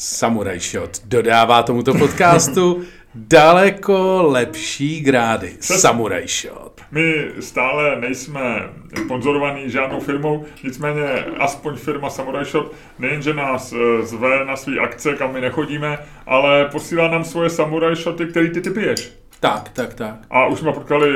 Samurai 0.00 0.60
Shot 0.60 0.90
dodává 1.04 1.62
tomuto 1.62 1.94
podcastu 1.94 2.82
daleko 3.14 4.22
lepší 4.22 5.00
grády. 5.00 5.56
Samurai 5.60 6.28
Shot. 6.28 6.80
My 6.90 7.30
stále 7.40 8.00
nejsme 8.00 8.68
sponzorovaní 9.04 9.70
žádnou 9.70 10.00
firmou, 10.00 10.44
nicméně 10.64 11.24
aspoň 11.38 11.76
firma 11.76 12.10
Samurai 12.10 12.44
Shop 12.44 12.72
nejenže 12.98 13.34
nás 13.34 13.72
eh, 13.72 14.02
zve 14.02 14.44
na 14.44 14.56
své 14.56 14.78
akce, 14.78 15.14
kam 15.14 15.32
my 15.32 15.40
nechodíme, 15.40 15.98
ale 16.26 16.64
posílá 16.64 17.08
nám 17.08 17.24
svoje 17.24 17.50
Samurai 17.50 17.96
Shoty, 17.96 18.26
který 18.26 18.50
ty 18.50 18.60
ty 18.60 18.70
piješ. 18.70 19.12
Tak, 19.40 19.68
tak, 19.68 19.94
tak. 19.94 20.14
A 20.30 20.46
už 20.46 20.58
jsme 20.58 20.72
potkali 20.72 21.10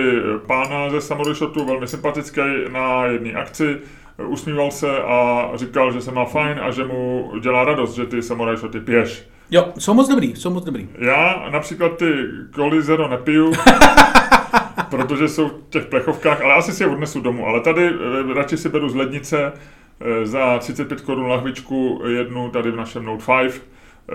pána 0.46 0.90
ze 0.90 1.00
Samurai 1.00 1.34
Shotu, 1.34 1.64
velmi 1.64 1.88
sympatický, 1.88 2.40
na 2.72 3.04
jedné 3.04 3.32
akci. 3.32 3.76
Usmíval 4.26 4.70
se 4.70 5.02
a 5.02 5.50
říkal, 5.54 5.92
že 5.92 6.00
se 6.00 6.12
má 6.12 6.24
fajn 6.24 6.60
a 6.62 6.70
že 6.70 6.84
mu 6.84 7.32
dělá 7.42 7.64
radost, 7.64 7.94
že 7.94 8.06
ty 8.06 8.22
Samurai 8.22 8.56
Shoty 8.56 8.80
piješ. 8.80 9.28
Jo, 9.50 9.72
jsou 9.78 9.94
moc 9.94 10.08
dobrý, 10.08 10.36
jsou 10.36 10.50
moc 10.50 10.64
dobrý. 10.64 10.88
Já 10.98 11.48
například 11.50 11.96
ty 11.96 12.14
Cola 12.54 12.80
Zero 12.80 13.08
nepiju, 13.08 13.52
protože 14.90 15.28
jsou 15.28 15.48
v 15.48 15.54
těch 15.70 15.86
plechovkách, 15.86 16.40
ale 16.40 16.54
asi 16.54 16.72
si 16.72 16.82
je 16.82 16.88
odnesu 16.88 17.20
domů. 17.20 17.46
Ale 17.46 17.60
tady 17.60 17.86
eh, 18.30 18.34
radši 18.34 18.56
si 18.56 18.68
beru 18.68 18.88
z 18.88 18.94
lednice 18.94 19.52
eh, 20.00 20.26
za 20.26 20.58
35 20.58 21.00
korun 21.00 21.26
lahvičku 21.26 22.02
jednu 22.06 22.50
tady 22.50 22.70
v 22.70 22.76
našem 22.76 23.04
Note 23.04 23.24
5. 23.42 23.62
Eh, 24.08 24.14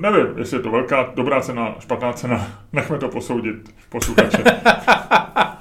nevím, 0.00 0.38
jestli 0.38 0.56
je 0.56 0.62
to 0.62 0.70
velká, 0.70 1.12
dobrá 1.14 1.40
cena, 1.40 1.74
špatná 1.78 2.12
cena, 2.12 2.46
nechme 2.72 2.98
to 2.98 3.08
posoudit 3.08 3.74
posluchače. 3.88 4.44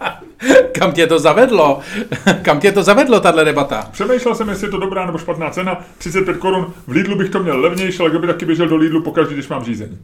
Kam 0.80 0.92
tě 0.92 1.08
to 1.08 1.20
zavedlo? 1.20 1.80
Kam 2.42 2.60
tě 2.60 2.72
to 2.72 2.84
zavedlo, 2.84 3.20
tahle 3.20 3.46
debata? 3.46 3.90
Přemýšlel 3.92 4.36
jsem, 4.36 4.50
jestli 4.50 4.68
je 4.68 4.72
to 4.72 4.78
dobrá 4.78 5.06
nebo 5.06 5.18
špatná 5.18 5.50
cena. 5.50 5.86
35 5.98 6.38
korun, 6.38 6.74
v 6.88 6.92
Lidlu 6.92 7.16
bych 7.16 7.30
to 7.30 7.44
měl 7.44 7.62
levnější, 7.62 8.00
ale 8.00 8.10
kdo 8.10 8.20
by 8.20 8.28
taky 8.28 8.46
běžel 8.46 8.68
do 8.68 8.76
Lidlu 8.76 9.02
pokaždý, 9.02 9.34
když 9.34 9.48
mám 9.48 9.64
řízení. 9.64 10.00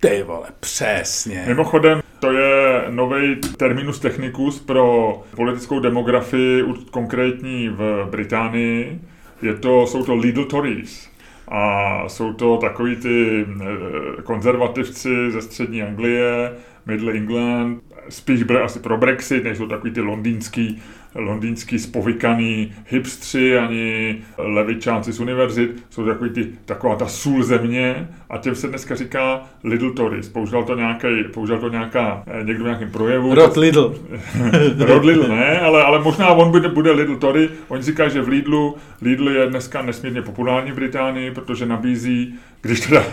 Ty 0.00 0.22
vole, 0.22 0.46
přesně. 0.60 1.44
Mimochodem, 1.48 2.00
to 2.20 2.32
je 2.32 2.84
nový 2.90 3.36
terminus 3.56 3.98
technicus 3.98 4.60
pro 4.60 5.22
politickou 5.36 5.80
demografii, 5.80 6.64
konkrétní 6.90 7.68
v 7.68 8.06
Británii. 8.10 9.00
Je 9.42 9.54
to, 9.54 9.86
jsou 9.86 10.04
to 10.04 10.14
Lidl 10.14 10.44
Tories. 10.44 11.08
A 11.48 12.04
jsou 12.08 12.32
to 12.32 12.56
takový 12.56 12.96
ty 12.96 13.46
eh, 13.46 14.22
konzervativci 14.22 15.30
ze 15.30 15.42
střední 15.42 15.82
Anglie, 15.82 16.52
Middle 16.86 17.12
England, 17.12 17.82
spíš 18.08 18.42
byly 18.42 18.60
asi 18.60 18.78
pro 18.78 18.96
Brexit, 18.96 19.44
nejsou 19.44 19.66
takový 19.66 19.92
ty 19.92 20.00
londýnský, 20.00 20.82
londýnský 21.14 21.78
spovykaný 21.78 22.72
hipstři, 22.88 23.58
ani 23.58 24.16
levičáci 24.38 25.12
z 25.12 25.20
univerzit, 25.20 25.84
jsou 25.90 26.06
takový 26.06 26.30
ty, 26.30 26.48
taková 26.64 26.96
ta 26.96 27.06
sůl 27.06 27.42
země 27.42 28.08
a 28.30 28.38
těm 28.38 28.54
se 28.54 28.68
dneska 28.68 28.94
říká 28.94 29.42
Lidl 29.64 29.90
Tories. 29.90 30.28
Použil 30.28 30.62
to, 30.62 30.74
nějaký, 30.76 31.06
použil 31.34 31.58
to 31.58 31.68
nějaká, 31.68 32.22
eh, 32.26 32.44
někdo 32.44 32.64
v 32.64 32.66
nějakém 32.66 32.90
projevu. 32.90 33.34
Rod 33.34 33.56
Lidl. 33.56 33.94
Rod 34.78 35.04
Lidl 35.04 35.28
ne, 35.28 35.60
ale, 35.60 35.82
ale 35.82 35.98
možná 35.98 36.28
on 36.28 36.50
bude, 36.50 36.68
bude 36.68 36.90
Lidl 36.90 37.16
Tory. 37.16 37.48
Oni 37.68 37.82
říkají, 37.82 38.10
že 38.10 38.22
v 38.22 38.28
Lidlu, 38.28 38.76
Lidl 39.02 39.30
je 39.30 39.46
dneska 39.46 39.82
nesmírně 39.82 40.22
populární 40.22 40.72
v 40.72 40.74
Británii, 40.74 41.30
protože 41.30 41.66
nabízí 41.66 42.34
když 42.62 42.80
teda 42.80 43.04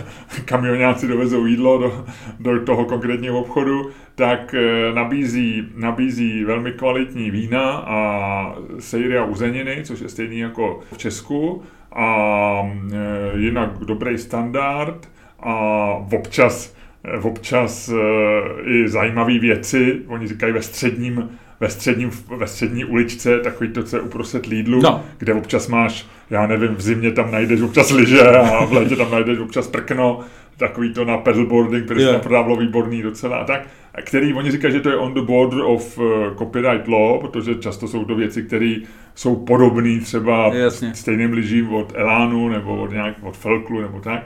kamionáci 0.44 1.08
dovezou 1.08 1.46
jídlo 1.46 1.78
do, 1.78 2.04
do 2.40 2.64
toho 2.64 2.84
konkrétního 2.84 3.40
obchodu, 3.40 3.90
tak 4.14 4.54
eh, 4.54 4.94
nabízí, 4.94 5.68
nabízí 5.76 6.44
velmi 6.44 6.72
kvalitní 6.72 7.30
vína 7.30 7.70
a 7.72 8.54
sejry 8.78 9.18
a 9.18 9.24
uzeniny, 9.24 9.80
což 9.84 10.00
je 10.00 10.08
stejný 10.08 10.38
jako 10.38 10.80
v 10.92 10.98
Česku, 10.98 11.62
a 11.92 12.72
eh, 12.92 12.96
jinak 13.38 13.70
dobrý 13.78 14.18
standard 14.18 15.08
a 15.40 15.54
občas, 16.12 16.74
eh, 17.04 17.18
občas 17.18 17.90
i 18.64 18.88
zajímavé 18.88 19.38
věci, 19.38 20.02
oni 20.06 20.28
říkají 20.28 20.52
ve 20.52 20.62
středním 20.62 21.30
ve, 21.60 21.68
středním, 21.68 22.10
ve 22.36 22.46
střední 22.46 22.84
uličce, 22.84 23.40
takový 23.40 23.70
to, 23.70 23.82
co 23.82 23.96
je 23.96 24.02
uprostřed 24.02 24.46
Lidlu, 24.46 24.82
no. 24.82 25.04
kde 25.18 25.34
občas 25.34 25.68
máš, 25.68 26.06
já 26.30 26.46
nevím, 26.46 26.74
v 26.74 26.80
zimě 26.80 27.12
tam 27.12 27.30
najdeš 27.30 27.60
občas 27.60 27.90
lyže 27.90 28.22
a 28.22 28.64
v 28.64 28.72
létě 28.72 28.96
tam 28.96 29.10
najdeš 29.10 29.38
občas 29.38 29.68
prkno, 29.68 30.20
takový 30.56 30.92
to 30.92 31.04
na 31.04 31.18
pedalboarding, 31.18 31.84
který 31.84 32.00
yeah. 32.00 32.14
se 32.14 32.20
prodávalo 32.20 32.56
výborný 32.56 33.02
docela 33.02 33.36
a 33.36 33.44
tak, 33.44 33.66
který 34.04 34.34
oni 34.34 34.50
říkají, 34.50 34.74
že 34.74 34.80
to 34.80 34.88
je 34.88 34.96
on 34.96 35.14
the 35.14 35.22
border 35.22 35.60
of 35.60 35.98
uh, 35.98 36.04
copyright 36.38 36.88
law, 36.88 37.20
protože 37.20 37.54
často 37.54 37.88
jsou 37.88 38.04
to 38.04 38.14
věci, 38.14 38.42
které 38.42 38.76
jsou 39.14 39.36
podobné 39.36 40.00
třeba 40.00 40.54
Jasně. 40.54 40.94
stejným 40.94 41.32
lyžím 41.32 41.74
od 41.74 41.92
Elánu 41.96 42.48
nebo 42.48 42.76
od, 42.76 42.92
nějak, 42.92 43.14
od 43.22 43.36
Felklu 43.36 43.80
nebo 43.80 44.00
tak 44.00 44.22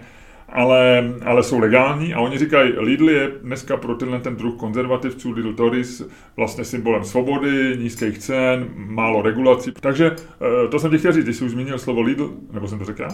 ale, 0.48 1.14
ale 1.24 1.42
jsou 1.42 1.58
legální 1.58 2.14
a 2.14 2.20
oni 2.20 2.38
říkají, 2.38 2.72
Lidl 2.76 3.10
je 3.10 3.30
dneska 3.42 3.76
pro 3.76 3.94
tenhle 3.94 4.20
ten 4.20 4.36
druh 4.36 4.56
konzervativců, 4.56 5.30
Lidl 5.30 5.52
Tories, 5.52 6.02
vlastně 6.36 6.64
symbolem 6.64 7.04
svobody, 7.04 7.76
nízkých 7.80 8.18
cen, 8.18 8.68
málo 8.74 9.22
regulací. 9.22 9.72
Takže 9.80 10.10
eh, 10.10 10.68
to 10.68 10.78
jsem 10.78 10.90
ti 10.90 10.98
chtěl 10.98 11.12
říct, 11.12 11.24
když 11.24 11.36
jsi 11.36 11.44
už 11.44 11.50
zmínil 11.50 11.78
slovo 11.78 12.00
Lidl, 12.00 12.32
nebo 12.52 12.68
jsem 12.68 12.78
to 12.78 12.84
řekl 12.84 13.02
já? 13.02 13.08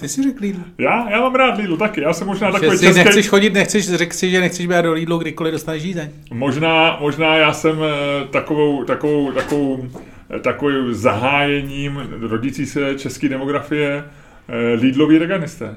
Ty 0.00 0.08
jsi 0.08 0.22
řekl 0.22 0.38
Lidl. 0.40 0.60
Já, 0.78 1.10
já 1.10 1.20
mám 1.20 1.34
rád 1.34 1.58
Lidl 1.58 1.76
taky, 1.76 2.00
já 2.00 2.12
jsem 2.12 2.26
možná 2.26 2.52
takový 2.52 2.78
český... 2.78 3.04
nechceš 3.04 3.28
chodit, 3.28 3.52
nechceš, 3.52 3.90
řekl 3.90 4.14
si, 4.14 4.30
že 4.30 4.40
nechceš 4.40 4.66
být 4.66 4.82
do 4.82 4.92
Lidlu, 4.92 5.18
kdykoliv 5.18 5.52
dostaneš 5.52 5.82
žízeň. 5.82 6.10
Možná, 6.32 6.98
možná 7.00 7.36
já 7.36 7.52
jsem 7.52 7.76
eh, 7.82 8.26
takovou, 8.28 8.84
takovou, 8.84 9.32
takovou, 9.32 9.88
eh, 10.36 10.38
takovým 10.38 10.94
zahájením 10.94 12.02
rodící 12.20 12.66
se 12.66 12.94
české 12.94 13.28
demografie 13.28 14.04
Lidlový 14.80 15.18
reganisté. 15.18 15.76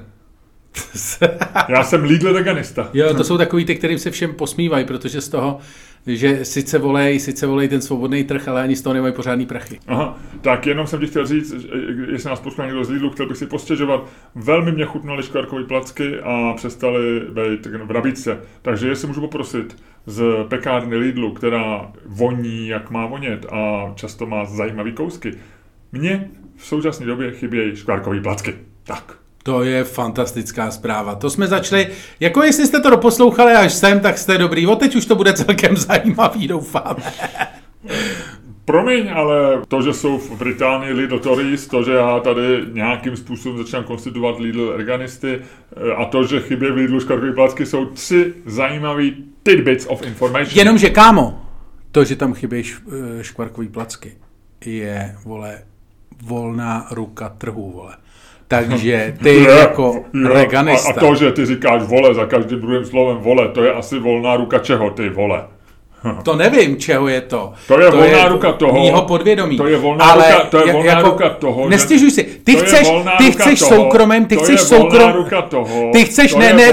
Já 1.68 1.84
jsem 1.84 2.04
Lidl 2.04 2.32
veganista. 2.32 2.90
Jo, 2.94 3.14
to 3.14 3.24
jsou 3.24 3.38
takový 3.38 3.64
ty, 3.64 3.74
kterým 3.74 3.98
se 3.98 4.10
všem 4.10 4.34
posmívají, 4.34 4.84
protože 4.84 5.20
z 5.20 5.28
toho, 5.28 5.58
že 6.06 6.44
sice 6.44 6.78
volej, 6.78 7.20
sice 7.20 7.46
volej 7.46 7.68
ten 7.68 7.80
svobodný 7.80 8.24
trh, 8.24 8.48
ale 8.48 8.62
ani 8.62 8.76
z 8.76 8.82
toho 8.82 8.94
nemají 8.94 9.14
pořádný 9.14 9.46
prachy. 9.46 9.78
Aha, 9.86 10.18
tak 10.40 10.66
jenom 10.66 10.86
jsem 10.86 11.00
ti 11.00 11.06
chtěl 11.06 11.26
říct, 11.26 11.54
jestli 12.12 12.30
nás 12.30 12.40
poslouchá 12.40 12.66
někdo 12.66 12.84
z 12.84 12.90
Lidlu, 12.90 13.10
chtěl 13.10 13.26
bych 13.26 13.36
si 13.36 13.46
postěžovat, 13.46 14.04
velmi 14.34 14.72
mě 14.72 14.84
chutnaly 14.84 15.22
škvarkové 15.22 15.64
placky 15.64 16.20
a 16.20 16.52
přestali 16.56 17.20
být 17.20 17.66
v 17.66 17.92
nabídce. 17.92 18.40
Takže 18.62 18.88
jestli 18.88 19.08
můžu 19.08 19.20
poprosit 19.20 19.76
z 20.06 20.24
pekárny 20.48 20.96
Lidlu, 20.96 21.32
která 21.32 21.92
voní, 22.06 22.68
jak 22.68 22.90
má 22.90 23.06
vonět 23.06 23.46
a 23.52 23.92
často 23.94 24.26
má 24.26 24.44
zajímavý 24.44 24.92
kousky, 24.92 25.34
mně 25.92 26.28
v 26.56 26.66
současné 26.66 27.06
době 27.06 27.30
chybějí 27.30 27.76
škvarkové 27.76 28.20
placky. 28.20 28.54
Tak. 28.84 29.19
To 29.42 29.62
je 29.62 29.84
fantastická 29.84 30.70
zpráva. 30.70 31.14
To 31.14 31.30
jsme 31.30 31.46
začali, 31.46 31.88
jako 32.20 32.42
jestli 32.42 32.66
jste 32.66 32.80
to 32.80 32.90
doposlouchali 32.90 33.52
až 33.52 33.72
sem, 33.72 34.00
tak 34.00 34.18
jste 34.18 34.38
dobrý. 34.38 34.66
O 34.66 34.76
teď 34.76 34.96
už 34.96 35.06
to 35.06 35.14
bude 35.14 35.32
celkem 35.32 35.76
zajímavý, 35.90 36.48
doufáme. 36.48 37.02
Promiň, 38.64 39.10
ale 39.14 39.62
to, 39.68 39.82
že 39.82 39.92
jsou 39.92 40.18
v 40.18 40.38
Británii 40.38 40.92
Lidl 40.92 41.18
Tories, 41.18 41.66
to, 41.66 41.82
že 41.82 41.92
já 41.92 42.20
tady 42.20 42.42
nějakým 42.72 43.16
způsobem 43.16 43.58
začínám 43.58 43.84
konstituovat 43.84 44.40
Lidl 44.40 44.68
organisty 44.68 45.38
eh, 45.40 45.92
a 45.92 46.04
to, 46.04 46.24
že 46.24 46.40
chybě 46.40 46.72
v 46.72 46.76
Lidlu 46.76 47.00
škarkové 47.00 47.32
placky, 47.32 47.66
jsou 47.66 47.86
tři 47.86 48.34
zajímavé 48.46 49.04
tidbits 49.42 49.86
of 49.88 50.02
information. 50.02 50.58
Jenomže 50.58 50.90
kámo, 50.90 51.42
to, 51.92 52.04
že 52.04 52.16
tam 52.16 52.34
chybí 52.34 52.62
eh, 52.64 53.24
škvarkový 53.24 53.68
placky, 53.68 54.16
je, 54.64 55.16
vole, 55.24 55.58
volná 56.22 56.86
ruka 56.90 57.28
trhu, 57.28 57.70
vole. 57.70 57.96
Takže 58.50 59.14
ty 59.22 59.28
je, 59.28 59.50
jako 59.50 60.04
je, 60.14 60.28
reganista. 60.28 60.90
A, 60.90 60.92
a 60.96 61.00
to, 61.00 61.14
že 61.14 61.32
ty 61.32 61.46
říkáš 61.46 61.82
vole 61.82 62.14
za 62.14 62.26
každým 62.26 62.60
druhým 62.60 62.84
slovem 62.84 63.16
vole, 63.16 63.48
to 63.48 63.62
je 63.64 63.72
asi 63.72 63.98
volná 63.98 64.36
ruka 64.36 64.58
čeho 64.58 64.90
ty 64.90 65.08
vole? 65.08 65.44
To 66.22 66.36
nevím, 66.36 66.76
čeho 66.76 67.08
je 67.08 67.20
to. 67.20 67.52
To 67.68 67.80
je 67.80 67.90
to 67.90 67.96
volná 67.96 68.18
je 68.18 68.28
ruka 68.28 68.52
toho. 68.52 68.72
Mýho 68.72 69.02
podvědomí. 69.02 69.56
To 69.56 69.66
je 69.66 69.76
volná, 69.76 70.04
ale 70.04 70.32
ruka, 70.32 70.44
to 70.44 70.66
je 70.66 70.72
volná 70.72 70.92
jako, 70.92 71.08
ruka 71.08 71.28
toho. 71.28 71.68
Nestěžuj 71.68 72.10
si. 72.10 72.24
Ty 72.44 72.56
chceš, 72.56 72.92
ty 73.18 73.32
chceš 73.32 73.60
soukromem, 73.60 74.24
ty 74.24 74.36
chceš 74.36 74.60
soukrom... 74.60 75.12
ruka 75.12 75.42
toho. 75.42 75.90
Ty 75.92 76.04
chceš, 76.04 76.34
ne, 76.34 76.52
ne, 76.52 76.72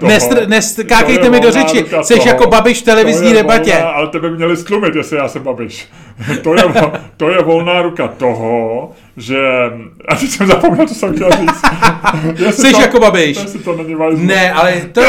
ne, 0.00 0.18
neskákejte 0.46 1.30
mi 1.30 1.40
do 1.40 1.50
řeči. 1.50 1.84
Jsi 2.02 2.28
jako 2.28 2.46
babiš 2.46 2.82
v 2.82 2.84
televizní 2.84 3.32
debatě. 3.32 3.78
Ale 3.78 4.08
tebe 4.08 4.30
měli 4.30 4.56
stlumit, 4.56 4.94
jestli 4.94 5.16
já 5.16 5.28
jsem 5.28 5.42
babiš. 5.42 5.88
To 6.42 6.54
je, 6.54 6.62
to 7.16 7.30
je 7.30 7.42
volná 7.42 7.82
ruka 7.82 8.08
toho, 8.08 8.90
že... 9.16 9.36
A 10.08 10.14
teď 10.14 10.30
jsem 10.30 10.46
zapomněl, 10.46 10.86
co 10.86 10.94
jsem 10.94 11.14
chtěl 11.14 11.30
říct. 11.30 11.62
Jsi 12.54 12.72
to, 12.72 12.80
jako 12.80 13.00
babiš. 13.00 13.38
To 13.64 13.76
ne, 14.16 14.52
ale 14.52 14.72
to 14.92 15.00
je... 15.00 15.08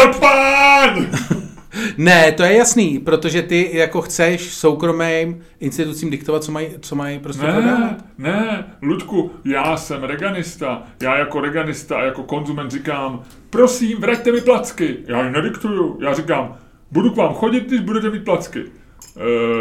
Ne, 1.98 2.32
to 2.32 2.44
je 2.44 2.58
jasný, 2.58 3.00
protože 3.00 3.42
ty 3.42 3.70
jako 3.74 4.02
chceš 4.02 4.54
soukromým 4.54 5.42
institucím 5.60 6.10
diktovat, 6.10 6.44
co 6.44 6.52
mají, 6.52 6.68
co 6.82 6.96
mají 6.96 7.20
prostě 7.20 7.46
ne, 7.46 7.54
prodávat. 7.54 7.96
Ne, 8.18 8.66
Ludku, 8.82 9.32
já 9.46 9.78
jsem 9.78 10.04
reganista. 10.04 10.84
Já 11.02 11.18
jako 11.18 11.42
reganista 11.42 11.98
a 11.98 12.04
jako 12.04 12.24
konzument 12.24 12.72
říkám, 12.72 13.24
prosím, 13.50 14.02
vraťte 14.02 14.32
mi 14.32 14.42
placky. 14.42 14.98
Já 15.08 15.24
jim 15.24 15.34
nediktuju. 15.34 16.00
Já 16.02 16.14
říkám, 16.14 16.56
budu 16.92 17.10
k 17.10 17.16
vám 17.16 17.34
chodit, 17.34 17.64
když 17.64 17.80
budete 17.80 18.10
mít 18.10 18.26
placky. 18.26 18.64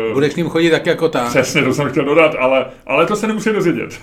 Uh, 0.08 0.14
Budeš 0.14 0.34
k 0.34 0.36
ním 0.36 0.48
chodit 0.48 0.70
tak 0.70 0.86
jako 0.86 1.08
ta. 1.08 1.28
Přesně, 1.28 1.62
to 1.62 1.74
jsem 1.74 1.88
chtěl 1.88 2.04
dodat, 2.04 2.34
ale, 2.38 2.66
ale 2.86 3.06
to 3.06 3.16
se 3.16 3.26
nemusí 3.26 3.50
dozvědět. 3.52 4.00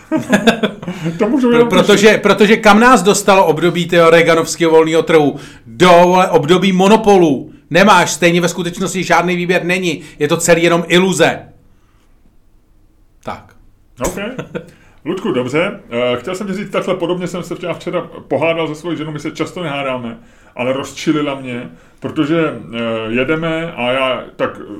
to 1.19 1.29
můžu 1.29 1.51
jenom 1.51 1.69
protože, 1.69 2.17
protože 2.17 2.57
kam 2.57 2.79
nás 2.79 3.03
dostalo 3.03 3.45
období 3.45 3.87
toho 3.87 4.09
Reaganovského 4.09 4.71
volného 4.71 5.03
trhu? 5.03 5.35
Do 5.65 5.91
období 6.31 6.71
monopolu. 6.71 7.52
Nemáš, 7.73 8.11
stejně 8.11 8.41
ve 8.41 8.49
skutečnosti 8.49 9.03
žádný 9.03 9.35
výběr 9.35 9.63
není. 9.63 10.01
Je 10.19 10.27
to 10.27 10.37
celý 10.37 10.63
jenom 10.63 10.83
iluze. 10.87 11.39
Tak. 13.23 13.55
OK. 14.05 14.17
Ludku, 15.05 15.31
dobře. 15.31 15.79
Uh, 15.89 16.19
chtěl 16.19 16.35
jsem 16.35 16.47
ti 16.47 16.53
říct 16.53 16.71
takhle, 16.71 16.95
podobně 16.95 17.27
jsem 17.27 17.43
se 17.43 17.55
včera, 17.55 17.73
včera 17.73 18.01
pohádal 18.01 18.67
se 18.67 18.75
svojí 18.75 18.97
ženou, 18.97 19.11
my 19.11 19.19
se 19.19 19.31
často 19.31 19.63
nehádáme, 19.63 20.19
ale 20.55 20.73
rozčilila 20.73 21.35
mě, 21.35 21.69
protože 21.99 22.51
uh, 22.51 22.75
jedeme 23.09 23.71
a 23.71 23.91
já 23.91 24.23
tak 24.35 24.59
uh, 24.59 24.75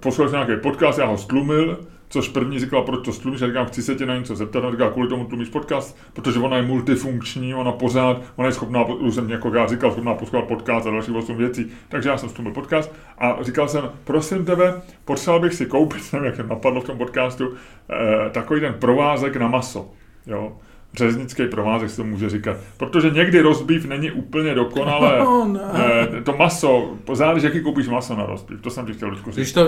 poslouchal 0.00 0.46
nějaký 0.46 0.62
podcast, 0.62 0.98
já 0.98 1.06
ho 1.06 1.18
stlumil, 1.18 1.78
což 2.08 2.28
první 2.28 2.60
říkala, 2.60 2.82
proč 2.82 3.04
to 3.04 3.12
stlumíš, 3.12 3.40
já 3.40 3.46
říkám, 3.46 3.66
chci 3.66 3.82
se 3.82 3.94
tě 3.94 4.06
na 4.06 4.16
něco 4.16 4.36
zeptat, 4.36 4.64
a 4.64 4.70
říká, 4.70 4.90
kvůli 4.90 5.08
tomu 5.08 5.24
tlumíš 5.24 5.48
podcast, 5.48 5.98
protože 6.12 6.38
ona 6.38 6.56
je 6.56 6.62
multifunkční, 6.62 7.54
ona 7.54 7.72
pořád, 7.72 8.22
ona 8.36 8.48
je 8.48 8.52
schopná, 8.52 8.84
už 8.84 9.14
jsem 9.14 9.30
jako 9.30 9.54
já 9.54 9.66
říkal, 9.66 9.92
schopná 9.92 10.14
poslouchat 10.14 10.48
podcast 10.48 10.86
a 10.86 10.90
další 10.90 11.10
8 11.10 11.36
věcí, 11.36 11.66
takže 11.88 12.08
já 12.08 12.18
jsem 12.18 12.28
stlumil 12.28 12.52
podcast. 12.52 12.92
A 13.18 13.38
říkal 13.40 13.68
jsem, 13.68 13.90
prosím 14.04 14.44
tebe, 14.44 14.82
potřeboval 15.04 15.40
bych 15.40 15.54
si 15.54 15.66
koupit, 15.66 16.12
nevím, 16.12 16.26
jak 16.26 16.48
napadlo 16.48 16.80
v 16.80 16.84
tom 16.84 16.98
podcastu, 16.98 17.54
eh, 17.90 18.30
takový 18.30 18.60
ten 18.60 18.74
provázek 18.74 19.36
na 19.36 19.48
maso, 19.48 19.90
jo, 20.26 20.56
řeznický 20.96 21.46
provázek 21.48 21.90
se 21.90 21.96
to 21.96 22.04
může 22.04 22.30
říkat. 22.30 22.56
Protože 22.76 23.10
někdy 23.10 23.40
rozbív 23.40 23.86
není 23.86 24.10
úplně 24.10 24.54
dokonale. 24.54 25.18
No, 25.46 25.60
eh, 25.74 26.22
to 26.22 26.32
maso, 26.36 26.90
záleží, 27.12 27.46
jaký 27.46 27.60
koupíš 27.60 27.88
maso 27.88 28.16
na 28.16 28.26
rozbív, 28.26 28.60
to 28.60 28.70
jsem 28.70 28.86
ti 28.86 28.92
chtěl 28.92 29.14
říct. 29.14 29.34
Když 29.34 29.52
to, 29.52 29.60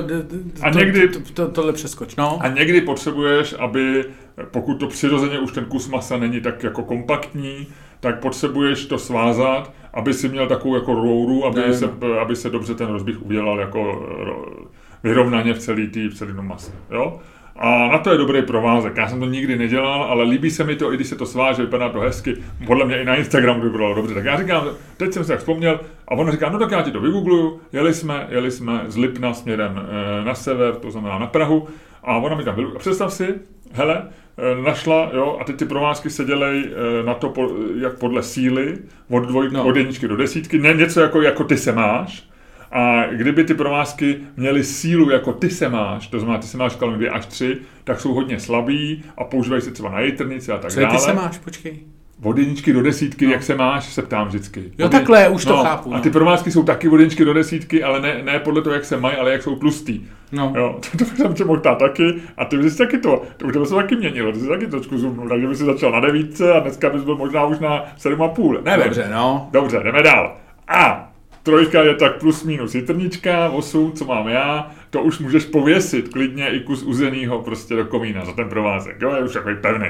A 0.63 0.71
to, 0.71 0.79
někdy- 0.79 1.09
to, 1.09 1.19
to, 1.35 1.49
tohle 1.49 1.73
přeskoč, 1.73 2.17
no. 2.17 2.39
A 2.43 2.49
někdy 2.49 2.81
potřebuješ, 2.81 3.55
aby, 3.59 4.05
pokud 4.51 4.75
to 4.75 4.87
přirozeně 4.87 5.39
už 5.39 5.53
ten 5.53 5.65
kus 5.65 5.89
masa 5.89 6.17
není 6.17 6.41
tak 6.41 6.63
jako 6.63 6.83
kompaktní, 6.83 7.67
tak 8.01 8.21
potřebuješ 8.21 8.87
to 8.87 8.99
svázat, 8.99 9.73
aby 9.95 10.15
si 10.15 10.29
měl 10.29 10.47
takovou 10.47 10.75
jako 10.75 10.95
rouru, 10.95 11.45
aby, 11.47 11.61
Ne, 11.61 11.75
se, 11.75 11.91
aby 12.21 12.37
se 12.37 12.51
dobře 12.51 12.75
ten 12.75 12.89
rozběh 12.89 13.23
udělal 13.23 13.61
jako 13.61 13.79
ro- 14.25 14.67
vyrovnaně 15.03 15.55
v 15.55 15.59
celý 15.59 15.89
tý, 15.89 16.09
v 16.09 16.15
celý 16.15 16.33
mase. 16.41 16.73
Jo? 16.91 17.19
A 17.59 17.89
na 17.89 17.99
to 17.99 18.11
je 18.13 18.19
dobrý 18.19 18.43
provázek. 18.43 18.97
Já 18.97 19.09
jsem 19.09 19.21
to 19.21 19.27
nikdy 19.27 19.59
nedělal, 19.59 20.03
ale 20.03 20.25
líbí 20.25 20.51
se 20.51 20.65
mi 20.65 20.77
to, 20.77 20.93
i 20.93 20.97
když 20.97 21.09
se 21.09 21.17
to 21.17 21.27
sváže, 21.27 21.63
vypadá 21.63 21.89
to 21.89 22.01
hezky. 22.01 22.37
Podle 22.67 22.85
mě 22.85 23.03
i 23.03 23.05
na 23.05 23.17
Instagramu 23.17 23.61
to 23.61 23.67
vypadalo 23.67 23.95
dobře. 23.95 24.15
Tak 24.15 24.25
já 24.25 24.39
říkám, 24.39 24.65
teď 24.97 25.13
jsem 25.13 25.25
si 25.25 25.29
tak 25.29 25.39
vzpomněl, 25.39 25.81
a 26.09 26.11
ona 26.11 26.33
říká, 26.33 26.51
no 26.51 26.59
tak 26.59 26.71
já 26.71 26.83
ti 26.83 26.91
to 26.91 27.01
vygoogluju. 27.01 27.61
Jeli 27.73 27.95
jsme, 27.95 28.27
jeli 28.31 28.51
jsme 28.51 28.85
z 28.87 28.97
Lipna 28.97 29.35
směrem 29.35 29.81
eh, 29.81 30.25
na 30.25 30.35
sever, 30.35 30.75
to 30.75 30.91
znamená 30.91 31.19
na 31.19 31.27
Prahu. 31.27 31.69
A 32.05 32.17
ona 32.17 32.37
mi 32.37 32.45
tam 32.45 32.55
a 32.77 32.79
Představ 32.79 33.13
si, 33.13 33.35
hele, 33.73 34.03
eh, 34.39 34.63
našla, 34.63 35.11
jo, 35.15 35.39
a 35.41 35.45
teď 35.45 35.57
ty 35.57 35.65
provázky 35.65 36.11
se 36.11 36.25
dělej 36.25 36.65
eh, 36.65 37.07
na 37.07 37.15
to, 37.15 37.35
jak 37.81 37.99
podle 37.99 38.23
síly, 38.23 38.79
od, 39.11 39.21
dvoj, 39.21 39.49
no. 39.53 39.65
od 39.65 39.77
jedničky 39.77 40.09
do 40.09 40.17
desítky, 40.17 40.59
ne, 40.59 40.75
něco 40.75 41.01
jako, 41.01 41.23
jako 41.23 41.45
ty 41.45 41.57
se 41.57 41.73
máš, 41.73 42.28
a 42.73 43.07
kdyby 43.07 43.45
ty 43.45 43.55
provázky 43.55 44.17
měly 44.37 44.65
sílu 44.65 45.11
jako 45.11 45.33
ty 45.33 45.51
se 45.51 45.69
máš, 45.69 46.07
to 46.07 46.19
znamená, 46.21 46.39
ty 46.41 46.47
se 46.47 46.57
máš 46.57 46.77
kalem 46.77 46.99
2 46.99 47.13
až 47.13 47.27
3, 47.27 47.57
tak 47.85 48.01
jsou 48.01 48.15
hodně 48.15 48.41
slabý 48.41 49.05
a 49.19 49.25
používají 49.25 49.63
se 49.63 49.71
třeba 49.71 49.91
na 49.91 50.01
jitrnici 50.01 50.53
a 50.53 50.59
tak 50.59 50.71
Co 50.71 50.81
dále. 50.81 50.93
ty 50.95 50.99
se 50.99 51.13
máš, 51.13 51.39
počkej. 51.39 51.79
Od 52.23 52.39
jedničky 52.39 52.73
do 52.73 52.83
desítky, 52.83 53.27
no. 53.27 53.33
jak 53.33 53.43
se 53.43 53.55
máš, 53.55 53.85
se 53.93 54.03
ptám 54.03 54.27
vždycky. 54.29 54.73
Jo, 54.79 54.87
Od 54.87 54.93
takhle, 54.93 55.29
už 55.29 55.45
to 55.45 55.57
chápu, 55.57 55.93
A 55.93 55.97
no. 55.97 56.03
ty 56.03 56.11
provázky 56.11 56.51
jsou 56.51 56.63
taky 56.63 56.89
od 56.89 56.97
jedničky 56.97 57.25
do 57.25 57.35
desítky, 57.35 57.83
ale 57.85 58.01
ne, 58.01 58.23
ne 58.25 58.39
podle 58.39 58.63
toho, 58.63 58.75
jak 58.75 58.85
se 58.85 58.97
mají, 58.97 59.17
ale 59.17 59.33
jak 59.33 59.43
jsou 59.43 59.57
tlustý. 59.57 60.01
No. 60.33 60.53
Jo, 60.57 60.79
to, 60.99 61.05
to 61.05 61.05
jsem 61.05 61.35
tě 61.35 61.45
mohl 61.45 61.61
taky 61.61 62.15
a 62.37 62.45
ty 62.45 62.59
bys 62.59 62.77
taky 62.77 62.99
to, 62.99 63.23
to 63.37 63.47
už 63.47 63.53
tebe 63.53 63.67
se 63.67 63.75
taky 63.75 63.97
měnilo, 63.97 64.33
ty 64.33 64.39
jsi 64.41 64.49
taky 64.49 64.67
trošku 64.67 64.99
zoomnul, 64.99 65.29
takže 65.29 65.47
bys 65.47 65.59
si 65.59 65.65
začal 65.65 65.93
na 65.93 66.01
devítce 66.01 66.53
a 66.53 66.61
dneska 66.61 66.91
bys 66.91 67.03
byl 67.03 67.17
možná 67.17 67.45
už 67.45 67.59
na 67.59 67.85
7,5. 67.99 68.63
Nevím. 68.65 68.85
Dobře, 68.85 69.09
no. 69.13 69.49
Dobře, 69.53 69.81
jdeme 69.85 70.03
dál. 70.03 70.37
A 70.69 71.11
trojka 71.49 71.83
je 71.83 71.95
tak 71.95 72.19
plus 72.19 72.45
minus 72.45 72.75
jitrnička, 72.75 73.49
8, 73.49 73.93
co 73.93 74.05
mám 74.05 74.29
já, 74.29 74.71
to 74.91 75.03
už 75.03 75.19
můžeš 75.19 75.45
pověsit 75.45 76.09
klidně 76.09 76.49
i 76.49 76.61
kus 76.61 76.83
uzenýho 76.83 77.39
prostě 77.39 77.77
do 77.77 77.85
komína 77.85 78.25
za 78.25 78.33
ten 78.33 78.49
provázek, 78.49 78.97
jo, 79.01 79.15
je 79.15 79.23
už 79.23 79.33
takový 79.33 79.57
pevný. 79.57 79.89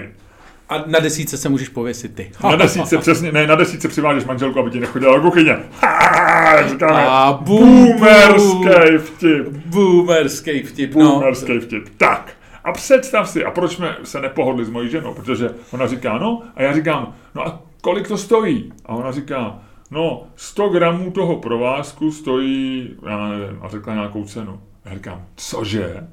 A 0.69 0.85
na 0.87 0.99
desíce 0.99 1.37
se 1.37 1.49
můžeš 1.49 1.69
pověsit 1.69 2.15
ty. 2.15 2.31
Na 2.45 2.57
desítce 2.57 2.99
přesně, 2.99 3.33
ne, 3.33 3.47
na 3.47 3.55
desítce 3.55 3.89
přivážeš 3.89 4.25
manželku, 4.25 4.59
aby 4.59 4.71
ti 4.71 4.81
nechodila 4.81 5.17
do 5.17 5.23
kuchyně. 5.23 5.59
Ha, 5.81 6.69
říkáme, 6.69 7.07
A 7.07 7.39
boomerský 7.43 8.99
vtip. 8.99 9.49
Boomerský 9.49 10.63
vtip, 10.63 10.95
no. 10.95 11.11
Boomerský 11.11 11.59
vtip. 11.59 11.89
Tak, 11.97 12.33
a 12.65 12.73
představ 12.73 13.29
si, 13.31 13.45
a 13.45 13.51
proč 13.51 13.73
jsme 13.73 13.97
se 14.05 14.21
nepohodli 14.21 14.65
s 14.65 14.71
mojí 14.71 14.91
ženou, 14.91 15.15
protože 15.15 15.51
ona 15.71 15.87
říká, 15.87 16.19
no, 16.19 16.43
a 16.57 16.63
já 16.63 16.73
říkám, 16.73 17.15
no 17.35 17.47
a 17.47 17.63
kolik 17.81 18.09
to 18.09 18.19
stojí? 18.19 18.73
A 18.87 18.95
ona 18.95 19.13
říká, 19.13 19.59
no, 19.91 20.27
100 20.37 20.69
gramů 20.69 21.11
toho 21.11 21.37
provázku 21.37 22.13
stojí, 22.13 22.91
já 23.09 23.29
nevím, 23.29 23.59
a 23.63 23.69
řekla 23.69 23.95
nějakou 23.95 24.25
cenu. 24.25 24.61
A 24.85 24.89
já 24.89 24.95
říkám, 24.95 25.23
cože? 25.37 26.07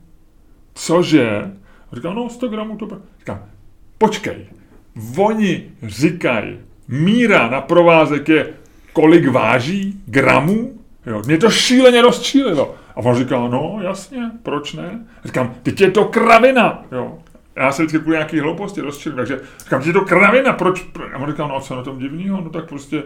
Cože? 0.74 1.51
A 1.92 1.95
říkám, 1.95 2.16
no, 2.16 2.30
100 2.30 2.48
gramů 2.48 2.77
to... 2.77 2.88
Říkám, 3.19 3.45
počkej, 3.98 4.45
oni 5.18 5.63
říkají, 5.83 6.57
míra 6.88 7.50
na 7.50 7.62
provázek 7.62 8.30
je, 8.30 8.54
kolik 8.94 9.27
váží 9.27 10.04
gramů? 10.06 10.80
Jo, 11.06 11.22
mě 11.25 11.38
to 11.38 11.50
šíleně 11.50 12.01
rozčílilo. 12.01 12.75
A 12.95 12.98
on 12.98 13.16
říká, 13.16 13.48
no 13.48 13.80
jasně, 13.81 14.31
proč 14.44 14.74
ne? 14.74 15.06
Říkám, 15.25 15.56
teď 15.63 15.81
je 15.81 15.92
to 15.92 16.06
kravina. 16.06 16.83
Jo. 16.92 17.18
Já 17.56 17.72
se 17.72 17.81
vždycky 17.81 18.00
kvůli 18.00 18.16
nějaký 18.16 18.39
hlouposti 18.39 18.81
rozčilím, 18.81 19.16
takže 19.16 19.39
říkám, 19.63 19.80
teď 19.80 19.88
je 19.88 19.94
to 19.94 20.01
kravina, 20.01 20.54
proč? 20.54 20.86
A 21.13 21.18
on 21.18 21.31
říká, 21.31 21.48
no 21.48 21.56
a 21.56 21.62
co 21.62 21.75
na 21.75 21.83
tom 21.83 22.00
divného? 22.00 22.42
No 22.42 22.50
tak 22.50 22.69
prostě 22.69 23.04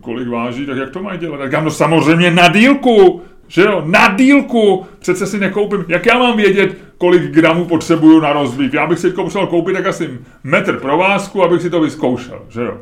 kolik 0.00 0.28
váží, 0.28 0.66
tak 0.66 0.76
jak 0.76 0.90
to 0.90 1.02
mají 1.02 1.18
dělat? 1.18 1.40
A 1.40 1.44
říkám, 1.44 1.64
no 1.64 1.70
samozřejmě 1.70 2.30
na 2.30 2.48
dílku, 2.48 3.22
že 3.48 3.62
jo, 3.62 3.82
na 3.86 4.14
dílku, 4.14 4.86
přece 4.98 5.26
si 5.26 5.38
nekoupím, 5.38 5.84
jak 5.88 6.06
já 6.06 6.18
mám 6.18 6.36
vědět, 6.36 6.78
kolik 6.98 7.22
gramů 7.22 7.64
potřebuju 7.64 8.20
na 8.20 8.32
rozbív? 8.32 8.74
Já 8.74 8.86
bych 8.86 8.98
si 8.98 9.06
teďko 9.06 9.22
musel 9.22 9.46
koupit 9.46 9.72
tak 9.72 9.86
asi 9.86 10.18
metr 10.44 10.80
provázku, 10.80 11.42
abych 11.42 11.62
si 11.62 11.70
to 11.70 11.80
vyzkoušel, 11.80 12.42
že 12.48 12.62
jo. 12.62 12.78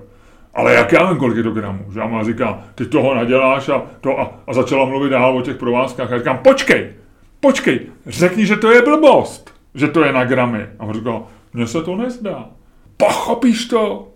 Ale 0.54 0.74
jak 0.74 0.92
já 0.92 1.10
vím, 1.10 1.18
kolik 1.18 1.36
je 1.36 1.42
to 1.42 1.50
gramů? 1.50 1.84
Že 1.92 2.00
má 2.00 2.24
říká, 2.24 2.58
ty 2.74 2.86
toho 2.86 3.14
naděláš 3.14 3.68
a, 3.68 3.82
to 4.00 4.20
a, 4.20 4.38
a 4.46 4.52
začala 4.52 4.84
mluvit 4.84 5.10
dál 5.10 5.36
o 5.36 5.42
těch 5.42 5.56
provázkách. 5.56 6.12
A 6.12 6.18
říkám, 6.18 6.38
počkej, 6.38 6.92
počkej, 7.40 7.80
řekni, 8.06 8.46
že 8.46 8.56
to 8.56 8.70
je 8.70 8.82
blbost, 8.82 9.54
že 9.74 9.88
to 9.88 10.04
je 10.04 10.12
na 10.12 10.24
gramy. 10.24 10.66
A 10.78 10.84
on 10.84 10.94
říká, 10.94 11.22
mně 11.54 11.66
se 11.66 11.82
to 11.82 11.96
nezdá. 11.96 12.48
Pochopíš 12.96 13.66
to? 13.66 14.13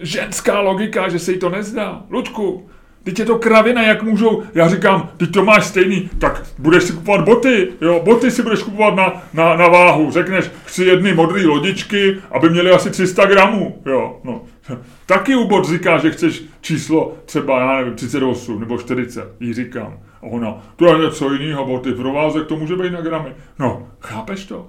Ženská 0.00 0.60
logika, 0.60 1.08
že 1.08 1.18
se 1.18 1.32
jí 1.32 1.38
to 1.38 1.48
nezdá. 1.48 2.02
Luďku, 2.10 2.66
Teď 3.06 3.18
je 3.18 3.24
to 3.24 3.38
kravina, 3.38 3.82
jak 3.82 4.02
můžou, 4.02 4.42
já 4.54 4.68
říkám, 4.68 5.08
ty 5.16 5.26
to 5.26 5.44
máš 5.44 5.64
stejný, 5.66 6.10
tak 6.18 6.42
budeš 6.58 6.82
si 6.82 6.92
kupovat 6.92 7.24
boty, 7.24 7.68
jo, 7.80 8.00
boty 8.04 8.30
si 8.30 8.42
budeš 8.42 8.62
kupovat 8.62 8.94
na, 8.94 9.22
na, 9.34 9.56
na 9.56 9.68
váhu, 9.68 10.10
řekneš, 10.10 10.50
chci 10.64 10.84
jedny 10.84 11.14
modré 11.14 11.46
lodičky, 11.46 12.16
aby 12.30 12.50
měly 12.50 12.70
asi 12.70 12.90
300 12.90 13.26
gramů, 13.26 13.82
jo, 13.86 14.20
no. 14.24 14.42
Taky 15.06 15.36
u 15.36 15.44
bot 15.44 15.68
říká, 15.68 15.98
že 15.98 16.10
chceš 16.10 16.42
číslo 16.60 17.14
třeba, 17.24 17.60
já 17.60 17.76
nevím, 17.76 17.94
38 17.94 18.60
nebo 18.60 18.78
40, 18.78 19.34
jí 19.40 19.54
říkám. 19.54 19.98
A 20.22 20.22
ona, 20.22 20.62
to 20.76 20.86
je 20.86 21.04
něco 21.04 21.32
jiného, 21.32 21.66
boty, 21.66 21.92
provázek, 21.92 22.46
to 22.46 22.56
může 22.56 22.76
být 22.76 22.92
na 22.92 23.00
gramy. 23.00 23.34
No, 23.58 23.88
chápeš 24.00 24.44
to? 24.44 24.66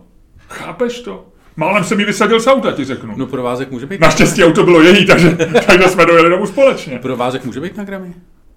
Chápeš 0.50 1.01
to? 1.01 1.25
Málem 1.57 1.83
se 1.83 1.95
mi 1.95 2.05
vysadil 2.05 2.39
z 2.39 2.47
auta, 2.47 2.71
ti 2.71 2.83
řeknu. 2.85 3.13
No 3.17 3.25
provázek 3.25 3.71
může 3.71 3.85
být 3.85 4.01
Naštěstí 4.01 4.43
auto 4.43 4.63
bylo 4.63 4.81
její, 4.81 5.05
takže, 5.05 5.29
takže 5.67 5.87
jsme 5.89 6.05
dojeli 6.05 6.29
domů 6.29 6.45
společně. 6.45 6.99
Provázek 6.99 7.45
může 7.45 7.59
být 7.59 7.77
na 7.77 7.83
gramy? 7.83 8.13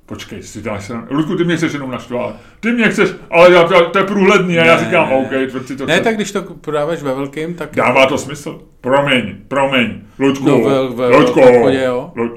Počkej, 0.07 0.43
si 0.43 0.63
dáš 0.63 0.85
se... 0.85 0.95
Ludku, 1.11 1.37
ty 1.37 1.45
mě 1.45 1.57
chceš 1.57 1.73
jenom 1.73 1.91
naštvat. 1.91 2.37
Ty 2.61 2.73
mě 2.73 2.89
chceš, 2.89 3.11
ale 3.31 3.53
já, 3.53 3.63
to, 3.65 3.85
to 3.91 3.99
je 3.99 4.05
průhledný 4.05 4.59
a 4.59 4.65
já 4.65 4.77
Ne, 4.77 4.85
říkám, 4.85 5.09
ne, 5.09 5.15
OK, 5.17 5.31
ne. 5.31 5.47
tvrd 5.47 5.67
si 5.67 5.77
to 5.77 5.87
Ne, 5.87 5.95
chce. 5.95 6.05
tak 6.05 6.15
když 6.17 6.33
to 6.33 6.43
prodáváš 6.43 7.03
ve 7.03 7.15
velkým, 7.15 7.55
tak... 7.55 7.69
Dává 7.77 8.07
to 8.07 8.19
smysl. 8.19 8.61
Promiň, 8.81 9.35
promiň. 9.49 10.01
Ludku, 10.19 10.45
No, 10.49 10.59
ve- 10.61 10.71
ve 10.95 11.17
Ludku. 11.17 11.41
velkoobchodě, 11.41 11.83
jo. 11.85 12.13
Luď, 12.17 12.31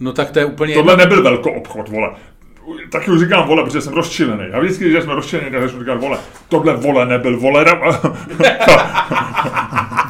No 0.00 0.12
tak 0.12 0.30
to 0.30 0.38
je 0.38 0.44
úplně... 0.44 0.74
tohle 0.74 0.96
nebyl 0.96 1.22
velký 1.22 1.50
obchod, 1.50 1.88
vole. 1.88 2.10
Taky 2.90 3.10
už 3.10 3.20
říkám 3.20 3.48
vole, 3.48 3.64
protože 3.64 3.80
jsem 3.80 3.92
rozčilený. 3.92 4.44
Já 4.50 4.60
vždycky, 4.60 4.90
když 4.90 5.04
jsme 5.04 5.14
rozčilený, 5.14 5.50
tak 5.50 5.70
jsem 5.70 5.80
říkal 5.80 5.98
vole. 5.98 6.18
Tohle 6.48 6.76
vole 6.76 7.06
nebyl 7.06 7.40
vole. 7.40 7.64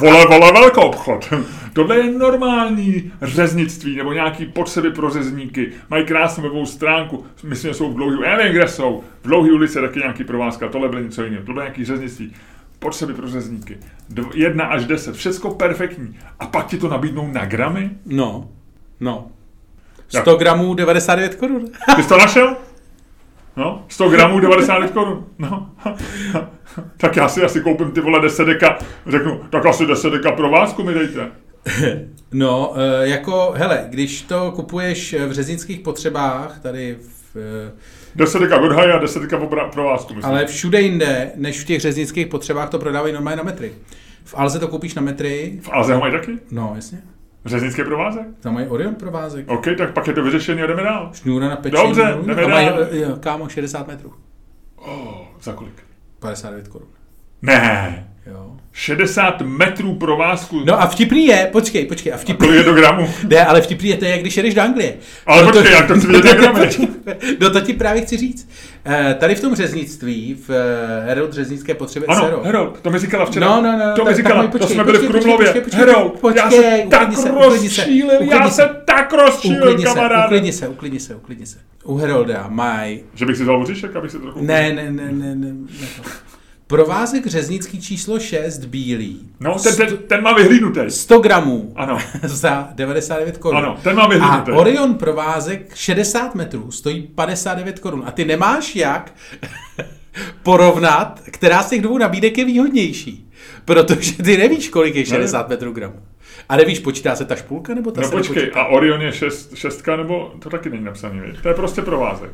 vole, 0.01 0.27
vole, 0.27 0.53
velký 0.53 0.81
obchod. 0.81 1.33
Tohle 1.73 1.97
je 1.97 2.11
normální 2.19 3.13
řeznictví 3.23 3.97
nebo 3.97 4.13
nějaký 4.13 4.47
potřeby 4.47 4.91
pro 4.91 5.11
řezníky. 5.11 5.73
Mají 5.91 6.05
krásnou 6.05 6.43
webovou 6.43 6.67
stránku, 6.67 7.25
myslím, 7.45 7.71
že 7.71 7.75
jsou 7.75 7.91
v 7.93 7.95
dlouhý, 7.97 8.19
já 8.25 8.37
nevím, 8.37 8.53
kde 8.53 8.69
jsou. 8.69 9.05
V 9.23 9.27
dlouhý 9.29 9.51
ulici 9.51 9.81
taky 9.81 9.99
nějaký 9.99 10.25
provázka, 10.25 10.69
tohle 10.69 10.89
bylo 10.89 11.01
něco 11.03 11.25
jiného, 11.25 11.43
tohle 11.47 11.63
je 11.63 11.65
nějaký 11.67 11.85
řeznictví. 11.85 12.33
Potřeby 12.79 13.15
pro 13.15 13.29
řezníky. 13.29 13.79
Dv- 14.15 14.31
Jedna 14.35 14.65
až 14.65 14.85
deset, 14.85 15.15
všecko 15.15 15.51
perfektní. 15.55 16.19
A 16.41 16.47
pak 16.47 16.67
ti 16.67 16.79
to 16.79 16.89
nabídnou 16.89 17.33
na 17.33 17.45
gramy? 17.45 17.91
No, 18.07 18.49
no. 19.01 19.27
Jak? 20.15 20.25
100 20.25 20.37
gramů 20.37 20.75
99 20.75 21.35
korun. 21.35 21.65
Ty 21.97 22.03
jsi 22.03 22.09
to 22.09 22.19
našel? 22.19 22.57
No, 23.57 23.85
100 23.89 24.09
gramů 24.09 24.41
99 24.41 24.91
korun. 24.91 25.27
No. 25.39 25.71
tak 26.97 27.17
já 27.17 27.29
si 27.29 27.43
asi 27.43 27.61
koupím 27.61 27.91
ty 27.91 28.01
vole 28.01 28.21
10 28.21 28.45
deka, 28.45 28.79
řeknu, 29.07 29.41
tak 29.51 29.67
asi 29.67 29.87
10 29.87 30.11
deka 30.11 30.33
pro 30.33 30.51
vás 30.51 30.77
mi 30.77 30.95
dejte. 30.95 31.31
No, 32.33 32.75
eh, 32.77 33.09
jako, 33.09 33.53
hele, 33.57 33.87
když 33.89 34.23
to 34.23 34.53
kupuješ 34.53 35.15
v 35.27 35.33
řeznických 35.33 35.81
potřebách, 35.81 36.61
tady 36.63 36.97
v... 37.35 37.37
eh, 37.69 37.73
10 38.15 38.39
deka 38.39 38.59
Godhaj 38.59 38.93
a 38.93 38.99
10 38.99 39.23
deka 39.23 39.37
pro 39.73 39.85
vás 39.85 40.09
myslím. 40.09 40.25
Ale 40.25 40.47
všude 40.47 40.81
jinde, 40.81 41.33
než 41.37 41.61
v 41.61 41.65
těch 41.65 41.81
řeznických 41.81 42.27
potřebách, 42.27 42.71
to 42.71 42.79
prodávají 42.79 43.15
normálně 43.15 43.37
na 43.37 43.43
metry. 43.43 43.73
V 44.25 44.35
Alze 44.37 44.59
to 44.59 44.69
koupíš 44.69 44.95
na 44.95 45.03
metry. 45.03 45.59
V 45.63 45.69
Alze 45.73 45.95
ho 45.95 46.01
mají 46.01 46.13
taky? 46.13 46.39
No, 46.51 46.73
jasně. 46.75 47.03
Řeznický 47.45 47.85
provázek? 47.85 48.27
Tam 48.41 48.55
mají 48.55 48.67
Orion 48.67 48.95
provázek. 48.95 49.51
OK, 49.51 49.65
tak 49.79 49.93
pak 49.93 50.07
je 50.07 50.13
to 50.13 50.23
vyřešený 50.23 50.63
a 50.63 50.67
jdeme 50.67 50.83
dál. 50.83 51.11
Šňůra 51.15 51.49
na 51.49 51.57
pečení. 51.57 51.83
Dobře, 51.83 52.19
jdeme 52.27 52.47
mají, 52.47 52.67
dál. 52.67 52.79
jo, 52.91 53.17
kámo, 53.21 53.49
60 53.49 53.87
metrů. 53.89 54.15
Oh, 54.77 55.27
za 55.43 55.53
kolik? 55.53 55.83
59 56.19 56.69
korun. 56.69 56.89
Ne. 57.43 58.07
Jo. 58.27 58.51
60 58.73 59.41
metrů 59.43 59.95
provázku. 59.95 60.63
No 60.67 60.83
a 60.83 60.87
vtipný 60.87 61.27
je, 61.27 61.49
počkej, 61.53 61.87
počkej, 61.87 62.13
a 62.13 62.17
vtipný 62.17 62.47
Kolik 62.47 62.59
je 62.59 62.65
do 62.65 62.75
gramu? 62.75 63.09
Ne, 63.29 63.45
ale 63.45 63.61
vtipný 63.63 63.89
je 63.89 63.97
to, 63.97 64.05
jak 64.05 64.21
když 64.21 64.37
jedeš 64.37 64.55
do 64.55 64.63
Anglie. 64.63 64.95
Ale 65.27 65.45
No 65.45 65.53
počkej, 65.53 65.73
jak 65.73 65.87
to 65.87 65.95
chci 65.95 66.07
vidět 66.07 66.23
diagramy. 66.23 66.69
No 67.41 67.51
to 67.51 67.61
ti 67.61 67.73
právě 67.73 68.03
chci 68.03 68.17
říct. 68.17 68.49
Eh, 68.85 69.15
Tady 69.21 69.35
v 69.35 69.41
tom 69.41 69.55
řeznictví, 69.55 70.35
v 70.49 70.51
eh, 70.51 71.07
Herald 71.09 71.33
řeznické 71.33 71.75
potřeby 71.75 72.07
Ano. 72.07 72.41
Herold, 72.45 72.81
to 72.81 72.91
mi 72.91 72.99
říkala 72.99 73.27
včera. 73.27 73.47
No, 73.47 73.63
no, 73.63 73.79
no, 73.79 73.95
to 73.97 74.05
mi 74.05 74.15
říkala, 74.15 74.43
mi 74.43 74.49
to 74.49 74.59
počkej, 74.59 74.75
jsme 74.75 74.85
byli 74.85 74.99
v 74.99 75.01
počkej, 75.01 75.21
Krumlově. 75.21 75.47
počkej, 75.47 75.63
počkej, 75.63 75.81
Herold, 75.81 76.15
já 76.37 76.43
počkej, 76.43 76.83
se 76.83 76.87
tak 76.91 77.03
uklidni 77.09 77.17
se, 77.17 77.31
uklidni 77.31 77.71
se, 77.71 77.81
rozčílil, 77.83 78.11
já 78.13 78.19
uklidni 78.21 78.51
se 78.51 78.63
se. 78.63 78.69
tak 78.85 79.13
rozčílil, 79.13 79.83
kamaráde. 79.83 80.25
uklidni 80.27 80.53
se, 80.53 80.69
uklidni 80.69 81.01
se, 81.01 81.15
uklidni 81.15 81.47
se. 81.47 81.59
U 81.85 81.97
Herolda 81.97 82.47
mají... 82.49 83.01
Že 83.15 83.27
bych 83.27 83.37
si 83.37 83.43
vzal 83.43 83.59
voříšek, 83.59 83.97
abych 83.97 84.11
si 84.11 84.19
trochu... 84.19 84.39
Ne, 84.45 84.73
ne, 84.73 84.91
ne, 84.91 85.13
ne, 85.13 85.35
ne, 85.35 85.53
ne 85.53 85.87
to. 85.97 86.03
Provázek 86.71 87.27
řeznický 87.27 87.81
číslo 87.81 88.21
6 88.21 88.59
bílý. 88.65 89.29
No, 89.41 89.57
ten, 89.63 89.77
ten, 89.77 89.97
ten 89.97 90.23
má 90.23 90.33
vyhlídnutý. 90.35 90.81
100 90.89 91.19
gramů 91.19 91.73
Ano. 91.77 91.99
za 92.23 92.69
99 92.75 93.39
korun. 93.39 93.59
Ano, 93.59 93.79
ten 93.83 93.97
má 93.97 94.03
A 94.03 94.09
vyhlídnutý. 94.09 94.51
Orion 94.53 94.95
provázek 94.95 95.71
60 95.75 96.35
metrů 96.35 96.71
stojí 96.71 97.03
59 97.03 97.79
korun. 97.79 98.03
A 98.07 98.11
ty 98.11 98.25
nemáš 98.25 98.77
jak 98.77 99.15
porovnat, 100.43 101.21
která 101.31 101.63
z 101.63 101.71
těch 101.71 101.83
dvou 101.83 101.99
nabídek 101.99 102.39
je 102.39 102.45
výhodnější. 102.45 103.31
Protože 103.65 104.23
ty 104.23 104.37
nevíš, 104.37 104.69
kolik 104.69 104.95
je 104.95 105.07
60 105.07 105.49
metrů 105.49 105.73
gramů. 105.73 106.03
A 106.49 106.57
nevíš, 106.57 106.79
počítá 106.79 107.17
se 107.17 107.25
ta 107.25 107.37
špulka, 107.37 107.75
nebo 107.75 107.91
ta 107.91 108.01
No 108.01 108.07
se 108.09 108.13
počkej, 108.13 108.37
nepočítá? 108.37 108.61
a 108.61 108.67
Orion 108.67 109.03
je 109.03 109.13
šest, 109.13 109.57
šestka, 109.57 109.97
nebo 109.97 110.33
to 110.43 110.51
taky 110.51 110.71
není 110.71 110.85
napsaný, 110.85 111.21
viď? 111.21 111.43
To 111.43 111.49
je 111.49 111.55
prostě 111.55 111.83
provázek. 111.83 112.31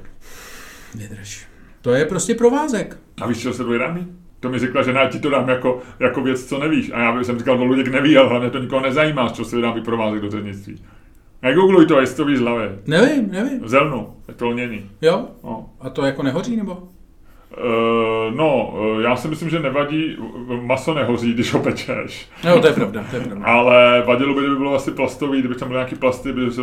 Vydrž. 0.95 1.47
To 1.83 1.93
je 1.95 2.05
prostě 2.05 2.35
provázek. 2.35 2.97
A 3.21 3.27
víš, 3.27 3.43
co 3.43 3.53
se 3.55 3.65
vyrábí? 3.65 4.07
To 4.47 4.51
mi 4.51 4.59
řekla, 4.59 4.83
že 4.83 4.91
já 4.91 5.09
ti 5.09 5.19
to 5.19 5.31
dám 5.31 5.49
jako, 5.49 5.81
jako 6.01 6.21
věc, 6.21 6.45
co 6.45 6.59
nevíš. 6.59 6.91
A 6.95 6.99
já 7.01 7.13
bych 7.13 7.27
jsem 7.27 7.39
říkal, 7.39 7.59
to 7.59 7.65
Luděk 7.65 7.89
neví, 7.89 8.17
ale 8.17 8.29
hlavně 8.29 8.51
to 8.51 8.59
nikoho 8.59 8.83
nezajímá, 8.83 9.29
čeho 9.29 9.47
se 9.47 9.57
vyrábí 9.57 9.81
provázek 9.81 10.23
do 10.23 10.31
řeznictví. 10.31 10.83
Negoogluj 11.43 11.87
to, 11.87 12.01
jestli 12.01 12.17
to 12.17 12.25
víš 12.25 12.39
z 12.39 12.41
hlavy. 12.41 12.69
Nevím, 12.87 13.31
nevím. 13.31 13.69
Zelnu, 13.69 14.17
je 14.29 14.35
to 14.35 14.49
lnění. 14.49 14.91
Jo? 15.03 15.29
No. 15.45 15.71
A 15.81 15.91
to 15.91 16.05
jako 16.05 16.23
nehoří, 16.23 16.57
nebo? 16.57 16.89
Uh, 17.51 18.35
no, 18.37 18.75
uh, 18.95 19.01
já 19.03 19.17
si 19.17 19.29
myslím, 19.29 19.51
že 19.51 19.61
nevadí, 19.61 20.17
maso 20.61 20.95
nehoří, 20.95 21.35
když 21.35 21.53
ho 21.53 21.61
pečeš. 21.61 22.29
No, 22.45 22.61
to 22.61 22.67
je 22.67 22.73
pravda, 22.73 23.05
to 23.11 23.17
je 23.17 23.23
pravda. 23.23 23.47
Ale 23.51 24.03
vadilo 24.07 24.35
by, 24.35 24.41
kdyby 24.41 24.57
bylo 24.57 24.75
asi 24.75 24.91
plastový, 24.91 25.39
kdyby 25.39 25.55
tam 25.55 25.69
byly 25.69 25.79
nějaký 25.79 25.95
plasty, 25.97 26.33
by 26.33 26.51
se 26.51 26.63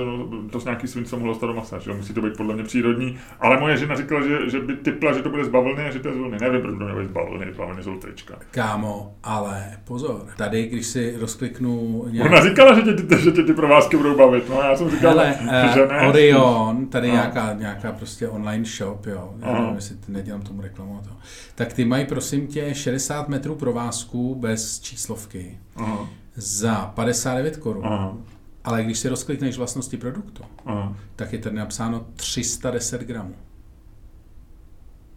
to 0.52 0.60
s 0.60 0.66
nějaký 0.66 0.88
svince 0.88 1.16
mohlo 1.16 1.36
stát 1.36 1.48
do 1.48 1.54
masa, 1.54 1.80
že 1.80 1.90
jo? 1.92 1.98
musí 1.98 2.14
to 2.14 2.22
být 2.22 2.38
podle 2.38 2.54
mě 2.54 2.64
přírodní. 2.64 3.18
Ale 3.40 3.60
moje 3.60 3.78
žena 3.78 3.96
říkala, 3.96 4.22
že, 4.22 4.50
že 4.50 4.60
by 4.60 4.76
typla, 4.76 5.14
že 5.14 5.22
to 5.22 5.30
bude 5.30 5.46
z 5.46 5.50
bavlny 5.50 5.86
a 5.86 5.92
že 5.92 6.00
to 6.00 6.08
je 6.08 6.14
z 6.14 6.18
vlny. 6.18 6.38
Nevím, 6.42 6.62
proč 6.62 6.78
to 6.78 6.86
nebude 6.86 7.08
z 7.08 7.12
bavlny, 7.12 7.54
z 7.54 7.58
bavlny 7.58 7.84
jsou 7.84 7.98
trička. 7.98 8.36
Kámo, 8.52 9.14
ale 9.24 9.64
pozor. 9.86 10.22
Tady, 10.38 10.68
když 10.68 10.86
si 10.86 11.16
rozkliknu 11.20 12.06
nějak... 12.12 12.32
Ona 12.32 12.42
říkala, 12.50 12.74
že 12.76 12.82
tě, 12.82 12.94
ty, 12.94 13.18
že 13.22 13.32
tě 13.32 13.44
ty 13.44 13.54
provázky 13.54 13.98
budou 13.98 14.18
bavit, 14.18 14.50
no 14.50 14.62
já 14.62 14.76
jsem 14.76 14.90
říkal, 14.90 15.12
Hele, 15.12 15.36
že 15.74 15.84
uh, 15.84 15.92
ne. 15.92 16.08
Orion, 16.08 16.86
tady 16.86 17.08
No. 17.08 17.14
nějaká, 17.14 17.54
nějaká 17.54 17.92
prostě 17.92 18.28
online 18.28 18.66
shop, 18.66 19.06
jo, 19.06 19.30
já 19.40 19.54
nevím, 19.54 19.76
jestli 19.76 19.96
nedělám 20.08 20.42
tomu 20.42 20.62
reklamu 20.62 20.73
to. 20.76 21.12
Tak 21.56 21.74
ty 21.74 21.86
mají, 21.86 22.06
prosím 22.06 22.48
tě, 22.48 22.76
60 22.76 23.30
metrů 23.30 23.56
provázku 23.56 24.36
bez 24.36 24.80
číslovky 24.80 25.58
Aha, 25.76 26.10
za 26.36 26.92
59 26.96 27.58
korun. 27.58 27.86
aha, 27.86 28.18
Ale 28.64 28.84
když 28.84 29.00
si 29.00 29.10
rozklikneš 29.10 29.58
vlastnosti 29.58 29.98
produktu, 29.98 30.44
aha. 30.66 30.98
tak 31.16 31.34
je 31.34 31.40
tady 31.40 31.56
napsáno 31.56 32.06
310 32.16 33.02
gramů. 33.02 33.36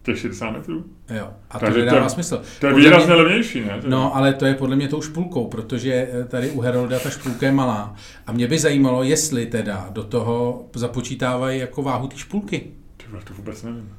Těch 0.03 0.19
60 0.19 0.51
metrů? 0.51 0.85
Jo, 1.17 1.29
a 1.49 1.59
Takže 1.59 1.73
to 1.73 1.79
to 1.79 1.85
nedává 1.85 2.03
je- 2.03 2.09
smysl. 2.09 2.41
To 2.59 2.67
je 2.67 2.73
Podle 2.73 2.89
výrazně 2.89 3.05
mě- 3.05 3.15
levnější, 3.15 3.61
ne? 3.61 3.81
No, 3.87 4.15
ale 4.15 4.33
to 4.33 4.45
je 4.45 4.53
podle 4.53 4.75
mě 4.75 4.87
tou 4.87 5.01
špulkou, 5.01 5.47
protože 5.47 6.09
eh, 6.11 6.25
tady 6.25 6.49
u 6.51 6.61
Herolda 6.61 6.99
ta 6.99 7.09
špulka 7.09 7.45
je 7.45 7.51
malá. 7.51 7.95
A 8.27 8.31
mě 8.31 8.47
by 8.47 8.59
zajímalo, 8.59 9.03
jestli 9.03 9.45
teda 9.45 9.87
do 9.91 10.03
toho 10.03 10.65
započítávají 10.75 11.59
jako 11.59 11.81
váhu 11.83 12.07
té 12.07 12.17
špulky. 12.17 12.67
Ty 12.97 13.05
vole, 13.11 13.23
to 13.27 13.33
vůbec 13.33 13.63
nevím. 13.63 13.93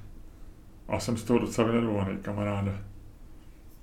A 0.88 0.98
jsem 1.00 1.16
z 1.16 1.22
toho 1.24 1.38
docela 1.38 1.66
vynervovaný, 1.68 2.16
kamaráde. 2.22 2.72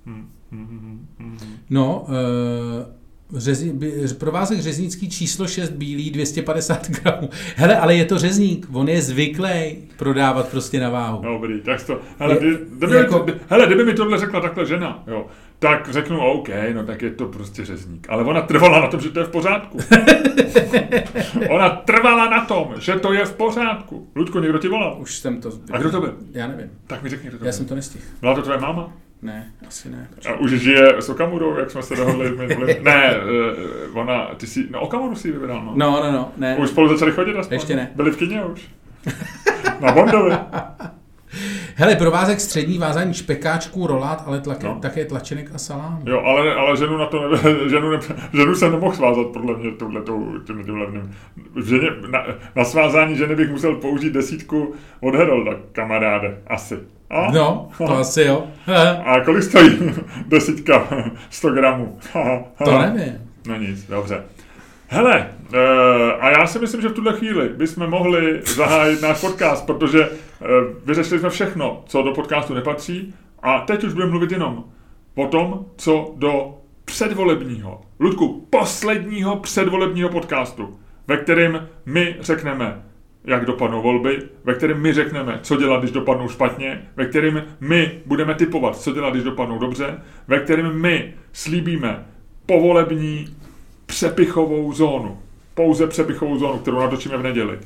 Hm, 0.05 0.29
hm, 0.51 0.67
hm, 0.69 1.07
hm, 1.19 1.37
hm. 1.45 1.55
No, 1.69 2.05
uh, 2.07 3.39
řezi, 3.39 3.73
by, 3.73 3.93
provázek 4.19 4.59
řeznický 4.59 5.09
číslo 5.09 5.47
6 5.47 5.69
bílý 5.69 6.11
250 6.11 6.89
gramů. 6.89 7.29
Hele, 7.55 7.77
ale 7.79 7.95
je 7.95 8.05
to 8.05 8.17
řezník, 8.19 8.67
on 8.73 8.89
je 8.89 9.01
zvyklý 9.01 9.77
prodávat 9.97 10.47
prostě 10.49 10.79
na 10.79 10.89
váhu. 10.89 11.21
No, 11.23 11.33
Dobrý, 11.33 11.61
tak 11.61 11.83
to, 11.83 11.99
hele, 12.19 12.33
Je- 12.33 12.39
kdy, 12.39 12.57
kdyby, 12.77 12.95
jako- 12.95 13.23
mi 13.25 13.31
to, 13.31 13.37
hele, 13.49 13.65
kdyby 13.65 13.85
mi 13.85 13.93
tohle 13.93 14.17
řekla 14.19 14.41
takhle 14.41 14.65
žena, 14.65 15.03
jo, 15.07 15.25
tak 15.59 15.89
řeknu 15.89 16.19
OK, 16.19 16.49
no 16.73 16.83
tak 16.85 17.01
je 17.01 17.11
to 17.11 17.25
prostě 17.25 17.65
řezník. 17.65 18.07
Ale 18.09 18.23
ona 18.23 18.41
trvala 18.41 18.79
na 18.81 18.87
tom, 18.87 19.01
že 19.01 19.09
to 19.09 19.19
je 19.19 19.25
v 19.25 19.29
pořádku. 19.31 19.77
ona 21.49 21.69
trvala 21.69 22.29
na 22.29 22.45
tom, 22.45 22.73
že 22.79 22.93
to 22.95 23.13
je 23.13 23.25
v 23.25 23.33
pořádku. 23.33 24.07
Ludku, 24.15 24.39
někdo 24.39 24.57
ti 24.59 24.67
volal? 24.67 24.97
Už 24.99 25.15
jsem 25.17 25.41
to... 25.41 25.49
A 25.71 25.77
kdo 25.77 25.91
to 25.91 26.01
byl? 26.01 26.15
Já 26.31 26.47
nevím. 26.47 26.69
Tak 26.87 27.03
mi 27.03 27.09
řekni, 27.09 27.29
kdo 27.29 27.37
to 27.37 27.43
Já 27.45 27.49
byl. 27.49 27.53
jsem 27.57 27.65
to 27.65 27.75
nestihl. 27.75 28.03
Byla 28.21 28.35
to 28.35 28.41
tvoje 28.41 28.59
máma? 28.59 28.93
Ne, 29.21 29.51
asi 29.67 29.89
ne. 29.89 30.07
A 30.29 30.33
už 30.33 30.51
žije 30.51 30.87
s 31.01 31.09
Okamurou, 31.09 31.57
jak 31.57 31.71
jsme 31.71 31.83
se 31.83 31.95
dohodli? 31.95 32.31
minulý- 32.31 32.75
ne, 32.83 33.15
eh, 33.15 33.19
ona, 33.93 34.25
ty 34.37 34.47
si, 34.47 34.67
no 34.69 34.81
Okamuru 34.81 35.15
si 35.15 35.31
vybral, 35.31 35.65
no. 35.65 35.71
No, 35.75 36.03
no, 36.03 36.11
no, 36.11 36.31
ne. 36.37 36.55
Už 36.57 36.69
spolu 36.69 36.87
začali 36.89 37.11
chodit 37.11 37.35
aspoň? 37.37 37.55
Ještě 37.55 37.75
ne. 37.75 37.91
Byli 37.95 38.11
v 38.11 38.17
kině 38.17 38.45
už? 38.45 38.67
Na 39.79 39.91
Bondovi. 39.91 40.31
Hele, 41.75 41.95
provázek 41.95 42.39
střední 42.39 42.77
vázání 42.77 43.13
špekáčků, 43.13 43.87
rolát, 43.87 44.23
ale 44.25 44.41
tlake, 44.41 44.67
No. 44.67 44.79
také 44.81 45.05
tlačenek 45.05 45.51
a 45.53 45.57
salám. 45.57 46.01
Jo, 46.05 46.21
ale, 46.25 46.55
ale 46.55 46.77
ženu 46.77 46.97
na 46.97 47.05
to 47.05 47.29
ne, 47.29 47.37
ženu, 47.69 47.91
ne, 47.91 47.99
ženu 48.33 48.55
se 48.55 48.69
nemohl 48.69 48.95
svázat 48.95 49.27
podle 49.27 49.57
mě 49.57 49.71
touhletou, 49.71 50.33
tím, 50.47 50.63
tím 50.65 50.77
levným. 50.77 51.15
Ženě, 51.65 51.89
na, 52.11 52.25
na, 52.55 52.63
svázání 52.63 53.15
ženy 53.15 53.35
bych 53.35 53.49
musel 53.51 53.75
použít 53.75 54.13
desítku 54.13 54.73
od 55.01 55.15
Herolda, 55.15 55.51
kamaráde, 55.71 56.37
asi. 56.47 56.75
A? 57.09 57.31
No, 57.31 57.69
to 57.77 57.97
asi 57.97 58.21
jo. 58.21 58.43
A 59.05 59.19
kolik 59.25 59.43
stojí 59.43 59.69
desítka 60.27 60.87
100 61.29 61.49
gramů? 61.49 61.97
to 62.65 62.79
nevím. 62.79 63.13
No 63.47 63.55
nic, 63.55 63.83
dobře. 63.83 64.23
Hele, 64.95 65.29
e, 65.53 65.57
a 66.19 66.29
já 66.29 66.47
si 66.47 66.59
myslím, 66.59 66.81
že 66.81 66.89
v 66.89 66.93
tuhle 66.93 67.13
chvíli 67.13 67.49
bychom 67.49 67.89
mohli 67.89 68.41
zahájit 68.45 69.01
náš 69.01 69.21
podcast, 69.21 69.65
protože 69.65 70.03
e, 70.03 70.09
vyřešili 70.85 71.19
jsme 71.19 71.29
všechno, 71.29 71.83
co 71.87 72.01
do 72.01 72.11
podcastu 72.11 72.53
nepatří 72.53 73.13
a 73.41 73.59
teď 73.59 73.83
už 73.83 73.93
budeme 73.93 74.11
mluvit 74.11 74.31
jenom 74.31 74.63
o 75.15 75.27
tom, 75.27 75.65
co 75.77 76.13
do 76.17 76.57
předvolebního, 76.85 77.81
Ludku, 77.99 78.47
posledního 78.49 79.35
předvolebního 79.35 80.09
podcastu, 80.09 80.79
ve 81.07 81.17
kterém 81.17 81.67
my 81.85 82.15
řekneme, 82.19 82.83
jak 83.25 83.45
dopadnou 83.45 83.81
volby, 83.81 84.19
ve 84.43 84.53
kterém 84.53 84.81
my 84.81 84.93
řekneme, 84.93 85.39
co 85.41 85.57
dělat, 85.57 85.79
když 85.79 85.91
dopadnou 85.91 86.29
špatně, 86.29 86.89
ve 86.95 87.05
kterém 87.05 87.43
my 87.59 87.99
budeme 88.05 88.35
typovat, 88.35 88.77
co 88.77 88.93
dělat, 88.93 89.09
když 89.09 89.23
dopadnou 89.23 89.59
dobře, 89.59 90.01
ve 90.27 90.39
kterém 90.39 90.81
my 90.81 91.13
slíbíme 91.33 92.05
povolební 92.45 93.35
přepichovou 93.85 94.73
zónu. 94.73 95.19
Pouze 95.53 95.87
přepichovou 95.87 96.37
zónu, 96.37 96.59
kterou 96.59 96.79
natočíme 96.79 97.17
v 97.17 97.23
neděli. 97.23 97.59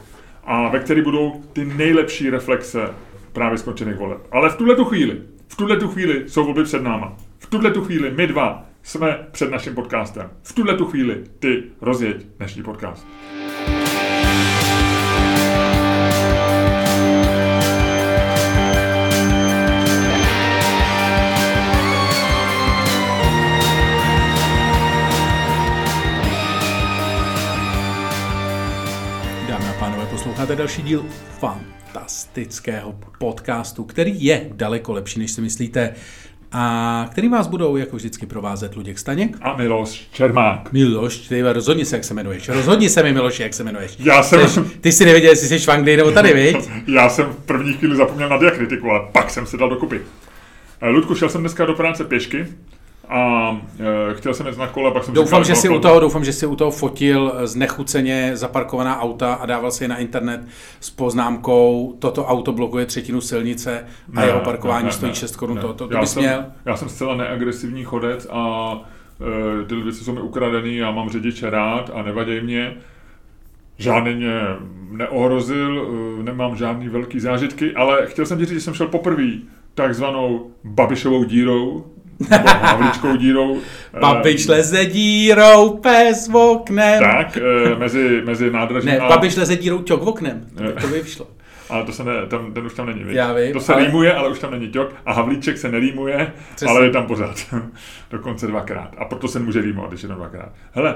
A 0.43 0.69
ve 0.69 0.79
které 0.79 1.01
budou 1.01 1.43
ty 1.53 1.65
nejlepší 1.65 2.29
reflexe 2.29 2.89
právě 3.33 3.57
skončených 3.57 3.97
voleb. 3.97 4.21
Ale 4.31 4.49
v 4.49 4.55
tuhle 4.55 4.75
tu 4.75 4.85
chvíli, 4.85 5.21
v 5.47 5.55
tuhle 5.55 5.77
tu 5.77 5.87
chvíli 5.87 6.23
jsou 6.29 6.45
volby 6.45 6.63
před 6.63 6.83
náma. 6.83 7.17
V 7.39 7.45
tuhle 7.45 7.71
tu 7.71 7.83
chvíli 7.83 8.11
my 8.11 8.27
dva 8.27 8.65
jsme 8.83 9.27
před 9.31 9.51
naším 9.51 9.75
podcastem. 9.75 10.29
V 10.43 10.53
tuhle 10.53 10.77
tu 10.77 10.85
chvíli 10.85 11.23
ty 11.39 11.63
rozjeď 11.81 12.25
dnešní 12.37 12.63
podcast. 12.63 13.07
Posloucháte 30.39 30.55
další 30.55 30.81
díl 30.81 31.05
Fan 31.39 31.61
fantastického 31.93 32.95
podcastu, 33.17 33.83
který 33.83 34.23
je 34.25 34.49
daleko 34.53 34.93
lepší, 34.93 35.19
než 35.19 35.31
si 35.31 35.41
myslíte 35.41 35.93
a 36.51 37.07
který 37.11 37.29
vás 37.29 37.47
budou 37.47 37.77
jako 37.77 37.95
vždycky 37.95 38.25
provázet 38.25 38.75
Luděk 38.75 38.99
Staněk. 38.99 39.37
A 39.41 39.57
Miloš 39.57 40.07
Čermák. 40.11 40.71
Miloš, 40.71 41.17
ty 41.17 41.41
rozhodni 41.41 41.85
se, 41.85 41.95
jak 41.95 42.03
se 42.03 42.13
jmenuješ. 42.13 42.49
Rozhodni 42.49 42.89
se 42.89 43.03
mi, 43.03 43.13
Miloš, 43.13 43.39
jak 43.39 43.53
se 43.53 43.63
jmenuješ. 43.63 43.97
Já 43.99 44.23
jsem... 44.23 44.47
Jsi, 44.47 44.61
ty 44.61 44.91
jsi 44.91 45.05
nevěděl, 45.05 45.29
jestli 45.29 45.47
jsi 45.47 45.65
v 45.65 45.69
Anglii 45.69 45.97
nebo 45.97 46.11
tady, 46.11 46.33
viď? 46.33 46.57
Já 46.87 47.09
jsem 47.09 47.25
v 47.25 47.45
první 47.45 47.73
chvíli 47.73 47.95
zapomněl 47.95 48.29
na 48.29 48.37
diakritiku, 48.37 48.89
ale 48.89 49.01
pak 49.11 49.29
jsem 49.29 49.45
se 49.45 49.57
dal 49.57 49.69
dokupy. 49.69 50.01
Eh, 50.81 50.89
Ludku, 50.89 51.15
šel 51.15 51.29
jsem 51.29 51.41
dneska 51.41 51.65
do 51.65 51.73
práce 51.73 52.03
pěšky 52.03 52.47
a 53.09 53.51
e, 54.11 54.13
chtěl 54.13 54.33
jsem 54.33 54.47
jít 54.47 54.57
na 54.57 54.67
kole, 54.67 54.91
pak 54.91 55.03
jsem 55.03 55.13
doufám, 55.13 55.43
říkal, 55.43 55.55
že 55.55 55.61
si 55.61 55.69
no, 55.69 55.75
u 55.77 55.79
toho, 55.79 55.99
doufám, 55.99 56.23
že 56.23 56.33
si 56.33 56.45
u 56.45 56.55
toho 56.55 56.71
fotil 56.71 57.33
znechuceně 57.43 58.31
zaparkovaná 58.33 59.01
auta 59.01 59.33
a 59.33 59.45
dával 59.45 59.71
si 59.71 59.83
je 59.83 59.87
na 59.87 59.97
internet 59.97 60.41
s 60.79 60.89
poznámkou, 60.89 61.95
toto 61.99 62.25
auto 62.25 62.51
blokuje 62.51 62.85
třetinu 62.85 63.21
silnice 63.21 63.85
a 64.15 64.19
Ne, 64.19 64.25
jeho 64.25 64.39
parkování 64.39 64.83
ne, 64.83 64.87
ne, 64.87 64.93
stojí 64.93 65.11
ne, 65.11 65.15
6 65.15 65.35
korun. 65.35 65.57
To, 65.57 65.73
to, 65.73 65.87
to 65.87 65.93
já 65.93 66.01
bys 66.01 66.11
jsem, 66.11 66.23
měl? 66.23 66.45
Já 66.65 66.75
jsem 66.75 66.89
zcela 66.89 67.15
neagresivní 67.15 67.83
chodec 67.83 68.27
a 68.31 68.73
e, 69.61 69.65
ty 69.65 69.75
věci 69.75 70.03
jsou 70.03 70.13
mi 70.13 70.21
ukradený, 70.21 70.75
já 70.75 70.91
mám 70.91 71.09
řidiče 71.09 71.49
rád 71.49 71.91
a 71.93 72.01
nevadí 72.01 72.41
mě. 72.41 72.77
Žádný 73.77 74.15
mě 74.15 74.41
neohrozil, 74.91 75.87
e, 76.19 76.23
nemám 76.23 76.55
žádný 76.55 76.89
velký 76.89 77.19
zážitky, 77.19 77.75
ale 77.75 78.05
chtěl 78.05 78.25
jsem 78.25 78.37
ti 78.37 78.45
říct, 78.45 78.53
že 78.53 78.61
jsem 78.61 78.73
šel 78.73 78.87
poprvé 78.87 79.27
takzvanou 79.73 80.51
Babišovou 80.63 81.23
dírou, 81.23 81.85
Havlíčkou 82.61 83.17
dírou. 83.17 83.57
e, 83.93 83.99
Babiš 83.99 84.47
leze 84.47 84.85
dírou, 84.85 85.69
pes 85.69 86.27
v 86.27 86.35
oknem. 86.35 86.99
Tak, 86.99 87.37
e, 87.37 87.75
mezi, 87.75 88.21
mezi 88.25 88.51
nádražím 88.51 88.89
Ne, 88.89 88.97
a... 88.99 89.07
Babiš 89.09 89.35
leze 89.35 89.55
dírou 89.55 89.79
ťok 89.81 90.03
v 90.03 90.07
oknem. 90.07 90.47
To 90.57 90.63
by, 90.63 90.73
to 90.81 90.87
by 90.87 91.01
vyšlo. 91.01 91.27
Ale 91.69 91.85
to 91.85 91.91
se 91.91 92.03
ne, 92.03 92.13
tam, 92.27 92.53
ten 92.53 92.65
už 92.65 92.73
tam 92.73 92.85
není, 92.85 93.03
viď? 93.03 93.15
Já 93.15 93.33
vím, 93.33 93.53
To 93.53 93.59
se 93.59 93.73
ale- 93.73 93.85
rýmuje, 93.85 94.13
ale 94.13 94.29
už 94.29 94.39
tam 94.39 94.51
není 94.51 94.67
ťok. 94.69 94.93
A 95.05 95.13
Havlíček 95.13 95.57
se 95.57 95.71
nerýmuje, 95.71 96.31
Přesně. 96.55 96.67
ale 96.75 96.85
je 96.85 96.91
tam 96.91 97.05
pořád. 97.07 97.35
Dokonce 98.11 98.47
dvakrát. 98.47 98.91
A 98.97 99.05
proto 99.05 99.27
se 99.27 99.39
může 99.39 99.61
rýmovat, 99.61 99.89
když 99.91 100.01
je 100.03 100.07
tam 100.09 100.17
dvakrát. 100.17 100.49
Hele, 100.71 100.95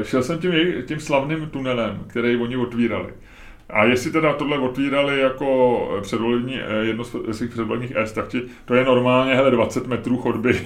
eh, 0.00 0.04
šel 0.04 0.22
jsem 0.22 0.38
tím, 0.38 0.52
tím 0.86 1.00
slavným 1.00 1.46
tunelem, 1.46 1.98
který 2.06 2.36
oni 2.36 2.56
otvírali. 2.56 3.08
A 3.72 3.84
jestli 3.84 4.10
teda 4.10 4.32
tohle 4.32 4.58
otvírali 4.58 5.20
jako 5.20 5.98
předvolební, 6.02 6.60
eh, 6.60 6.84
jedno 6.84 7.04
z 7.04 7.16
svých 7.30 7.50
předvolebních 7.50 7.96
S, 7.96 8.12
tak 8.12 8.28
ti, 8.28 8.42
to 8.64 8.74
je 8.74 8.84
normálně 8.84 9.34
hele, 9.34 9.50
20 9.50 9.86
metrů 9.86 10.16
chodby 10.16 10.60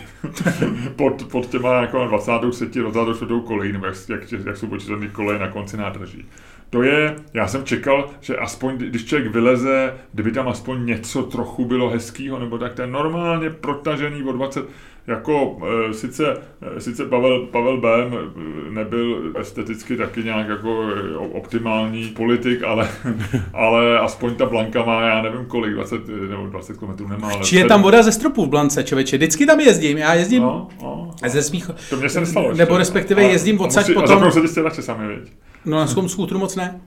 pod, 0.96 1.24
pod 1.30 1.46
těma 1.46 1.80
jako 1.80 2.06
23. 2.06 2.66
24. 2.80 3.40
kolejí, 3.46 3.72
nebo 3.72 3.86
jak, 3.86 3.96
jak, 4.08 4.32
jak 4.46 4.56
jsou 4.56 4.66
počítané 4.66 5.08
koleje 5.08 5.38
na 5.38 5.48
konci 5.48 5.76
nádraží. 5.76 6.26
To 6.70 6.82
je, 6.82 7.16
já 7.34 7.48
jsem 7.48 7.64
čekal, 7.64 8.10
že 8.20 8.36
aspoň, 8.36 8.76
když 8.76 9.04
člověk 9.04 9.32
vyleze, 9.32 9.94
kdyby 10.12 10.32
tam 10.32 10.48
aspoň 10.48 10.86
něco 10.86 11.22
trochu 11.22 11.64
bylo 11.64 11.90
hezkýho, 11.90 12.38
nebo 12.38 12.58
tak 12.58 12.74
to 12.74 12.82
je 12.82 12.88
normálně 12.88 13.50
protažený 13.50 14.22
o 14.22 14.32
20, 14.32 14.64
jako 15.06 15.58
e, 15.90 15.94
sice, 15.94 16.36
e, 16.76 16.80
sice 16.80 17.04
Pavel, 17.06 17.46
Pavel 17.46 17.80
Bém 17.80 18.14
e, 18.14 18.70
nebyl 18.74 19.32
esteticky 19.40 19.96
taky 19.96 20.24
nějak 20.24 20.48
jako 20.48 20.88
optimální 21.32 22.04
politik, 22.08 22.62
ale, 22.62 22.88
ale 23.54 23.98
aspoň 23.98 24.34
ta 24.34 24.46
Blanka 24.46 24.84
má, 24.84 25.02
já 25.02 25.22
nevím 25.22 25.46
kolik, 25.46 25.74
20 25.74 26.08
nebo 26.30 26.46
20 26.46 26.76
km 26.76 27.08
nemá. 27.08 27.30
Či 27.42 27.56
je 27.56 27.64
tam 27.64 27.82
voda 27.82 28.02
ze 28.02 28.12
stropu 28.12 28.44
v 28.44 28.48
Blance, 28.48 28.84
člověče. 28.84 29.16
Vždycky 29.16 29.46
tam 29.46 29.60
jezdím, 29.60 29.98
já 29.98 30.14
jezdím 30.14 30.42
No, 30.42 30.68
no. 30.82 31.10
ze 31.26 31.42
svých... 31.42 31.70
To 31.90 31.96
mě 31.96 32.08
se 32.08 32.20
nestalo. 32.20 32.48
ještě. 32.48 32.62
Nebo 32.62 32.76
respektive 32.76 33.22
Ale- 33.22 33.32
jezdím 33.32 33.60
a 33.60 33.64
odsaď 33.64 33.90
A 33.90 33.92
potom... 33.92 34.08
zapnou 34.08 34.30
se 34.70 34.82
sami, 34.82 35.08
viď? 35.08 35.32
No 35.64 35.76
na 35.76 35.86
skom 35.86 36.08
skútru 36.08 36.38
moc 36.38 36.56
ne. 36.60 36.80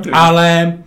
Ty- 0.00 0.10
Ale 0.12 0.78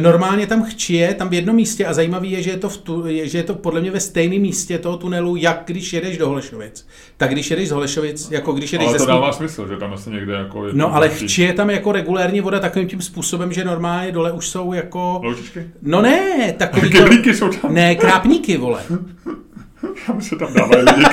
normálně 0.00 0.46
tam 0.46 0.62
chčije, 0.64 1.14
tam 1.14 1.28
v 1.28 1.32
jednom 1.34 1.56
místě 1.56 1.86
a 1.86 1.92
zajímavý 1.92 2.30
je, 2.30 2.42
že 2.42 2.50
je 2.50 2.56
to, 2.56 2.68
v 2.68 2.76
tu, 2.76 3.06
je, 3.06 3.28
že 3.28 3.38
je 3.38 3.42
to 3.44 3.54
podle 3.54 3.80
mě 3.80 3.90
ve 3.90 4.00
stejném 4.00 4.40
místě 4.42 4.78
toho 4.78 4.96
tunelu, 4.96 5.36
jak 5.36 5.62
když 5.66 5.92
jedeš 5.92 6.18
do 6.18 6.28
Holešovic. 6.28 6.86
Tak 7.16 7.30
když 7.30 7.50
jedeš 7.50 7.68
z 7.68 7.72
Holešovic, 7.72 8.30
jako 8.30 8.52
když 8.52 8.72
jedeš 8.72 8.88
Ale 8.88 8.98
ze 8.98 9.04
to 9.04 9.10
Smí- 9.10 9.14
dává 9.14 9.32
smysl, 9.32 9.68
že 9.68 9.76
tam 9.76 9.92
asi 9.92 10.10
někde 10.10 10.32
jako... 10.32 10.66
je 10.66 10.72
No 10.74 10.94
ale 10.94 11.08
další- 11.08 11.24
chčije 11.28 11.52
tam 11.52 11.70
jako 11.70 11.92
regulérní 11.92 12.40
voda 12.40 12.60
takovým 12.60 12.88
tím 12.88 13.02
způsobem, 13.02 13.52
že 13.52 13.64
normálně 13.64 14.12
dole 14.12 14.32
už 14.32 14.48
jsou 14.48 14.72
jako... 14.72 15.20
Loučičky? 15.24 15.66
No 15.82 16.02
ne, 16.02 16.52
takový 16.58 16.90
to... 17.24 17.30
Jsou 17.30 17.48
tam. 17.48 17.74
Ne, 17.74 17.94
krápníky, 17.94 18.56
vole. 18.56 18.80
Tam 20.06 20.20
se 20.20 20.36
tam 20.36 20.52
dávají 20.54 20.82
lidi, 20.84 21.04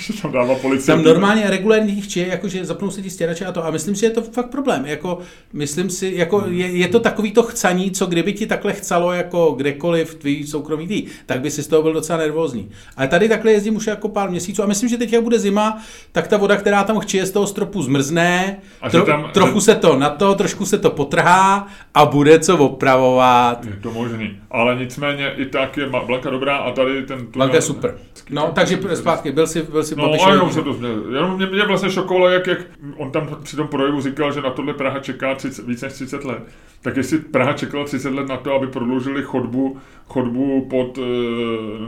se 0.00 0.22
tam 0.22 0.32
dává 0.32 0.54
policie. 0.54 0.86
Tam 0.96 1.04
normálně 1.04 1.50
regulérní 1.50 2.00
chčije, 2.00 2.26
jakože 2.28 2.64
zapnou 2.64 2.90
se 2.90 3.02
ti 3.02 3.10
stěrače 3.10 3.44
a 3.44 3.52
to. 3.52 3.64
A 3.66 3.70
myslím 3.70 3.94
si, 3.94 4.00
že 4.00 4.06
je 4.06 4.10
to 4.10 4.22
fakt 4.22 4.50
problém. 4.50 4.86
Jako, 4.86 5.18
myslím 5.52 5.90
si, 5.90 6.12
jako 6.16 6.44
je, 6.48 6.66
je, 6.66 6.88
to 6.88 7.00
takový 7.00 7.32
to 7.32 7.42
chcaní, 7.42 7.90
co 7.90 8.06
kdyby 8.06 8.32
ti 8.32 8.46
takhle 8.46 8.72
chcalo 8.72 9.12
jako 9.12 9.50
kdekoliv 9.50 10.14
tvý 10.14 10.46
soukromý 10.46 10.88
tý, 10.88 11.04
tak 11.26 11.40
by 11.40 11.50
si 11.50 11.62
z 11.62 11.66
toho 11.66 11.82
byl 11.82 11.92
docela 11.92 12.18
nervózní. 12.18 12.70
Ale 12.96 13.08
tady 13.08 13.28
takhle 13.28 13.52
jezdím 13.52 13.76
už 13.76 13.86
jako 13.86 14.08
pár 14.08 14.30
měsíců 14.30 14.62
a 14.62 14.66
myslím, 14.66 14.88
že 14.88 14.96
teď, 14.96 15.12
jak 15.12 15.22
bude 15.22 15.38
zima, 15.38 15.78
tak 16.12 16.28
ta 16.28 16.36
voda, 16.36 16.56
která 16.56 16.84
tam 16.84 16.98
chčije 17.00 17.26
z 17.26 17.30
toho 17.30 17.46
stropu 17.46 17.82
zmrzne, 17.82 18.56
A 18.82 18.90
tro, 18.90 19.04
tam- 19.04 19.30
trochu 19.32 19.54
že- 19.60 19.64
se 19.64 19.74
to 19.74 19.98
na 19.98 20.10
to, 20.10 20.34
trošku 20.34 20.66
se 20.66 20.78
to 20.78 20.90
potrhá 20.90 21.66
a 21.94 22.04
bude 22.04 22.38
co 22.38 22.56
opravovat. 22.58 23.64
Je 23.64 23.76
to 23.82 23.90
možný. 23.90 24.36
Ale 24.50 24.76
nicméně 24.76 25.32
i 25.36 25.46
tak 25.46 25.76
je 25.76 25.86
Blanka 25.88 26.30
dobrá 26.30 26.56
a 26.56 26.70
tady 26.70 27.02
ten 27.02 27.18
tunel... 27.18 27.30
Blanka 27.32 27.56
je 27.56 27.62
super. 27.62 27.98
No, 28.30 28.52
takže 28.54 28.78
zpátky, 28.94 29.32
byl 29.32 29.46
si, 29.46 29.62
byl 29.62 29.84
si 29.84 29.96
No, 29.96 30.12
a 30.26 30.30
jenom 30.30 30.52
se 30.52 30.62
to 30.62 30.72
změnilo. 30.72 31.10
Jenom 31.14 31.36
mě, 31.36 31.46
mě 31.46 31.66
vlastně 31.66 31.90
šokovalo, 31.90 32.28
jak, 32.28 32.46
jak 32.46 32.58
on 32.96 33.10
tam 33.10 33.36
při 33.42 33.56
tom 33.56 33.68
projevu 33.68 34.00
říkal, 34.00 34.32
že 34.32 34.40
na 34.40 34.50
tohle 34.50 34.74
Praha 34.74 34.98
čeká 34.98 35.34
30, 35.34 35.66
víc 35.66 35.82
než 35.82 35.92
30 35.92 36.24
let. 36.24 36.42
Tak 36.82 36.96
jestli 36.96 37.18
Praha 37.18 37.52
čekala 37.52 37.84
30 37.84 38.12
let 38.12 38.28
na 38.28 38.36
to, 38.36 38.54
aby 38.54 38.66
prodloužili 38.66 39.22
chodbu, 39.22 39.76
chodbu 40.06 40.66
pod 40.70 40.98
e, 40.98 41.00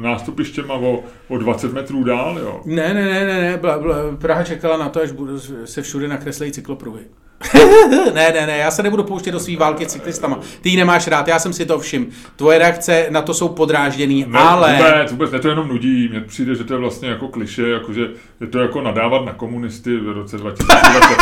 nástupištěma 0.00 0.74
o, 0.74 1.04
o 1.28 1.38
20 1.38 1.72
metrů 1.72 2.04
dál, 2.04 2.38
jo. 2.38 2.60
Ne, 2.64 2.94
ne, 2.94 3.04
ne, 3.04 3.24
ne, 3.24 3.40
ne, 3.40 3.58
Praha 4.18 4.44
čekala 4.44 4.76
na 4.76 4.88
to, 4.88 5.00
až 5.00 5.12
bude, 5.12 5.32
se 5.64 5.82
všude 5.82 6.08
nakreslejí 6.08 6.52
cyklopruhy. 6.52 7.00
ne, 8.14 8.32
ne, 8.34 8.46
ne, 8.46 8.58
já 8.58 8.70
se 8.70 8.82
nebudu 8.82 9.04
pouštět 9.04 9.30
do 9.32 9.40
svý 9.40 9.56
války 9.56 9.84
s 9.84 9.88
cyklistama. 9.92 10.38
Ty 10.60 10.68
ji 10.70 10.76
nemáš 10.76 11.06
rád, 11.08 11.28
já 11.28 11.38
jsem 11.38 11.52
si 11.52 11.66
to 11.66 11.78
všim. 11.78 12.10
Tvoje 12.36 12.58
reakce 12.58 13.06
na 13.10 13.22
to 13.22 13.34
jsou 13.34 13.48
podrážděný, 13.48 14.24
Ne, 14.28 14.38
ale... 14.38 14.76
Vůbec, 14.76 15.10
vůbec, 15.12 15.30
ne, 15.30 15.38
to 15.38 15.48
jenom 15.48 15.68
nudí. 15.68 16.08
Mně 16.08 16.20
přijde, 16.20 16.54
že 16.54 16.64
to 16.64 16.74
je 16.74 16.78
vlastně 16.80 17.08
jako 17.08 17.28
kliše, 17.28 17.68
jakože 17.68 18.08
je 18.40 18.46
to 18.46 18.58
jako 18.58 18.82
nadávat 18.82 19.24
na 19.24 19.32
komunisty 19.32 19.96
v 19.96 20.08
roce 20.12 20.36
2020. 20.38 21.16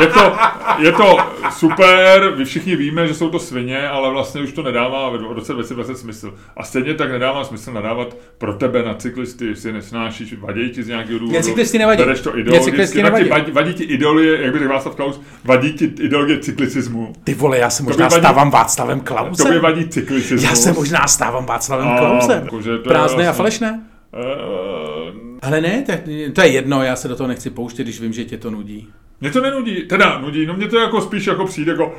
Je 0.00 0.06
to, 0.06 0.36
je 0.78 0.92
to 0.92 1.16
super, 1.50 2.34
vy 2.36 2.44
všichni 2.44 2.76
víme, 2.76 3.06
že 3.06 3.14
jsou 3.14 3.30
to 3.30 3.38
svině, 3.38 3.88
ale 3.88 4.10
vlastně 4.10 4.40
už 4.42 4.52
to 4.52 4.62
nedává 4.62 5.10
v 5.10 5.16
roce 5.32 5.52
2020 5.52 5.98
smysl. 5.98 6.34
A 6.56 6.62
stejně 6.62 6.94
tak 6.94 7.10
nedává 7.10 7.44
smysl 7.44 7.72
nadávat 7.72 8.16
pro 8.38 8.52
tebe 8.54 8.82
na 8.82 8.94
cyklisty, 8.94 9.46
jestli 9.46 9.68
je 9.68 9.72
nesnášíš, 9.72 10.34
vadí 10.38 10.70
ti 10.70 10.82
z 10.82 10.88
nějakého 10.88 11.18
důvodu. 11.18 11.30
Mě 11.32 11.42
cyklisty 11.42 11.78
nevadí. 11.78 12.02
Bereš 12.02 12.20
to 12.20 12.32
Mě 12.32 12.60
cyklisty 12.60 13.02
vadí, 13.02 13.24
nevadí. 13.24 13.28
vadí, 13.30 13.52
vadí 13.52 13.74
ti 13.74 13.84
ideologie, 13.84 14.42
jak 14.42 14.52
by 14.52 14.58
řekl 14.58 14.72
Václav 14.72 14.94
Klaus, 14.94 15.20
vadí 15.44 15.61
ti 15.70 15.84
ideologie 15.84 16.38
cyklicismu. 16.38 17.12
Ty 17.24 17.34
vole, 17.34 17.58
já 17.58 17.70
se 17.70 17.82
To 17.82 17.88
možná 17.88 18.08
vadí- 18.08 18.20
stávám 18.20 18.50
Václavem 18.50 19.00
Klausem. 19.00 19.60
vadí 19.60 19.88
cyklicismus. 19.88 20.42
Já 20.42 20.54
se 20.54 20.72
možná 20.72 21.06
stávám 21.06 21.46
Václavem 21.46 21.88
A, 21.88 21.98
Klausem. 21.98 22.42
jakože 22.44 22.68
to 22.70 22.72
je 22.74 22.78
Prázdné 22.78 22.98
a 23.02 23.32
vlastně- 23.32 23.32
falešné. 23.32 23.82
Eh, 24.14 25.38
Ale 25.42 25.60
ne, 25.60 25.82
tak, 25.86 26.00
to 26.32 26.40
je 26.42 26.48
jedno, 26.48 26.82
já 26.82 26.96
se 26.96 27.08
do 27.08 27.16
toho 27.16 27.28
nechci 27.28 27.50
pouštět, 27.50 27.82
když 27.82 28.00
vím, 28.00 28.12
že 28.12 28.24
tě 28.24 28.38
to 28.38 28.50
nudí. 28.50 28.88
Mě 29.20 29.30
to 29.30 29.40
nenudí, 29.40 29.82
teda 29.82 30.18
nudí, 30.18 30.46
no 30.46 30.54
mě 30.54 30.68
to 30.68 30.78
jako 30.78 31.00
spíš 31.00 31.26
jako 31.26 31.44
přijde 31.44 31.72
jako, 31.72 31.92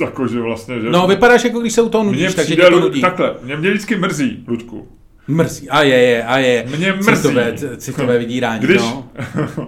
jako 0.00 0.26
že 0.28 0.40
vlastně, 0.40 0.80
že... 0.80 0.90
No, 0.90 1.06
vypadáš 1.06 1.44
jako 1.44 1.60
když 1.60 1.72
se 1.72 1.82
u 1.82 1.88
toho 1.88 2.04
nudíš, 2.04 2.34
takže 2.34 2.42
přijde, 2.54 2.62
tě 2.62 2.70
to 2.70 2.80
nudí. 2.80 3.00
takhle, 3.00 3.34
mě, 3.42 3.56
mě 3.56 3.70
vždycky 3.70 3.96
mrzí, 3.96 4.44
Ludku. 4.48 4.88
Mrzí, 5.28 5.68
a 5.70 5.82
je, 5.82 5.96
je, 5.98 6.24
a 6.24 6.38
je. 6.38 6.66
Mě 6.76 6.92
mrzí. 6.92 7.16
Citové, 7.16 7.52
citové 7.76 8.18
vydírání, 8.18 8.60
Když, 8.60 8.80
no. 8.80 9.10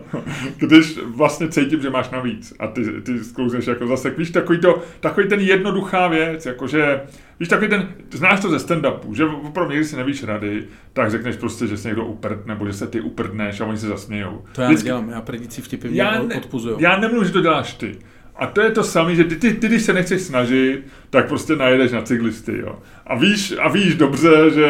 když 0.56 0.98
vlastně 1.14 1.48
cítím, 1.48 1.82
že 1.82 1.90
máš 1.90 2.10
navíc 2.10 2.54
a 2.58 2.66
ty, 2.66 2.84
ty 3.02 3.24
sklouzneš 3.24 3.66
jako 3.66 3.86
zase, 3.86 4.10
víš, 4.10 4.30
takový, 4.30 4.58
to, 4.60 4.82
takový 5.00 5.28
ten 5.28 5.40
jednoduchá 5.40 6.08
věc, 6.08 6.46
jakože, 6.46 7.00
víš, 7.40 7.48
takový 7.48 7.68
ten, 7.70 7.88
znáš 8.10 8.40
to 8.40 8.50
ze 8.50 8.56
stand-upu, 8.56 9.12
že 9.14 9.24
opravdu 9.24 9.70
někdy 9.72 9.84
si 9.86 9.96
nevíš 9.96 10.22
rady, 10.24 10.64
tak 10.92 11.10
řekneš 11.10 11.36
prostě, 11.36 11.66
že 11.66 11.76
se 11.76 11.88
někdo 11.88 12.04
uprt, 12.06 12.46
nebo 12.46 12.66
že 12.66 12.72
se 12.72 12.86
ty 12.86 13.00
uprdneš 13.00 13.60
a 13.60 13.64
oni 13.64 13.78
se 13.78 13.86
zasmějou. 13.88 14.44
To 14.52 14.62
já 14.62 14.68
Vždycky- 14.68 14.84
nedělám, 14.84 15.08
já 15.10 15.20
predicí 15.20 15.62
vtipy 15.62 15.88
mě 15.88 16.02
já, 16.02 16.22
ne, 16.22 16.34
odpuzuju. 16.34 16.76
já 16.80 16.96
nemluvím, 17.00 17.26
že 17.26 17.32
to 17.32 17.40
děláš 17.40 17.74
ty. 17.74 17.98
A 18.40 18.46
to 18.46 18.60
je 18.60 18.70
to 18.70 18.84
samé, 18.84 19.14
že 19.14 19.24
ty, 19.24 19.36
ty, 19.36 19.52
ty, 19.54 19.68
když 19.68 19.82
se 19.82 19.92
nechceš 19.92 20.22
snažit, 20.22 20.82
tak 21.10 21.28
prostě 21.28 21.56
najedeš 21.56 21.92
na 21.92 22.02
cyklisty, 22.02 22.58
jo. 22.58 22.78
A 23.06 23.14
víš, 23.14 23.54
a 23.60 23.68
víš 23.68 23.94
dobře, 23.94 24.50
že 24.54 24.66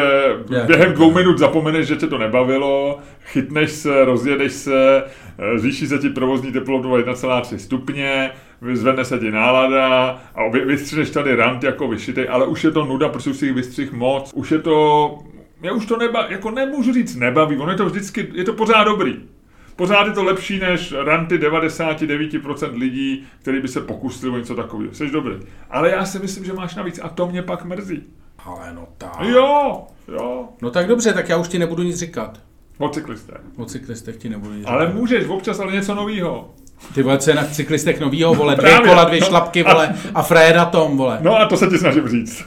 Je, 0.51 0.63
během 0.65 0.93
dvou 0.93 1.13
minut 1.13 1.37
zapomeneš, 1.37 1.87
že 1.87 1.95
tě 1.95 2.07
to 2.07 2.17
nebavilo, 2.17 2.99
chytneš 3.25 3.71
se, 3.71 4.05
rozjedeš 4.05 4.51
se, 4.51 5.03
eh, 5.39 5.59
zvýší 5.59 5.87
se 5.87 5.97
ti 5.97 6.09
provozní 6.09 6.51
teplotu 6.51 6.91
o 6.91 6.97
1,3 6.97 7.59
stupně, 7.59 8.31
vyzvedne 8.61 9.05
se 9.05 9.19
ti 9.19 9.31
nálada 9.31 10.21
a 10.35 10.47
vy- 10.53 10.65
vystřihneš 10.65 11.09
tady 11.09 11.35
rant 11.35 11.63
jako 11.63 11.87
vyšitej, 11.87 12.27
ale 12.29 12.47
už 12.47 12.63
je 12.63 12.71
to 12.71 12.85
nuda, 12.85 13.09
protože 13.09 13.29
už 13.29 13.37
si 13.37 13.45
jich 13.45 13.55
vystřih 13.55 13.91
moc. 13.91 14.31
Už 14.35 14.51
je 14.51 14.59
to, 14.59 15.17
já 15.61 15.71
už 15.71 15.85
to 15.85 15.97
neba, 15.97 16.25
jako 16.29 16.51
nemůžu 16.51 16.93
říct 16.93 17.15
nebaví, 17.15 17.57
ono 17.57 17.71
je 17.71 17.77
to 17.77 17.85
vždycky, 17.85 18.27
je 18.33 18.43
to 18.43 18.53
pořád 18.53 18.83
dobrý. 18.83 19.15
Pořád 19.81 20.07
je 20.07 20.13
to 20.13 20.23
lepší 20.23 20.59
než 20.59 20.93
ranty 21.05 21.37
99% 21.37 22.77
lidí, 22.77 23.23
kteří 23.41 23.59
by 23.59 23.67
se 23.67 23.81
pokusili 23.81 24.31
o 24.31 24.37
něco 24.37 24.55
takového. 24.55 24.93
Jsi 24.93 25.09
dobrý. 25.11 25.33
Ale 25.69 25.89
já 25.91 26.05
si 26.05 26.19
myslím, 26.19 26.45
že 26.45 26.53
máš 26.53 26.75
navíc 26.75 26.99
a 27.03 27.09
to 27.09 27.27
mě 27.27 27.41
pak 27.41 27.65
mrzí. 27.65 28.03
Ale 28.45 28.73
no 28.73 28.87
tak. 28.97 29.17
Jo, 29.21 29.81
jo. 30.07 30.45
No 30.61 30.71
tak 30.71 30.87
dobře, 30.87 31.13
tak 31.13 31.29
já 31.29 31.37
už 31.37 31.47
ti 31.47 31.59
nebudu 31.59 31.83
nic 31.83 31.97
říkat. 31.97 32.39
O 32.77 32.89
cyklistech. 32.89 33.37
O 33.57 33.65
cyklistech 33.65 34.17
ti 34.17 34.29
nebudu 34.29 34.53
nic 34.53 34.65
Ale 34.67 34.85
říkat. 34.85 34.99
můžeš 34.99 35.27
občas, 35.27 35.59
ale 35.59 35.71
něco 35.73 35.95
nového. 35.95 36.49
Ty 36.95 37.03
vole, 37.03 37.17
co 37.17 37.29
je 37.29 37.35
na 37.35 37.43
cyklistech 37.45 37.99
novýho, 37.99 38.33
vole, 38.35 38.55
dvě 38.59 38.71
Právě. 38.71 38.89
kola, 38.89 39.03
dvě 39.03 39.19
No. 39.19 39.25
šlapky, 39.27 39.63
vole, 39.63 39.95
a 40.15 40.21
Fred 40.23 40.55
na 40.55 40.65
tom, 40.65 40.97
vole. 40.97 41.17
No 41.21 41.35
a 41.37 41.45
to 41.45 41.57
se 41.57 41.67
ti 41.67 41.77
snažím 41.77 42.07
říct. 42.07 42.43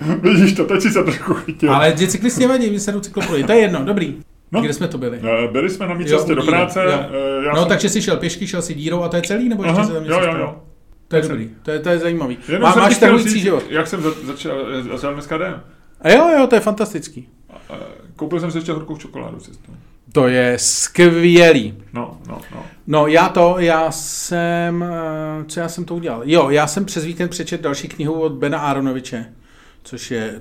Vidíš 0.22 0.52
to, 0.52 0.64
teď 0.64 0.80
si 0.80 0.90
se 0.90 1.04
trošku 1.04 1.34
chytil. 1.34 1.74
Ale 1.74 1.94
že 1.96 2.06
cyklisti 2.06 2.40
nevadí, 2.40 2.70
my 2.70 2.80
se 2.80 2.92
jdu 2.92 3.00
cyklopoli. 3.00 3.44
To 3.44 3.52
je 3.52 3.58
jedno, 3.58 3.84
dobrý. 3.84 4.16
No. 4.54 4.60
Kde 4.62 4.72
jsme 4.72 4.88
to 4.88 4.98
byli? 4.98 5.20
Eh, 5.44 5.48
Byli 5.52 5.70
jsme 5.70 5.86
na 5.88 5.94
mý 5.94 6.04
Jo, 6.08 6.16
cestě 6.18 6.34
do 6.34 6.42
udíle, 6.42 6.56
práce. 6.56 6.84
jo. 6.84 6.90
eh, 6.90 7.44
Já 7.46 7.52
No, 7.52 7.58
jsem... 7.60 7.68
takže 7.68 7.88
jsi 7.88 8.02
šel 8.02 8.16
pěšky, 8.16 8.46
šel 8.46 8.62
si 8.62 8.74
dírou 8.74 9.02
a 9.02 9.08
to 9.08 9.16
je 9.16 9.22
celý, 9.22 9.48
nebo 9.48 9.62
ještě 9.64 9.78
Aha, 9.78 9.86
se 9.86 9.92
tam 9.94 10.04
jo, 10.04 10.08
něco 10.10 10.14
jo, 10.14 10.22
stalo? 10.32 10.38
jo. 10.38 10.54
To 11.08 11.16
je 11.16 11.22
Tak 11.22 11.30
dobrý, 11.30 11.50
to 11.62 11.70
je, 11.70 11.78
to 11.78 11.88
je 11.88 11.98
zajímavý. 11.98 12.38
Jenom 12.48 12.62
Má, 12.62 12.72
jsem 12.72 12.82
máš 13.12 13.22
říct, 13.24 13.32
život. 13.42 13.62
Jak 13.70 13.86
jsem 13.86 14.02
za- 14.02 14.10
začal, 14.26 14.56
začal 14.92 15.12
dneska 15.12 15.38
den. 15.38 15.62
A 16.00 16.10
jo, 16.10 16.28
jo, 16.38 16.46
to 16.46 16.54
je 16.54 16.60
fantastický. 16.60 17.28
Eh, 17.70 17.74
Koupil 18.16 18.40
jsem 18.40 18.50
si 18.50 18.58
ještě 18.58 18.72
horkou 18.72 18.96
čokoládu 18.96 19.36
cestou. 19.38 19.72
To 20.12 20.28
je 20.28 20.56
skvělý. 20.60 21.74
No, 21.92 22.18
no, 22.28 22.38
no. 22.54 22.62
No 22.86 23.06
já 23.06 23.28
to, 23.28 23.56
já 23.58 23.90
jsem, 23.90 24.82
eh, 24.82 25.44
co 25.46 25.60
já 25.60 25.68
jsem 25.68 25.84
to 25.84 25.94
udělal? 25.94 26.22
Jo, 26.24 26.50
já 26.50 26.66
jsem 26.66 26.84
přes 26.84 27.04
víkend 27.04 27.28
přečet 27.28 27.60
další 27.60 27.88
knihu 27.88 28.20
od 28.20 28.32
Bena 28.32 28.58
Aronoviče, 28.58 29.26
což 29.84 30.10
je 30.10 30.40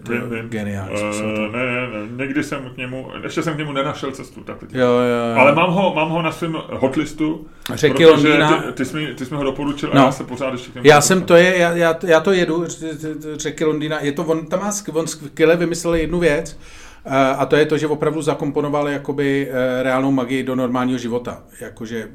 geniální. 0.50 0.94
Eh, 0.96 0.98
co 1.12 1.14
jsou 1.18 1.36
to. 1.36 1.48
ne, 1.48 1.66
ne, 1.66 1.88
ne, 1.88 2.26
někdy 2.26 2.44
jsem 2.44 2.70
k 2.74 2.78
němu, 2.78 3.08
ještě 3.24 3.44
jsem 3.44 3.54
k 3.54 3.58
němu 3.58 3.72
nenašel 3.72 4.12
cestu. 4.12 4.42
Tak 4.44 4.58
teď. 4.58 4.70
Jo, 4.74 4.80
jo, 4.88 5.30
jo. 5.34 5.40
Ale 5.40 5.56
mám 5.56 5.72
ho, 5.72 5.94
mám 5.96 6.10
ho 6.10 6.22
na 6.22 6.32
svém 6.32 6.58
hotlistu, 6.72 7.48
Řeky 7.74 7.94
protože 7.94 8.12
Londýna. 8.12 8.62
ty, 8.62 8.72
ty, 8.74 8.86
jsi 8.86 8.96
mi, 8.98 9.14
ty 9.14 9.26
jsi 9.26 9.32
mi 9.32 9.38
ho 9.38 9.44
doporučil 9.44 9.90
a 9.92 9.96
No. 9.96 10.02
já 10.06 10.12
se 10.12 10.24
pořád 10.24 10.52
ještě 10.54 10.72
k 10.72 10.76
němu 10.76 10.88
Já 10.88 11.02
jsem, 11.02 11.22
to 11.22 11.36
je, 11.36 11.58
já, 11.58 11.72
já, 11.72 11.96
já 12.08 12.20
to 12.20 12.32
jedu, 12.32 12.64
ř- 12.66 12.94
ř- 13.00 13.36
řeky 13.38 13.66
Londýna, 13.66 14.00
je 14.02 14.12
to, 14.12 14.24
on 14.24 14.46
tam 14.46 14.60
má, 14.60 14.72
on 14.94 15.08
skvěle 15.08 15.56
vymyslel 15.56 15.96
jednu 15.96 16.20
věc, 16.20 16.58
eh, 16.60 16.83
a 17.12 17.46
to 17.46 17.56
je 17.56 17.66
to, 17.66 17.78
že 17.78 17.88
opravdu 17.88 18.22
zakomponoval 18.22 18.90
jakoby 18.90 19.48
eh, 19.52 19.84
reálnou 19.84 20.12
magii 20.12 20.44
do 20.44 20.56
normálního 20.56 20.98
života. 21.00 21.44
Jakože 21.62 22.08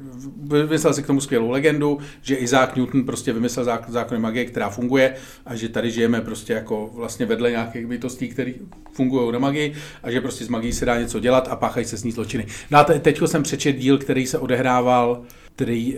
vymyslel 0.43 0.93
si 0.93 1.03
k 1.03 1.07
tomu 1.07 1.21
skvělou 1.21 1.49
legendu, 1.49 1.99
že 2.21 2.35
Isaac 2.35 2.75
Newton 2.75 3.03
prostě 3.03 3.33
vymyslel 3.33 3.65
zák- 3.65 3.89
zákony 3.89 4.19
magie, 4.19 4.45
která 4.45 4.69
funguje 4.69 5.15
a 5.45 5.55
že 5.55 5.69
tady 5.69 5.91
žijeme 5.91 6.21
prostě 6.21 6.53
jako 6.53 6.89
vlastně 6.93 7.25
vedle 7.25 7.51
nějakých 7.51 7.87
bytostí, 7.87 8.27
které 8.29 8.53
fungují 8.93 9.31
na 9.33 9.39
magii 9.39 9.73
a 10.03 10.11
že 10.11 10.21
prostě 10.21 10.45
z 10.45 10.49
magií 10.49 10.73
se 10.73 10.85
dá 10.85 10.99
něco 10.99 11.19
dělat 11.19 11.47
a 11.51 11.55
páchají 11.55 11.85
se 11.85 11.97
s 11.97 12.03
ní 12.03 12.11
zločiny. 12.11 12.45
No 12.71 12.79
a 12.79 12.83
te- 12.83 12.99
teďko 12.99 13.27
jsem 13.27 13.43
přečet 13.43 13.73
díl, 13.73 13.97
který 13.97 14.25
se 14.27 14.37
odehrával 14.37 15.21
Tri, 15.55 15.97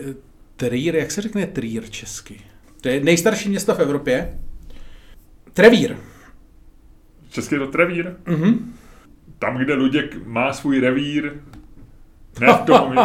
Trier, 0.56 0.96
jak 0.96 1.10
se 1.10 1.22
řekne 1.22 1.46
Trier 1.46 1.90
česky? 1.90 2.40
To 2.80 2.88
je 2.88 3.00
nejstarší 3.00 3.48
město 3.48 3.74
v 3.74 3.78
Evropě. 3.80 4.38
Trevír. 5.52 5.96
Český 7.30 7.54
je 7.54 7.58
to 7.58 7.66
Trevír. 7.66 8.12
Mhm. 8.26 8.74
Tam, 9.42 9.56
kde 9.58 9.74
Luděk 9.74 10.26
má 10.26 10.52
svůj 10.52 10.80
revír, 10.80 11.32
ne 12.40 12.52
v 12.52 12.66
tom, 12.66 12.94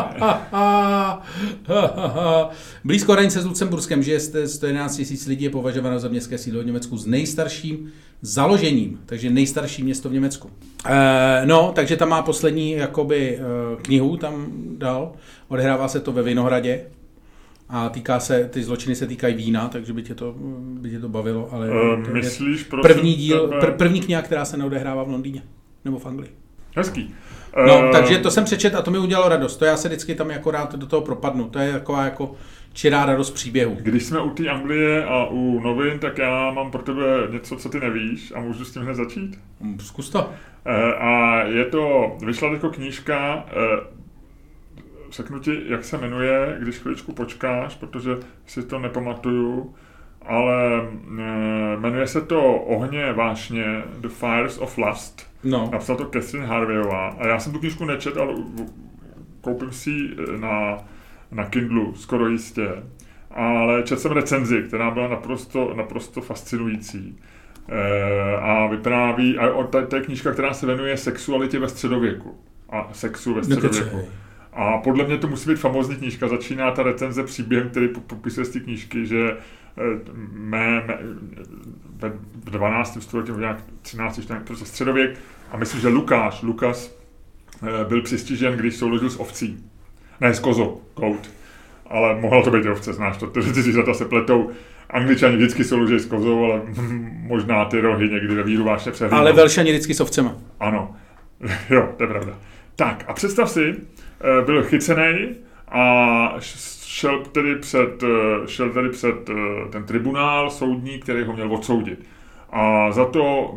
Blízko 2.84 3.12
hranice 3.12 3.42
s 3.42 3.46
Lucemburskem 3.46 4.04
žije 4.04 4.20
111 4.20 4.96
tisíc 4.96 5.28
lidí, 5.28 5.44
je 5.44 5.50
považováno 5.50 6.00
za 6.00 6.08
městské 6.08 6.38
sídlo 6.38 6.62
v 6.62 6.66
Německu 6.66 6.98
s 6.98 7.06
nejstarším 7.06 7.92
založením, 8.22 9.00
takže 9.06 9.30
nejstarší 9.30 9.84
město 9.84 10.10
v 10.10 10.14
Německu. 10.14 10.50
E, 10.86 11.42
no, 11.46 11.72
takže 11.76 11.98
tam 11.98 12.10
má 12.10 12.22
poslední 12.22 12.72
jakoby, 12.72 13.40
e, 13.40 13.42
knihu, 13.82 14.18
tam 14.18 14.48
dal, 14.78 15.14
odehrává 15.48 15.88
se 15.88 16.00
to 16.00 16.12
ve 16.12 16.24
Vinohradě 16.24 16.82
a 17.70 17.90
týká 17.90 18.20
se, 18.20 18.50
ty 18.54 18.64
zločiny 18.64 18.96
se 18.96 19.08
týkají 19.08 19.36
vína, 19.36 19.68
takže 19.68 19.94
by 19.94 20.04
tě 20.04 20.16
to, 20.16 20.36
by 20.58 20.90
tě 20.90 21.00
to 21.00 21.10
bavilo, 21.10 21.54
ale 21.54 21.70
Uh, 21.70 22.14
myslíš, 22.14 22.64
první 22.82 23.16
díl, 23.16 23.48
pr, 23.48 23.72
první 23.72 24.02
kniha, 24.02 24.22
která 24.22 24.46
se 24.46 24.58
neodehrává 24.58 25.04
v 25.04 25.10
Londýně, 25.10 25.44
nebo 25.86 26.00
v 26.00 26.06
Anglii. 26.06 26.30
Hezký. 26.76 27.16
No, 27.68 27.84
Eh, 27.88 27.92
takže 27.92 28.18
to 28.18 28.32
jsem 28.32 28.44
přečet 28.46 28.76
a 28.76 28.82
to 28.82 28.92
mi 28.92 28.98
udělalo 29.00 29.30
radost. 29.30 29.58
To 29.58 29.66
já 29.66 29.78
se 29.78 29.88
vždycky 29.88 30.16
tam 30.16 30.32
jako 30.32 30.52
rád 30.52 30.76
do 30.76 30.88
toho 30.88 31.02
propadnu. 31.02 31.50
To 31.50 31.60
je 31.60 31.74
taková 31.74 32.04
jako 32.06 32.36
čirá 32.74 33.06
radost 33.06 33.32
příběhu. 33.32 33.78
Když 33.82 34.04
jsme 34.04 34.22
u 34.22 34.30
té 34.30 34.50
Anglie 34.50 35.06
a 35.06 35.26
u 35.26 35.60
novin, 35.60 36.00
tak 36.00 36.18
já 36.18 36.52
mám 36.52 36.72
pro 36.72 36.82
tebe 36.82 37.04
něco, 37.32 37.56
co 37.56 37.70
ty 37.70 37.80
nevíš 37.80 38.34
a 38.36 38.40
můžu 38.40 38.66
s 38.66 38.74
tím 38.74 38.82
hned 38.82 38.94
začít. 38.96 39.40
Hm, 39.62 39.78
Zkus 39.80 40.10
to. 40.10 40.30
Eh, 40.66 40.94
A 40.94 41.42
je 41.44 41.66
to, 41.66 42.12
vyšla 42.26 42.52
jako 42.54 42.70
knížka, 42.70 43.46
eh, 43.48 43.84
řeknu 45.12 45.40
ti, 45.40 45.62
jak 45.68 45.84
se 45.86 45.98
jmenuje, 45.98 46.58
když 46.60 46.76
chviličku 46.78 47.14
počkáš, 47.14 47.76
protože 47.76 48.12
si 48.46 48.64
to 48.64 48.80
nepamatuju, 48.80 49.76
ale 50.22 50.82
jmenuje 51.80 52.08
se 52.08 52.22
to 52.22 52.56
Ohně 52.56 53.14
vášně, 53.14 53.84
The 53.98 54.08
Fires 54.08 54.58
of 54.58 54.78
Lust. 54.78 55.27
No. 55.44 55.70
Napsal 55.72 55.96
to 55.96 56.06
Catherine 56.06 56.46
Harveyová. 56.48 57.08
A 57.10 57.28
já 57.28 57.40
jsem 57.40 57.54
tu 57.54 57.60
knížku 57.60 57.86
nečet, 57.86 58.18
ale 58.18 58.34
koupím 59.42 59.72
si 59.72 59.90
ji 59.90 60.10
eh, 60.34 60.38
na, 60.38 60.78
na 61.32 61.46
Kindlu, 61.46 61.96
skoro 61.96 62.28
jistě. 62.30 62.68
Ale 63.32 63.84
četl 63.84 64.02
jsem 64.02 64.12
recenzi, 64.12 64.64
která 64.68 64.92
byla 64.92 65.08
naprosto, 65.08 65.74
naprosto 65.76 66.22
fascinující. 66.22 67.18
E, 67.70 68.38
a 68.38 68.68
vypráví, 68.68 69.38
a 69.38 69.52
o- 69.54 69.64
to, 69.64 69.86
to 69.88 69.96
je 69.96 70.02
knížka, 70.02 70.32
která 70.32 70.54
se 70.54 70.66
věnuje 70.66 70.98
sexualitě 70.98 71.60
ve 71.60 71.70
středověku. 71.70 72.38
A 72.70 72.90
sexu 72.94 73.34
ve 73.34 73.44
středověku. 73.44 73.78
Nekecej. 73.98 74.10
A 74.54 74.78
podle 74.78 75.06
mě 75.06 75.18
to 75.18 75.28
musí 75.28 75.50
být 75.50 75.60
famózní 75.60 75.96
knížka. 75.96 76.28
Začíná 76.28 76.72
ta 76.72 76.84
recenze 76.84 77.24
příběhem, 77.24 77.70
který 77.70 77.88
po- 77.88 78.00
popisuje 78.02 78.46
z 78.46 78.50
té 78.50 78.60
knížky, 78.60 79.06
že 79.06 79.38
mé, 80.32 80.84
mé, 80.88 80.98
ve 81.96 82.10
v 82.46 82.50
12. 82.50 82.98
století, 83.02 83.30
nebo 83.30 83.40
nějak 83.40 83.58
13. 83.82 84.22
14. 84.22 84.48
prostě 84.48 84.66
středověk, 84.66 85.20
a 85.52 85.58
myslím, 85.58 85.82
že 85.82 85.88
Lukáš, 85.88 86.42
Lukas 86.42 86.98
eh, 87.64 87.86
byl 87.86 88.02
přistižen, 88.02 88.54
když 88.54 88.76
souložil 88.76 89.10
s 89.10 89.20
ovcí. 89.20 89.64
Ne, 90.22 90.34
s 90.34 90.40
kozou, 90.40 90.82
kout. 90.94 91.32
Ale 91.90 92.22
mohla 92.22 92.44
to 92.44 92.52
být 92.52 92.66
i 92.66 92.70
ovce, 92.70 92.94
znáš 92.94 93.18
to, 93.18 93.28
ty 93.28 93.42
zvířata 93.42 93.94
se 93.94 94.06
pletou. 94.06 94.52
Angličani 94.90 95.36
vždycky 95.36 95.64
souloží 95.64 96.00
s 96.00 96.06
kozou, 96.06 96.44
ale 96.44 96.62
možná 97.28 97.66
ty 97.66 97.82
rohy 97.82 98.10
někdy 98.10 98.36
ve 98.36 98.44
víru 98.44 98.64
vášně 98.64 98.92
přehlídnou. 98.92 99.20
Ale 99.20 99.34
Velšani 99.34 99.72
vždycky 99.72 99.94
s 99.94 100.00
ovcema. 100.00 100.36
Ano, 100.60 100.96
jo, 101.70 101.94
to 101.98 102.04
je 102.04 102.08
pravda. 102.08 102.34
Tak 102.76 103.06
a 103.08 103.14
představ 103.14 103.50
si, 103.50 103.76
eh, 104.22 104.46
byl 104.46 104.64
chycený 104.64 105.36
a 105.68 106.36
šel 106.98 107.24
tedy 107.32 107.56
před, 107.56 108.04
eh, 108.04 108.48
šel 108.48 108.70
tedy 108.70 108.90
před 108.90 109.30
eh, 109.30 109.34
ten 109.70 109.84
tribunál 109.84 110.50
soudní, 110.50 111.00
který 111.00 111.24
ho 111.24 111.34
měl 111.34 111.54
odsoudit. 111.54 112.06
A 112.50 112.92
za 112.92 113.06
to 113.06 113.56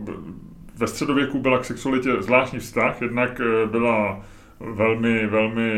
ve 0.77 0.87
středověku 0.87 1.39
byla 1.39 1.59
k 1.59 1.65
sexualitě 1.65 2.11
zvláštní 2.23 2.59
vztah, 2.59 3.03
jednak 3.03 3.41
eh, 3.41 3.67
byla 3.67 4.21
velmi, 4.61 5.27
velmi 5.27 5.73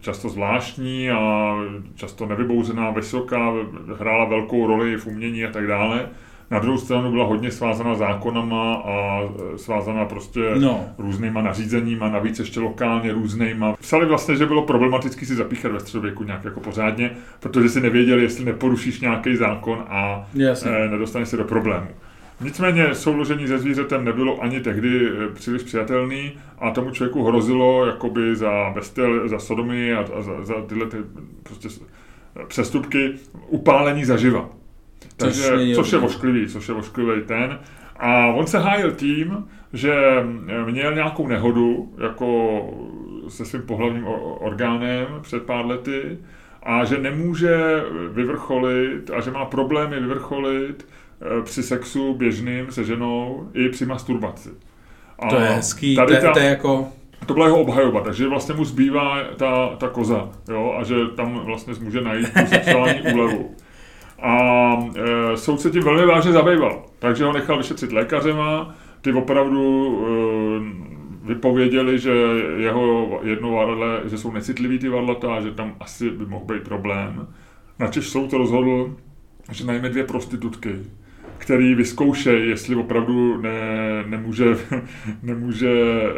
často 0.00 0.28
zvláštní 0.28 1.10
a 1.10 1.54
často 1.94 2.26
nevybouzená, 2.26 2.90
vysoká, 2.90 3.52
hrála 3.98 4.24
velkou 4.24 4.66
roli 4.66 4.96
v 4.96 5.06
umění 5.06 5.44
a 5.44 5.52
tak 5.52 5.66
dále. 5.66 6.08
Na 6.54 6.60
druhou 6.60 6.78
stranu 6.78 7.10
byla 7.10 7.24
hodně 7.24 7.50
svázaná 7.50 7.94
zákonama 7.94 8.74
a 8.74 9.20
e, 9.54 9.58
svázaná 9.58 10.04
prostě 10.04 10.40
No. 10.58 10.84
různýma 10.98 11.42
nařízeníma, 11.42 12.08
navíc 12.10 12.38
ještě 12.38 12.60
lokálně 12.60 13.12
různýma. 13.12 13.72
Psali 13.80 14.06
vlastně, 14.06 14.36
že 14.36 14.46
bylo 14.46 14.62
problematicky 14.62 15.26
si 15.26 15.34
zapíchat 15.34 15.72
ve 15.72 15.80
středověku 15.80 16.24
nějak 16.24 16.44
jako 16.44 16.60
pořádně, 16.60 17.10
protože 17.40 17.68
si 17.68 17.80
nevěděli, 17.80 18.22
jestli 18.22 18.44
neporušíš 18.44 19.00
nějaký 19.00 19.36
zákon 19.36 19.84
a 19.88 20.26
Jasně. 20.34 20.70
e, 20.70 20.88
nedostaneš 20.88 21.28
se 21.28 21.36
do 21.36 21.44
problému. 21.44 21.86
Nicméně 22.40 22.94
souložení 22.94 23.48
se 23.48 23.58
zvířetem 23.58 24.04
nebylo 24.04 24.42
ani 24.42 24.60
tehdy 24.60 25.06
e, 25.08 25.28
příliš 25.34 25.62
přijatelný 25.62 26.32
a 26.58 26.70
tomu 26.70 26.90
člověku 26.90 27.24
hrozilo 27.24 27.86
jakoby 27.86 28.36
za 28.36 28.70
bestel, 28.74 29.28
za 29.28 29.38
sodomy 29.38 29.94
a, 29.94 30.04
a 30.18 30.22
za, 30.22 30.44
za 30.44 30.54
tyhle 30.66 30.86
ty 30.86 30.96
prostě 31.42 31.70
s- 31.70 31.82
přestupky 32.48 33.12
upálení 33.48 34.04
zaživa. 34.04 34.48
Což 35.08 35.16
Takže, 35.18 35.56
není 35.56 35.74
což 35.74 35.92
je 35.92 35.98
dobrý. 35.98 36.06
ošklivý, 36.06 36.48
což 36.48 36.68
je 36.68 36.74
ošklivý 36.74 37.22
ten. 37.26 37.58
A 37.96 38.26
on 38.26 38.46
se 38.46 38.58
hájil 38.58 38.92
tím, 38.92 39.48
že 39.72 39.94
měl 40.66 40.94
nějakou 40.94 41.28
nehodu 41.28 41.94
jako 42.02 42.60
se 43.28 43.44
svým 43.44 43.62
pohlavním 43.62 44.06
orgánem 44.40 45.06
před 45.22 45.42
pár 45.42 45.66
lety 45.66 46.18
a 46.62 46.84
že 46.84 46.98
nemůže 46.98 47.82
vyvrcholit 48.12 49.10
a 49.10 49.20
že 49.20 49.30
má 49.30 49.44
problémy 49.44 50.00
vyvrcholit 50.00 50.88
eh, 51.20 51.42
při 51.42 51.62
sexu 51.62 52.14
běžným 52.14 52.70
se 52.70 52.84
ženou 52.84 53.48
i 53.54 53.68
při 53.68 53.86
masturbaci. 53.86 54.48
A 55.18 55.28
To 55.28 55.36
je 55.36 55.46
hezký, 55.48 55.94
to 55.94 56.00
Tady 56.00 56.14
je, 56.14 56.20
ta, 56.20 56.32
to 56.32 56.38
je 56.38 56.44
jako... 56.46 56.88
to 57.26 57.34
byla 57.34 57.46
jeho 57.46 57.60
obhajoba, 57.60 58.00
takže 58.00 58.28
vlastně 58.28 58.54
mu 58.54 58.64
zbývá 58.64 59.18
ta, 59.36 59.68
ta 59.76 59.88
koza, 59.88 60.28
jo, 60.48 60.74
a 60.78 60.84
že 60.84 60.94
tam 61.16 61.38
vlastně 61.44 61.74
může 61.80 62.00
najít 62.00 62.32
tu 62.34 62.46
sexuální 62.46 63.00
úlevu. 63.14 63.54
A 64.24 64.72
e, 64.96 65.36
soud 65.36 65.60
se 65.60 65.70
tím 65.70 65.82
velmi 65.82 66.06
vážně 66.06 66.32
zabýval, 66.32 66.84
takže 66.98 67.24
ho 67.24 67.32
nechal 67.32 67.58
vyšetřit 67.58 67.92
lékařema, 67.92 68.74
ty 69.00 69.12
opravdu 69.12 69.98
e, 70.00 71.28
vypověděli, 71.28 71.98
že 71.98 72.12
jeho 72.56 73.20
jedno 73.22 73.52
varle, 73.52 74.00
že 74.04 74.18
jsou 74.18 74.32
necitliví 74.32 74.78
ty 74.78 74.88
varlata, 74.88 75.40
že 75.40 75.50
tam 75.50 75.76
asi 75.80 76.10
by 76.10 76.26
mohl 76.26 76.44
být 76.44 76.62
problém. 76.62 77.26
Načež 77.78 78.08
soud 78.08 78.32
rozhodl, 78.32 78.96
že 79.52 79.66
najme 79.66 79.88
dvě 79.88 80.04
prostitutky, 80.04 80.74
který 81.38 81.74
vyzkoušejí, 81.74 82.50
jestli 82.50 82.76
opravdu 82.76 83.42
ne, 83.42 84.04
nemůže, 84.06 84.56
nemůže 85.22 85.70
e, 85.70 86.08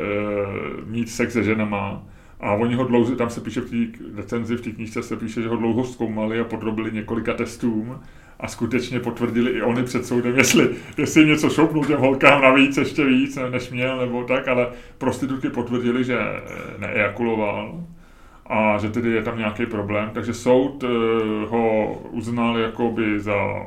mít 0.86 1.10
sex 1.10 1.32
se 1.32 1.42
ženama. 1.42 2.02
A 2.40 2.52
oni 2.52 2.74
ho 2.74 2.84
dlouho, 2.84 3.16
tam 3.16 3.30
se 3.30 3.40
píše 3.40 3.60
v 3.60 3.70
té 3.70 3.98
recenzi, 4.16 4.56
v 4.56 4.60
té 4.60 4.70
knížce 4.70 5.02
se 5.02 5.16
píše, 5.16 5.42
že 5.42 5.48
ho 5.48 5.56
dlouho 5.56 5.84
zkoumali 5.84 6.40
a 6.40 6.44
podrobili 6.44 6.92
několika 6.92 7.34
testům 7.34 8.00
a 8.40 8.48
skutečně 8.48 9.00
potvrdili 9.00 9.50
i 9.50 9.62
oni 9.62 9.82
před 9.82 10.06
soudem, 10.06 10.34
jestli, 10.38 10.70
jestli 10.98 11.24
něco 11.24 11.50
šoupnul 11.50 11.84
těm 11.84 12.00
holkám 12.00 12.42
navíc, 12.42 12.76
ještě 12.76 13.04
víc, 13.04 13.38
než 13.50 13.70
měl, 13.70 13.98
nebo 13.98 14.24
tak, 14.24 14.48
ale 14.48 14.68
prostitutky 14.98 15.48
potvrdili, 15.48 16.04
že 16.04 16.18
neejakuloval 16.78 17.84
a 18.46 18.78
že 18.78 18.90
tedy 18.90 19.10
je 19.10 19.22
tam 19.22 19.38
nějaký 19.38 19.66
problém, 19.66 20.10
takže 20.14 20.34
soud 20.34 20.84
eh, 20.84 20.88
ho 21.46 21.92
uznal 22.10 22.58
jakoby 22.58 23.20
za 23.20 23.36
eh, 23.36 23.66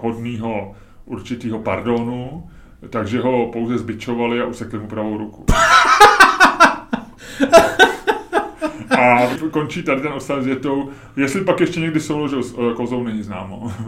hodného 0.00 0.74
určitého 1.04 1.58
pardonu, 1.58 2.50
takže 2.90 3.20
ho 3.20 3.50
pouze 3.52 3.78
zbičovali 3.78 4.40
a 4.40 4.46
usekli 4.46 4.78
mu 4.78 4.86
pravou 4.86 5.18
ruku. 5.18 5.46
A 8.98 9.28
končí 9.50 9.82
tady 9.82 10.00
ten 10.00 10.12
odstavec 10.12 10.46
větou, 10.46 10.90
jestli 11.16 11.40
pak 11.40 11.60
ještě 11.60 11.80
někdy 11.80 12.00
souložil 12.00 12.42
s 12.42 12.54
eh, 12.54 12.74
kozou, 12.74 13.02
není 13.02 13.22
známo. 13.22 13.72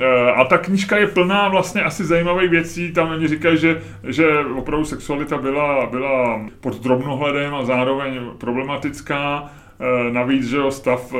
Eh, 0.00 0.32
a 0.32 0.44
ta 0.44 0.58
knížka 0.58 0.96
je 0.96 1.06
plná 1.06 1.48
vlastně 1.48 1.82
asi 1.82 2.04
zajímavých 2.04 2.50
věcí. 2.50 2.92
Tam 2.92 3.10
oni 3.10 3.28
říkají, 3.28 3.58
že, 3.58 3.82
že 4.08 4.26
opravdu 4.56 4.84
sexualita 4.84 5.38
byla, 5.38 5.86
byla 5.86 6.40
pod 6.60 6.82
drobnohledem 6.82 7.54
a 7.54 7.64
zároveň 7.64 8.20
problematická. 8.38 9.50
Eh, 9.80 10.12
navíc, 10.12 10.48
že 10.48 10.58
stav 10.68 11.14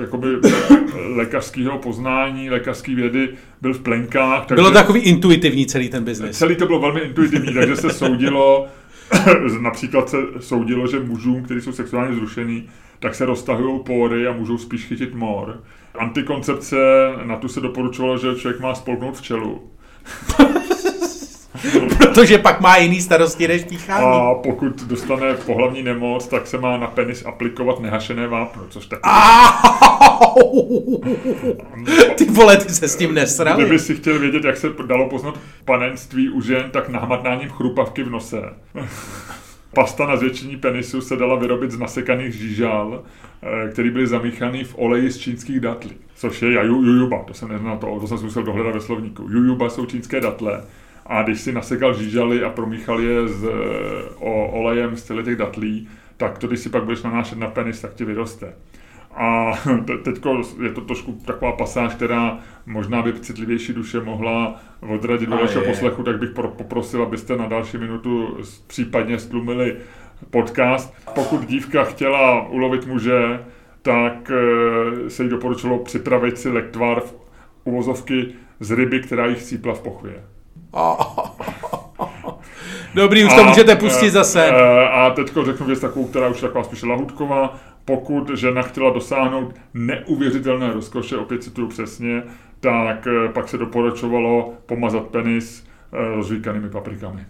jakoby 0.00 0.28
lékařského 1.14 1.78
poznání, 1.78 2.50
lékařské 2.50 2.94
vědy 2.94 3.28
byl 3.62 3.74
v 3.74 3.80
plenkách. 3.80 4.46
Takže 4.46 4.62
bylo 4.62 4.70
takový 4.70 5.00
intuitivní 5.00 5.66
celý 5.66 5.88
ten 5.88 6.04
biznis. 6.04 6.38
Celý 6.38 6.56
to 6.56 6.66
bylo 6.66 6.80
velmi 6.80 7.00
intuitivní, 7.00 7.54
takže 7.54 7.76
se 7.76 7.90
soudilo 7.90 8.66
například 9.60 10.08
se 10.08 10.16
soudilo, 10.40 10.86
že 10.86 11.00
mužům, 11.00 11.42
kteří 11.42 11.60
jsou 11.60 11.72
sexuálně 11.72 12.14
zrušený, 12.14 12.68
tak 12.98 13.14
se 13.14 13.24
roztahují 13.24 13.80
pory 13.84 14.26
a 14.26 14.32
můžou 14.32 14.58
spíš 14.58 14.84
chytit 14.84 15.14
mor. 15.14 15.62
Antikoncepce, 15.98 16.76
na 17.24 17.36
tu 17.36 17.48
se 17.48 17.60
doporučovalo, 17.60 18.18
že 18.18 18.34
člověk 18.34 18.60
má 18.60 18.74
spolknout 18.74 19.16
včelu. 19.16 19.70
Protože 21.98 22.38
pak 22.38 22.60
má 22.60 22.76
jiný 22.76 23.00
starosti 23.00 23.48
než 23.48 23.64
píchání. 23.64 24.06
A 24.06 24.34
pokud 24.34 24.82
dostane 24.82 25.34
pohlavní 25.34 25.82
nemoc, 25.82 26.26
tak 26.26 26.46
se 26.46 26.58
má 26.58 26.76
na 26.76 26.86
penis 26.86 27.26
aplikovat 27.26 27.80
nehašené 27.80 28.28
vápno, 28.28 28.62
což 28.68 28.86
taky... 28.86 29.02
ty 32.14 32.24
vole, 32.24 32.56
ty 32.56 32.72
se 32.72 32.88
s 32.88 32.96
tím 32.96 33.14
nesrali. 33.14 33.62
Kdyby 33.62 33.78
si 33.78 33.94
chtěl 33.94 34.18
vědět, 34.18 34.44
jak 34.44 34.56
se 34.56 34.68
dalo 34.86 35.08
poznat 35.08 35.40
panenství 35.64 36.30
u 36.30 36.40
žen, 36.40 36.70
tak 36.70 36.88
nahmatnáním 36.88 37.48
chrupavky 37.48 38.02
v 38.02 38.10
nose. 38.10 38.42
Pasta 39.74 40.06
na 40.06 40.16
zvětšení 40.16 40.56
penisu 40.56 41.00
se 41.00 41.16
dala 41.16 41.36
vyrobit 41.36 41.70
z 41.70 41.78
nasekaných 41.78 42.34
žížal, 42.34 43.02
eh, 43.42 43.68
který 43.72 43.90
byly 43.90 44.06
zamíchaný 44.06 44.64
v 44.64 44.74
oleji 44.78 45.10
z 45.10 45.18
čínských 45.18 45.60
datlí. 45.60 45.92
Což 46.14 46.42
je 46.42 46.52
jujuba, 46.64 47.22
to 47.26 47.34
jsem 47.34 47.48
neznal, 47.48 47.78
to, 47.78 48.00
to 48.00 48.06
jsem 48.06 48.24
musel 48.24 48.42
dohledat 48.42 48.74
ve 48.74 48.80
slovníku. 48.80 49.22
Jujuba 49.22 49.70
jsou 49.70 49.86
čínské 49.86 50.20
datle 50.20 50.62
a 51.08 51.22
když 51.22 51.40
si 51.40 51.52
nasekal 51.52 51.94
žížaly 51.94 52.44
a 52.44 52.50
promíchal 52.50 53.00
je 53.00 53.28
s 53.28 53.44
o, 54.18 54.46
olejem 54.46 54.96
z 54.96 55.02
těch 55.02 55.36
datlí, 55.36 55.88
tak 56.16 56.38
to, 56.38 56.46
když 56.46 56.60
si 56.60 56.68
pak 56.68 56.84
budeš 56.84 57.02
nanášet 57.02 57.38
na 57.38 57.48
penis, 57.48 57.80
tak 57.80 57.94
ti 57.94 58.04
vyroste. 58.04 58.52
A 59.14 59.52
teď 60.04 60.16
je 60.62 60.70
to 60.70 60.80
trošku 60.80 61.12
taková 61.12 61.52
pasáž, 61.52 61.94
která 61.94 62.38
možná 62.66 63.02
by 63.02 63.12
citlivější 63.12 63.72
duše 63.72 64.00
mohla 64.00 64.60
odradit 64.80 65.28
do 65.28 65.36
vašeho 65.36 65.64
poslechu, 65.64 66.02
tak 66.02 66.18
bych 66.18 66.30
poprosil, 66.30 67.02
abyste 67.02 67.36
na 67.36 67.46
další 67.46 67.78
minutu 67.78 68.38
případně 68.66 69.18
stlumili 69.18 69.76
podcast. 70.30 70.94
Pokud 71.14 71.46
dívka 71.46 71.84
chtěla 71.84 72.48
ulovit 72.48 72.86
muže, 72.86 73.44
tak 73.82 74.30
eh, 74.30 75.10
se 75.10 75.22
jí 75.22 75.28
doporučilo 75.28 75.78
připravit 75.78 76.38
si 76.38 76.48
lektvar 76.48 77.00
v 77.00 77.14
uvozovky 77.64 78.28
z 78.60 78.70
ryby, 78.70 79.00
která 79.00 79.26
jich 79.26 79.42
cípla 79.42 79.74
v 79.74 79.80
pochvě. 79.80 80.35
Dobrý, 82.94 83.24
už 83.24 83.32
a, 83.32 83.36
to 83.36 83.44
můžete 83.44 83.76
pustit 83.76 84.10
zase. 84.10 84.50
A 84.90 85.10
teď 85.10 85.32
řeknu 85.44 85.66
věc 85.66 85.80
takovou, 85.80 86.06
která 86.06 86.28
už 86.28 86.36
je 86.36 86.48
taková 86.48 86.64
spíše 86.64 86.86
lahutková. 86.86 87.58
Pokud 87.84 88.30
žena 88.30 88.62
chtěla 88.62 88.90
dosáhnout 88.90 89.54
neuvěřitelné 89.74 90.72
rozkoše, 90.72 91.16
opět 91.16 91.42
cituju 91.42 91.68
přesně, 91.68 92.22
tak 92.60 93.06
eh, 93.06 93.28
pak 93.32 93.48
se 93.48 93.58
doporučovalo 93.58 94.54
pomazat 94.66 95.06
penis 95.06 95.66
eh, 95.92 96.14
rozvíkanými 96.14 96.70
paprikami. 96.70 97.26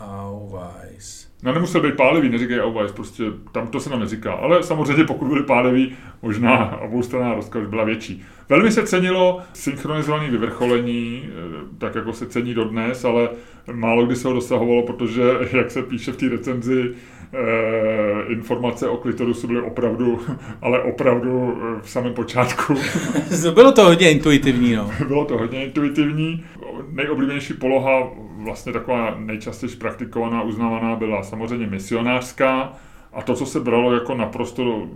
Auweis. 0.00 1.29
No 1.42 1.52
nemusel 1.52 1.80
být 1.80 1.96
pálivý, 1.96 2.28
neříkej 2.28 2.60
auweis, 2.60 2.92
prostě 2.92 3.24
tam 3.52 3.66
to 3.66 3.80
se 3.80 3.90
nám 3.90 4.00
neříká. 4.00 4.32
Ale 4.32 4.62
samozřejmě 4.62 5.04
pokud 5.04 5.28
byli 5.28 5.42
pálivý, 5.42 5.96
možná 6.22 6.80
oboustranná 6.80 7.34
rozkoš 7.34 7.66
byla 7.66 7.84
větší. 7.84 8.22
Velmi 8.48 8.72
se 8.72 8.86
cenilo 8.86 9.40
synchronizované 9.52 10.30
vyvrcholení, 10.30 11.22
eh, 11.24 11.30
tak 11.78 11.94
jako 11.94 12.12
se 12.12 12.26
cení 12.26 12.54
dodnes, 12.54 13.04
ale 13.04 13.28
málo 13.72 14.06
kdy 14.06 14.16
se 14.16 14.28
ho 14.28 14.34
dosahovalo, 14.34 14.82
protože, 14.82 15.22
jak 15.52 15.70
se 15.70 15.82
píše 15.82 16.12
v 16.12 16.16
té 16.16 16.28
recenzi, 16.28 16.90
eh, 17.32 18.32
informace 18.32 18.88
o 18.88 18.96
klitorusu 18.96 19.46
byly 19.46 19.60
opravdu, 19.60 20.20
ale 20.62 20.82
opravdu 20.82 21.56
eh, 21.56 21.80
v 21.82 21.90
samém 21.90 22.14
počátku. 22.14 22.74
Bylo 23.54 23.72
to 23.72 23.84
hodně 23.84 24.10
intuitivní, 24.10 24.74
no. 24.74 24.90
Bylo 25.08 25.24
to 25.24 25.38
hodně 25.38 25.64
intuitivní. 25.64 26.44
Nejoblíbenější 26.92 27.54
poloha, 27.54 28.10
vlastně 28.44 28.72
taková 28.72 29.14
nejčastěji 29.18 29.76
praktikovaná, 29.76 30.42
uznávaná, 30.42 30.96
byla 30.96 31.22
samozřejmě 31.22 31.66
misionářská. 31.66 32.72
A 33.12 33.22
to, 33.22 33.34
co 33.34 33.46
se 33.46 33.60
bralo 33.60 33.94
jako 33.94 34.14
naprosto 34.14 34.88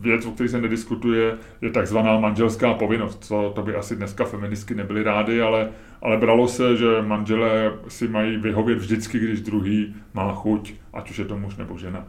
věc, 0.00 0.26
o 0.26 0.30
které 0.30 0.48
se 0.48 0.60
nediskutuje, 0.60 1.34
je 1.62 1.70
takzvaná 1.70 2.18
manželská 2.18 2.74
povinnost. 2.74 3.24
Co, 3.24 3.52
to 3.54 3.62
by 3.62 3.74
asi 3.74 3.96
dneska 3.96 4.24
feministky 4.24 4.74
nebyly 4.74 5.02
rády, 5.02 5.42
ale, 5.42 5.68
ale 6.02 6.16
bralo 6.16 6.48
se, 6.48 6.76
že 6.76 6.86
manželé 7.02 7.72
si 7.88 8.08
mají 8.08 8.36
vyhovět 8.36 8.78
vždycky, 8.78 9.18
když 9.18 9.40
druhý 9.40 9.94
má 10.14 10.34
chuť, 10.34 10.74
ať 10.92 11.10
už 11.10 11.18
je 11.18 11.24
to 11.24 11.38
muž 11.38 11.56
nebo 11.56 11.78
žena. 11.78 12.04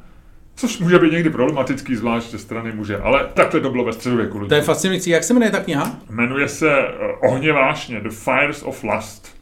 Což 0.55 0.79
může 0.79 0.99
být 0.99 1.11
někdy 1.11 1.29
problematický, 1.29 1.95
zvlášť 1.95 2.31
ze 2.31 2.39
strany 2.39 2.71
muže, 2.71 2.97
ale 2.97 3.29
takhle 3.33 3.59
to 3.59 3.69
bylo 3.69 3.83
ve 3.83 3.93
středověku. 3.93 4.45
To 4.45 4.55
je 4.55 4.61
fascinující. 4.61 5.09
Jak 5.09 5.23
se 5.23 5.33
jmenuje 5.33 5.51
ta 5.51 5.59
kniha? 5.59 5.95
Jmenuje 6.09 6.47
se 6.47 6.77
uh, 6.79 7.31
Ohně 7.31 7.53
vášně, 7.53 7.99
The 7.99 8.09
Fires 8.09 8.63
of 8.63 8.83
Lust. 8.83 9.40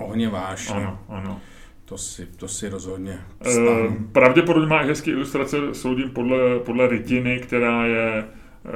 Ohně 0.00 0.28
vášně. 0.28 0.74
Ano, 0.74 0.98
ano. 1.08 1.40
To 1.84 1.98
si, 1.98 2.26
to 2.26 2.48
si 2.48 2.68
rozhodně 2.68 3.20
Uh, 3.46 3.94
pravděpodobně 4.12 4.68
má 4.68 4.82
hezké 4.82 5.10
ilustrace, 5.10 5.56
soudím 5.72 6.10
podle, 6.10 6.58
podle 6.58 6.88
rytiny, 6.88 7.38
která 7.38 7.86
je 7.86 8.24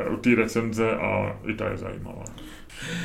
uh, 0.09 0.15
u 0.15 0.17
té 0.17 0.35
recenze 0.35 0.91
a 0.91 1.37
i 1.47 1.55
ta 1.55 1.69
je 1.69 1.77
zajímavá. 1.77 2.25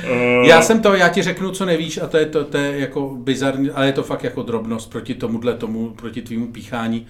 Uh, 0.04 0.46
já 0.46 0.62
jsem 0.62 0.82
to, 0.82 0.94
já 0.94 1.08
ti 1.08 1.22
řeknu, 1.22 1.50
co 1.50 1.64
nevíš 1.64 1.98
a 1.98 2.06
to 2.06 2.16
je, 2.16 2.26
to, 2.26 2.44
to 2.44 2.56
je 2.56 2.78
jako 2.78 3.16
bizarní, 3.16 3.70
ale 3.70 3.86
je 3.86 3.92
to 3.92 4.02
fakt 4.02 4.24
jako 4.24 4.42
drobnost 4.42 4.90
proti 4.90 5.14
tomuhle 5.14 5.54
tomu, 5.54 5.90
proti 5.90 6.22
tvýmu 6.22 6.52
píchání. 6.52 7.06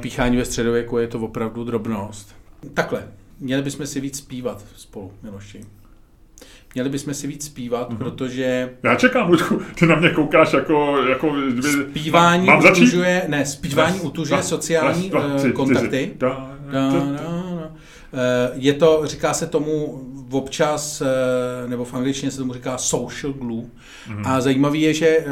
Píchání 0.00 0.36
ve 0.36 0.44
středověku 0.44 0.98
je 0.98 1.06
to 1.06 1.18
opravdu 1.18 1.64
drobnost. 1.64 2.36
Takhle, 2.74 3.08
měli 3.40 3.62
bychom 3.62 3.86
si 3.86 4.00
víc 4.00 4.18
zpívat 4.18 4.64
spolu, 4.76 5.12
Miloši. 5.22 5.60
Měli 6.74 6.88
bychom 6.88 7.14
si 7.14 7.26
víc 7.26 7.44
zpívat, 7.46 7.90
mm-hmm. 7.90 7.96
protože... 7.96 8.70
Já 8.82 8.94
čekám, 8.94 9.30
Ludku, 9.30 9.62
ty 9.78 9.86
na 9.86 9.96
mě 9.96 10.10
koukáš 10.10 10.52
jako... 10.52 10.96
jako 11.08 11.30
kdyby... 11.30 11.68
Zpívání 11.68 12.46
Mám 12.46 12.64
utužuje, 12.64 13.22
ne, 13.28 13.46
zpívání 13.46 13.98
das, 13.98 14.04
utužuje 14.04 14.36
das, 14.36 14.48
sociální 14.48 15.12
uh, 15.12 15.50
kontakty. 15.50 16.12
Da, 16.16 16.56
da, 16.72 16.90
da. 16.90 17.72
Je 18.54 18.72
to, 18.72 19.02
říká 19.04 19.34
se 19.34 19.46
tomu 19.46 20.02
občas, 20.32 21.00
eh, 21.02 21.68
nebo 21.68 21.84
v 21.84 21.94
angličtině 21.94 22.30
se 22.30 22.38
tomu 22.38 22.52
říká 22.52 22.78
social 22.78 23.32
glue. 23.32 23.64
Mm-hmm. 23.64 24.22
A 24.24 24.40
zajímavé 24.40 24.78
je, 24.78 24.94
že 24.94 25.08
eh, 25.08 25.26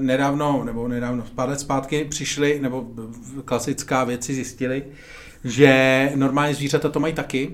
nedávno, 0.00 0.64
nebo 0.64 0.88
nedávno, 0.88 1.24
pár 1.34 1.48
let 1.48 1.60
zpátky 1.60 2.04
přišli, 2.04 2.58
nebo 2.62 2.86
klasická 3.44 4.04
věci 4.04 4.34
zjistili, 4.34 4.84
že 5.44 6.12
normální 6.14 6.54
zvířata 6.54 6.88
to 6.88 7.00
mají 7.00 7.14
taky, 7.14 7.50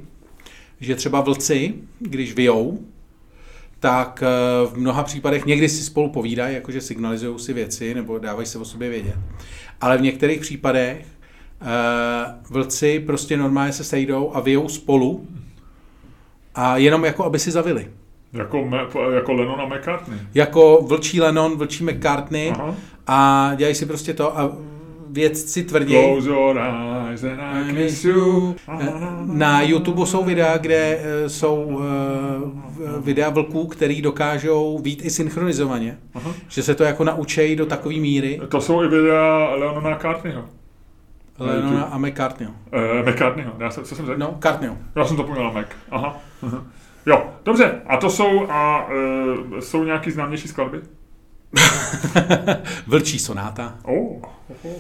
že 0.81 0.95
třeba 0.95 1.21
vlci, 1.21 1.75
když 1.99 2.35
vyjou, 2.35 2.79
tak 3.81 4.23
eh, 4.23 4.67
v 4.67 4.77
mnoha 4.77 5.03
případech 5.03 5.47
někdy 5.47 5.69
si 5.69 5.83
spolu 5.83 6.11
povídají, 6.11 6.55
jakože 6.55 6.81
signalizují 6.81 7.39
si 7.39 7.53
věci 7.53 7.95
nebo 7.95 8.19
dávají 8.19 8.47
se 8.47 8.59
o 8.59 8.65
sobě 8.65 8.91
vědět. 8.91 9.17
Ale 9.81 9.99
v 9.99 10.03
některých 10.03 10.41
případech 10.41 11.07
uh, 11.61 11.67
vlci 12.51 13.01
prostě 13.01 13.37
normálně 13.37 13.73
se 13.73 13.85
sejdou 13.85 14.31
a 14.35 14.41
vyjou 14.41 14.69
spolu 14.69 15.27
a 16.55 16.77
jenom 16.77 17.05
jako, 17.05 17.25
aby 17.25 17.39
si 17.39 17.51
zavili. 17.51 17.89
Jako, 18.33 18.65
me, 18.65 18.79
jako 19.15 19.33
Lennon 19.33 19.61
a 19.61 19.67
McCartney. 19.67 20.19
Jako 20.35 20.85
vlčí 20.89 21.21
Lennon, 21.21 21.57
vlčí 21.57 21.85
McCartney 21.85 22.51
Aha. 22.51 22.75
a 23.07 23.51
dělají 23.57 23.75
si 23.75 23.87
prostě 23.87 24.15
to 24.15 24.39
a 24.39 24.53
vědci 25.11 25.65
tvrdí, 25.65 25.95
Close 25.95 26.29
your 26.29 26.59
eyes 26.59 27.25
and 27.25 27.41
I 27.41 27.75
kiss 27.75 28.05
you. 28.05 28.57
na 29.25 29.63
YouTube 29.63 30.07
jsou 30.07 30.25
videa, 30.25 30.57
kde 30.57 30.99
eh, 31.01 31.29
jsou 31.29 31.81
eh, 31.83 32.68
videa 33.01 33.31
vlků, 33.31 33.67
který 33.67 34.03
dokážou 34.03 34.79
být 34.79 35.05
i 35.05 35.11
synchronizovaně. 35.11 35.99
Aha. 36.15 36.35
Že 36.49 36.63
se 36.63 36.75
to 36.75 36.85
jako 36.85 37.05
naučejí 37.05 37.57
do 37.57 37.67
takové 37.67 37.95
míry. 37.95 38.41
To 38.49 38.61
jsou 38.61 38.83
i 38.83 38.89
videa 38.89 39.55
Leonona 39.55 39.99
Cartneyho. 39.99 40.45
Lennona 41.39 41.83
a 41.83 41.99
McCartneyho. 41.99 42.53
Uh, 42.53 43.09
McCartneyho, 43.09 43.53
já 43.59 43.71
jsem, 43.71 43.85
co 43.85 43.95
jsem 43.95 44.07
řekl? 44.07 44.19
No, 44.19 44.39
Cartneyho. 44.43 44.77
Já 44.97 45.05
jsem 45.05 45.17
to 45.17 45.25
poměl 45.25 45.53
Mac. 45.53 45.67
Aha. 45.91 46.21
Aha. 46.43 46.65
Jo, 47.07 47.23
dobře. 47.45 47.81
A 47.87 47.97
to 47.97 48.11
jsou, 48.11 48.51
a 48.51 48.89
uh, 48.89 49.59
jsou 49.59 49.85
nějaký 49.85 50.11
známější 50.11 50.49
skladby? 50.49 50.81
Vlčí 52.87 53.19
sonáta. 53.19 53.75
Oh. 53.83 54.23
oh. 54.65 54.73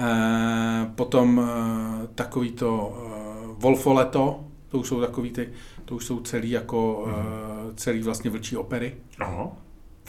Eh, 0.00 0.90
potom 0.94 1.40
eh, 1.40 2.06
takový 2.14 2.52
to 2.52 2.96
eh, 2.96 3.54
Wolfoleto, 3.58 4.44
to 4.72 4.78
už 4.78 4.88
jsou 4.88 5.00
takový 5.00 5.30
ty, 5.30 5.48
to 5.84 5.94
už 5.94 6.04
jsou 6.04 6.20
celý 6.20 6.50
jako 6.50 7.08
eh, 7.10 7.74
celý 7.76 8.02
vlastně 8.02 8.30
vlčí 8.30 8.56
opery. 8.56 8.94
Aha. 9.20 9.48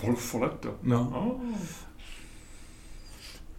Wolfoletto. 0.04 0.76
No. 0.84 1.12
Oh. 1.15 1.56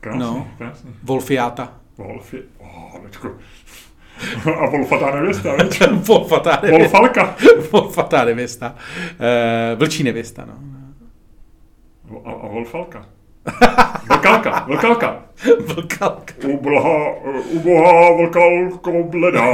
Krásný, 0.00 0.20
No. 0.20 0.48
krásný. 0.58 0.90
Wolfiata. 1.02 1.72
Wolf 1.98 2.34
je... 2.34 2.42
Oh, 2.58 3.02
lečko. 3.04 3.30
A 4.60 4.70
Wolfatá 4.70 5.14
nevěsta, 5.14 5.54
viď? 5.62 5.82
Wolfatá 5.92 6.60
nevěsta. 6.62 6.98
Wolfalka. 6.98 7.36
Wolfatá 7.72 8.24
nevěsta. 8.24 8.74
Eh, 9.20 9.74
vlčí 9.76 10.02
nevěsta, 10.02 10.44
no. 10.46 10.54
A, 12.24 12.30
a 12.32 12.46
Wolfalka. 12.48 13.06
Vlkalka, 14.08 14.64
vlkalka. 14.68 15.22
Vlkalka. 15.66 16.34
Ubohá, 16.48 17.14
ubohá 17.50 18.16
vlkalko 18.16 19.02
bledá. 19.02 19.50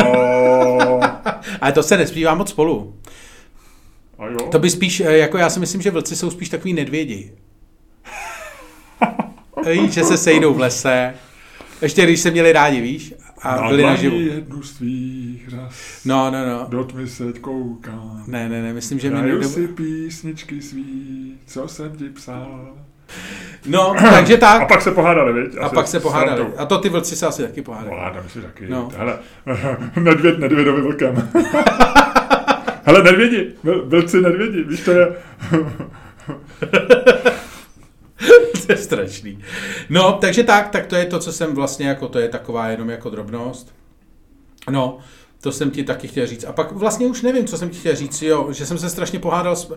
Ale 1.60 1.72
to 1.72 1.82
se 1.82 1.96
nespívá 1.96 2.34
moc 2.34 2.50
spolu. 2.50 2.96
A 4.18 4.26
jo? 4.26 4.38
To 4.50 4.58
by 4.58 4.70
spíš, 4.70 5.00
eh, 5.00 5.16
jako 5.16 5.38
já 5.38 5.50
si 5.50 5.60
myslím, 5.60 5.82
že 5.82 5.90
vlci 5.90 6.16
jsou 6.16 6.30
spíš 6.30 6.48
takový 6.48 6.72
nedvědi. 6.72 7.32
Víš, 9.70 9.92
že 9.92 10.04
se 10.04 10.16
sejdou 10.16 10.54
v 10.54 10.60
lese. 10.60 11.14
Ještě 11.82 12.02
když 12.02 12.20
se 12.20 12.30
měli 12.30 12.52
rádi, 12.52 12.80
víš? 12.80 13.14
A 13.42 13.68
byli 13.68 13.82
naživu. 13.82 14.20
jednu 14.20 14.62
z 14.62 14.72
tvých 14.72 15.48
řas. 15.48 16.00
No, 16.04 16.30
no, 16.30 16.46
no. 16.46 16.66
Do 16.68 16.84
tmy 16.84 17.08
se 17.08 17.32
koukám. 17.32 18.24
Ne, 18.26 18.48
ne, 18.48 18.62
ne, 18.62 18.72
myslím, 18.72 18.98
že 18.98 19.10
mi 19.10 19.16
Hraju 19.16 19.32
nejde... 19.32 19.48
si 19.48 19.68
písničky 19.68 20.62
svý, 20.62 21.38
co 21.46 21.68
jsem 21.68 21.96
ti 21.96 22.08
psal. 22.08 22.76
No, 23.66 23.94
takže 24.10 24.36
A 24.36 24.40
tak. 24.40 24.68
pak 24.68 24.82
se 24.82 24.90
pohádali, 24.90 25.42
viď? 25.42 25.56
A 25.56 25.64
Asi 25.64 25.74
pak 25.74 25.88
se 25.88 26.00
pohádali. 26.00 26.46
A 26.56 26.66
to 26.66 26.78
ty 26.78 26.88
vlci 26.88 27.16
se 27.16 27.26
asi 27.26 27.42
taky 27.42 27.62
pohádali. 27.62 27.96
Pohádám 27.96 28.28
si 28.28 28.40
taky. 28.40 28.68
No. 28.68 28.88
Hele, 28.96 29.18
nedvěd 29.96 30.38
nedvědovi 30.38 30.82
vlkem. 30.82 31.30
Hele, 32.84 33.02
nedvědi, 33.02 33.52
vlci 33.84 34.20
nedvědi, 34.20 34.62
víš, 34.64 34.80
to 34.80 34.90
je... 34.90 35.06
to 38.66 38.72
je 38.72 38.76
strašný. 38.76 39.38
No, 39.90 40.12
takže 40.12 40.42
tak, 40.42 40.68
tak 40.68 40.86
to 40.86 40.96
je 40.96 41.06
to, 41.06 41.18
co 41.18 41.32
jsem 41.32 41.54
vlastně 41.54 41.88
jako, 41.88 42.08
to 42.08 42.18
je 42.18 42.28
taková 42.28 42.68
jenom 42.68 42.90
jako 42.90 43.10
drobnost. 43.10 43.74
No, 44.70 44.98
to 45.40 45.52
jsem 45.52 45.70
ti 45.70 45.84
taky 45.84 46.08
chtěl 46.08 46.26
říct. 46.26 46.44
A 46.44 46.52
pak 46.52 46.72
vlastně 46.72 47.06
už 47.06 47.22
nevím, 47.22 47.46
co 47.46 47.58
jsem 47.58 47.70
ti 47.70 47.78
chtěl 47.78 47.96
říct, 47.96 48.22
jo, 48.22 48.52
že 48.52 48.66
jsem 48.66 48.78
se 48.78 48.90
strašně 48.90 49.18
pohádal. 49.18 49.56
S... 49.56 49.72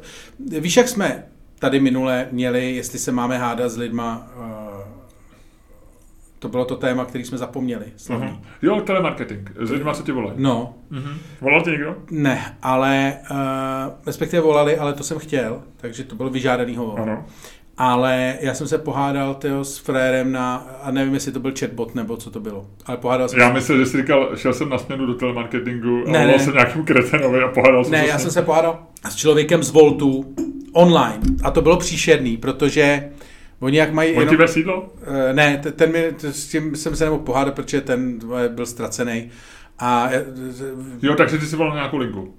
Víš, 0.60 0.78
jak 0.78 0.88
jsme 0.88 1.24
tady 1.64 1.80
minule 1.80 2.28
měli, 2.32 2.76
jestli 2.76 3.00
se 3.00 3.12
máme 3.12 3.38
hádat 3.38 3.72
s 3.72 3.78
lidma, 3.78 4.28
uh, 4.38 4.44
to 6.40 6.50
bylo 6.50 6.66
to 6.66 6.76
téma, 6.76 7.06
který 7.06 7.24
jsme 7.26 7.38
zapomněli. 7.38 7.86
Slavný. 7.98 8.28
Aha. 8.28 8.38
Jo, 8.62 8.82
telemarketing, 8.82 9.52
s 9.60 9.72
lidma 9.72 9.94
se 9.94 10.04
ti 10.04 10.12
volají. 10.12 10.34
No, 10.38 10.74
Mhm. 10.90 11.18
Volal 11.42 11.62
ti 11.62 11.70
někdo? 11.72 11.96
ne, 12.12 12.56
ale 12.62 13.14
uh, 13.32 13.38
respektive 14.06 14.42
volali, 14.42 14.78
ale 14.78 14.94
to 14.94 15.04
jsem 15.04 15.20
chtěl, 15.20 15.62
takže 15.78 16.04
to 16.04 16.16
byl 16.16 16.30
vyžádaný 16.30 16.76
hovor. 16.76 17.00
Ano. 17.02 17.26
Ale 17.78 18.38
já 18.42 18.54
jsem 18.54 18.68
se 18.68 18.78
pohádal 18.78 19.36
tyjo, 19.36 19.64
s 19.64 19.78
frérem 19.78 20.32
na, 20.32 20.56
a 20.84 20.92
nevím, 20.92 21.14
jestli 21.14 21.32
to 21.32 21.40
byl 21.40 21.54
chatbot 21.60 21.96
nebo 21.96 22.18
co 22.18 22.32
to 22.32 22.40
bylo, 22.40 22.66
ale 22.86 22.98
pohádal 22.98 23.30
jsem 23.30 23.40
Já 23.40 23.48
se. 23.48 23.54
myslím, 23.54 23.78
že 23.80 23.86
jsi 23.86 23.98
říkal, 23.98 24.36
šel 24.36 24.54
jsem 24.54 24.70
na 24.70 24.78
směnu 24.78 25.06
do 25.06 25.14
telemarketingu 25.14 26.04
a 26.08 26.12
Ne, 26.12 26.20
volal 26.20 26.38
ne. 26.38 26.40
jsem 26.40 26.54
nějakým 26.54 26.86
kretenovi 26.86 27.44
a 27.44 27.48
pohádal 27.48 27.84
jsem 27.84 27.92
Ne, 27.92 28.08
já 28.08 28.20
jsem 28.20 28.32
se 28.32 28.42
pohádal 28.42 28.80
s 29.10 29.16
člověkem 29.16 29.64
z 29.64 29.70
Voltu 29.72 30.36
online 30.74 31.20
a 31.44 31.52
to 31.52 31.62
bylo 31.62 31.78
příšerný, 31.78 32.38
protože 32.38 33.10
oni 33.60 33.78
jak 33.78 33.94
mají... 33.94 34.16
On 34.18 34.28
ti 34.28 34.34
Jenom, 34.34 34.48
sídlo? 34.48 34.90
Eh, 35.30 35.34
ne, 35.34 35.62
ten 35.76 35.92
mi, 35.92 36.14
s 36.22 36.48
tím 36.48 36.76
jsem 36.76 36.96
se 36.96 37.04
nemohl 37.04 37.24
pohádat, 37.24 37.54
protože 37.56 37.82
ten 37.82 38.20
eh, 38.46 38.50
byl 38.50 38.66
ztracený. 38.66 39.30
A 39.80 40.08
eh, 40.12 40.26
Jo, 41.02 41.16
takže 41.16 41.38
ty 41.38 41.46
jsi 41.46 41.56
volal 41.56 41.74
nějakou 41.76 41.98
linku. 41.98 42.34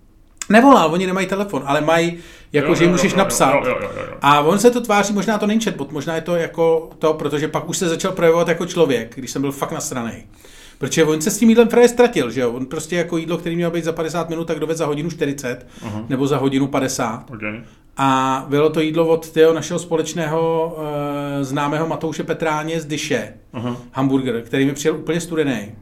nevolal, 0.49 0.93
oni 0.93 1.07
nemají 1.07 1.27
telefon, 1.27 1.63
ale 1.67 1.81
mají, 1.81 2.19
jako 2.53 2.69
Jo, 2.69 2.75
že 2.75 2.85
jim 2.85 2.91
můžeš 2.91 3.13
jo, 3.13 3.19
jo, 3.19 3.19
napsat. 3.19 3.53
Jo, 3.55 3.61
jo, 3.67 3.77
jo, 3.83 3.91
jo, 3.97 4.03
jo. 4.11 4.17
A 4.23 4.41
on 4.41 4.59
se 4.59 4.71
to 4.71 4.81
tváří, 4.81 5.13
možná 5.15 5.39
to 5.39 5.47
není 5.47 5.61
chatbot, 5.61 5.93
možná 5.93 6.15
je 6.15 6.21
to 6.21 6.37
jako 6.37 6.91
to, 6.99 7.15
protože 7.15 7.49
pak 7.49 7.69
už 7.69 7.79
se 7.79 7.89
začal 7.89 8.13
projevovat 8.13 8.49
jako 8.49 8.67
člověk, 8.67 9.15
když 9.17 9.31
jsem 9.31 9.43
byl 9.43 9.53
fakt 9.53 9.73
nasranej. 9.73 10.27
Protože 10.79 11.05
on 11.05 11.21
se 11.21 11.31
s 11.31 11.39
tím 11.39 11.49
jídlem 11.49 11.69
právě 11.69 11.89
ztratil, 11.89 12.31
že 12.31 12.41
jo? 12.41 12.53
On 12.53 12.67
prostě 12.67 12.97
jako 12.97 13.17
jídlo, 13.17 13.39
který 13.39 13.57
měl 13.57 13.71
být 13.71 13.85
za 13.85 13.93
50 13.93 14.29
minut, 14.31 14.45
tak 14.45 14.59
doved 14.59 14.77
za 14.77 14.87
hodinu 14.87 15.11
40, 15.11 15.67
Aha. 15.83 16.05
nebo 16.09 16.27
za 16.27 16.37
hodinu 16.37 16.67
50. 16.67 17.31
Okay. 17.31 17.61
A 17.97 18.47
bylo 18.49 18.71
to 18.71 18.81
jídlo 18.81 19.07
od 19.07 19.31
tyho 19.31 19.53
našeho 19.55 19.79
společného 19.79 20.77
e, 21.41 21.45
známého 21.45 21.87
Matouše 21.87 22.25
Petráně 22.25 22.81
z 22.81 22.87
Dyše, 22.87 23.35
Aha. 23.53 23.77
hamburger, 23.93 24.43
který 24.43 24.67
mi 24.67 24.73
přijel 24.73 24.97
úplně 24.97 25.21
studený. 25.21 25.75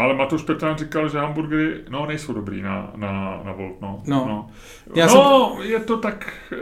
Ale 0.00 0.14
Matuš 0.14 0.42
Petrán 0.42 0.76
říkal, 0.78 1.08
že 1.08 1.18
hamburgery 1.18 1.74
no, 1.90 2.06
nejsou 2.06 2.32
dobrý 2.32 2.62
na, 2.62 2.90
na, 2.96 3.40
na 3.44 3.52
Volt. 3.52 3.80
No, 3.80 4.00
No. 4.06 4.24
no. 4.28 4.46
Já 4.94 5.06
no 5.06 5.56
je 5.62 5.78
to 5.80 5.96
tak, 5.96 6.28
eh, 6.52 6.56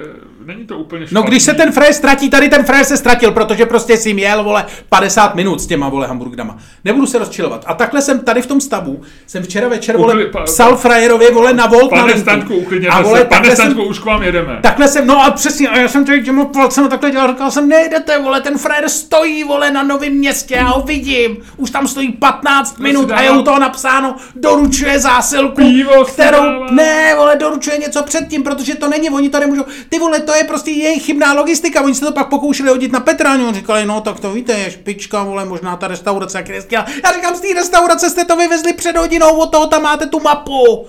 není 0.45 0.65
to 0.67 0.79
úplně 0.79 1.01
No 1.01 1.07
špatný. 1.07 1.31
když 1.31 1.43
se 1.43 1.55
ten 1.55 1.73
frér 1.73 1.93
ztratí, 1.93 2.31
tady 2.31 2.49
ten 2.49 2.65
frér 2.65 2.85
se 2.85 2.97
ztratil, 2.97 3.33
protože 3.33 3.67
prostě 3.67 3.97
si 3.97 4.15
měl, 4.15 4.45
vole, 4.45 4.65
50 4.89 5.35
minut 5.35 5.61
s 5.61 5.67
těma, 5.67 5.89
vole, 5.89 6.07
hamburgrama. 6.07 6.57
Nebudu 6.85 7.07
se 7.07 7.19
rozčilovat. 7.19 7.65
A 7.67 7.75
takhle 7.75 8.03
jsem 8.03 8.21
tady 8.21 8.43
v 8.43 8.47
tom 8.47 8.61
stavu, 8.61 9.03
jsem 9.27 9.43
včera 9.43 9.69
večer, 9.69 9.97
vole, 9.97 10.15
Ukli- 10.15 10.31
pa- 10.31 10.43
psal 10.43 10.77
frajerovi, 10.77 11.31
vole, 11.31 11.53
na 11.53 11.67
Volt 11.67 11.93
na 11.93 11.99
Pane 12.01 12.13
linku. 12.13 12.21
Stanku, 12.21 12.55
uklidněte 12.57 12.95
A 12.95 13.03
vole, 13.03 13.19
se. 13.19 13.25
Pane 13.25 13.29
takhle 13.41 13.57
jsem- 13.57 13.65
Stanku, 13.65 13.83
už 13.89 13.99
k 13.99 14.05
vám 14.05 14.23
jedeme. 14.23 14.59
Takhle 14.63 14.89
jsem, 14.89 15.07
no 15.07 15.25
a 15.25 15.31
přesně, 15.31 15.69
a 15.69 15.79
já 15.79 15.89
jsem 15.89 16.05
tady 16.05 16.23
těma 16.23 16.45
palcem 16.45 16.89
takhle 16.89 17.11
dělal, 17.11 17.29
říkal 17.29 17.51
jsem, 17.51 17.69
nejdete, 17.69 18.19
vole, 18.23 18.41
ten 18.41 18.59
frér 18.59 18.89
stojí, 18.89 19.45
vole, 19.45 19.71
na 19.71 19.83
novém 19.83 20.13
městě, 20.13 20.55
já 20.55 20.65
ho 20.69 20.83
vidím, 20.83 21.37
už 21.57 21.71
tam 21.71 21.89
stojí 21.89 22.13
15 22.13 22.79
minut 22.79 23.11
a 23.11 23.23
je 23.29 23.39
u 23.39 23.43
toho 23.43 23.59
napsáno, 23.59 24.17
doručuje 24.35 25.01
zásilku, 25.01 25.57
Pivo 25.57 26.05
kterou, 26.05 26.43
dává. 26.43 26.67
ne, 26.71 27.15
vole, 27.15 27.37
doručuje 27.37 27.79
něco 27.79 28.03
předtím, 28.03 28.43
protože 28.43 28.75
to 28.75 28.89
není, 28.89 29.11
oni 29.11 29.31
to 29.31 29.41
nemůžou, 29.41 29.65
ty 29.89 29.99
vole, 29.99 30.21
to 30.21 30.35
je 30.35 30.45
prostě 30.45 30.71
jejich 30.71 31.03
chybná 31.03 31.33
logistika, 31.33 31.81
oni 31.83 31.95
se 31.95 32.05
to 32.05 32.13
pak 32.13 32.29
pokoušeli 32.29 32.69
hodit 32.69 32.93
na 32.93 33.01
Petráňu, 33.01 33.49
on 33.49 33.55
říkali, 33.55 33.87
no 33.87 34.01
tak 34.01 34.21
to 34.21 34.33
víte, 34.33 34.53
je 34.53 34.71
špička, 34.71 35.23
vole, 35.23 35.45
možná 35.45 35.77
ta 35.77 35.89
restaurace, 35.89 36.39
jak 36.39 36.49
je 36.49 36.63
Já 36.73 37.13
říkám, 37.15 37.37
z 37.37 37.41
té 37.41 37.55
restaurace 37.55 38.11
jste 38.11 38.25
to 38.25 38.37
vyvezli 38.37 38.73
před 38.73 38.97
hodinou, 38.97 39.39
od 39.39 39.53
toho 39.53 39.67
tam 39.67 39.83
máte 39.83 40.07
tu 40.07 40.21
mapu. 40.21 40.87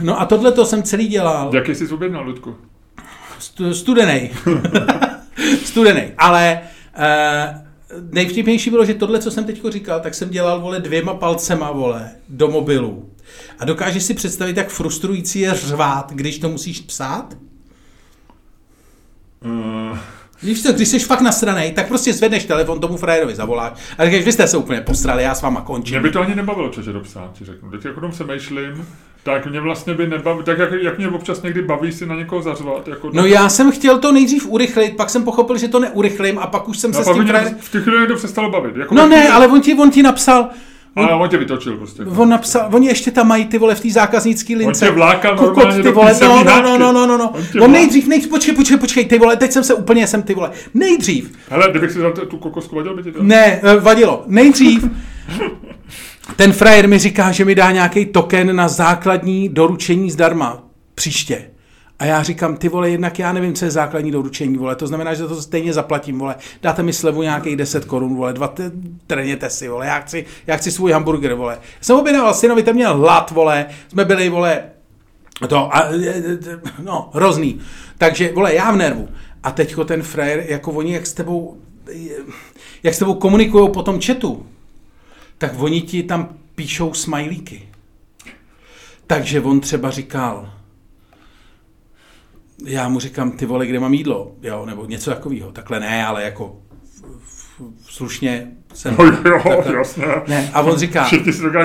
No 0.00 0.20
a 0.20 0.26
tohle 0.26 0.52
to 0.52 0.64
jsem 0.64 0.82
celý 0.82 1.08
dělal. 1.08 1.50
Jaký 1.54 1.74
jsi 1.74 1.88
objednal, 1.88 2.24
Ludku? 2.24 2.56
Stu- 3.38 3.74
studený. 3.74 4.30
studený. 5.64 6.02
Ale 6.18 6.60
uh, 6.98 7.69
nejvtipnější 8.10 8.70
bylo, 8.70 8.84
že 8.84 8.94
tohle, 8.94 9.18
co 9.18 9.30
jsem 9.30 9.44
teď 9.44 9.62
říkal, 9.68 10.00
tak 10.00 10.14
jsem 10.14 10.30
dělal, 10.30 10.60
vole, 10.60 10.80
dvěma 10.80 11.14
palcema, 11.14 11.70
vole, 11.70 12.10
do 12.28 12.48
mobilu. 12.48 13.10
A 13.58 13.64
dokážeš 13.64 14.02
si 14.02 14.14
představit, 14.14 14.56
jak 14.56 14.68
frustrující 14.68 15.40
je 15.40 15.54
řvát, 15.54 16.12
když 16.12 16.38
to 16.38 16.48
musíš 16.48 16.80
psát? 16.80 17.36
Uh, 19.44 19.98
Víš 20.42 20.62
co, 20.62 20.72
když 20.72 20.88
jsi 20.88 20.98
fakt 20.98 21.20
nasranej, 21.20 21.72
tak 21.72 21.88
prostě 21.88 22.12
zvedneš 22.12 22.44
telefon, 22.44 22.80
tomu 22.80 22.96
frajerovi 22.96 23.34
zavoláš 23.34 23.72
a 23.98 24.04
říkáš, 24.04 24.24
vy 24.24 24.32
jste 24.32 24.46
se 24.46 24.56
úplně 24.56 24.80
postrali, 24.80 25.22
já 25.22 25.34
s 25.34 25.42
váma 25.42 25.60
končím. 25.60 25.94
mě 25.94 26.08
by 26.08 26.10
to 26.12 26.20
ani 26.20 26.34
nebavilo, 26.34 26.68
čeže 26.68 26.92
dopsat, 26.92 27.30
ti 27.32 27.44
řeknu. 27.44 27.70
Teď 27.70 27.84
jako 27.84 28.12
se 28.12 28.24
myšlím, 28.24 28.86
tak 29.22 29.46
mě 29.46 29.60
vlastně 29.60 29.94
by 29.94 30.06
nebaví, 30.06 30.44
tak 30.44 30.58
jak, 30.58 30.70
jak 30.82 30.98
mě 30.98 31.08
občas 31.08 31.42
někdy 31.42 31.62
baví 31.62 31.92
si 31.92 32.06
na 32.06 32.14
někoho 32.14 32.42
zařvat. 32.42 32.88
Jako 32.88 33.10
No 33.12 33.26
já 33.26 33.48
jsem 33.48 33.72
chtěl 33.72 33.98
to 33.98 34.12
nejdřív 34.12 34.46
urychlit, 34.46 34.96
pak 34.96 35.10
jsem 35.10 35.22
pochopil, 35.24 35.58
že 35.58 35.68
to 35.68 35.80
neurychlím 35.80 36.38
a 36.38 36.46
pak 36.46 36.68
už 36.68 36.78
jsem 36.78 36.92
se 36.92 36.98
no, 36.98 37.04
s 37.04 37.06
pak 37.06 37.14
tím 37.16 37.24
mě 37.24 37.32
v 37.60 37.72
té 37.72 37.80
chvíli 37.80 38.06
to 38.06 38.14
přestalo 38.14 38.50
bavit. 38.50 38.76
Jako 38.76 38.94
No 38.94 39.08
ne, 39.08 39.16
chvíli- 39.16 39.32
ale 39.32 39.46
on 39.48 39.60
ti, 39.60 39.74
on 39.74 39.90
ti 39.90 40.02
napsal, 40.02 40.48
Ale 40.96 41.14
on 41.14 41.28
tě 41.28 41.36
vytočil 41.36 41.76
prostě. 41.76 42.02
On 42.02 42.28
napsal, 42.28 42.68
oni 42.72 42.86
ještě 42.86 43.10
tam 43.10 43.28
mají 43.28 43.44
ty 43.44 43.58
vole 43.58 43.74
v 43.74 43.80
té 43.80 43.90
zákaznické 43.90 44.56
lince. 44.56 44.84
tě 44.86 44.90
vlákal 44.92 45.36
Kokot, 45.36 45.56
normálně 45.56 45.82
ty 45.82 45.90
vole, 45.90 46.14
no, 46.22 46.44
no, 46.44 46.62
no, 46.62 46.78
no, 46.78 46.92
no, 46.92 47.06
no, 47.06 47.18
no. 47.18 47.28
On 47.30 47.42
tě 47.52 47.60
On 47.60 47.68
vlá- 47.70 47.72
nejdřív, 47.72 48.06
nejdřív, 48.06 48.30
počkej, 48.30 48.54
počkej, 48.54 48.76
počkej, 48.78 49.04
ty 49.04 49.18
vole, 49.18 49.36
teď 49.36 49.52
jsem 49.52 49.64
se 49.64 49.74
úplně, 49.74 50.06
jsem 50.06 50.22
ty 50.22 50.34
vole, 50.34 50.50
nejdřív, 50.74 51.32
Hele, 51.50 51.66
kdybych 51.70 51.90
si 51.90 51.98
dal 51.98 52.12
tu 52.12 52.36
kokosku, 52.36 52.76
vadil 52.76 52.96
by 52.96 53.02
ti 53.02 53.12
to? 53.12 53.22
ne, 53.22 53.60
eh, 53.62 53.76
vadilo, 53.80 54.24
nejdřív, 54.26 54.84
ten 56.36 56.52
frajer 56.52 56.88
mi 56.88 56.98
říká, 56.98 57.32
že 57.32 57.44
mi 57.44 57.54
dá 57.54 57.70
nějaký 57.70 58.06
token 58.06 58.56
na 58.56 58.68
základní 58.68 59.48
doručení 59.48 60.10
zdarma 60.10 60.62
příště. 60.94 61.49
A 62.00 62.04
já 62.04 62.22
říkám, 62.22 62.56
ty 62.56 62.68
vole, 62.68 62.90
jednak 62.90 63.18
já 63.18 63.32
nevím, 63.32 63.54
co 63.54 63.64
je 63.64 63.70
základní 63.70 64.10
doručení, 64.10 64.56
vole, 64.56 64.76
to 64.76 64.86
znamená, 64.86 65.14
že 65.14 65.26
to 65.26 65.42
stejně 65.42 65.72
zaplatím, 65.72 66.18
vole, 66.18 66.34
dáte 66.62 66.82
mi 66.82 66.92
slevu 66.92 67.22
nějakých 67.22 67.56
10 67.56 67.84
korun, 67.84 68.16
vole, 68.16 68.32
dva, 68.32 68.54
trněte 69.06 69.50
si, 69.50 69.68
vole, 69.68 69.86
já 69.86 70.00
chci, 70.00 70.26
já 70.46 70.56
chci 70.56 70.72
svůj 70.72 70.92
hamburger, 70.92 71.34
vole. 71.34 71.58
Jsem 71.80 71.96
objednal 71.96 72.34
synovi, 72.34 72.62
ten 72.62 72.74
měl 72.74 72.96
hlad, 72.96 73.30
vole, 73.30 73.66
jsme 73.88 74.04
byli, 74.04 74.28
vole, 74.28 74.62
to, 75.48 75.76
a, 75.76 75.88
no, 76.82 77.10
hrozný. 77.14 77.60
Takže, 77.98 78.32
vole, 78.32 78.54
já 78.54 78.70
v 78.70 78.76
nervu. 78.76 79.08
A 79.42 79.50
teďko 79.50 79.84
ten 79.84 80.02
frajer, 80.02 80.44
jako 80.48 80.72
oni, 80.72 80.92
jak 80.92 81.06
s 81.06 81.12
tebou, 81.12 81.58
jak 82.82 82.94
s 82.94 82.98
tebou 82.98 83.14
komunikují 83.14 83.70
po 83.70 83.82
tom 83.82 84.00
chatu, 84.00 84.46
tak 85.38 85.52
oni 85.58 85.80
ti 85.80 86.02
tam 86.02 86.28
píšou 86.54 86.94
smajlíky. 86.94 87.68
Takže 89.06 89.40
on 89.40 89.60
třeba 89.60 89.90
říkal, 89.90 90.59
já 92.66 92.88
mu 92.88 93.00
říkám, 93.00 93.30
ty 93.30 93.46
vole, 93.46 93.66
kde 93.66 93.80
mám 93.80 93.94
jídlo, 93.94 94.32
jo, 94.42 94.66
nebo 94.66 94.86
něco 94.86 95.10
takového. 95.10 95.52
Takhle 95.52 95.80
ne, 95.80 96.06
ale 96.06 96.22
jako 96.22 96.56
slušně 97.86 98.48
jsem... 98.74 98.96
No, 98.98 99.04
jo, 99.04 99.40
takhle, 99.48 99.76
jasně. 99.76 100.04
Ne, 100.28 100.50
a 100.52 100.60
on 100.60 100.78
říká, 100.78 101.08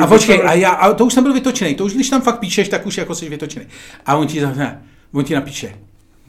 a 0.01 0.07
počkej, 0.07 0.41
a, 0.45 0.53
já, 0.53 0.69
a 0.69 0.93
to 0.93 1.05
už 1.05 1.13
jsem 1.13 1.23
byl 1.23 1.33
vytočený, 1.33 1.75
to 1.75 1.85
už 1.85 1.93
když 1.93 2.09
tam 2.09 2.21
fakt 2.21 2.39
píšeš, 2.39 2.69
tak 2.69 2.85
už 2.85 2.97
jako 2.97 3.15
jsi 3.15 3.29
vytočený. 3.29 3.65
A 4.05 4.15
on 4.15 4.27
ti, 4.27 4.41
ne, 4.41 4.83
on 5.11 5.23
ti 5.23 5.35
napíše, 5.35 5.75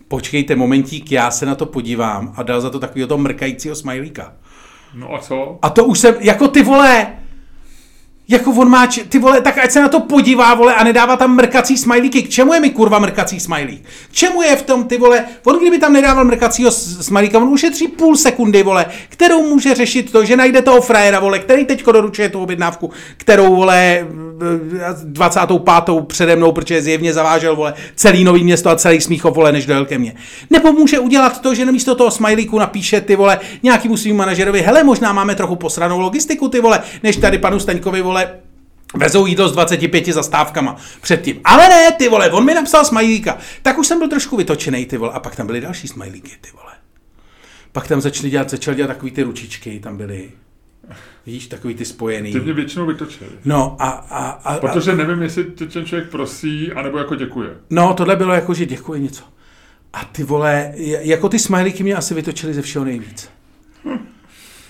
počkejte 0.08 0.56
momentík, 0.56 1.12
já 1.12 1.30
se 1.30 1.46
na 1.46 1.54
to 1.54 1.66
podívám 1.66 2.32
a 2.36 2.42
dal 2.42 2.60
za 2.60 2.70
to 2.70 2.78
takového 2.78 3.08
toho 3.08 3.18
mrkajícího 3.18 3.74
smajlíka. 3.74 4.34
No 4.94 5.14
a 5.14 5.18
co? 5.18 5.58
A 5.62 5.70
to 5.70 5.84
už 5.84 5.98
jsem, 5.98 6.14
jako 6.20 6.48
ty 6.48 6.62
vole, 6.62 7.16
jako 8.28 8.50
on 8.50 8.68
má, 8.68 8.88
ty 9.08 9.18
vole, 9.18 9.40
tak 9.40 9.58
ať 9.58 9.70
se 9.70 9.80
na 9.80 9.88
to 9.88 10.00
podívá, 10.00 10.54
vole, 10.54 10.74
a 10.74 10.84
nedává 10.84 11.16
tam 11.16 11.36
mrkací 11.36 11.76
smajlíky. 11.76 12.22
K 12.22 12.28
čemu 12.28 12.52
je 12.52 12.60
mi 12.60 12.70
kurva 12.70 12.98
mrkací 12.98 13.40
smajlík? 13.40 13.82
K 14.10 14.12
čemu 14.12 14.42
je 14.42 14.56
v 14.56 14.62
tom, 14.62 14.84
ty 14.84 14.98
vole, 14.98 15.24
on 15.44 15.58
kdyby 15.60 15.78
tam 15.78 15.92
nedával 15.92 16.24
mrkacího 16.24 16.70
smajlíka, 16.70 17.38
on 17.38 17.48
ušetří 17.48 17.88
půl 17.88 18.16
sekundy, 18.16 18.62
vole, 18.62 18.86
kterou 19.08 19.42
může 19.42 19.74
řešit 19.74 20.12
to, 20.12 20.24
že 20.24 20.36
najde 20.36 20.62
toho 20.62 20.80
frajera, 20.80 21.20
vole, 21.20 21.38
který 21.38 21.64
teďko 21.64 21.92
doručuje 21.92 22.28
tu 22.28 22.42
objednávku, 22.42 22.90
kterou, 23.16 23.56
vole, 23.56 24.06
25. 25.04 25.60
přede 26.06 26.36
mnou, 26.36 26.52
protože 26.52 26.82
zjevně 26.82 27.12
zavážel, 27.12 27.56
vole, 27.56 27.74
celý 27.94 28.24
nový 28.24 28.44
město 28.44 28.70
a 28.70 28.76
celý 28.76 29.00
Smíchov, 29.00 29.34
vole, 29.34 29.52
než 29.52 29.66
dojel 29.66 29.84
ke 29.84 29.98
mně. 29.98 30.14
Nebo 30.50 30.72
může 30.72 30.98
udělat 30.98 31.40
to, 31.40 31.54
že 31.54 31.64
namísto 31.64 31.94
toho 31.94 32.10
smajlíku 32.10 32.58
napíše, 32.58 33.00
ty 33.00 33.16
vole, 33.16 33.38
nějaký 33.62 33.96
svým 33.96 34.16
manažerovi, 34.16 34.62
hele, 34.62 34.84
možná 34.84 35.12
máme 35.12 35.34
trochu 35.34 35.56
posranou 35.56 36.00
logistiku, 36.00 36.48
ty 36.48 36.60
vole, 36.60 36.80
než 37.02 37.16
tady 37.16 37.38
panu 37.38 37.60
Staňkovi, 37.60 38.02
vole, 38.02 38.15
vole, 38.16 38.40
vezou 38.94 39.26
jídlo 39.26 39.48
s 39.48 39.52
25 39.52 40.06
zastávkama 40.06 40.76
předtím. 41.00 41.40
Ale 41.44 41.68
ne, 41.68 41.92
ty 41.92 42.08
vole, 42.08 42.30
on 42.30 42.44
mi 42.44 42.54
napsal 42.54 42.84
smajlíka. 42.84 43.38
Tak 43.62 43.78
už 43.78 43.86
jsem 43.86 43.98
byl 43.98 44.08
trošku 44.08 44.36
vytočený, 44.36 44.86
ty 44.86 44.96
vole, 44.96 45.12
a 45.12 45.20
pak 45.20 45.36
tam 45.36 45.46
byly 45.46 45.60
další 45.60 45.88
smajlíky, 45.88 46.30
ty 46.40 46.50
vole. 46.52 46.72
Pak 47.72 47.88
tam 47.88 48.00
začali 48.00 48.30
dělat, 48.30 48.50
začal 48.50 48.74
dělat 48.74 48.88
takový 48.88 49.12
ty 49.12 49.22
ručičky, 49.22 49.80
tam 49.80 49.96
byly. 49.96 50.30
Víš, 51.26 51.46
takový 51.46 51.74
ty 51.74 51.84
spojený. 51.84 52.32
Ty 52.32 52.40
mě 52.40 52.52
většinou 52.52 52.86
vytočili. 52.86 53.30
No 53.44 53.76
a, 53.78 53.88
a, 53.90 54.28
a 54.28 54.58
Protože 54.58 54.96
nevím, 54.96 55.22
jestli 55.22 55.44
ten 55.44 55.86
člověk 55.86 56.10
prosí, 56.10 56.72
anebo 56.72 56.98
jako 56.98 57.14
děkuje. 57.14 57.50
No, 57.70 57.94
tohle 57.94 58.16
bylo 58.16 58.34
jako, 58.34 58.54
že 58.54 58.66
děkuje 58.66 59.00
něco. 59.00 59.24
A 59.92 60.04
ty 60.04 60.24
vole, 60.24 60.72
jako 61.00 61.28
ty 61.28 61.38
smajlíky 61.38 61.82
mě 61.82 61.94
asi 61.94 62.14
vytočili 62.14 62.54
ze 62.54 62.62
všeho 62.62 62.84
nejvíc. 62.84 63.30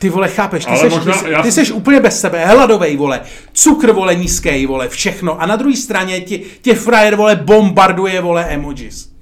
Ty 0.06 0.10
vole, 0.10 0.28
chápeš, 0.28 0.64
ty, 0.64 0.76
seš, 0.76 0.92
možná, 0.92 1.12
ty, 1.12 1.42
ty 1.42 1.52
seš 1.52 1.70
úplně 1.70 2.00
bez 2.00 2.20
sebe, 2.20 2.46
hladovej, 2.46 2.96
vole, 2.96 3.20
cukr, 3.52 3.92
vole, 3.92 4.14
nízký, 4.14 4.66
vole, 4.66 4.88
všechno. 4.88 5.40
A 5.42 5.46
na 5.46 5.56
druhé 5.56 5.76
straně 5.76 6.20
tě, 6.20 6.38
tě 6.38 6.74
frajer, 6.74 7.16
vole, 7.16 7.36
bombarduje, 7.36 8.20
vole, 8.20 8.44
emojis. 8.44 9.12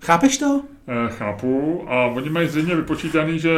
Chápeš 0.00 0.38
to? 0.38 0.62
E, 0.88 1.08
chápu 1.08 1.84
a 1.88 2.06
oni 2.06 2.30
mají 2.30 2.48
zřejmě 2.48 2.76
vypočítaný, 2.76 3.38
že 3.38 3.50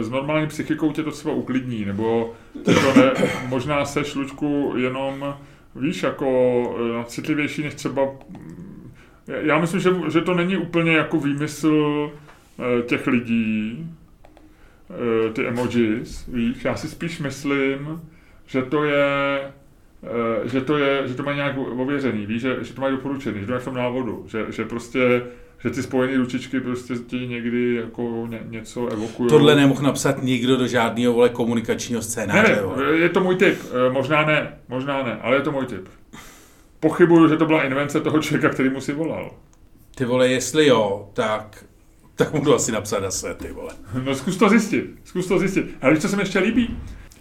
s 0.00 0.10
normální 0.10 0.46
psychikou 0.46 0.92
tě 0.92 1.02
to 1.02 1.10
třeba 1.10 1.34
uklidní, 1.34 1.84
nebo 1.84 2.32
to 2.64 2.72
ne, 2.72 3.12
možná 3.48 3.84
seš, 3.84 4.14
Lučku, 4.14 4.74
jenom, 4.76 5.34
víš, 5.74 6.02
jako 6.02 6.26
eh, 7.00 7.04
citlivější 7.06 7.62
než 7.62 7.74
třeba... 7.74 8.02
Já 9.26 9.58
myslím, 9.58 9.80
že, 9.80 9.90
že 10.12 10.20
to 10.20 10.34
není 10.34 10.56
úplně 10.56 10.92
jako 10.92 11.20
výmysl 11.20 12.10
eh, 12.58 12.82
těch 12.82 13.06
lidí, 13.06 13.86
Eh, 13.86 14.05
ty 15.32 15.46
emojis, 15.46 16.26
víš, 16.28 16.64
já 16.64 16.76
si 16.76 16.88
spíš 16.88 17.18
myslím, 17.18 18.00
že 18.46 18.62
to 18.62 18.84
je, 18.84 19.40
eh, 20.04 20.48
že 20.48 20.60
to 20.60 20.78
je, 20.78 21.08
že 21.08 21.14
to 21.14 21.22
má 21.22 21.34
nějak 21.34 21.56
ověřený, 21.56 22.26
víš, 22.26 22.42
že, 22.42 22.56
že 22.60 22.74
to 22.74 22.80
mají 22.80 22.96
doporučený, 22.96 23.40
že 23.40 23.46
to 23.46 23.52
je 23.52 23.58
v 23.58 23.64
tom 23.64 23.74
návodu, 23.74 24.24
že, 24.28 24.46
že 24.48 24.64
prostě 24.64 25.22
že 25.58 25.70
ty 25.70 25.82
spojené 25.82 26.16
ručičky 26.16 26.60
prostě 26.60 26.94
ti 27.06 27.26
někdy 27.26 27.74
jako 27.74 28.26
ně, 28.30 28.40
něco 28.48 28.86
evokují. 28.86 29.30
Tohle 29.30 29.54
nemohl 29.54 29.82
napsat 29.82 30.22
nikdo 30.22 30.56
do 30.56 30.66
žádného 30.66 31.12
vole 31.12 31.28
komunikačního 31.28 32.02
scénáře. 32.02 32.62
Ne, 32.76 32.84
ne, 32.84 32.98
je 32.98 33.08
to 33.08 33.20
můj 33.20 33.36
tip. 33.36 33.58
Eh, 33.88 33.92
možná 33.92 34.26
ne, 34.26 34.58
možná 34.68 35.02
ne, 35.02 35.18
ale 35.22 35.36
je 35.36 35.42
to 35.42 35.52
můj 35.52 35.66
tip. 35.66 35.88
Pochybuju, 36.80 37.28
že 37.28 37.36
to 37.36 37.46
byla 37.46 37.62
invence 37.62 38.00
toho 38.00 38.18
člověka, 38.18 38.48
který 38.48 38.68
mu 38.68 38.80
si 38.80 38.92
volal. 38.92 39.30
Ty 39.94 40.04
vole, 40.04 40.28
jestli 40.28 40.66
jo, 40.66 41.08
tak 41.12 41.64
tak 42.16 42.30
budu 42.30 42.54
asi 42.54 42.72
napsat 42.72 43.00
na 43.00 43.10
své, 43.10 43.34
ty 43.34 43.52
vole. 43.52 43.72
No 44.04 44.14
zkus 44.14 44.36
to 44.36 44.48
zjistit, 44.48 44.84
zkus 45.04 45.26
to 45.26 45.38
zjistit. 45.38 45.76
Ale 45.82 45.92
víš, 45.92 46.02
co 46.02 46.08
se 46.08 46.16
mi 46.16 46.22
ještě 46.22 46.38
líbí? 46.38 46.78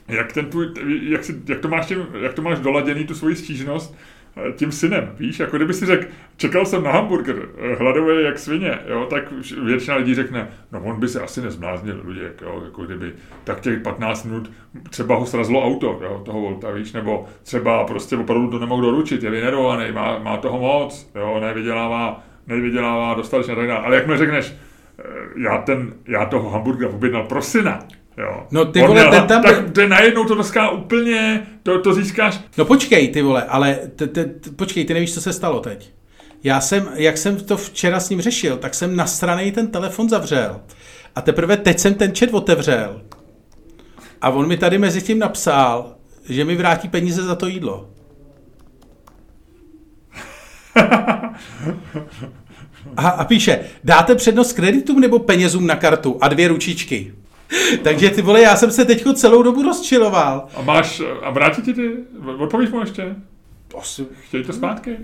Jak, 0.07 0.33
ten 0.33 0.45
tvůj, 0.45 0.67
jak, 1.01 1.23
si, 1.23 1.41
jak, 1.47 1.59
to 1.59 1.67
máš 1.67 1.85
tím, 1.85 2.07
jak 2.21 2.33
to 2.33 2.41
máš 2.41 2.59
doladěný, 2.59 3.03
tu 3.03 3.15
svoji 3.15 3.35
stížnost, 3.35 3.95
eh, 4.37 4.51
tím 4.51 4.71
synem, 4.71 5.11
víš, 5.17 5.39
jako 5.39 5.57
kdyby 5.57 5.73
si 5.73 5.85
řekl, 5.85 6.07
čekal 6.37 6.65
jsem 6.65 6.83
na 6.83 6.91
hamburger, 6.91 7.49
eh, 7.57 7.75
hladový 7.75 8.23
jak 8.23 8.39
svině, 8.39 8.79
jo, 8.87 9.07
tak 9.09 9.23
většina 9.63 9.95
lidí 9.95 10.15
řekne, 10.15 10.49
no 10.71 10.83
on 10.83 10.99
by 10.99 11.07
se 11.07 11.21
asi 11.21 11.41
nezbláznil, 11.41 12.01
Luděk, 12.03 12.41
jo, 12.41 12.61
jako 12.65 12.85
kdyby, 12.85 13.13
tak 13.43 13.59
těch 13.59 13.81
15 13.81 14.23
minut 14.23 14.51
třeba 14.89 15.15
ho 15.15 15.25
srazlo 15.25 15.65
auto, 15.65 15.99
jo, 16.03 16.21
toho 16.25 16.41
Volta, 16.41 16.71
víš, 16.71 16.93
nebo 16.93 17.25
třeba 17.43 17.83
prostě 17.83 18.17
opravdu 18.17 18.49
to 18.49 18.59
nemohl 18.59 18.81
doručit, 18.81 19.23
je 19.23 19.29
vynervovaný, 19.29 19.91
má, 19.91 20.19
má 20.19 20.37
toho 20.37 20.59
moc, 20.59 21.11
jo, 21.15 21.39
nevydělává, 21.41 22.23
nevydělává 22.47 23.13
dostatečně 23.13 23.55
tak 23.55 23.67
dále. 23.67 23.85
Ale 23.85 23.95
jak 23.95 24.07
mi 24.07 24.17
řekneš, 24.17 24.55
já, 25.43 25.57
ten, 25.57 25.93
já 26.07 26.25
toho 26.25 26.49
hamburgera 26.49 26.93
objednal 26.93 27.23
pro 27.23 27.41
syna. 27.41 27.79
Jo. 28.17 28.47
No 28.51 28.65
ty 28.65 28.81
vole, 28.81 29.07
ten 29.09 29.27
tam... 29.27 29.43
Tak 29.43 29.71
to 29.71 29.87
najednou 29.87 30.23
to 30.25 30.35
dneska 30.35 30.69
úplně, 30.69 31.47
to, 31.63 31.81
to 31.81 31.93
získáš. 31.93 32.39
No 32.57 32.65
počkej 32.65 33.07
ty 33.07 33.21
vole, 33.21 33.43
ale 33.43 33.75
t, 33.95 34.07
t, 34.07 34.25
t, 34.25 34.49
počkej, 34.55 34.85
ty 34.85 34.93
nevíš, 34.93 35.13
co 35.13 35.21
se 35.21 35.33
stalo 35.33 35.59
teď. 35.59 35.93
Já 36.43 36.61
jsem, 36.61 36.89
jak 36.95 37.17
jsem 37.17 37.37
to 37.37 37.57
včera 37.57 37.99
s 37.99 38.09
ním 38.09 38.21
řešil, 38.21 38.57
tak 38.57 38.73
jsem 38.73 38.95
na 38.95 39.05
straně 39.05 39.51
ten 39.51 39.67
telefon 39.67 40.09
zavřel. 40.09 40.61
A 41.15 41.21
teprve 41.21 41.57
teď 41.57 41.79
jsem 41.79 41.93
ten 41.93 42.15
chat 42.15 42.29
otevřel. 42.33 43.01
A 44.21 44.29
on 44.29 44.47
mi 44.47 44.57
tady 44.57 44.77
mezi 44.77 45.01
tím 45.01 45.19
napsal, 45.19 45.95
že 46.29 46.45
mi 46.45 46.55
vrátí 46.55 46.89
peníze 46.89 47.23
za 47.23 47.35
to 47.35 47.47
jídlo. 47.47 47.89
A, 52.97 53.09
a 53.09 53.25
píše, 53.25 53.59
dáte 53.83 54.15
přednost 54.15 54.53
kreditům 54.53 54.99
nebo 54.99 55.19
penězům 55.19 55.67
na 55.67 55.75
kartu 55.75 56.17
a 56.21 56.27
dvě 56.27 56.47
ručičky. 56.47 57.13
Takže 57.83 58.09
ty 58.09 58.21
vole, 58.21 58.41
já 58.41 58.55
jsem 58.55 58.71
se 58.71 58.85
teďko 58.85 59.13
celou 59.13 59.43
dobu 59.43 59.63
rozčiloval. 59.63 60.47
A 60.55 60.61
máš, 60.61 61.01
a 61.21 61.29
vrátí 61.29 61.61
ti 61.61 61.73
ty? 61.73 61.91
Odpovíš 62.37 62.69
mu 62.69 62.79
ještě? 62.79 63.15
Asi. 63.77 64.05
Chtějí 64.27 64.43
to 64.43 64.53
zpátky? 64.53 64.97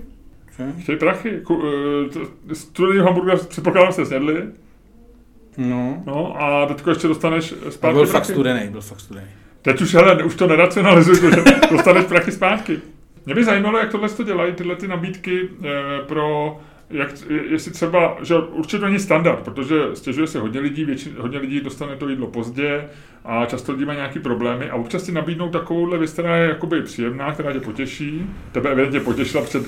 Hm? 0.58 0.74
Chtějí 0.82 0.98
prachy? 0.98 1.42
Eh, 2.50 2.54
studený 2.54 3.00
hamburger 3.00 3.38
předpokládám 3.38 3.92
se 3.92 4.06
snědli. 4.06 4.42
No. 5.58 6.02
No 6.06 6.42
a 6.42 6.66
teďko 6.66 6.90
ještě 6.90 7.08
dostaneš 7.08 7.54
zpátky 7.70 7.86
a 7.86 7.92
byl 7.92 8.00
prachy. 8.00 8.12
fakt 8.12 8.24
studený, 8.24 8.68
byl 8.68 8.80
fakt 8.80 9.00
studený. 9.00 9.26
Teď 9.62 9.80
už, 9.80 9.94
hele, 9.94 10.24
už 10.24 10.34
to 10.34 10.46
neracionalizuj, 10.46 11.16
že 11.16 11.42
dostaneš 11.70 12.04
prachy 12.04 12.32
zpátky. 12.32 12.80
Mě 13.26 13.34
by 13.34 13.44
zajímalo, 13.44 13.78
jak 13.78 13.90
tohle 13.90 14.08
to 14.08 14.22
dělají, 14.22 14.52
tyhle 14.52 14.76
ty 14.76 14.88
nabídky 14.88 15.48
eh, 15.64 15.68
pro 16.06 16.60
jak, 16.92 17.10
jestli 17.50 17.70
třeba, 17.70 18.16
že 18.22 18.34
určitě 18.36 18.78
to 18.78 18.86
není 18.86 18.98
standard, 18.98 19.38
protože 19.44 19.76
stěžuje 19.94 20.26
se 20.26 20.38
hodně 20.38 20.60
lidí, 20.60 20.84
většin, 20.84 21.12
hodně 21.18 21.38
lidí 21.38 21.60
dostane 21.60 21.96
to 21.96 22.08
jídlo 22.08 22.26
pozdě 22.26 22.84
a 23.24 23.46
často 23.46 23.72
lidi 23.72 23.84
mají 23.84 23.96
nějaké 23.96 24.20
problémy 24.20 24.70
a 24.70 24.74
občas 24.74 25.04
si 25.04 25.12
nabídnou 25.12 25.48
takovouhle 25.48 25.98
věc, 25.98 26.12
která 26.12 26.36
je 26.36 26.48
jakoby 26.48 26.82
příjemná, 26.82 27.32
která 27.32 27.52
tě 27.52 27.60
potěší. 27.60 28.26
Tebe 28.52 28.70
evidentně 28.70 29.00
potěšila 29.00 29.44
před, 29.44 29.62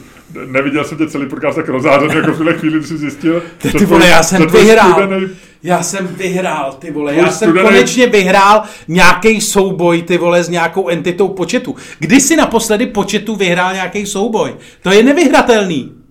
neviděl 0.47 0.85
jsem 0.85 0.99
tě 0.99 1.07
celý 1.07 1.29
podcast 1.29 1.57
tak 1.57 1.69
rozhářený, 1.69 2.15
jako 2.15 2.33
v 2.33 2.37
tuhle 2.37 2.55
chvíli, 2.55 2.79
když 2.79 2.89
jsi 2.89 2.97
zjistil. 2.97 3.43
Ty, 3.59 3.73
ty 3.73 3.85
vole, 3.85 4.09
já 4.09 4.23
jsem 4.23 4.47
vyhrál. 4.47 4.93
Studený, 4.93 5.27
já 5.63 5.83
jsem 5.83 6.07
vyhrál, 6.07 6.73
ty 6.73 6.91
vole, 6.91 7.15
já 7.15 7.31
jsem 7.31 7.51
studený... 7.51 7.69
konečně 7.69 8.07
vyhrál 8.07 8.63
nějaký 8.89 9.41
souboj, 9.41 10.03
ty 10.03 10.19
vole, 10.19 10.45
s 10.45 10.49
nějakou 10.49 10.89
entitou 10.89 11.29
početu. 11.29 11.77
Kdy 11.99 12.21
jsi 12.21 12.37
naposledy 12.37 12.87
početu 12.87 13.37
vyhrál 13.37 13.75
nějaký 13.75 14.07
souboj? 14.07 14.55
To 14.83 14.93
je 14.93 15.03
nevyhratelný. 15.03 16.04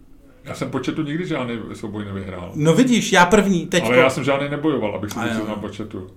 Já 0.44 0.54
jsem 0.54 0.72
početu 0.72 1.04
nikdy 1.04 1.28
žádný 1.28 1.60
souboj 1.74 2.06
nevyhrál. 2.06 2.52
No 2.56 2.74
vidíš, 2.74 3.12
já 3.12 3.26
první, 3.26 3.68
teď. 3.68 3.84
Ale 3.84 3.98
já 3.98 4.10
jsem 4.10 4.24
žádný 4.24 4.50
nebojoval, 4.50 4.96
abych 4.96 5.12
se 5.12 5.20
přiznal 5.20 5.56
početu. 5.56 6.10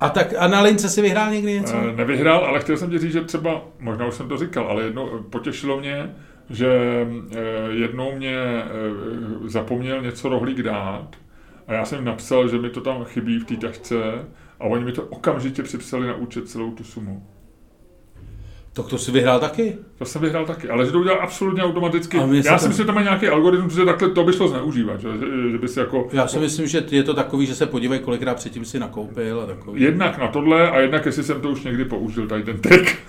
A 0.00 0.08
tak 0.08 0.34
a 0.38 0.48
na 0.48 0.60
lince 0.60 0.88
si 0.88 1.02
vyhrál 1.02 1.30
někdy 1.30 1.52
něco? 1.52 1.76
E, 1.76 1.92
nevyhrál, 1.96 2.44
ale 2.44 2.60
chtěl 2.60 2.76
jsem 2.76 2.90
ti 2.90 2.98
říct, 2.98 3.12
že 3.12 3.20
třeba, 3.20 3.62
možná 3.80 4.06
už 4.06 4.14
jsem 4.14 4.28
to 4.28 4.36
říkal, 4.36 4.66
ale 4.66 4.82
jedno 4.82 5.24
potěšilo 5.30 5.80
mě, 5.80 6.14
že 6.50 6.68
eh, 7.32 7.38
jednou 7.70 8.16
mě 8.16 8.36
eh, 8.36 8.64
zapomněl 9.44 10.02
něco 10.02 10.28
rohlík 10.28 10.62
dát 10.62 11.16
a 11.66 11.72
já 11.72 11.84
jsem 11.84 11.98
jim 11.98 12.04
napsal, 12.04 12.48
že 12.48 12.58
mi 12.58 12.70
to 12.70 12.80
tam 12.80 13.04
chybí 13.04 13.38
v 13.38 13.44
té 13.44 13.56
tašce 13.56 13.96
a 14.60 14.64
oni 14.64 14.84
mi 14.84 14.92
to 14.92 15.02
okamžitě 15.02 15.62
připsali 15.62 16.06
na 16.06 16.14
účet 16.14 16.48
celou 16.48 16.70
tu 16.70 16.84
sumu. 16.84 17.26
Tak 18.72 18.86
to 18.86 18.98
si 18.98 19.12
vyhrál 19.12 19.40
taky. 19.40 19.76
To 19.98 20.04
jsem 20.04 20.22
vyhrál 20.22 20.46
taky, 20.46 20.68
ale 20.68 20.86
že 20.86 20.92
to 20.92 21.00
udělal 21.00 21.18
absolutně 21.22 21.62
automaticky. 21.62 22.16
Já 22.16 22.22
to- 22.22 22.58
si 22.58 22.68
myslím, 22.68 22.72
že 22.72 22.84
tam 22.84 22.94
má 22.94 23.02
nějaký 23.02 23.28
algoritmus, 23.28 23.74
že 23.74 23.84
takhle 23.84 24.10
to 24.10 24.24
by 24.24 24.32
šlo 24.32 24.48
zneužívat, 24.48 25.00
že, 25.00 25.08
že, 25.18 25.50
že 25.52 25.58
by 25.58 25.68
si 25.68 25.78
jako... 25.80 26.08
Já 26.12 26.26
si 26.28 26.38
myslím, 26.38 26.66
že 26.66 26.86
je 26.90 27.02
to 27.02 27.14
takový, 27.14 27.46
že 27.46 27.54
se 27.54 27.66
podívej, 27.66 27.98
kolikrát 27.98 28.34
předtím 28.34 28.64
si 28.64 28.78
nakoupil 28.78 29.40
a 29.40 29.46
takový. 29.46 29.82
Jednak 29.82 30.18
na 30.18 30.28
tohle 30.28 30.70
a 30.70 30.80
jednak, 30.80 31.06
jestli 31.06 31.22
jsem 31.22 31.40
to 31.40 31.50
už 31.50 31.62
někdy 31.62 31.84
použil, 31.84 32.26
tady 32.26 32.42
ten 32.42 32.58
trik. 32.60 32.96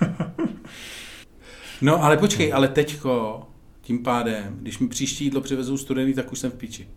No 1.82 2.04
ale 2.04 2.16
počkej, 2.16 2.52
ale 2.52 2.68
teďko, 2.68 3.42
tím 3.80 4.02
pádem, 4.02 4.56
když 4.60 4.78
mi 4.78 4.88
příští 4.88 5.24
jídlo 5.24 5.40
přivezou 5.40 5.76
studený, 5.76 6.14
tak 6.14 6.32
už 6.32 6.38
jsem 6.38 6.50
v 6.50 6.54
píči. 6.54 6.88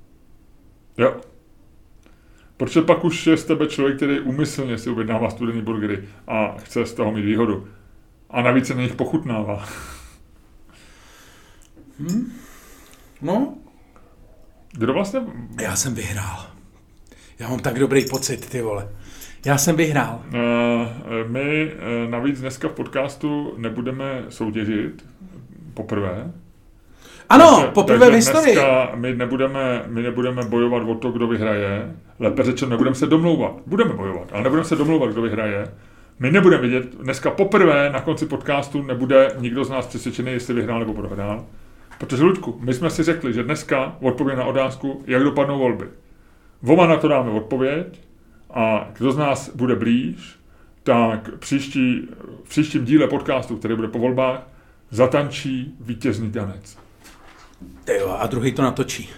jo. 0.98 1.16
Protože 2.58 2.82
pak 2.82 3.06
už 3.06 3.28
je 3.28 3.38
z 3.38 3.46
tebe 3.46 3.68
člověk, 3.68 3.98
který 3.98 4.20
umyslně 4.20 4.78
si 4.78 4.90
objednává 4.90 5.30
studený 5.30 5.62
burgery 5.62 6.04
a 6.28 6.56
chce 6.58 6.86
z 6.86 6.94
toho 6.94 7.12
mít 7.12 7.22
výhodu. 7.26 7.68
A 8.34 8.42
navíc 8.42 8.68
se 8.68 8.74
na 8.76 8.82
nich 8.82 8.96
pochutnává. 8.96 9.66
No, 13.22 13.54
Kdo 14.72 14.94
vlastně... 14.94 15.20
já 15.62 15.76
jsem 15.76 15.96
vyhrál. 15.96 16.46
Já 17.40 17.50
mám 17.50 17.60
tak 17.60 17.80
dobrý 17.80 18.06
pocit, 18.06 18.50
ty 18.50 18.62
vole. 18.62 18.90
Já 19.46 19.58
jsem 19.58 19.76
vyhrál. 19.76 20.22
eh, 20.34 21.28
My 21.28 21.72
eh, 21.72 22.10
navíc 22.10 22.40
dneska 22.42 22.68
v 22.68 22.72
podcastu 22.72 23.54
nebudeme 23.58 24.24
soutěžit 24.30 25.06
poprvé. 25.74 26.32
Ano, 27.30 27.56
Takže- 27.56 27.68
poprvé 27.72 28.00
takže 28.00 28.12
v 28.12 28.16
historii. 28.16 28.58
My 28.96 29.16
nebudeme, 29.16 29.84
my 29.88 30.02
nebudeme 30.04 30.44
bojovat 30.46 30.84
o 30.84 30.96
to, 30.96 31.12
kdo 31.12 31.28
vyhraje. 31.28 31.96
Lépe 32.20 32.44
řečeno, 32.44 32.72
nebudeme 32.72 32.96
se 32.96 33.08
domlouvat. 33.08 33.54
Budeme 33.66 33.94
bojovat, 33.94 34.28
ale 34.34 34.44
nebudeme 34.44 34.66
se 34.68 34.76
domlouvat, 34.76 35.12
kdo 35.12 35.22
vyhraje. 35.22 35.68
My 36.24 36.32
nebudeme 36.32 36.62
vidět, 36.62 36.96
dneska 36.96 37.32
poprvé 37.32 37.90
na 37.90 38.02
konci 38.02 38.26
podcastu 38.26 38.82
nebude 38.82 39.32
nikdo 39.40 39.66
z 39.66 39.70
nás 39.70 39.88
přesvědčený, 39.88 40.32
jestli 40.32 40.54
vyhrál 40.54 40.80
nebo 40.80 40.94
prohrál. 40.94 41.46
Protože, 41.98 42.24
Luďku, 42.24 42.60
my 42.62 42.74
jsme 42.74 42.90
si 42.90 43.04
řekli, 43.04 43.34
že 43.34 43.44
dneska 43.44 43.96
odpovíme 44.02 44.36
na 44.38 44.46
otázku, 44.46 45.04
jak 45.08 45.24
dopadnou 45.24 45.60
volby. 45.60 45.86
Voma 46.62 46.88
na 46.88 46.98
to 46.98 47.08
dáme 47.08 47.32
odpověď 47.32 48.02
a 48.54 48.90
kdo 48.98 49.12
z 49.12 49.18
nás 49.18 49.56
bude 49.56 49.76
blíž, 49.76 50.36
tak 50.84 51.38
příští, 51.38 52.08
v 52.44 52.50
příštím 52.50 52.86
díle 52.86 53.08
podcastu, 53.08 53.58
který 53.58 53.76
bude 53.76 53.88
po 53.88 54.00
volbách, 54.00 54.48
zatančí 54.92 55.76
vítězný 55.80 56.32
tanec. 56.32 56.78
Ty 57.84 57.94
jo, 57.94 58.16
a 58.20 58.28
druhý 58.28 58.52
to 58.52 58.62
natočí. 58.62 59.10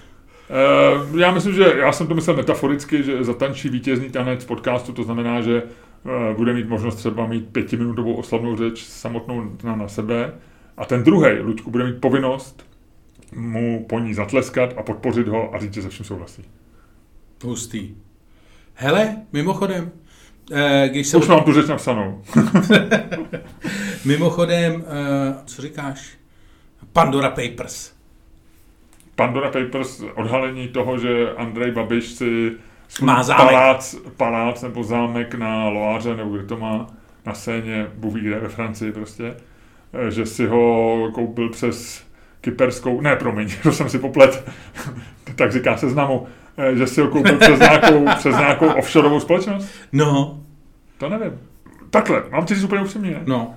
Eh, 0.50 1.20
Já 1.20 1.32
myslím, 1.32 1.54
že 1.54 1.74
já 1.78 1.92
jsem 1.92 2.08
to 2.08 2.16
myslel 2.16 2.36
metaforicky, 2.36 3.04
že 3.04 3.24
zatančí 3.24 3.70
vítězný 3.70 4.10
tanec 4.10 4.46
podcastu, 4.46 4.94
to 4.94 5.04
znamená, 5.04 5.42
že 5.42 5.64
bude 6.38 6.54
mít 6.54 6.70
možnost 6.70 6.96
třeba 6.96 7.28
mít 7.28 7.50
pětiminutovou 7.50 8.14
oslavnou 8.14 8.58
řeč 8.58 8.84
samotnou 8.84 9.52
na, 9.64 9.76
na 9.76 9.88
sebe 9.88 10.34
a 10.78 10.86
ten 10.86 11.04
druhý, 11.04 11.40
Luďku, 11.40 11.72
bude 11.72 11.86
mít 11.86 12.02
povinnost 12.02 12.66
mu 13.36 13.86
po 13.90 14.00
ní 14.00 14.14
zatleskat 14.14 14.74
a 14.78 14.84
podpořit 14.84 15.28
ho 15.28 15.56
a 15.56 15.60
říct, 15.60 15.74
že 15.74 15.82
se 15.82 15.90
vším 15.90 16.06
souhlasí. 16.06 16.46
Hustý. 17.44 17.96
Hele, 18.74 19.16
mimochodem, 19.34 19.92
eh, 20.52 20.90
když 20.92 21.08
se... 21.08 21.18
Už 21.18 21.28
mám 21.28 21.44
tu 21.44 21.54
řeč 21.54 21.68
napsanou. 21.68 22.22
Mimochodem, 24.06 24.84
eh, 24.88 25.36
co 25.46 25.62
říkáš? 25.62 26.18
Pandora 26.94 27.30
Papers. 27.30 27.94
Pandora 29.16 29.52
Papers, 29.52 30.04
odhalení 30.16 30.68
toho, 30.68 30.98
že 30.98 31.32
Andrej 31.32 31.72
Babiš 31.72 32.06
si 32.06 32.52
Má 33.02 33.24
zámek. 33.24 33.46
palác, 33.48 33.96
palác 34.18 34.62
nebo 34.62 34.84
zámek 34.84 35.36
na 35.36 35.70
Loáře, 35.70 36.16
nebo 36.16 36.30
kde 36.38 36.46
to 36.46 36.58
má, 36.58 36.88
na 37.26 37.34
scéně, 37.34 37.88
Bůh 37.96 38.14
ví 38.14 38.22
kde, 38.22 38.40
ve 38.40 38.50
Francii 38.50 38.92
prostě, 38.92 39.36
eh, 39.94 40.12
že 40.12 40.26
si 40.26 40.46
ho 40.48 40.96
koupil 41.14 41.50
přes 41.50 42.04
kyperskou, 42.42 43.02
ne 43.02 43.16
promiň, 43.16 43.50
to 43.64 43.72
jsem 43.72 43.90
si 43.90 44.00
poplet, 44.00 44.50
tak 45.36 45.52
říká 45.52 45.78
seznamu, 45.78 46.28
eh, 46.58 46.76
že 46.76 46.88
si 46.88 47.02
ho 47.02 47.08
koupil 47.08 47.38
přes 47.38 47.60
nějakou, 47.60 48.06
přes 48.18 48.38
nějakou 48.38 48.68
offshoreovou 48.68 49.20
společnost? 49.20 49.68
No, 49.92 50.40
To 50.98 51.10
nevím. 51.10 51.32
Takhle, 51.90 52.24
mám 52.32 52.46
ti 52.46 52.56
říct 52.56 52.64
úplně 52.64 52.82
upřímně. 52.82 53.22
no. 53.26 53.54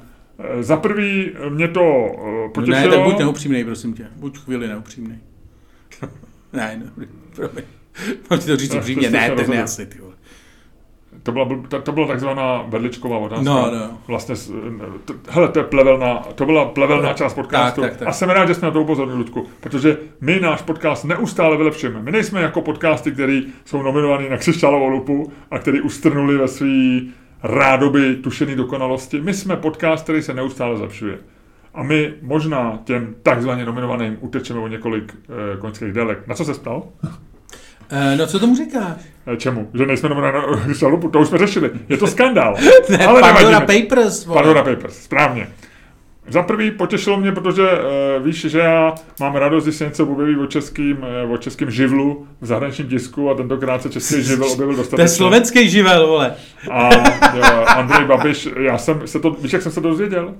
Eh, 0.58 0.62
Za 0.62 0.76
prvý 0.76 1.32
mě 1.48 1.68
to 1.68 2.10
potěšilo. 2.54 2.90
Ne, 2.90 2.96
tak 2.96 3.04
buď 3.04 3.18
neupřímnej, 3.18 3.64
prosím 3.64 3.92
tě. 3.94 4.06
Buď 4.16 4.38
chvíli 4.38 4.68
neupřímnej. 4.68 5.18
ne, 6.52 6.82
no, 6.84 7.06
promiň. 7.34 7.64
Mám 8.30 8.40
ti 8.40 8.46
to 8.46 8.56
říct 8.56 8.70
Tak 8.70 8.78
upřímně. 8.78 9.10
Ne, 9.10 9.30
ten 9.30 9.50
ne 9.50 9.62
asi, 9.62 9.86
ty 9.86 9.98
vole. 9.98 10.14
To 11.22 11.32
byla, 11.32 11.48
to, 11.68 11.82
to 11.82 11.92
byla 11.92 12.06
takzvaná 12.06 12.62
berličková 12.68 13.18
otázka. 13.18 13.44
No, 13.44 13.70
no. 13.70 13.98
Vlastně, 14.06 14.34
to, 15.04 15.14
hele, 15.28 15.48
to, 15.48 15.58
je 15.58 15.64
plevelná, 15.64 16.18
to 16.34 16.46
byla 16.46 16.64
plevelná 16.64 17.12
část 17.12 17.34
podcastu. 17.34 17.80
Tak, 17.80 17.90
tak, 17.90 17.98
tak. 17.98 18.08
A 18.08 18.12
jsem 18.12 18.30
rád, 18.30 18.46
že 18.46 18.54
jsme 18.54 18.66
na 18.66 18.72
to 18.72 18.82
upozornili, 18.82 19.18
Ludku, 19.18 19.46
protože 19.60 19.96
my 20.20 20.40
náš 20.40 20.62
podcast 20.62 21.04
neustále 21.04 21.56
vylepšujeme. 21.56 22.02
My 22.02 22.10
nejsme 22.12 22.42
jako 22.42 22.62
podcasty, 22.62 23.12
které 23.12 23.40
jsou 23.64 23.82
nominovaný 23.82 24.28
na 24.28 24.36
křišťálovou 24.36 24.88
lupu 24.88 25.32
a 25.50 25.58
který 25.58 25.80
ustrnuli 25.80 26.36
ve 26.36 26.48
svý 26.48 27.12
rádoby 27.42 28.16
tušený 28.16 28.54
dokonalosti. 28.54 29.20
My 29.20 29.34
jsme 29.34 29.56
podcast, 29.56 30.04
který 30.04 30.22
se 30.22 30.34
neustále 30.34 30.76
zlepšuje. 30.76 31.18
A 31.74 31.82
my 31.82 32.14
možná 32.22 32.78
těm 32.84 33.14
takzvaně 33.22 33.64
nominovaným 33.64 34.16
utečeme 34.20 34.60
o 34.60 34.68
několik 34.68 35.14
e, 35.54 35.56
koňských 35.56 35.92
délek. 35.92 36.26
Na 36.26 36.34
co 36.34 36.44
se 36.44 36.54
ptal? 36.54 36.82
Eh, 37.90 38.16
no, 38.16 38.26
co 38.26 38.38
tomu 38.38 38.56
říkáš? 38.56 38.96
E, 39.32 39.36
čemu? 39.36 39.70
Že 39.74 39.86
nejsme 39.86 40.08
nominovaní 40.08 40.74
na 40.82 40.88
lupu? 40.88 41.08
To 41.08 41.18
už 41.20 41.28
jsme 41.28 41.38
řešili. 41.38 41.70
Je 41.88 41.96
to 41.96 42.06
skandál. 42.06 42.54
Ne, 42.88 43.06
Ale 43.06 43.20
Pandora 43.20 43.50
nevadí 43.50 43.72
mi. 43.72 43.82
Papers, 43.82 44.26
vole. 44.26 44.42
Pandora 44.42 44.62
Papers, 44.64 44.96
správně. 45.02 45.48
Za 46.30 46.42
prvý 46.42 46.70
potěšilo 46.70 47.16
mě, 47.20 47.32
protože 47.32 47.62
uh, 47.62 48.24
víš, 48.26 48.40
že 48.40 48.58
já 48.58 48.94
mám 49.20 49.34
radost, 49.36 49.64
když 49.64 49.76
se 49.76 49.84
něco 49.84 50.06
objeví 50.06 50.36
o 50.36 50.46
českým, 50.46 50.96
uh, 51.24 51.32
o 51.32 51.38
českým 51.38 51.70
živlu 51.70 52.26
v 52.40 52.46
zahraničním 52.46 52.88
tisku 52.88 53.30
a 53.30 53.34
tentokrát 53.34 53.82
se 53.82 53.88
český 53.90 54.22
živl 54.22 54.44
objevil 54.44 54.74
To 54.74 54.80
je 54.80 54.84
dostatečně. 54.84 55.08
slovenský 55.16 55.68
živel, 55.68 56.06
vole. 56.06 56.34
A 56.70 56.88
uh, 56.96 57.70
Andrej 57.78 58.04
Babiš, 58.04 58.48
já 58.60 58.78
jsem 58.78 59.06
se 59.06 59.20
to, 59.20 59.30
víš, 59.30 59.52
jak 59.52 59.62
jsem 59.62 59.72
se 59.72 59.80
dozvěděl? 59.80 60.34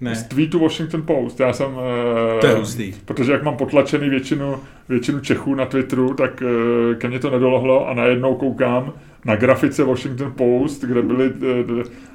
Ne. 0.00 0.14
Z 0.16 0.22
tweetu 0.22 0.58
Washington 0.58 1.02
Post. 1.02 1.40
Já 1.40 1.52
jsem... 1.52 1.66
Uh, 1.66 2.40
To 2.40 2.46
je 2.46 2.54
hustý. 2.54 2.94
Protože 3.04 3.32
jak 3.32 3.42
mám 3.42 3.56
potlačený 3.56 4.08
většinu, 4.08 4.56
většinu 4.88 5.20
Čechů 5.20 5.54
na 5.54 5.66
Twitteru, 5.66 6.14
tak 6.14 6.42
uh, 6.42 6.94
ke 6.94 7.08
mně 7.08 7.18
to 7.18 7.30
nedolohlo 7.30 7.88
a 7.88 7.94
najednou 7.94 8.34
koukám 8.34 8.92
na 9.24 9.36
grafice 9.36 9.84
Washington 9.84 10.32
Post, 10.36 10.84
kde 10.84 11.02
byli 11.02 11.30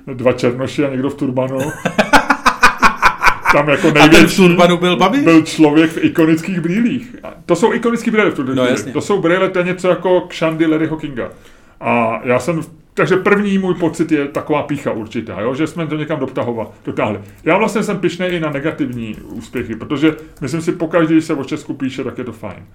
uh, 0.07 0.13
dva 0.13 0.33
černoši 0.33 0.85
a 0.85 0.89
někdo 0.89 1.09
v 1.09 1.15
turbanu. 1.15 1.57
Tam 3.53 3.69
jako 3.69 3.87
A 3.87 3.91
ten 3.91 4.11
největší 4.11 4.55
byl 4.79 4.97
Babiš? 4.97 5.23
byl 5.23 5.41
člověk 5.41 5.91
v 5.91 6.03
ikonických 6.03 6.59
brýlích. 6.59 7.15
To 7.45 7.55
jsou 7.55 7.73
ikonické 7.73 8.11
brýle 8.11 8.29
v 8.31 8.33
tuto 8.33 8.55
No, 8.55 8.65
jasně. 8.65 8.91
To 8.93 9.01
jsou 9.01 9.21
brýle, 9.21 9.49
to 9.49 9.59
je 9.59 9.65
něco 9.65 9.89
jako 9.89 10.21
Kshandy 10.21 10.65
Larryho 10.65 10.97
Kinga. 10.97 11.29
A 11.81 12.21
já 12.23 12.39
jsem, 12.39 12.61
takže 12.93 13.17
první 13.17 13.57
můj 13.57 13.75
pocit 13.75 14.11
je 14.11 14.27
taková 14.27 14.63
pícha 14.63 14.91
určitá, 14.91 15.41
jo? 15.41 15.55
že 15.55 15.67
jsme 15.67 15.87
to 15.87 15.95
někam 15.95 16.19
dotáhli. 16.85 17.19
Já 17.43 17.57
vlastně 17.57 17.83
jsem 17.83 17.99
pišný 17.99 18.25
i 18.25 18.39
na 18.39 18.49
negativní 18.49 19.15
úspěchy, 19.15 19.75
protože 19.75 20.15
myslím 20.41 20.61
si, 20.61 20.71
pokaždé, 20.71 21.13
když 21.13 21.25
se 21.25 21.33
o 21.33 21.43
Česku 21.43 21.73
píše, 21.73 22.03
tak 22.03 22.17
je 22.17 22.23
to 22.23 22.31
fajn. 22.31 22.65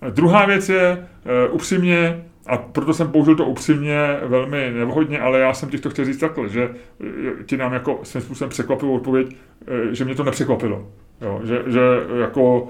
A 0.00 0.10
Druhá 0.10 0.46
věc 0.46 0.68
je, 0.68 1.06
uh, 1.48 1.54
upřímně, 1.54 2.22
a 2.46 2.56
proto 2.56 2.94
jsem 2.94 3.08
použil 3.08 3.36
to 3.36 3.44
upřímně 3.44 3.98
velmi 4.26 4.70
nevhodně, 4.70 5.20
ale 5.20 5.40
já 5.40 5.54
jsem 5.54 5.68
ti 5.68 5.78
to 5.78 5.90
chtěl 5.90 6.04
říct 6.04 6.18
takhle, 6.18 6.48
že 6.48 6.70
eh, 7.00 7.44
ti 7.46 7.56
nám 7.56 7.72
jako 7.72 8.00
svým 8.02 8.22
způsobem 8.22 8.50
překvapivou 8.50 8.96
odpověď, 8.96 9.36
eh, 9.66 9.94
že 9.94 10.04
mě 10.04 10.14
to 10.14 10.24
nepřekvapilo. 10.24 10.88
Jo, 11.20 11.40
že, 11.44 11.62
že 11.66 11.80
jako, 12.20 12.68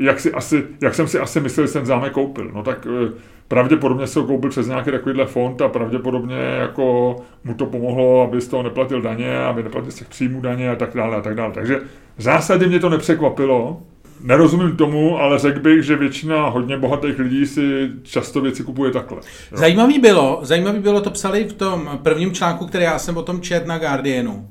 jak, 0.00 0.20
si 0.20 0.32
asi, 0.32 0.64
jak 0.80 0.94
jsem 0.94 1.08
si 1.08 1.18
asi 1.18 1.40
myslel, 1.40 1.66
že 1.66 1.72
jsem 1.72 1.86
zámek 1.86 2.12
koupil. 2.12 2.50
No 2.54 2.62
tak 2.62 2.86
eh, 2.86 3.12
pravděpodobně 3.48 4.06
se 4.06 4.20
ho 4.20 4.26
koupil 4.26 4.50
přes 4.50 4.66
nějaký 4.66 4.90
takovýhle 4.90 5.26
fond 5.26 5.62
a 5.62 5.68
pravděpodobně 5.68 6.36
jako 6.36 7.16
mu 7.44 7.54
to 7.54 7.66
pomohlo, 7.66 8.22
aby 8.22 8.40
z 8.40 8.48
toho 8.48 8.62
neplatil 8.62 9.02
daně, 9.02 9.38
aby 9.38 9.62
neplatil 9.62 9.90
z 9.90 9.94
těch 9.94 10.08
příjmů 10.08 10.40
daně 10.40 10.70
a 10.70 10.76
tak 10.76 10.90
dále 10.94 11.16
a 11.16 11.20
tak 11.20 11.34
dále. 11.34 11.52
Takže 11.52 11.80
v 12.16 12.22
zásadě 12.22 12.66
mě 12.66 12.80
to 12.80 12.88
nepřekvapilo. 12.88 13.82
Nerozumím 14.24 14.76
tomu, 14.76 15.18
ale 15.18 15.38
řekl 15.38 15.60
bych, 15.60 15.82
že 15.82 15.96
většina 15.96 16.48
hodně 16.48 16.76
bohatých 16.76 17.18
lidí 17.18 17.46
si 17.46 17.90
často 18.02 18.40
věci 18.40 18.62
kupuje 18.62 18.90
takhle. 18.90 19.18
Zajímavý 19.52 19.98
bylo, 19.98 20.40
zajímavý 20.42 20.78
bylo, 20.78 21.00
to 21.00 21.10
psali 21.10 21.44
v 21.44 21.52
tom 21.52 21.98
prvním 22.02 22.32
článku, 22.32 22.66
který 22.66 22.84
já 22.84 22.98
jsem 22.98 23.16
o 23.16 23.22
tom 23.22 23.40
čet 23.40 23.66
na 23.66 23.78
Guardianu, 23.78 24.48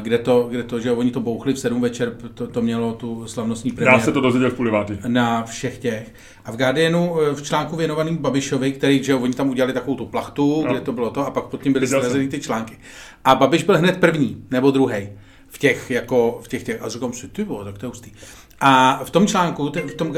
kde 0.00 0.18
to, 0.18 0.46
kde 0.50 0.62
to, 0.62 0.80
že 0.80 0.92
oni 0.92 1.10
to 1.10 1.20
bouchli 1.20 1.52
v 1.52 1.58
7 1.58 1.80
večer, 1.80 2.16
to, 2.34 2.46
to 2.46 2.62
mělo 2.62 2.92
tu 2.92 3.26
slavnostní 3.26 3.70
Já 3.70 3.74
premiéru. 3.76 4.00
se 4.04 4.12
to 4.12 4.20
dozvěděl 4.20 4.50
v 4.50 4.54
půl 4.54 4.64
devátý. 4.64 4.98
na 5.06 5.42
všech 5.42 5.78
těch. 5.78 6.14
A 6.44 6.52
v 6.52 6.56
Guardianu 6.56 7.20
eh, 7.22 7.34
v 7.34 7.42
článku 7.42 7.76
věnovaným 7.76 8.16
Babišovi, 8.16 8.72
který, 8.72 9.04
že 9.04 9.14
oni 9.14 9.34
tam 9.34 9.48
udělali 9.50 9.72
takovou 9.72 9.96
tu 9.96 10.06
plachtu, 10.06 10.62
No. 10.66 10.72
kde 10.72 10.80
to 10.80 10.92
bylo 10.92 11.10
to, 11.10 11.26
a 11.26 11.30
pak 11.30 11.44
pod 11.44 11.62
tím 11.62 11.72
byly 11.72 11.86
zrazený 11.86 12.28
ty 12.28 12.40
články. 12.40 12.78
A 13.24 13.34
Babiš 13.34 13.64
byl 13.64 13.78
hned 13.78 13.96
první, 14.00 14.44
nebo 14.50 14.70
druhý. 14.70 15.08
v 15.48 15.58
těch, 15.58 15.90
jako, 15.90 16.40
v 16.42 16.48
těch, 16.48 16.62
těch 16.62 16.82
a 16.82 16.88
říkám 16.88 17.12
si, 17.12 17.28
ty 17.28 17.46
tak 17.64 17.78
to 17.78 17.86
je 17.86 17.88
hustý. 17.88 18.12
A 18.60 19.00
v 19.04 19.10
tom 19.10 19.26
článku, 19.26 19.72
v 19.86 19.94
tom, 19.94 20.14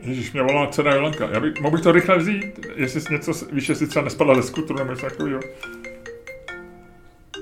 Ježíš, 0.00 0.32
mě 0.32 0.42
volá 0.42 0.66
dcera 0.66 0.94
Jolenka. 0.94 1.28
Já 1.32 1.40
bych, 1.40 1.60
mohl 1.60 1.72
bych 1.76 1.84
to 1.84 1.92
rychle 1.92 2.18
vzít, 2.18 2.44
jestli 2.76 3.00
něco, 3.10 3.32
víš, 3.52 3.68
jestli 3.68 3.86
třeba 3.86 4.04
nespadla 4.04 4.34
ze 4.34 4.42
skutru 4.42 4.76
nebo 4.78 4.90
něco 4.90 5.06
takového. 5.06 5.40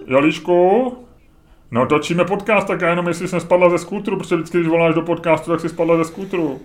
Jolíšku? 0.06 0.92
No 1.70 1.86
točíme 1.86 2.24
podcast, 2.24 2.66
tak 2.66 2.80
já 2.80 2.90
jenom 2.90 3.08
jestli 3.08 3.28
jsem 3.28 3.40
spadla 3.40 3.70
ze 3.70 3.78
skútru, 3.78 4.16
protože 4.16 4.36
vždycky, 4.36 4.58
když 4.58 4.68
voláš 4.68 4.94
do 4.94 5.02
podcastu, 5.02 5.50
tak 5.50 5.60
si 5.60 5.68
spadla 5.68 5.96
ze 5.96 6.04
skútru. 6.04 6.60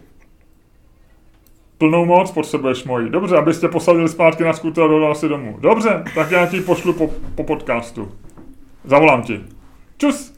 Plnou 1.77 2.05
moc 2.05 2.31
potřebuješ 2.31 2.83
moji. 2.83 3.09
Dobře, 3.09 3.37
abyste 3.37 3.67
posadili 3.67 4.09
zpátky 4.09 4.43
na 4.43 4.53
skútr 4.53 4.81
a 4.81 4.87
dodal 4.87 5.15
si 5.15 5.29
domů. 5.29 5.57
Dobře, 5.59 6.03
tak 6.15 6.31
já 6.31 6.45
ti 6.45 6.61
pošlu 6.61 6.93
po, 6.93 7.09
po 7.35 7.43
podcastu. 7.43 8.11
Zavolám 8.83 9.21
ti. 9.23 9.39
Čus. 9.97 10.33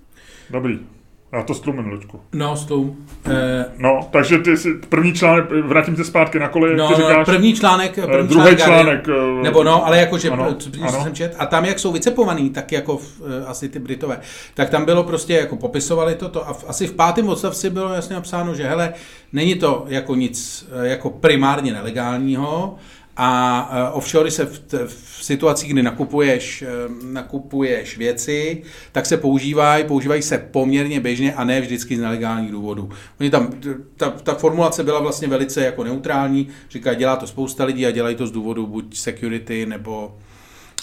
Dobrý. 0.49 0.92
Já 1.33 1.43
to 1.43 1.53
stlumím, 1.53 1.85
Luďku. 1.85 2.19
No, 2.33 2.57
stlum. 2.57 3.05
Eh, 3.25 3.65
No, 3.77 3.99
takže 4.11 4.37
ty 4.37 4.57
si, 4.57 4.73
první 4.89 5.13
článek, 5.13 5.45
vrátím 5.65 5.95
se 5.95 6.03
zpátky 6.03 6.39
na 6.39 6.47
kole, 6.49 6.75
no, 6.75 6.87
ty 6.87 6.95
říkáš, 6.95 7.25
první 7.25 7.53
článek, 7.53 7.95
první 7.95 8.19
eh, 8.19 8.23
druhý 8.23 8.55
článek, 8.55 9.07
Guardian- 9.07 9.39
eh, 9.39 9.43
nebo 9.43 9.63
no, 9.63 9.85
ale 9.85 9.97
jakože, 9.97 10.29
ano, 10.29 10.55
jsem 11.03 11.13
čet, 11.13 11.35
a 11.39 11.45
tam, 11.45 11.65
jak 11.65 11.79
jsou 11.79 11.91
vycepovaný, 11.91 12.49
tak 12.49 12.71
jako 12.71 12.97
v, 12.97 13.21
asi 13.47 13.69
ty 13.69 13.79
Britové, 13.79 14.19
tak 14.53 14.69
tam 14.69 14.85
bylo 14.85 15.03
prostě, 15.03 15.33
jako 15.33 15.55
popisovali 15.55 16.15
toto 16.15 16.47
a 16.49 16.53
v, 16.53 16.65
asi 16.67 16.87
v 16.87 16.93
pátém 16.93 17.29
odstavci 17.29 17.69
bylo 17.69 17.93
jasně 17.93 18.15
napsáno, 18.15 18.55
že 18.55 18.63
hele, 18.67 18.93
není 19.33 19.55
to 19.55 19.85
jako 19.87 20.15
nic 20.15 20.67
jako 20.81 21.09
primárně 21.09 21.73
nelegálního, 21.73 22.75
a 23.17 23.69
uh, 23.91 23.97
offshore 23.97 24.31
se 24.31 24.45
v, 24.45 24.61
v 24.87 25.23
situacích, 25.25 25.73
kdy 25.73 25.83
nakupuješ, 25.83 26.61
eh, 26.61 26.67
nakupuješ 27.03 27.97
věci, 27.97 28.63
tak 28.91 29.05
se 29.05 29.17
používají, 29.17 29.83
používají 29.83 30.21
se 30.21 30.37
poměrně 30.37 30.99
běžně 30.99 31.33
a 31.33 31.43
ne 31.43 31.61
vždycky 31.61 31.97
z 31.97 31.99
nelegálních 31.99 32.51
důvodů. 32.51 32.89
Oni 33.19 33.29
tam, 33.29 33.49
ta, 33.97 34.09
ta 34.09 34.35
formulace 34.35 34.83
byla 34.83 34.99
vlastně 34.99 35.27
velice 35.27 35.63
jako 35.63 35.83
neutrální, 35.83 36.47
říká, 36.69 36.93
dělá 36.93 37.15
to 37.15 37.27
spousta 37.27 37.65
lidí 37.65 37.85
a 37.85 37.91
dělají 37.91 38.15
to 38.15 38.27
z 38.27 38.31
důvodu 38.31 38.67
buď 38.67 38.97
security 38.97 39.65
nebo 39.65 40.17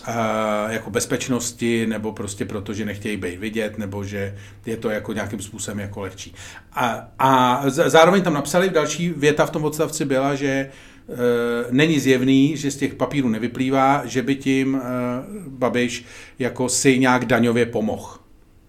uh, 0.08 0.14
jako 0.68 0.90
bezpečnosti, 0.90 1.86
nebo 1.86 2.12
prostě 2.12 2.44
proto, 2.44 2.74
že 2.74 2.84
nechtějí 2.84 3.16
být 3.16 3.38
vidět, 3.38 3.78
nebo 3.78 4.04
že 4.04 4.36
je 4.66 4.76
to 4.76 4.90
jako 4.90 5.12
nějakým 5.12 5.40
způsobem 5.40 5.78
jako 5.78 6.00
lehčí. 6.00 6.34
A, 6.72 7.08
a 7.18 7.62
zároveň 7.66 8.22
tam 8.22 8.34
napsali, 8.34 8.70
další 8.70 9.08
věta 9.08 9.46
v 9.46 9.50
tom 9.50 9.64
odstavci 9.64 10.04
byla, 10.04 10.34
že 10.34 10.68
uh, 10.68 10.89
není 11.70 12.01
zjevný, 12.01 12.57
že 12.57 12.70
z 12.70 12.76
těch 12.76 12.94
papírů 12.94 13.28
nevyplývá, 13.28 14.03
že 14.05 14.22
by 14.22 14.34
tím 14.34 14.74
uh, 14.74 14.80
Babiš 15.48 16.05
jako 16.38 16.68
si 16.68 16.98
nějak 16.98 17.24
daňově 17.24 17.66
pomohl. 17.66 18.09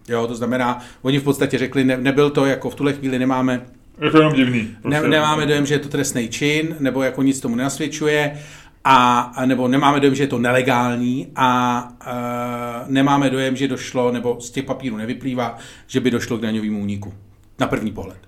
Jo, 0.08 0.26
to 0.26 0.34
znamená, 0.34 0.84
oni 1.02 1.18
v 1.18 1.22
podstatě 1.22 1.58
řekli, 1.58 1.84
ne, 1.84 1.96
nebyl 1.96 2.30
to 2.30 2.46
jako 2.46 2.70
v 2.70 2.74
tuhle 2.74 2.92
chvíli 2.92 3.18
nemáme 3.18 3.66
je 4.00 4.10
to 4.10 4.18
jenom 4.18 4.32
divný. 4.32 4.76
ne, 4.84 5.00
nemáme 5.00 5.46
dojem, 5.46 5.66
že 5.66 5.74
je 5.74 5.78
to 5.78 5.88
trestný 5.88 6.28
čin, 6.28 6.76
nebo 6.78 7.02
jako 7.02 7.22
nic 7.22 7.40
tomu 7.40 7.56
nenasvědčuje, 7.56 8.38
a, 8.84 9.20
a 9.20 9.46
nebo 9.46 9.68
nemáme 9.68 10.00
dojem, 10.00 10.14
že 10.14 10.22
je 10.22 10.26
to 10.26 10.38
nelegální 10.38 11.26
a 11.36 11.88
e, 12.06 12.92
nemáme 12.92 13.30
dojem, 13.30 13.56
že 13.56 13.68
došlo, 13.68 14.12
nebo 14.12 14.40
z 14.40 14.50
těch 14.50 14.64
papírů 14.64 14.96
nevyplývá, 14.96 15.58
že 15.86 16.00
by 16.00 16.10
došlo 16.10 16.38
k 16.38 16.40
daňovému 16.40 16.80
úniku. 16.80 17.14
Na 17.58 17.66
první 17.66 17.92
pohled. 17.92 18.18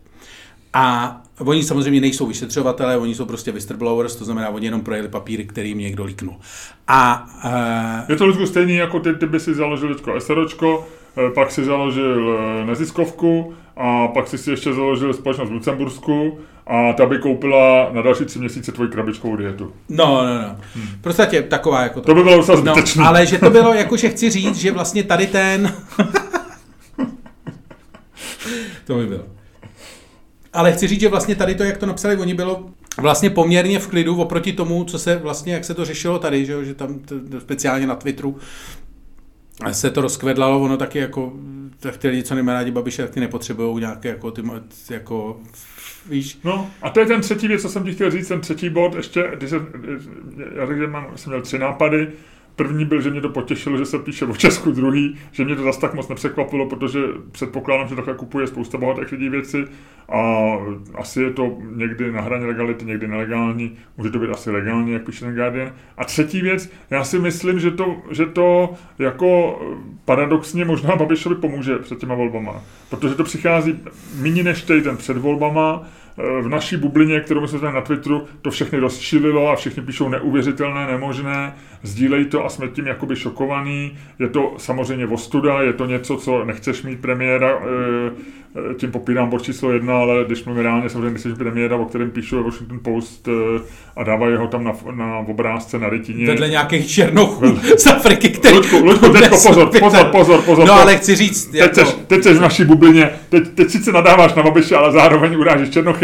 A 0.72 1.22
oni 1.38 1.62
samozřejmě 1.62 2.00
nejsou 2.00 2.26
vyšetřovatelé, 2.26 2.96
oni 2.96 3.14
jsou 3.14 3.24
prostě 3.24 3.52
whistleblowers, 3.52 4.16
to 4.16 4.24
znamená, 4.24 4.48
oni 4.48 4.66
jenom 4.66 4.80
projeli 4.80 5.08
papíry, 5.08 5.44
který 5.44 5.68
jim 5.68 5.78
někdo 5.78 6.04
líknul. 6.04 6.36
A 6.88 7.26
e, 8.08 8.12
Je 8.12 8.16
to 8.16 8.26
Ludku 8.26 8.46
stejný, 8.46 8.76
jako 8.76 9.00
ty, 9.00 9.14
ty 9.14 9.26
by 9.26 9.40
si 9.40 9.54
založil 9.54 9.94
teďko 9.94 10.20
SROčko, 10.20 10.88
eh, 11.16 11.30
pak 11.30 11.50
si 11.50 11.64
založil 11.64 12.38
eh, 12.38 12.64
neziskovku 12.66 13.54
a 13.76 14.08
pak 14.08 14.28
si 14.28 14.38
si 14.38 14.50
ještě 14.50 14.72
založil 14.72 15.14
společnost 15.14 15.48
v 15.48 15.52
Lucembursku 15.52 16.38
a 16.66 16.92
ta 16.92 17.06
by 17.06 17.18
koupila 17.18 17.90
na 17.92 18.02
další 18.02 18.24
tři 18.24 18.38
měsíce 18.38 18.72
tvoji 18.72 18.90
krabičkovou 18.90 19.36
dietu. 19.36 19.72
no, 19.88 20.24
no, 20.24 20.42
no. 20.42 20.56
V 20.98 21.02
podstatě 21.02 21.42
taková 21.42 21.82
jako 21.82 22.00
To 22.00 22.14
by 22.14 22.22
bylo 22.22 22.36
docela 22.36 22.60
No, 22.60 22.74
ale 23.06 23.26
že 23.26 23.38
to 23.38 23.50
bylo, 23.50 23.74
jako 23.74 23.96
že 23.96 24.08
chci 24.08 24.30
říct, 24.30 24.56
že 24.56 24.72
vlastně 24.72 25.02
tady 25.02 25.26
ten... 25.26 25.74
to 28.86 28.96
by 28.96 29.06
bylo. 29.06 29.33
Ale 30.54 30.72
chci 30.72 30.86
říct, 30.86 31.00
že 31.00 31.08
vlastně 31.08 31.34
tady 31.34 31.54
to, 31.54 31.64
jak 31.64 31.78
to 31.78 31.86
napsali 31.86 32.16
oni, 32.16 32.34
bylo 32.34 32.70
vlastně 32.98 33.30
poměrně 33.30 33.78
v 33.78 33.86
klidu 33.86 34.16
oproti 34.16 34.52
tomu, 34.52 34.84
co 34.84 34.98
se 34.98 35.16
vlastně, 35.16 35.54
jak 35.54 35.64
se 35.64 35.74
to 35.74 35.84
řešilo 35.84 36.18
tady, 36.18 36.46
že, 36.46 36.64
že 36.64 36.74
tam 36.74 36.98
to, 36.98 37.40
speciálně 37.40 37.86
na 37.86 37.94
Twitteru 37.94 38.36
se 39.72 39.90
to 39.90 40.00
rozkvedlalo, 40.00 40.60
ono 40.60 40.76
taky 40.76 40.98
jako, 40.98 41.32
tak 41.80 41.96
ty 41.96 42.08
lidi, 42.08 42.22
co 42.22 42.34
nemají 42.34 42.54
rádi 42.54 42.70
Babiše, 42.70 43.02
tak 43.02 43.10
ty 43.10 43.20
nepotřebují 43.20 43.80
nějaké 43.80 44.08
jako 44.08 44.30
ty, 44.30 44.42
jako, 44.90 45.40
víš, 46.08 46.38
No 46.44 46.70
a 46.82 46.90
to 46.90 47.00
je 47.00 47.06
ten 47.06 47.20
třetí 47.20 47.48
věc, 47.48 47.62
co 47.62 47.68
jsem 47.68 47.84
ti 47.84 47.92
chtěl 47.92 48.10
říct, 48.10 48.28
ten 48.28 48.40
třetí 48.40 48.70
bod, 48.70 48.94
ještě, 48.94 49.32
když 49.36 49.50
jsem, 49.50 49.66
já 50.56 50.66
řekl, 50.66 50.80
že 50.80 50.86
mám, 50.86 51.06
jsem 51.16 51.32
měl 51.32 51.42
tři 51.42 51.58
nápady, 51.58 52.08
První 52.56 52.84
byl, 52.84 53.00
že 53.00 53.10
mě 53.10 53.20
to 53.20 53.28
potěšilo, 53.28 53.78
že 53.78 53.84
se 53.84 53.98
píše 53.98 54.26
o 54.26 54.36
Česku, 54.36 54.72
druhý, 54.72 55.16
že 55.32 55.44
mě 55.44 55.56
to 55.56 55.62
zase 55.62 55.80
tak 55.80 55.94
moc 55.94 56.08
nepřekvapilo, 56.08 56.66
protože 56.66 57.00
předpokládám, 57.32 57.88
že 57.88 57.96
takhle 57.96 58.14
kupuje 58.14 58.46
spousta 58.46 58.78
bohatých 58.78 59.12
lidí 59.12 59.28
věci 59.28 59.64
a 60.08 60.52
asi 60.94 61.22
je 61.22 61.30
to 61.30 61.58
někdy 61.76 62.12
na 62.12 62.20
hraně 62.20 62.46
legality, 62.46 62.84
někdy 62.84 63.08
nelegální, 63.08 63.76
může 63.96 64.10
to 64.10 64.18
být 64.18 64.30
asi 64.30 64.50
legální, 64.50 64.92
jak 64.92 65.06
píše 65.06 65.24
ten 65.24 65.34
Guardian. 65.34 65.72
A 65.96 66.04
třetí 66.04 66.42
věc, 66.42 66.72
já 66.90 67.04
si 67.04 67.18
myslím, 67.18 67.60
že 67.60 67.70
to, 67.70 67.96
že 68.10 68.26
to 68.26 68.74
jako 68.98 69.60
paradoxně 70.04 70.64
možná 70.64 70.96
Babišovi 70.96 71.34
pomůže 71.34 71.78
před 71.78 71.98
těma 71.98 72.14
volbama, 72.14 72.62
protože 72.90 73.14
to 73.14 73.24
přichází 73.24 73.78
méně 74.20 74.42
než 74.42 74.62
ten 74.62 74.96
před 74.96 75.16
volbama, 75.16 75.82
v 76.16 76.48
naší 76.48 76.76
bublině, 76.76 77.20
kterou 77.20 77.40
my 77.40 77.48
jsme 77.48 77.58
znali 77.58 77.74
na 77.74 77.80
Twitteru, 77.80 78.24
to 78.42 78.50
všechny 78.50 78.78
rozčililo 78.78 79.48
a 79.48 79.56
všichni 79.56 79.82
píšou 79.82 80.08
neuvěřitelné, 80.08 80.86
nemožné, 80.86 81.54
sdílejí 81.82 82.24
to 82.24 82.44
a 82.44 82.48
jsme 82.48 82.68
tím 82.68 82.86
jakoby 82.86 83.16
šokovaný. 83.16 83.92
Je 84.18 84.28
to 84.28 84.54
samozřejmě 84.58 85.06
ostuda, 85.06 85.62
je 85.62 85.72
to 85.72 85.86
něco, 85.86 86.16
co 86.16 86.44
nechceš 86.44 86.82
mít 86.82 87.00
premiéra, 87.00 87.50
eh, 87.50 88.34
tím 88.76 88.90
popírám 88.90 89.30
bod 89.30 89.42
číslo 89.42 89.72
jedna, 89.72 89.96
ale 89.96 90.24
když 90.26 90.44
mluvím 90.44 90.62
reálně, 90.62 90.88
samozřejmě 90.88 91.10
nechceš 91.10 91.32
mít 91.32 91.38
premiéra, 91.38 91.76
o 91.76 91.84
kterém 91.84 92.10
píšu 92.10 92.42
Washington 92.42 92.80
Post 92.82 93.28
eh, 93.28 93.60
a 93.96 94.04
dávají 94.04 94.36
ho 94.36 94.46
tam 94.46 94.64
na, 94.64 94.72
na 94.90 95.18
obrázce 95.18 95.78
na 95.78 95.88
rytině. 95.88 96.26
vedle 96.26 96.48
nějakých 96.48 96.90
černochů 96.90 97.58
z 97.76 97.86
Afriky, 97.86 98.28
který... 98.28 98.56
Luďku, 98.56 98.76
Luďku, 98.84 99.08
teďko 99.08 99.36
pozor, 99.46 99.70
pozor, 99.80 100.04
pozor, 100.04 100.42
pozor. 100.42 100.66
No 100.66 100.72
ale 100.72 100.96
chci 100.96 101.16
říct, 101.16 101.46
Teď, 101.46 101.60
jako, 101.60 101.74
seš, 101.74 101.88
teď 102.06 102.22
seš 102.22 102.36
v 102.38 102.40
naší 102.40 102.64
bublině, 102.64 103.10
teď, 103.28 103.48
teď 103.48 103.70
sice 103.70 103.92
nadáváš 103.92 104.34
na 104.34 104.42
Babiše, 104.42 104.76
ale 104.76 104.92
zároveň 104.92 105.36
urážíš 105.36 105.70
Černochy. 105.70 106.03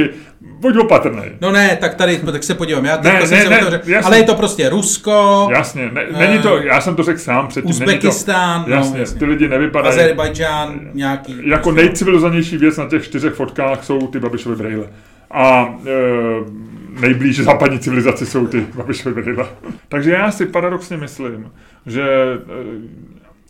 Buď 0.60 0.76
opatrný. 0.76 1.22
No 1.40 1.52
ne, 1.52 1.76
tak 1.80 1.94
tady, 1.94 2.18
tak 2.32 2.42
se 2.42 2.54
podívám, 2.54 2.84
já 2.84 3.00
Ne, 3.00 3.12
ne, 3.12 3.44
ne, 3.48 3.66
otevřel, 3.66 3.80
jasně. 3.86 4.06
ale 4.06 4.18
je 4.18 4.22
to 4.22 4.34
prostě 4.34 4.68
Rusko, 4.68 5.48
Jasně, 5.52 5.90
ne, 5.92 6.06
není 6.18 6.38
to, 6.38 6.56
já 6.58 6.80
jsem 6.80 6.96
to 6.96 7.02
řekl 7.02 7.18
sám 7.18 7.48
předtím. 7.48 7.70
Uzbekistán, 7.70 8.64
to, 8.64 8.70
no, 8.70 8.76
jasně, 8.76 9.00
jasně. 9.00 9.18
ty 9.18 9.24
lidi 9.24 9.48
nevypadají. 9.48 9.94
Azerbajdžán, 9.94 10.80
nějaký. 10.94 11.36
Jako 11.44 11.72
nejcivilizovanější 11.72 12.56
věc 12.56 12.76
na 12.76 12.88
těch 12.88 13.04
čtyřech 13.04 13.34
fotkách 13.34 13.84
jsou 13.84 14.06
ty 14.06 14.20
Babišovy 14.20 14.56
brejle. 14.56 14.86
A 15.30 15.74
e, 15.86 15.90
nejblíž 17.00 17.40
západní 17.40 17.78
civilizaci 17.78 18.26
jsou 18.26 18.46
ty 18.46 18.66
Babišovy 18.74 19.22
brejle. 19.22 19.46
Takže 19.88 20.10
já 20.10 20.30
si 20.30 20.46
paradoxně 20.46 20.96
myslím, 20.96 21.52
že 21.86 22.02
e, 22.02 22.38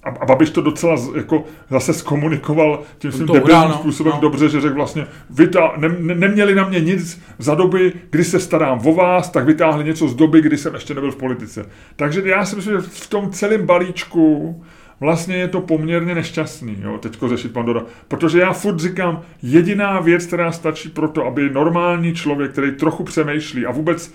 a, 0.02 0.08
a 0.08 0.26
Babiš 0.26 0.50
to 0.50 0.60
docela 0.60 0.96
z, 0.96 1.10
jako 1.16 1.44
zase 1.70 1.92
zkomunikoval 1.94 2.82
tím 2.98 3.12
svým 3.12 3.26
debilním 3.26 3.68
no. 3.68 3.74
způsobem 3.74 4.12
No. 4.14 4.20
dobře, 4.20 4.48
že 4.48 4.60
řekl 4.60 4.74
vlastně, 4.74 5.06
vytá, 5.30 5.72
ne, 5.76 5.88
ne, 5.98 6.14
neměli 6.14 6.54
na 6.54 6.68
mě 6.68 6.80
nic 6.80 7.22
za 7.38 7.54
doby, 7.54 7.92
kdy 8.10 8.24
se 8.24 8.40
starám 8.40 8.86
o 8.86 8.94
vás, 8.94 9.30
tak 9.30 9.44
vytáhli 9.44 9.84
něco 9.84 10.08
z 10.08 10.14
doby, 10.14 10.40
kdy 10.40 10.58
jsem 10.58 10.74
ještě 10.74 10.94
nebyl 10.94 11.12
v 11.12 11.16
politice. 11.16 11.66
Takže 11.96 12.22
já 12.24 12.44
si 12.44 12.56
myslím, 12.56 12.74
že 12.74 12.80
v 12.80 13.08
tom 13.08 13.30
celém 13.30 13.66
balíčku 13.66 14.56
vlastně 15.00 15.36
je 15.36 15.48
to 15.48 15.60
poměrně 15.60 16.14
nešťastný, 16.14 16.76
jo, 16.82 16.98
teďko 16.98 17.28
řešit 17.28 17.52
Pandora. 17.52 17.82
Protože 18.08 18.40
já 18.40 18.52
furt 18.52 18.80
říkám, 18.80 19.22
jediná 19.42 20.00
věc, 20.00 20.26
která 20.26 20.52
stačí 20.52 20.88
pro 20.88 21.08
to, 21.08 21.26
aby 21.26 21.50
normální 21.50 22.14
člověk, 22.14 22.52
který 22.52 22.72
trochu 22.72 23.04
přemýšlí 23.04 23.66
a 23.66 23.70
vůbec 23.70 24.12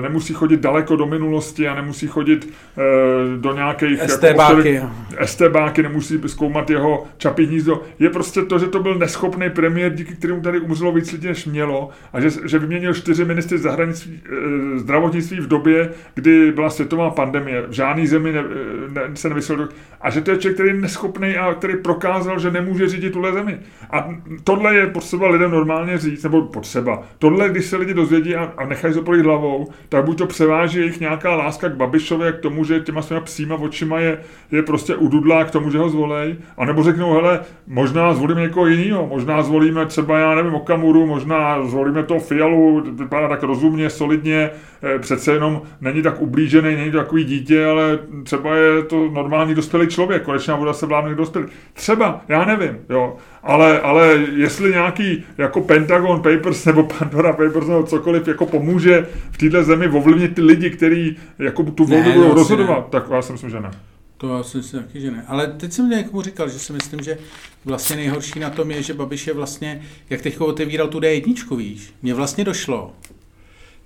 nemusí 0.00 0.34
chodit 0.34 0.60
daleko 0.60 0.96
do 0.96 1.06
minulosti 1.06 1.68
a 1.68 1.74
nemusí 1.74 2.06
chodit 2.06 2.52
e, 2.78 3.36
do 3.36 3.54
nějakých... 3.54 4.02
STBáky. 4.02 4.72
Jako, 4.72 4.90
STBáky, 5.24 5.82
nemusí 5.82 6.20
zkoumat 6.26 6.70
jeho 6.70 7.06
čapí 7.16 7.46
hnízdo. 7.46 7.82
Je 7.98 8.10
prostě 8.10 8.42
to, 8.42 8.58
že 8.58 8.66
to 8.66 8.82
byl 8.82 8.94
neschopný 8.94 9.50
premiér, 9.50 9.94
díky 9.94 10.14
kterému 10.14 10.40
tady 10.40 10.60
umřelo 10.60 10.92
víc 10.92 11.12
lidí, 11.12 11.26
než 11.26 11.46
mělo, 11.46 11.90
a 12.12 12.20
že, 12.20 12.30
že 12.44 12.58
vyměnil 12.58 12.94
čtyři 12.94 13.24
ministry 13.24 13.58
zahraničí, 13.58 14.22
e, 14.26 14.78
zdravotnictví 14.78 15.40
v 15.40 15.48
době, 15.48 15.90
kdy 16.14 16.52
byla 16.52 16.70
světová 16.70 17.10
pandemie. 17.10 17.62
V 17.62 17.72
žádný 17.72 18.06
zemi 18.06 18.32
ne, 18.32 18.42
ne, 18.88 19.02
se 19.14 19.28
nevysvětlil. 19.28 19.68
A 20.00 20.10
že 20.10 20.20
to 20.20 20.30
je 20.30 20.36
člověk, 20.38 20.54
který 20.54 20.68
je 20.68 20.74
neschopný 20.74 21.36
a 21.36 21.54
který 21.54 21.76
prokázal, 21.76 22.38
že 22.38 22.50
nemůže 22.50 22.88
řídit 22.88 23.12
tuhle 23.12 23.32
zemi. 23.32 23.58
A 23.90 24.08
tohle 24.44 24.74
je 24.74 24.86
potřeba 24.86 25.28
lidem 25.28 25.50
normálně 25.50 25.98
říct, 25.98 26.22
nebo 26.22 26.42
potřeba. 26.42 27.02
Tohle, 27.18 27.48
když 27.48 27.66
se 27.66 27.76
lidi 27.76 27.94
dozvědí 27.94 28.36
a, 28.36 28.52
a 28.56 28.66
nechají 28.66 28.94
projít 29.04 29.24
hlavou, 29.24 29.45
hlavou, 29.46 29.68
tak 29.88 30.04
buď 30.04 30.18
to 30.18 30.26
převáží 30.26 30.78
jejich 30.78 31.00
nějaká 31.00 31.36
láska 31.36 31.68
k 31.68 31.76
Babišovi, 31.76 32.32
k 32.32 32.40
tomu, 32.40 32.64
že 32.64 32.80
těma 32.80 33.02
svýma 33.02 33.20
psíma 33.20 33.54
očima 33.54 34.00
je, 34.00 34.18
je 34.52 34.62
prostě 34.62 34.96
ududlá 34.96 35.44
k 35.44 35.50
tomu, 35.50 35.70
že 35.70 35.78
ho 35.78 35.88
zvolej, 35.88 36.36
anebo 36.56 36.82
řeknou, 36.82 37.12
hele, 37.14 37.40
možná 37.66 38.14
zvolíme 38.14 38.40
někoho 38.40 38.66
jiného, 38.66 39.06
možná 39.06 39.42
zvolíme 39.42 39.86
třeba, 39.86 40.18
já 40.18 40.34
nevím, 40.34 40.54
Okamuru, 40.54 41.06
možná 41.06 41.64
zvolíme 41.66 42.02
to 42.02 42.18
Fialu, 42.18 42.82
vypadá 42.92 43.28
tak 43.28 43.42
rozumně, 43.42 43.90
solidně, 43.90 44.50
eh, 44.82 44.98
přece 44.98 45.32
jenom 45.32 45.62
není 45.80 46.02
tak 46.02 46.20
ublížený, 46.20 46.76
není 46.76 46.90
to 46.90 46.98
takový 46.98 47.24
dítě, 47.24 47.66
ale 47.66 47.98
třeba 48.24 48.56
je 48.56 48.82
to 48.82 49.10
normální 49.10 49.54
dospělý 49.54 49.86
člověk, 49.86 50.22
konečná 50.22 50.56
voda 50.56 50.72
se 50.72 50.86
vládne 50.86 51.14
dospělý. 51.14 51.46
Třeba, 51.72 52.20
já 52.28 52.44
nevím, 52.44 52.78
jo. 52.88 53.16
Ale, 53.46 53.80
ale 53.80 54.26
jestli 54.36 54.70
nějaký 54.70 55.24
jako 55.38 55.60
Pentagon 55.60 56.22
Papers 56.22 56.64
nebo 56.64 56.82
Pandora 56.82 57.32
Papers 57.32 57.66
nebo 57.66 57.82
cokoliv 57.82 58.28
jako 58.28 58.46
pomůže 58.46 59.06
v 59.30 59.38
této 59.38 59.64
zemi 59.64 59.88
ovlivnit 59.88 60.34
ty 60.34 60.42
lidi, 60.42 60.70
kteří 60.70 61.16
jako 61.38 61.62
tu 61.62 61.84
volbu 61.84 62.12
budou 62.12 62.34
rozhodovat, 62.34 62.78
ne. 62.78 62.90
tak 62.90 63.04
já 63.10 63.22
si 63.22 63.32
myslím, 63.32 63.50
že 63.50 63.60
ne. 63.60 63.70
To 64.16 64.36
já 64.36 64.42
si 64.42 64.56
myslím 64.56 64.82
taky, 64.82 65.00
že 65.00 65.10
ne. 65.10 65.24
Ale 65.28 65.46
teď 65.46 65.72
jsem 65.72 65.90
někomu 65.90 66.22
říkal, 66.22 66.48
že 66.48 66.58
si 66.58 66.72
myslím, 66.72 67.00
že 67.00 67.18
vlastně 67.64 67.96
nejhorší 67.96 68.40
na 68.40 68.50
tom 68.50 68.70
je, 68.70 68.82
že 68.82 68.94
Babiš 68.94 69.26
je 69.26 69.34
vlastně, 69.34 69.82
jak 70.10 70.22
teď 70.22 70.40
otevíral 70.40 70.88
tu 70.88 70.98
D1, 71.00 71.56
víš, 71.56 71.94
mně 72.02 72.14
vlastně 72.14 72.44
došlo, 72.44 72.94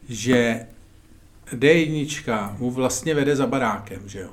že 0.08 0.60
D1 1.52 2.56
mu 2.58 2.70
vlastně 2.70 3.14
vede 3.14 3.36
za 3.36 3.46
barákem, 3.46 4.02
že 4.06 4.20
jo, 4.20 4.30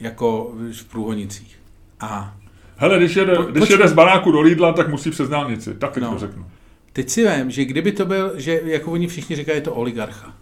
jako 0.00 0.54
v 0.72 0.84
průhonicích. 0.84 1.58
A 2.00 2.36
Hele, 2.80 2.98
když 2.98 3.16
jede, 3.16 3.34
po, 3.34 3.42
když 3.42 3.70
jede 3.70 3.88
z 3.88 3.92
baráku 3.92 4.32
do 4.32 4.40
Lidla, 4.40 4.72
tak 4.72 4.88
musí 4.88 5.10
přes 5.10 5.28
dálnici. 5.28 5.74
Tak 5.74 5.96
no. 5.96 6.12
to 6.12 6.18
řeknu. 6.18 6.46
Teď 6.92 7.08
si 7.08 7.28
vím, 7.28 7.50
že 7.50 7.64
kdyby 7.64 7.92
to 7.92 8.04
byl, 8.06 8.32
že 8.36 8.60
jako 8.64 8.92
oni 8.92 9.06
všichni 9.06 9.36
říkají, 9.36 9.58
je 9.58 9.62
to 9.62 9.74
oligarcha. 9.74 10.34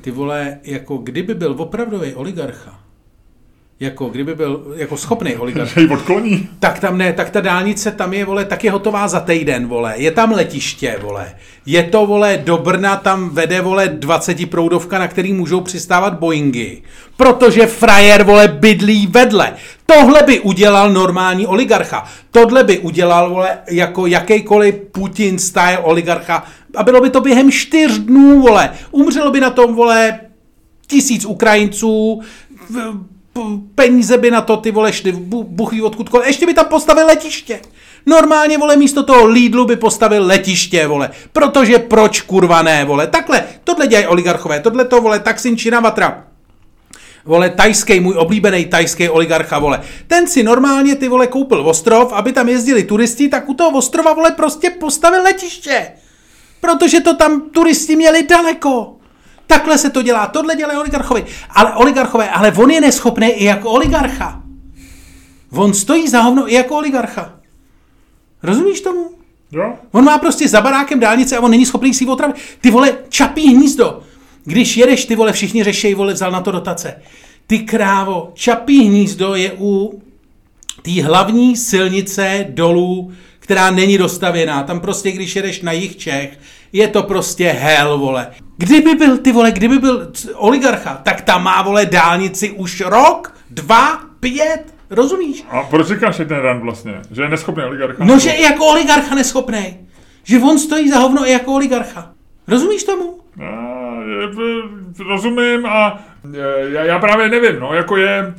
Ty 0.00 0.10
vole, 0.10 0.58
jako 0.62 0.96
kdyby 0.96 1.34
byl 1.34 1.54
opravdový 1.58 2.14
oligarcha, 2.14 2.80
jako 3.80 4.08
kdyby 4.08 4.34
byl 4.34 4.74
jako 4.76 4.96
schopný 4.96 5.36
oligarch. 5.36 5.74
Že 5.78 5.88
odkloní. 5.88 6.48
Tak 6.58 6.78
tam 6.78 6.98
ne, 6.98 7.12
tak 7.12 7.30
ta 7.30 7.40
dálnice 7.40 7.90
tam 7.90 8.12
je, 8.12 8.24
vole, 8.24 8.44
tak 8.44 8.64
je 8.64 8.70
hotová 8.70 9.08
za 9.08 9.20
týden, 9.20 9.66
vole. 9.66 9.94
Je 9.96 10.10
tam 10.10 10.32
letiště, 10.32 10.98
vole. 11.02 11.34
Je 11.66 11.82
to, 11.82 12.06
vole, 12.06 12.42
do 12.44 12.58
Brna 12.58 12.96
tam 12.96 13.30
vede, 13.30 13.60
vole, 13.60 13.88
20 13.88 14.50
proudovka, 14.50 14.98
na 14.98 15.08
který 15.08 15.32
můžou 15.32 15.60
přistávat 15.60 16.18
Boeingy. 16.18 16.82
Protože 17.16 17.66
frajer, 17.66 18.24
vole, 18.24 18.48
bydlí 18.48 19.06
vedle. 19.06 19.54
Tohle 19.86 20.22
by 20.22 20.40
udělal 20.40 20.90
normální 20.90 21.46
oligarcha. 21.46 22.04
Tohle 22.30 22.64
by 22.64 22.78
udělal, 22.78 23.30
vole, 23.30 23.58
jako 23.70 24.06
jakýkoliv 24.06 24.74
Putin 24.74 25.38
style 25.38 25.78
oligarcha. 25.78 26.44
A 26.76 26.82
bylo 26.82 27.00
by 27.00 27.10
to 27.10 27.20
během 27.20 27.52
čtyř 27.52 27.98
dnů, 27.98 28.40
vole. 28.40 28.70
Umřelo 28.90 29.30
by 29.30 29.40
na 29.40 29.50
tom, 29.50 29.74
vole, 29.74 30.20
tisíc 30.86 31.24
Ukrajinců, 31.24 32.22
peníze 33.74 34.18
by 34.18 34.30
na 34.30 34.40
to 34.40 34.56
ty 34.56 34.70
vole 34.70 34.92
šly, 34.92 35.12
buchví 35.12 35.82
odkudkoliv, 35.82 36.26
ještě 36.26 36.46
by 36.46 36.54
tam 36.54 36.64
postavil 36.64 37.06
letiště. 37.06 37.60
Normálně, 38.06 38.58
vole, 38.58 38.76
místo 38.76 39.02
toho 39.02 39.26
Lidlu 39.26 39.64
by 39.64 39.76
postavil 39.76 40.26
letiště, 40.26 40.86
vole. 40.86 41.10
Protože 41.32 41.78
proč 41.78 42.20
kurva 42.20 42.62
ne, 42.62 42.84
vole. 42.84 43.06
Takhle, 43.06 43.44
tohle 43.64 43.86
dělají 43.86 44.06
oligarchové, 44.06 44.60
tohle 44.60 44.84
to, 44.84 45.00
vole, 45.00 45.20
Taksin 45.20 45.56
Činavatra. 45.56 46.24
Vole, 47.24 47.50
tajský, 47.50 48.00
můj 48.00 48.14
oblíbený 48.16 48.64
tajský 48.64 49.08
oligarcha, 49.08 49.58
vole. 49.58 49.80
Ten 50.06 50.26
si 50.26 50.42
normálně, 50.42 50.96
ty 50.96 51.08
vole, 51.08 51.26
koupil 51.26 51.68
ostrov, 51.68 52.12
aby 52.12 52.32
tam 52.32 52.48
jezdili 52.48 52.84
turisti, 52.84 53.28
tak 53.28 53.48
u 53.48 53.54
toho 53.54 53.78
ostrova, 53.78 54.12
vole, 54.12 54.30
prostě 54.30 54.70
postavil 54.70 55.22
letiště. 55.22 55.92
Protože 56.60 57.00
to 57.00 57.14
tam 57.14 57.50
turisti 57.50 57.96
měli 57.96 58.22
daleko. 58.22 58.97
Takhle 59.48 59.78
se 59.78 59.90
to 59.90 60.02
dělá, 60.02 60.26
tohle 60.26 60.56
dělají 60.56 60.78
oligarchovi. 60.78 61.24
Ale 61.50 61.74
oligarchové, 61.74 62.30
ale 62.30 62.52
on 62.52 62.70
je 62.70 62.80
neschopný 62.80 63.26
i 63.26 63.44
jako 63.44 63.70
oligarcha. 63.70 64.42
On 65.52 65.74
stojí 65.74 66.08
za 66.08 66.20
hovno 66.20 66.52
i 66.52 66.54
jako 66.54 66.76
oligarcha. 66.76 67.34
Rozumíš 68.42 68.80
tomu? 68.80 69.10
Jo. 69.52 69.74
On 69.92 70.04
má 70.04 70.18
prostě 70.18 70.48
za 70.48 70.60
barákem 70.60 71.00
dálnice 71.00 71.36
a 71.36 71.40
on 71.40 71.50
není 71.50 71.66
schopný 71.66 71.94
si 71.94 72.06
otravit. 72.06 72.36
Ty 72.60 72.70
vole, 72.70 72.98
čapí 73.08 73.54
hnízdo. 73.54 74.00
Když 74.44 74.76
jedeš, 74.76 75.04
ty 75.04 75.16
vole, 75.16 75.32
všichni 75.32 75.64
řešejí, 75.64 75.94
vole, 75.94 76.12
vzal 76.12 76.30
na 76.30 76.40
to 76.40 76.50
dotace. 76.50 77.02
Ty 77.46 77.58
krávo, 77.58 78.30
čapí 78.34 78.84
hnízdo 78.84 79.34
je 79.34 79.52
u 79.58 80.02
té 80.82 81.02
hlavní 81.02 81.56
silnice 81.56 82.46
dolů, 82.48 83.12
která 83.38 83.70
není 83.70 83.98
dostavěná. 83.98 84.62
Tam 84.62 84.80
prostě, 84.80 85.12
když 85.12 85.36
jedeš 85.36 85.60
na 85.60 85.72
jich 85.72 85.96
Čech, 85.96 86.38
je 86.72 86.88
to 86.88 87.02
prostě 87.02 87.48
hell, 87.48 87.98
vole. 87.98 88.30
Kdyby 88.60 88.94
byl, 88.94 89.18
ty 89.18 89.32
vole, 89.32 89.52
kdyby 89.52 89.78
byl 89.78 90.12
oligarcha, 90.34 91.00
tak 91.02 91.20
tam 91.20 91.44
má, 91.44 91.62
vole, 91.62 91.86
dálnici 91.86 92.50
už 92.50 92.80
rok, 92.80 93.34
dva, 93.50 94.00
pět, 94.20 94.74
rozumíš? 94.90 95.44
A 95.50 95.62
proč 95.62 95.86
říkáš 95.86 96.16
ten 96.16 96.28
rand 96.28 96.62
vlastně? 96.62 96.94
Že 97.10 97.22
je 97.22 97.28
neschopný 97.28 97.64
oligarcha? 97.64 98.04
No, 98.04 98.18
že 98.18 98.30
je 98.30 98.42
jako 98.42 98.66
oligarcha 98.66 99.14
neschopný. 99.14 99.76
Že 100.24 100.38
on 100.38 100.58
stojí 100.58 100.90
za 100.90 100.98
hovno 100.98 101.28
i 101.28 101.32
jako 101.32 101.54
oligarcha. 101.54 102.10
Rozumíš 102.48 102.84
tomu? 102.84 103.18
Já, 103.36 103.78
rozumím 105.08 105.66
a 105.66 105.98
já, 106.68 106.84
já 106.84 106.98
právě 106.98 107.28
nevím, 107.28 107.60
no, 107.60 107.74
jako 107.74 107.96
je, 107.96 108.34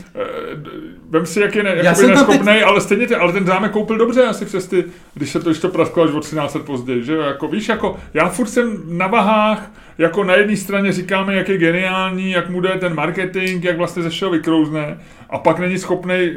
vem 1.09 1.26
si, 1.26 1.41
jak 1.41 1.55
je 1.55 1.63
ne, 1.63 1.95
jsem 1.95 2.09
neschopný, 2.09 2.45
teď... 2.45 2.63
ale 2.63 2.82
stejně 2.82 3.07
ty, 3.07 3.15
ale 3.15 3.34
ten 3.34 3.45
zámek 3.45 3.72
koupil 3.72 3.97
dobře 3.97 4.26
asi 4.26 4.45
přes 4.45 4.67
ty, 4.67 4.86
když 5.13 5.32
se 5.32 5.39
to, 5.39 5.49
když 5.49 5.61
to 5.61 5.70
prasklo 5.70 6.03
až 6.03 6.11
o 6.11 6.20
13 6.20 6.55
let 6.55 6.65
později, 6.65 7.03
že 7.03 7.13
jo, 7.13 7.22
jako 7.22 7.47
víš, 7.47 7.70
jako 7.70 7.97
já 8.13 8.30
furt 8.30 8.47
jsem 8.47 8.82
na 8.86 9.07
vahách, 9.07 9.72
jako 10.00 10.24
na 10.24 10.36
jedné 10.36 10.58
straně 10.58 10.91
říkáme, 10.91 11.36
jak 11.36 11.50
je 11.50 11.58
geniální, 11.58 12.32
jak 12.32 12.50
mu 12.50 12.62
jde 12.62 12.70
ten 12.70 12.95
marketing, 12.95 13.66
jak 13.66 13.78
vlastně 13.78 14.04
ze 14.04 14.10
všeho 14.10 14.32
vykrouzne, 14.32 15.00
a 15.30 15.38
pak 15.38 15.60
není 15.60 15.78
schopný 15.78 16.16
e, 16.16 16.32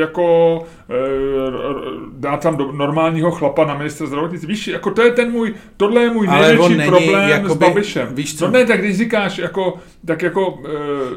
jako 0.00 0.58
e, 0.90 0.94
dát 2.12 2.40
tam 2.40 2.56
do 2.56 2.72
normálního 2.72 3.30
chlapa 3.30 3.64
na 3.64 3.78
ministra 3.78 4.06
zdravotnictví. 4.06 4.48
Víš, 4.48 4.68
jako 4.68 4.90
to 4.90 5.02
je 5.02 5.10
ten 5.10 5.30
můj, 5.30 5.54
tohle 5.76 6.02
je 6.02 6.10
můj 6.10 6.26
největší 6.26 6.86
problém 6.86 7.28
jakoby, 7.28 7.50
s 7.50 7.56
Babišem. 7.56 8.08
Víš 8.10 8.38
co? 8.38 8.44
No 8.46 8.50
ne, 8.50 8.64
tak 8.64 8.80
když 8.80 8.96
říkáš, 8.96 9.38
jako, 9.38 9.78
tak 10.06 10.22
jako... 10.22 10.58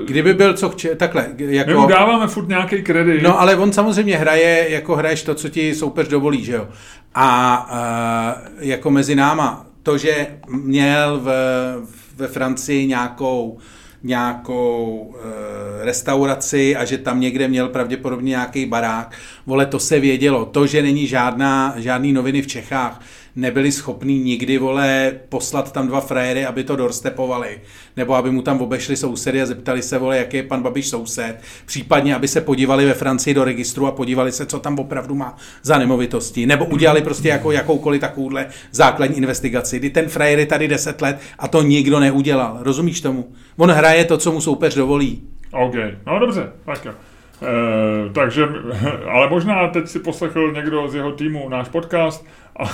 Kdyby 0.06 0.34
byl 0.34 0.54
co 0.54 0.70
chče, 0.70 0.96
takhle. 0.96 1.28
Jako, 1.38 1.70
my 1.70 1.76
mu 1.76 1.88
dáváme 1.88 2.28
furt 2.28 2.48
nějaký 2.48 2.82
kredit. 2.82 3.22
No 3.24 3.42
ale 3.42 3.56
on 3.56 3.74
samozřejmě 3.74 4.18
hraje, 4.18 4.66
jako 4.70 4.96
hraješ 4.96 5.24
to, 5.24 5.36
co 5.36 5.50
ti 5.50 5.76
soupeř 5.76 6.08
dovolí, 6.08 6.44
že 6.44 6.54
jo. 6.54 6.68
A 7.16 7.72
jako 8.60 8.92
mezi 8.92 9.16
náma, 9.16 9.66
to, 9.84 9.98
že 9.98 10.28
měl 10.50 11.20
v, 11.24 11.28
ve 12.16 12.28
Francii 12.28 12.88
nějakou 12.88 13.58
nějakou 14.04 15.16
e, 15.82 15.86
restauraci 15.86 16.76
a 16.76 16.86
že 16.86 16.98
tam 16.98 17.20
někde 17.20 17.48
měl 17.48 17.70
pravděpodobně 17.70 18.30
nějaký 18.30 18.66
barák. 18.66 19.12
Vole, 19.46 19.66
to 19.66 19.80
se 19.80 20.00
vědělo. 20.00 20.46
To, 20.46 20.68
že 20.68 20.82
není 20.82 21.08
žádná, 21.08 21.74
žádný 21.78 22.14
noviny 22.14 22.42
v 22.42 22.48
Čechách, 22.48 23.02
nebyli 23.36 23.72
schopní 23.72 24.20
nikdy, 24.20 24.58
vole, 24.58 25.12
poslat 25.30 25.72
tam 25.72 25.88
dva 25.88 26.02
frajery, 26.02 26.46
aby 26.46 26.64
to 26.64 26.76
dorstepovali, 26.76 27.62
nebo 27.98 28.16
aby 28.16 28.32
mu 28.32 28.42
tam 28.42 28.62
obešli 28.62 28.96
sousedy 28.96 29.42
a 29.42 29.46
zeptali 29.46 29.82
se, 29.82 29.98
vole, 29.98 30.18
jaký 30.18 30.38
je 30.38 30.44
pan 30.44 30.62
Babiš 30.62 30.88
soused, 30.88 31.38
případně, 31.66 32.16
aby 32.16 32.28
se 32.28 32.42
podívali 32.42 32.86
ve 32.86 32.94
Francii 32.94 33.34
do 33.34 33.44
registru 33.44 33.88
a 33.88 33.92
podívali 33.92 34.32
se, 34.32 34.46
co 34.46 34.60
tam 34.60 34.80
opravdu 34.80 35.16
má 35.16 35.38
za 35.64 35.78
nemovitosti, 35.78 36.46
nebo 36.46 36.66
udělali 36.66 37.02
prostě 37.02 37.30
jako 37.30 37.52
jakoukoliv 37.52 38.02
takovouhle 38.02 38.48
základní 38.72 39.18
investigaci, 39.18 39.80
kdy 39.80 39.90
ten 39.90 40.10
frajer 40.10 40.40
je 40.40 40.46
tady 40.46 40.68
10 40.68 41.02
let 41.02 41.20
a 41.40 41.48
to 41.48 41.62
nikdo 41.62 42.00
neudělal, 42.00 42.58
rozumíš 42.62 43.02
tomu? 43.02 43.32
On 43.58 43.72
hraje 43.72 44.06
to, 44.06 44.18
co 44.18 44.32
mu 44.32 44.42
soupeř 44.42 44.76
dovolí. 44.76 45.22
OK, 45.52 45.76
no 46.08 46.20
dobře, 46.20 46.52
tak 46.66 46.86
jo. 46.86 46.92
E, 47.42 48.14
takže, 48.14 48.48
ale 49.12 49.30
možná 49.30 49.68
teď 49.68 49.88
si 49.88 50.00
poslechl 50.00 50.52
někdo 50.52 50.88
z 50.88 50.96
jeho 50.96 51.12
týmu 51.12 51.50
náš 51.50 51.70
podcast 51.70 52.28
a, 52.62 52.72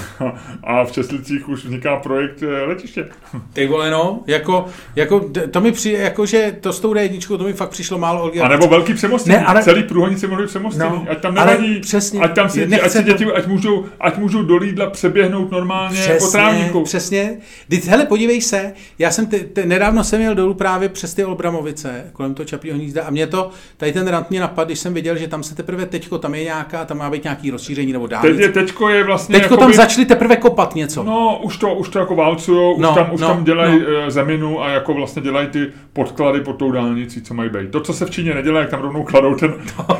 a 0.63 0.85
v 0.85 0.91
Česlicích 0.91 1.49
už 1.49 1.63
vzniká 1.63 1.95
projekt 1.95 2.43
eh, 2.43 2.65
letiště. 2.65 3.07
Ty 3.53 3.67
vole, 3.67 3.91
no, 3.91 4.23
jako, 4.27 4.65
jako 4.95 5.29
to 5.51 5.61
mi 5.61 5.71
přijde, 5.71 5.97
jako 5.97 6.25
že 6.25 6.55
to 6.61 6.73
s 6.73 6.79
tou 6.79 6.93
d 6.93 7.09
to 7.27 7.43
mi 7.43 7.53
fakt 7.53 7.69
přišlo 7.69 7.97
málo. 7.97 8.31
A 8.41 8.47
nebo 8.47 8.67
velký 8.67 8.93
přemostění, 8.93 9.35
ne, 9.35 9.45
ale... 9.45 9.63
celý 9.63 9.83
průhonice 9.83 10.27
mohly 10.27 10.47
přemostění, 10.47 10.89
no, 10.89 11.05
ať 11.09 11.21
tam 11.21 11.35
nevadí, 11.35 11.79
přesně, 11.79 12.19
ať 12.19 12.35
tam 12.35 12.49
si, 12.49 12.65
ať 12.81 12.91
si 12.91 13.03
děti, 13.03 13.25
to... 13.25 13.35
ať 13.35 13.47
můžou, 13.47 13.85
ať 13.99 14.17
můžou 14.17 14.43
do 14.43 14.57
Lídla 14.57 14.89
přeběhnout 14.89 15.51
normálně 15.51 15.99
přesně, 16.01 16.19
po 16.19 16.31
trávníku. 16.31 16.83
Přesně, 16.83 17.37
Teď, 17.69 17.85
hele, 17.85 18.05
podívej 18.05 18.41
se, 18.41 18.73
já 18.99 19.11
jsem, 19.11 19.25
te, 19.25 19.39
te, 19.39 19.65
nedávno 19.65 20.03
jsem 20.03 20.21
jel 20.21 20.35
dolů 20.35 20.53
právě 20.53 20.89
přes 20.89 21.13
ty 21.13 21.25
Olbramovice, 21.25 22.05
kolem 22.13 22.33
toho 22.33 22.45
Čapího 22.45 22.75
hnízda 22.75 23.03
a 23.03 23.09
mě 23.09 23.27
to, 23.27 23.49
tady 23.77 23.93
ten 23.93 24.07
rant 24.07 24.29
mě 24.29 24.39
napadl, 24.39 24.65
když 24.65 24.79
jsem 24.79 24.93
viděl, 24.93 25.17
že 25.17 25.27
tam 25.27 25.43
se 25.43 25.55
teprve 25.55 25.85
teďko, 25.85 26.17
tam 26.17 26.35
je 26.35 26.43
nějaká, 26.43 26.85
tam 26.85 26.97
má 26.97 27.09
být 27.09 27.23
nějaký 27.23 27.51
rozšíření 27.51 27.93
nebo 27.93 28.07
dálnice. 28.07 28.35
Teď 28.35 28.41
je, 28.41 28.51
teďko 28.51 28.89
je 28.89 29.03
vlastně 29.03 29.39
teďko 29.39 29.57
tam 29.57 29.73
začali 29.77 30.05
teprve 30.05 30.35
kopat 30.35 30.75
něco. 30.75 31.03
No, 31.03 31.39
už 31.43 31.57
to, 31.57 31.73
už 31.75 31.89
to 31.89 31.99
jako 31.99 32.15
válcujou, 32.15 32.73
už 32.73 32.81
No, 32.81 32.95
tam, 32.95 33.07
už 33.13 33.21
no, 33.21 33.27
tam 33.27 33.43
dělají 33.43 33.79
no. 33.79 34.01
no. 34.03 34.11
zeminu 34.11 34.63
a 34.63 34.69
jako 34.69 34.93
vlastně 34.93 35.21
dělají 35.21 35.47
ty 35.47 35.67
podklady 35.93 36.41
pod 36.41 36.53
tou 36.53 36.71
dálnicí, 36.71 37.21
co 37.21 37.33
mají 37.33 37.49
být. 37.49 37.71
To, 37.71 37.79
co 37.81 37.93
se 37.93 38.05
v 38.05 38.09
Číně 38.09 38.33
nedělá, 38.33 38.59
jak 38.59 38.69
tam 38.69 38.81
rovnou 38.81 39.03
kladou 39.03 39.35
ten, 39.35 39.53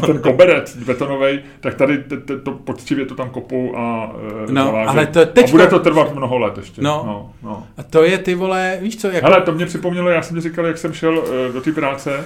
ten 0.05 0.19
koberec 0.19 0.75
betonový, 0.78 1.39
tak 1.59 1.73
tady 1.75 1.97
te, 1.97 2.17
te, 2.17 2.39
to 2.39 2.51
poctivě 2.51 3.05
to 3.05 3.15
tam 3.15 3.30
kopou 3.30 3.78
a 3.78 4.11
e, 4.49 4.51
No, 4.51 4.75
ale 4.75 5.05
to 5.05 5.25
teďko- 5.25 5.49
A 5.49 5.51
bude 5.51 5.67
to 5.67 5.80
trvat 5.80 6.15
mnoho 6.15 6.38
let 6.38 6.57
ještě. 6.57 6.82
No. 6.82 7.03
no, 7.07 7.32
no. 7.43 7.63
A 7.78 7.84
to 7.84 8.03
je 8.03 8.17
ty 8.17 8.36
vole, 8.36 8.78
víš 8.82 8.97
co, 8.97 9.07
jako... 9.07 9.28
Hele, 9.28 9.41
to 9.41 9.51
mě 9.51 9.65
připomnělo, 9.65 10.09
já 10.09 10.21
jsem 10.21 10.36
ti 10.38 10.41
říkal, 10.41 10.65
jak 10.65 10.78
jsem 10.78 10.93
šel 10.93 11.23
e, 11.49 11.53
do 11.53 11.61
té 11.61 11.71
práce, 11.71 12.23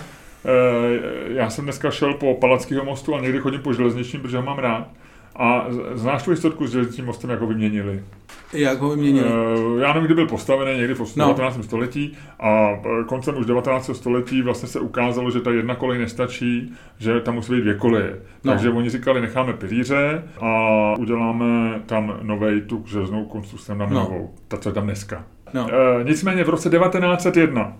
já 1.27 1.49
jsem 1.49 1.63
dneska 1.63 1.91
šel 1.91 2.13
po 2.13 2.33
Palackého 2.33 2.85
mostu 2.85 3.15
a 3.15 3.19
někdy 3.19 3.39
chodím 3.39 3.61
po 3.61 3.73
železničním, 3.73 4.21
protože 4.21 4.37
ho 4.37 4.43
mám 4.43 4.59
rád. 4.59 4.87
A 5.35 5.65
znáš 5.93 6.23
tu 6.23 6.31
historku 6.31 6.67
s 6.67 6.71
železničním 6.71 7.05
mostem, 7.05 7.29
jako 7.29 7.47
vyměnili? 7.47 8.03
Jak 8.53 8.79
ho 8.79 8.89
vyměnili? 8.89 9.27
Eh, 9.77 9.81
Já 9.81 9.93
nevím, 9.93 10.05
kdy 10.05 10.13
byl 10.15 10.27
postavený, 10.27 10.77
někdy 10.77 10.93
v 10.93 11.15
No. 11.15 11.25
19. 11.25 11.63
století 11.63 12.17
a 12.39 12.69
eh, 12.69 13.03
koncem 13.05 13.37
už 13.37 13.45
19. 13.45 13.89
století 13.95 14.41
vlastně 14.41 14.67
se 14.67 14.79
ukázalo, 14.79 15.31
že 15.31 15.39
ta 15.41 15.51
jedna 15.51 15.75
kolej 15.75 15.99
nestačí, 15.99 16.73
že 16.99 17.19
tam 17.19 17.35
musí 17.35 17.51
být 17.53 17.61
dvě 17.61 17.73
koleje. 17.73 18.15
No. 18.43 18.51
Takže 18.53 18.69
oni 18.69 18.89
říkali, 18.89 19.21
necháme 19.21 19.53
pilíře 19.53 20.23
a 20.41 20.47
uděláme 20.99 21.81
tam 21.85 22.17
novej 22.21 22.61
tu 22.61 22.83
železnou 22.87 23.25
konstrukci, 23.25 23.71
dáme 23.71 23.87
No. 23.93 23.99
novou, 23.99 24.33
ta, 24.47 24.57
co 24.57 24.69
je 24.69 24.73
tam 24.73 24.83
dneska. 24.83 25.23
No. 25.53 25.67
E, 25.99 26.03
nicméně 26.03 26.43
v 26.43 26.49
roce 26.49 26.69
1901 26.69 27.73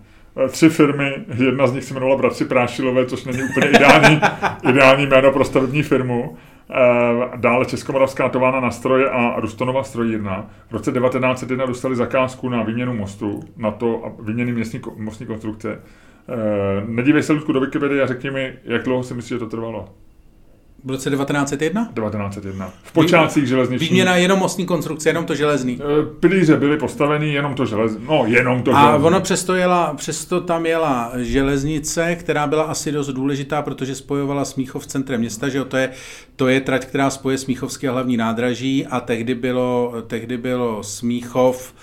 eh, 0.45 0.47
tři 0.47 0.69
firmy, 0.69 1.15
jedna 1.37 1.67
z 1.67 1.73
nich 1.73 1.83
se 1.83 1.93
jmenovala 1.93 2.17
Bratři 2.17 2.45
Prášilové, 2.45 3.05
což 3.05 3.25
není 3.25 3.39
úplně 3.43 3.67
ideální, 3.77 4.21
ideální 4.69 5.05
jméno 5.07 5.31
pro 5.31 5.43
stavební 5.45 5.83
firmu. 5.83 6.37
E, 6.71 7.37
dále 7.37 7.65
Českomoravská 7.65 8.29
továrna 8.29 8.59
na 8.59 8.71
stroje 8.71 9.09
a 9.09 9.39
Rustonova 9.39 9.83
strojírna. 9.83 10.49
V 10.69 10.73
roce 10.73 10.91
1901 10.91 11.65
dostali 11.65 11.95
zakázku 11.95 12.49
na 12.49 12.63
výměnu 12.63 12.93
mostu, 12.93 13.39
na 13.57 13.71
to 13.71 14.05
a 14.05 14.21
výměny 14.21 14.51
městní, 14.51 14.81
mostní 14.97 15.25
konstrukce. 15.25 15.71
E, 15.71 15.79
nedívej 16.87 17.23
se, 17.23 17.33
Ludku, 17.33 17.51
do 17.51 17.59
Wikipedie 17.59 18.03
a 18.03 18.07
řekni 18.07 18.31
mi, 18.31 18.53
jak 18.63 18.83
dlouho 18.83 19.03
si 19.03 19.13
myslíš, 19.13 19.29
že 19.29 19.39
to 19.39 19.45
trvalo? 19.45 19.89
V 20.83 20.89
roce 20.91 21.09
1901? 21.09 21.85
1901. 21.95 22.69
V 22.83 22.91
počátcích 22.91 23.47
železniční. 23.47 23.87
Výměna 23.87 24.15
jenom 24.15 24.39
mostní 24.39 24.65
konstrukce, 24.65 25.09
jenom 25.09 25.25
to 25.25 25.35
železný. 25.35 25.79
E, 25.81 26.05
Pilíře 26.19 26.57
byly 26.57 26.77
postaveny, 26.77 27.33
jenom 27.33 27.53
to 27.53 27.65
želez... 27.65 27.97
No, 28.09 28.23
jenom 28.27 28.63
to 28.63 28.75
A 28.75 28.81
železný. 28.85 29.07
ono 29.07 29.21
přesto, 29.21 29.55
jela, 29.55 29.93
přesto 29.93 30.41
tam 30.41 30.65
jela 30.65 31.11
železnice, 31.17 32.15
která 32.15 32.47
byla 32.47 32.63
asi 32.63 32.91
dost 32.91 33.07
důležitá, 33.07 33.61
protože 33.61 33.95
spojovala 33.95 34.45
Smíchov 34.45 34.83
s 34.83 34.87
centrem 34.87 35.19
města, 35.19 35.49
že 35.49 35.57
jo? 35.57 35.65
To 35.65 35.77
je, 35.77 35.89
to 36.35 36.47
je 36.47 36.61
trať, 36.61 36.85
která 36.85 37.09
spoje 37.09 37.37
Smíchovské 37.37 37.89
a 37.89 37.91
hlavní 37.91 38.17
nádraží 38.17 38.85
a 38.87 38.99
tehdy 38.99 39.35
bylo, 39.35 39.93
tehdy 40.07 40.37
bylo 40.37 40.83
Smíchov 40.83 41.73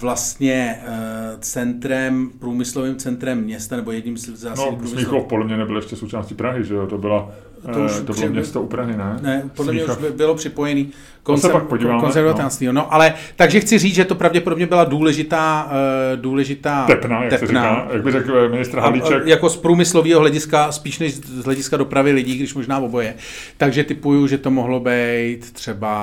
vlastně 0.00 0.78
eh, 0.86 1.36
centrem, 1.40 2.30
průmyslovým 2.38 2.96
centrem 2.96 3.38
města, 3.40 3.76
nebo 3.76 3.92
jedním 3.92 4.16
z 4.18 4.28
zásadních 4.28 4.80
No, 4.82 4.88
Smíchov 4.88 5.24
podle 5.26 5.44
mě 5.44 5.56
nebyl 5.56 5.76
ještě 5.76 5.96
součástí 5.96 6.34
Prahy, 6.34 6.64
že 6.64 6.74
jo? 6.74 6.86
To, 6.86 6.98
byla, 6.98 7.30
To 7.74 7.80
už 7.84 7.92
to 7.96 8.02
bylo 8.02 8.14
při- 8.14 8.28
město 8.28 8.62
u 8.62 8.66
Prahy, 8.66 8.96
ne? 8.96 9.16
Ne, 9.22 9.50
podle 9.56 9.72
mě 9.72 9.84
už 9.84 9.86
Smíchov. 9.92 10.10
by- 10.10 10.16
bylo 10.16 10.34
připojený 10.34 10.92
se 11.36 11.48
pak 11.48 11.64
podíváme, 11.64 12.00
koncem 12.00 12.22
19. 12.22 12.60
No. 12.66 12.72
no. 12.72 12.94
ale 12.94 13.14
takže 13.36 13.60
chci 13.60 13.78
říct, 13.78 13.94
že 13.94 14.04
to 14.04 14.14
pravděpodobně 14.14 14.66
byla 14.66 14.84
důležitá, 14.84 15.64
uh, 16.14 16.20
důležitá 16.20 16.84
Tepna, 16.86 17.24
jak 17.24 17.38
se 17.38 17.46
říká. 17.46 17.88
Jak 17.92 18.02
by 18.02 18.12
řekl 18.12 18.48
ministr 18.48 18.78
A, 18.78 18.82
Havlíček. 18.82 19.22
a, 19.26 19.28
jako 19.28 19.48
z 19.50 19.56
průmyslového 19.56 20.20
hlediska, 20.20 20.72
spíš 20.72 20.98
než 20.98 21.14
z 21.14 21.44
hlediska 21.44 21.76
dopravy 21.76 22.12
lidí, 22.12 22.36
když 22.36 22.54
možná 22.54 22.78
oboje. 22.78 23.14
Takže 23.56 23.84
typuju, 23.84 24.26
že 24.26 24.38
to 24.38 24.50
mohlo 24.50 24.80
být 24.80 25.52
třeba, 25.52 25.96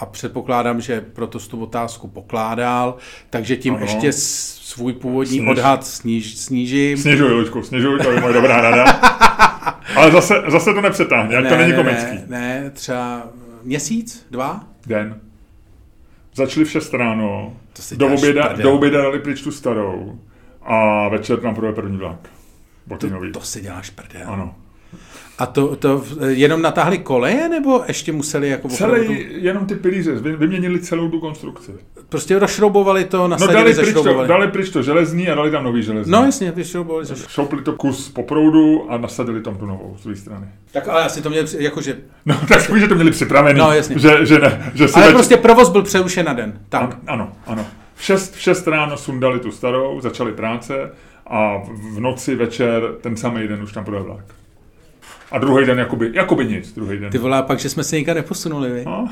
a 0.00 0.06
předpokládám, 0.06 0.80
že 0.80 1.00
proto 1.12 1.38
tu 1.38 1.62
otázku 1.62 2.08
pokládal, 2.08 2.96
takže 3.30 3.56
tím 3.56 3.74
Ano. 3.74 3.84
ještě 3.84 4.12
svůj 4.12 4.92
původní 4.92 5.38
Sniž. 5.38 5.50
odhad 5.50 5.86
sníž, 5.86 6.38
snížím. 6.38 6.96
Snižuj, 6.98 7.32
Luďku, 7.32 7.62
snižuj, 7.62 7.98
to 7.98 8.10
je 8.12 8.20
moje 8.20 8.34
dobrá 8.34 8.60
rada. 8.60 8.84
Ale 9.96 10.10
zase, 10.10 10.34
zase 10.48 10.74
to 10.74 10.80
nepřetáhne, 10.80 11.34
jak 11.34 11.48
to 11.48 11.56
není 11.56 11.72
komický. 11.72 12.16
Ne, 12.26 12.60
ne, 12.62 12.70
třeba 12.70 13.28
měsíc, 13.62 14.26
dva? 14.30 14.64
Den. 14.86 15.20
Začali 16.34 16.64
v 16.64 16.70
6 16.70 16.94
ráno, 16.94 17.56
do 17.96 18.14
oběda, 18.14 18.52
do 18.52 18.74
oběda 18.74 19.02
dali 19.02 19.18
pryč 19.18 19.42
tu 19.42 19.52
starou 19.52 20.18
a 20.62 21.08
večer 21.08 21.40
tam 21.40 21.54
projde 21.54 21.72
první 21.72 21.96
vlak. 21.96 22.18
Botinový. 22.86 23.32
To, 23.32 23.38
to 23.38 23.44
si 23.46 23.60
děláš 23.60 23.90
prdel. 23.90 24.22
Ano. 24.26 24.54
A 25.38 25.46
to, 25.46 25.76
to 25.76 26.04
jenom 26.26 26.62
natáhli 26.62 26.98
koleje, 26.98 27.48
nebo 27.48 27.82
ještě 27.88 28.12
museli 28.12 28.48
jako 28.48 28.68
Celý, 28.68 29.26
jenom 29.30 29.66
ty 29.66 29.74
pilíře, 29.74 30.12
vy- 30.14 30.36
vyměnili 30.36 30.80
celou 30.80 31.08
tu 31.08 31.20
konstrukci. 31.20 31.72
Prostě 32.08 32.38
rozšroubovali 32.38 33.04
to, 33.04 33.18
No 33.18 33.28
nasadili, 33.28 33.74
dali 33.74 33.74
pryč, 33.74 33.94
to, 33.94 34.26
dali 34.26 34.48
pryč 34.48 34.70
to 34.70 34.82
železný 34.82 35.28
a 35.28 35.34
dali 35.34 35.50
tam 35.50 35.64
nový 35.64 35.82
železný. 35.82 36.12
No 36.12 36.24
jasně, 36.24 36.50
vyšroubovali. 36.50 37.06
Šoupli 37.28 37.62
to 37.62 37.72
kus 37.72 38.08
po 38.08 38.22
proudu 38.22 38.86
a 38.92 38.96
nasadili 38.98 39.40
tam 39.40 39.56
tu 39.56 39.66
novou 39.66 39.96
z 39.98 40.02
druhé 40.02 40.16
strany. 40.16 40.46
Tak 40.72 40.88
ale 40.88 41.04
asi 41.04 41.22
to 41.22 41.30
měli, 41.30 41.46
jakože, 41.58 41.96
No 42.26 42.36
tak 42.48 42.60
spíš, 42.60 42.80
že 42.80 42.88
to 42.88 42.94
měli 42.94 43.10
připravený. 43.10 43.58
No, 43.58 43.72
jasně. 43.72 43.98
Že, 43.98 44.26
že 44.26 44.38
ne, 44.38 44.72
že 44.74 44.86
ale 44.94 45.06
več- 45.08 45.12
prostě 45.12 45.36
provoz 45.36 45.68
byl 45.68 45.82
přerušen 45.82 46.26
na 46.26 46.32
den. 46.32 46.60
Tak. 46.68 46.82
An- 46.82 47.00
Ano, 47.06 47.32
ano. 47.46 47.66
V 47.94 48.04
šest, 48.04 48.34
v 48.34 48.40
šest 48.40 48.66
ráno 48.68 48.96
sundali 48.96 49.40
tu 49.40 49.50
starou, 49.50 50.00
začali 50.00 50.32
práce 50.32 50.90
a 51.26 51.56
v 51.94 52.00
noci 52.00 52.34
večer 52.34 52.82
ten 53.00 53.16
samý 53.16 53.48
den 53.48 53.62
už 53.62 53.72
tam 53.72 53.84
projel 53.84 54.04
vlak. 54.04 54.24
A 55.32 55.38
druhý 55.38 55.66
den 55.66 55.78
jakoby, 55.78 56.10
jakoby 56.14 56.44
nic, 56.44 56.72
druhý 56.72 56.98
den. 56.98 57.10
Ty 57.10 57.18
vole, 57.18 57.38
a 57.38 57.42
pak, 57.42 57.58
že 57.58 57.68
jsme 57.68 57.84
se 57.84 57.96
nikam 57.96 58.14
neposunuli, 58.16 58.70
vy? 58.70 58.84
No. 58.84 59.08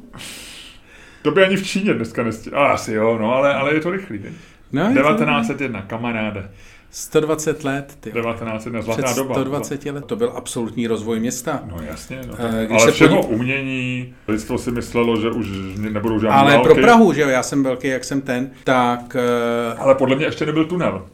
to 1.22 1.30
by 1.30 1.44
ani 1.44 1.56
v 1.56 1.66
Číně 1.66 1.94
dneska 1.94 2.22
nestihli. 2.22 2.58
A 2.58 2.66
asi 2.66 2.92
jo, 2.92 3.18
no, 3.20 3.34
ale, 3.34 3.54
ale 3.54 3.74
je 3.74 3.80
to 3.80 3.90
rychlý. 3.90 4.18
viď? 4.18 4.32
No, 4.72 4.82
je 4.82 4.94
to- 4.94 5.00
1901, 5.02 5.82
kamaráde. 5.82 6.50
120 6.92 7.64
let, 7.64 7.96
ty. 8.00 8.10
1901, 8.12 8.80
Před 8.80 8.84
zlatá 8.94 9.12
doba. 9.16 9.34
120 9.34 9.84
let 9.84 10.04
to 10.06 10.16
byl 10.16 10.32
absolutní 10.36 10.86
rozvoj 10.86 11.20
města. 11.20 11.62
No 11.70 11.76
jasně, 11.82 12.20
no. 12.28 12.34
Eh, 12.38 12.66
když 12.66 12.70
ale 12.82 12.86
se 12.86 12.92
všeho 12.92 13.22
podí- 13.22 13.34
umění, 13.34 14.14
lidstvo 14.28 14.58
si 14.58 14.70
myslelo, 14.70 15.20
že 15.20 15.30
už 15.30 15.46
nebudou 15.76 16.20
žádné 16.20 16.36
Ale 16.36 16.54
války. 16.54 16.64
pro 16.68 16.82
Prahu, 16.82 17.12
že 17.12 17.20
jo, 17.20 17.28
já 17.28 17.42
jsem 17.42 17.62
velký, 17.62 17.88
jak 17.88 18.04
jsem 18.04 18.20
ten, 18.20 18.50
tak 18.64 19.16
eh, 19.16 19.74
Ale 19.78 19.94
podle 19.94 20.16
mě 20.16 20.24
ještě 20.24 20.46
nebyl 20.46 20.64
tunel 20.64 21.06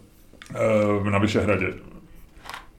uh, 1.00 1.10
na 1.10 1.18
Vyšehradě. 1.18 1.66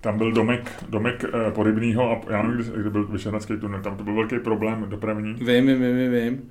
Tam 0.01 0.17
byl 0.17 0.31
domek, 0.31 0.83
domek 0.89 1.23
uh, 1.23 1.53
Porybnýho 1.53 2.11
a 2.11 2.21
já 2.29 2.43
nevím, 2.43 2.57
kdy, 2.57 2.81
kdy 2.81 2.89
byl 2.89 3.07
Vyšehradský 3.07 3.57
tunel. 3.57 3.81
Tam 3.81 3.97
to 3.97 4.03
byl 4.03 4.15
velký 4.15 4.39
problém 4.39 4.85
dopravní. 4.89 5.33
vím, 5.33 5.67
vím, 5.67 5.81
vím, 5.81 5.97
vím, 5.97 6.11
vím. 6.11 6.41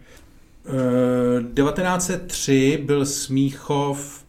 Eh, 0.68 1.42
1903 1.54 2.82
byl 2.84 3.06
Smíchov 3.06 4.24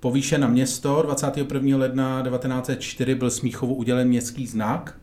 povýšen 0.00 0.40
na 0.40 0.48
město, 0.48 1.02
21. 1.02 1.78
ledna 1.78 2.22
1904 2.22 3.14
byl 3.14 3.30
Smíchovu 3.30 3.74
udělen 3.74 4.08
městský 4.08 4.46
znak 4.46 4.94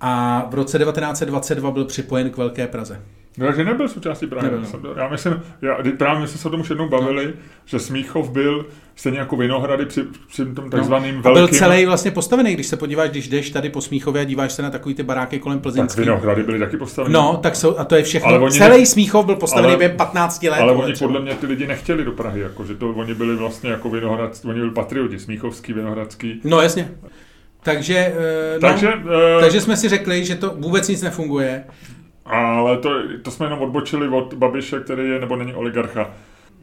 a 0.00 0.44
v 0.50 0.54
roce 0.54 0.78
1922 0.78 1.70
byl 1.70 1.84
připojen 1.84 2.30
k 2.30 2.36
Velké 2.36 2.66
Praze. 2.66 3.02
No, 3.38 3.46
takže 3.46 3.64
nebyl 3.64 3.88
součástí 3.88 4.26
Prahy. 4.26 4.44
Nebyl, 4.50 4.60
Nebyl, 4.72 4.94
no. 4.96 5.02
Já 5.02 5.08
myslím, 5.08 5.42
já, 5.62 5.76
právě 5.98 6.20
my 6.20 6.28
jsme 6.28 6.38
se 6.38 6.48
o 6.48 6.50
tom 6.50 6.60
už 6.60 6.70
jednou 6.70 6.88
bavili, 6.88 7.26
no. 7.26 7.32
že 7.64 7.78
Smíchov 7.78 8.30
byl 8.30 8.66
stejně 8.96 9.18
jako 9.18 9.36
Vinohrady 9.36 9.86
při, 9.86 10.04
při 10.28 10.46
tom 10.46 10.70
takzvaným 10.70 11.14
No. 11.14 11.20
A 11.20 11.22
velkým... 11.22 11.58
byl 11.58 11.58
celý 11.58 11.86
vlastně 11.86 12.10
postavený, 12.10 12.54
když 12.54 12.66
se 12.66 12.76
podíváš, 12.76 13.10
když 13.10 13.28
jdeš 13.28 13.50
tady 13.50 13.70
po 13.70 13.80
Smíchově 13.80 14.22
a 14.22 14.24
díváš 14.24 14.52
se 14.52 14.62
na 14.62 14.70
takový 14.70 14.94
ty 14.94 15.02
baráky 15.02 15.38
kolem 15.38 15.58
Tak 15.58 15.62
Plzeňský. 15.62 16.00
Vinohrady 16.00 16.42
byly 16.42 16.58
taky 16.58 16.76
postaveny. 16.76 17.14
No, 17.14 17.40
tak 17.42 17.56
jsou, 17.56 17.78
a 17.78 17.84
to 17.84 17.94
je 17.96 18.02
všechno. 18.02 18.28
Ale 18.28 18.38
oni 18.38 18.58
Celý 18.58 18.80
ne- 18.80 18.86
Smíchov 18.86 19.26
byl 19.26 19.36
postavený 19.36 19.76
během 19.76 19.96
15 19.96 20.42
let. 20.42 20.60
Ale 20.60 20.72
oni 20.72 20.92
podle 20.98 21.20
mě 21.20 21.34
ty 21.34 21.46
lidi 21.46 21.66
nechtěli 21.66 22.04
do 22.04 22.12
Prahy, 22.12 22.40
jako, 22.40 22.64
že 22.64 22.74
to 22.74 22.90
oni 22.90 23.14
byli 23.14 23.36
vlastně 23.36 23.70
jako 23.70 23.90
Vinohrad, 23.90 24.40
oni 24.44 24.60
byli 24.60 24.72
patrioti, 24.72 25.18
Smíchovský, 25.18 25.72
Vinohradský. 25.72 26.40
No 26.44 26.60
jasně. 26.60 26.90
Takže, 27.62 27.96
eh, 27.96 28.54
no, 28.54 28.68
Takže, 28.68 28.88
eh, 28.88 29.40
takže 29.40 29.60
jsme 29.60 29.76
si 29.76 29.88
řekli, 29.88 30.24
že 30.24 30.34
to 30.34 30.54
vůbec 30.58 30.88
nic 30.88 31.02
nefunguje. 31.02 31.64
Ale 32.28 32.76
to, 32.78 32.90
to 33.22 33.30
jsme 33.30 33.46
jenom 33.46 33.58
odbočili 33.58 34.08
od 34.08 34.34
Babiše, 34.34 34.80
který 34.80 35.08
je 35.08 35.20
nebo 35.20 35.36
není 35.36 35.54
oligarcha. 35.54 36.10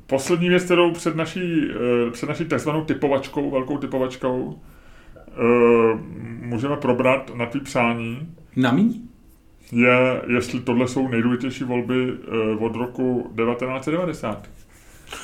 Poslední 0.08 0.50
věc, 0.50 0.64
kterou 0.64 0.92
před 0.92 1.16
naší, 1.16 1.68
eh, 2.08 2.12
před 2.12 2.30
naší 2.30 2.46
takzvanou 2.46 2.86
typovačkou, 2.86 3.52
velkou 3.52 3.78
typovačkou, 3.78 4.60
eh, 5.18 5.34
můžeme 6.42 6.78
probrat 6.78 7.32
na 7.36 7.46
tvý 7.46 7.60
přání, 7.60 8.28
Na 8.56 8.72
míň? 8.72 9.02
je, 9.72 10.22
jestli 10.28 10.60
tohle 10.60 10.88
jsou 10.88 11.08
nejdůležitější 11.08 11.64
volby 11.64 12.14
eh, 12.14 12.56
od 12.60 12.76
roku 12.76 13.32
1990. 13.36 14.50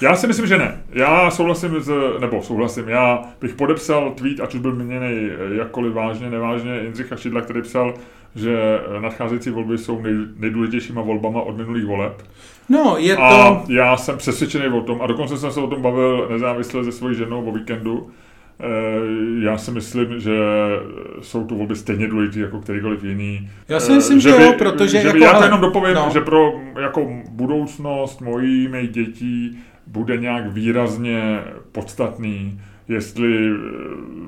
Já 0.02 0.16
si 0.16 0.28
myslím, 0.28 0.48
že 0.48 0.58
ne. 0.58 0.84
Já 0.90 1.32
souhlasím 1.32 1.80
s, 1.80 1.92
nebo 2.20 2.42
souhlasím, 2.42 2.90
já 2.90 3.22
bych 3.42 3.56
podepsal 3.56 4.12
tweet, 4.12 4.40
ať 4.40 4.56
už 4.56 4.62
byl 4.62 4.76
měněný 4.76 5.30
jakkoliv 5.52 5.94
vážně, 5.94 6.30
nevážně, 6.30 6.80
Jindřicha 6.84 7.16
Šidla, 7.16 7.42
který 7.42 7.62
psal, 7.62 7.94
že 8.36 8.80
eh, 8.98 9.02
nadcházející 9.02 9.50
volby 9.50 9.78
jsou 9.78 10.02
nej, 10.02 10.14
nejdůležitějšíma 10.38 11.02
volbama 11.02 11.42
od 11.42 11.58
minulých 11.58 11.86
voleb. 11.86 12.24
No, 12.70 12.96
je 12.98 13.16
to... 13.16 13.22
A 13.22 13.64
já 13.70 13.98
jsem 13.98 14.18
přesvědčený 14.18 14.68
o 14.68 14.82
tom, 14.82 15.02
a 15.02 15.08
dokonce 15.08 15.38
jsem 15.38 15.52
se 15.52 15.60
o 15.60 15.68
tom 15.68 15.82
bavil 15.82 16.28
nezávisle 16.32 16.84
se 16.84 16.92
svojí 16.92 17.16
ženou 17.16 17.46
o 17.46 17.52
víkendu, 17.52 18.10
já 19.40 19.58
si 19.58 19.72
myslím, 19.72 20.20
že 20.20 20.40
jsou 21.22 21.46
tu 21.46 21.56
volby 21.56 21.76
stejně 21.76 22.08
důležité 22.08 22.40
jako 22.40 22.60
kterýkoliv 22.60 23.04
jiný. 23.04 23.50
Já 23.68 23.80
si 23.80 23.92
myslím, 23.92 24.20
že, 24.20 24.30
že 24.30 24.38
by, 24.38 24.44
jo, 24.44 24.54
protože... 24.58 25.02
Že 25.02 25.08
jako, 25.08 25.18
já 25.18 25.34
to 25.34 25.44
jenom 25.44 25.62
dopovím, 25.62 25.96
no. 25.96 26.10
že 26.14 26.22
pro 26.22 26.52
jako 26.82 27.08
budoucnost 27.30 28.22
mojí, 28.22 28.68
mých 28.68 28.90
dětí 28.90 29.60
bude 29.88 30.18
nějak 30.18 30.54
výrazně 30.54 31.44
podstatný, 31.72 32.62
jestli 32.88 33.50
eh, 33.50 33.58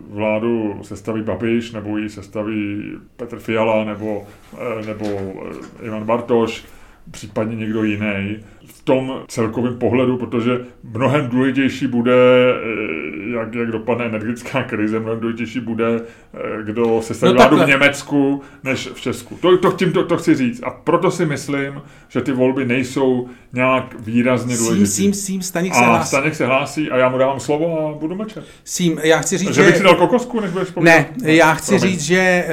vládu 0.09 0.79
sestaví 0.81 1.21
Babiš, 1.21 1.71
nebo 1.71 1.97
ji 1.97 2.09
sestaví 2.09 2.93
Petr 3.17 3.39
Fiala, 3.39 3.83
nebo, 3.83 4.27
eh, 4.53 4.85
nebo 4.85 5.05
eh, 5.05 5.85
Ivan 5.85 6.03
Bartoš, 6.03 6.65
případně 7.11 7.55
někdo 7.55 7.83
jiný 7.83 8.39
v 8.65 8.81
tom 8.83 9.21
celkovém 9.27 9.77
pohledu, 9.77 10.17
protože 10.17 10.59
mnohem 10.83 11.27
důležitější 11.27 11.87
bude, 11.87 12.13
eh, 12.13 13.37
jak, 13.37 13.55
jak 13.55 13.71
dopadne 13.71 14.05
energetická 14.05 14.63
krize, 14.63 14.99
mnohem 14.99 15.19
důležitější 15.19 15.59
bude, 15.59 15.85
eh, 15.95 16.63
kdo 16.63 17.01
se 17.01 17.13
staví 17.13 17.33
no 17.33 17.37
vládu 17.37 17.57
v 17.63 17.67
Německu, 17.67 18.41
než 18.63 18.89
v 18.93 19.01
Česku. 19.01 19.35
To, 19.41 19.57
to, 19.57 19.71
tím 19.71 19.91
to, 19.91 20.05
to 20.05 20.17
chci 20.17 20.35
říct. 20.35 20.63
A 20.63 20.69
proto 20.69 21.11
si 21.11 21.25
myslím, 21.25 21.81
že 22.09 22.21
ty 22.21 22.31
volby 22.31 22.65
nejsou 22.65 23.29
nějak 23.53 23.95
výrazně 23.99 24.57
důležité. 24.57 24.87
Sím, 24.87 25.13
sím, 25.13 25.41
Staněk 25.41 25.73
se 25.73 25.79
hlásí. 25.79 26.01
A 26.01 26.05
Staněk 26.05 26.35
se 26.35 26.45
hlásí 26.45 26.91
a 26.91 26.97
já 26.97 27.09
mu 27.09 27.17
dávám 27.17 27.39
slovo 27.39 27.89
a 27.89 27.99
budu 27.99 28.15
mlčet. 28.15 28.43
Sím, 28.63 28.99
já 29.03 29.19
chci 29.19 29.37
říct, 29.37 29.53
že... 29.53 29.63
Že 29.63 29.67
bych 29.67 29.77
si 29.77 29.83
dal 29.83 29.95
kokosku, 29.95 30.39
než 30.39 30.51
budeš 30.51 30.69
povídat? 30.69 31.05
Ne, 31.21 31.33
já 31.33 31.53
chci 31.53 31.77
Promiň. 31.77 31.91
říct, 31.91 32.01
že 32.01 32.45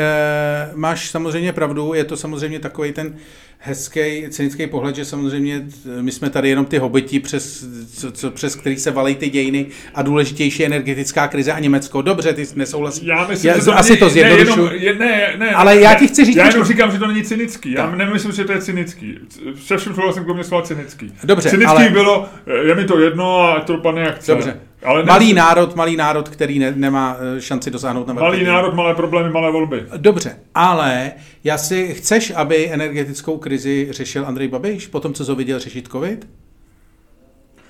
uh, 0.72 0.78
máš 0.78 1.10
samozřejmě 1.10 1.52
pravdu, 1.52 1.94
je 1.94 2.04
to 2.04 2.16
samozřejmě 2.16 2.58
takový 2.58 2.92
ten 2.92 3.14
hezký, 3.62 4.26
cynický 4.30 4.66
pohled, 4.66 4.96
že 4.96 5.04
samozřejmě 5.04 5.62
my 6.00 6.12
jsme 6.12 6.30
tady 6.30 6.48
jenom 6.48 6.64
ty 6.64 6.78
hobiti, 6.78 7.20
přes, 7.20 7.66
co, 7.94 8.12
co, 8.12 8.30
přes 8.30 8.56
který 8.56 8.76
se 8.76 8.90
valí 8.90 9.14
ty 9.14 9.30
dějiny 9.30 9.66
a 9.94 10.02
důležitější 10.02 10.66
energetická 10.66 11.28
krize 11.28 11.52
a 11.52 11.58
Německo. 11.58 12.02
Dobře, 12.02 12.32
ty 12.32 12.46
nesouhlasíš. 12.54 13.08
Já 13.08 13.26
myslím, 13.26 13.48
já, 13.50 13.58
že 13.58 13.64
to 13.64 13.78
asi 13.78 13.96
to 13.96 14.08
zjednodušu. 14.08 14.66
Ne, 14.66 14.76
jenom, 14.76 14.98
ne, 14.98 15.34
ne, 15.38 15.50
ale 15.50 15.80
já 15.80 15.94
ti 15.94 16.08
chci 16.08 16.24
říct... 16.24 16.36
Já 16.36 16.46
jenom 16.46 16.64
říkám, 16.64 16.92
že 16.92 16.98
to 16.98 17.06
není 17.06 17.22
cynický. 17.22 17.72
Já 17.72 17.90
nemyslím, 17.90 18.32
že 18.32 18.44
to 18.44 18.52
je 18.52 18.60
cynický. 18.60 19.18
Se 19.64 19.76
všem 19.76 19.94
souhlasím, 19.94 20.22
kdo 20.22 20.34
mě 20.34 20.44
slovo 20.44 20.66
cynický. 20.66 21.12
Dobře, 21.24 21.50
cynický 21.50 21.76
ale... 21.76 21.88
bylo, 21.88 22.28
je 22.66 22.74
mi 22.74 22.84
to 22.84 22.98
jedno 22.98 23.40
a 23.40 23.60
to 23.60 23.76
pane 23.76 24.00
jak 24.00 24.16
chce. 24.16 24.32
Dobře. 24.32 24.60
Ale 24.82 25.04
malý 25.04 25.32
ne... 25.32 25.40
národ, 25.40 25.76
malý 25.76 25.96
národ, 25.96 26.28
který 26.28 26.58
ne, 26.58 26.72
nemá 26.76 27.16
eh, 27.36 27.40
šanci 27.40 27.70
dosáhnout 27.70 28.06
na 28.06 28.14
Malý 28.14 28.44
národ, 28.44 28.74
malé 28.74 28.94
problémy, 28.94 29.30
malé 29.30 29.52
volby. 29.52 29.84
Dobře, 29.96 30.36
ale 30.54 31.12
já 31.44 31.58
si 31.58 31.94
chceš, 31.94 32.32
aby 32.36 32.72
energetickou 32.72 33.38
krizi 33.38 33.88
řešil 33.90 34.26
Andrej 34.26 34.48
Babiš, 34.48 34.86
po 34.86 35.00
tom, 35.00 35.14
co 35.14 35.26
to 35.26 35.34
viděl 35.34 35.58
řešit 35.58 35.88
COVID? 35.88 36.28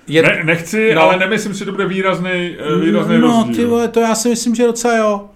Je... 0.07 0.23
Ne, 0.23 0.45
nechci, 0.45 0.95
no. 0.95 1.03
ale 1.03 1.19
nemyslím 1.19 1.53
si, 1.53 1.59
že 1.59 1.65
to 1.65 1.73
bude 1.73 1.87
výrazný, 1.87 2.57
eh, 2.59 2.81
výrazný 2.81 3.19
no, 3.19 3.27
rozdíl. 3.27 3.55
ty 3.55 3.65
vole, 3.65 3.89
to 3.89 4.01
já 4.01 4.15
si 4.15 4.29
myslím, 4.29 4.55
že 4.55 4.67
docela 4.67 4.97
jo 4.97 5.31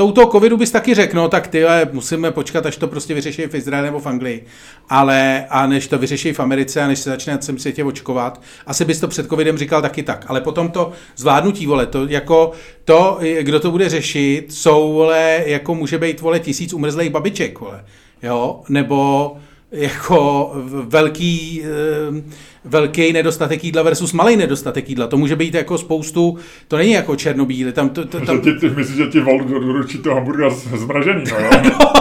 touto 0.00 0.26
covidu 0.26 0.56
bys 0.56 0.70
taky 0.70 0.94
řekl, 0.94 1.16
no 1.16 1.28
tak 1.28 1.48
ty 1.48 1.64
musíme 1.92 2.30
počkat, 2.30 2.66
až 2.66 2.76
to 2.76 2.88
prostě 2.88 3.14
vyřeší 3.14 3.42
v 3.42 3.54
Izraeli 3.54 3.86
nebo 3.86 4.00
v 4.00 4.06
Anglii. 4.06 4.44
Ale 4.88 5.46
a 5.50 5.66
než 5.66 5.88
to 5.88 5.98
vyřeší 5.98 6.32
v 6.32 6.40
Americe 6.40 6.82
a 6.82 6.86
než 6.86 6.98
se 6.98 7.10
začne 7.10 7.32
na 7.32 7.38
celém 7.38 7.58
světě 7.58 7.84
očkovat, 7.84 8.40
asi 8.66 8.84
bys 8.84 9.00
to 9.00 9.08
před 9.08 9.28
covidem 9.28 9.58
říkal 9.58 9.82
taky 9.82 10.02
tak. 10.02 10.24
Ale 10.28 10.40
potom 10.40 10.70
to 10.70 10.92
zvládnutí, 11.16 11.66
vole, 11.66 11.86
to 11.86 12.06
jako 12.06 12.52
to, 12.84 13.18
kdo 13.40 13.60
to 13.60 13.70
bude 13.70 13.88
řešit, 13.88 14.46
jsou, 14.48 14.92
vole, 14.92 15.42
jako 15.46 15.74
může 15.74 15.98
být, 15.98 16.20
vole, 16.20 16.40
tisíc 16.40 16.72
umrzlých 16.72 17.10
babiček, 17.10 17.60
vole. 17.60 17.84
Jo, 18.22 18.60
nebo 18.68 19.36
jako 19.72 20.52
velký, 20.86 21.62
eh, 21.64 22.32
velký 22.64 23.12
nedostatek 23.12 23.64
jídla 23.64 23.82
versus 23.82 24.12
malý 24.12 24.36
nedostatek 24.36 24.88
jídla. 24.88 25.06
To 25.06 25.16
může 25.16 25.36
být 25.36 25.54
jako 25.54 25.78
spoustu, 25.78 26.38
to 26.68 26.76
není 26.76 26.92
jako 26.92 27.16
černobílé. 27.16 27.72
Tam, 27.72 27.88
to, 27.88 28.04
to, 28.04 28.20
tam... 28.20 28.40
Ty, 28.40 28.52
ty 28.52 28.70
myslíš, 28.70 28.96
že 28.96 29.06
ti 29.06 29.20
vol 29.20 29.44
doručí 29.44 29.98
to 30.02 30.14
hamburger 30.14 30.50
zmražený, 30.50 31.24
no 31.30 31.38
jo? 31.38 31.50
no, 31.64 32.00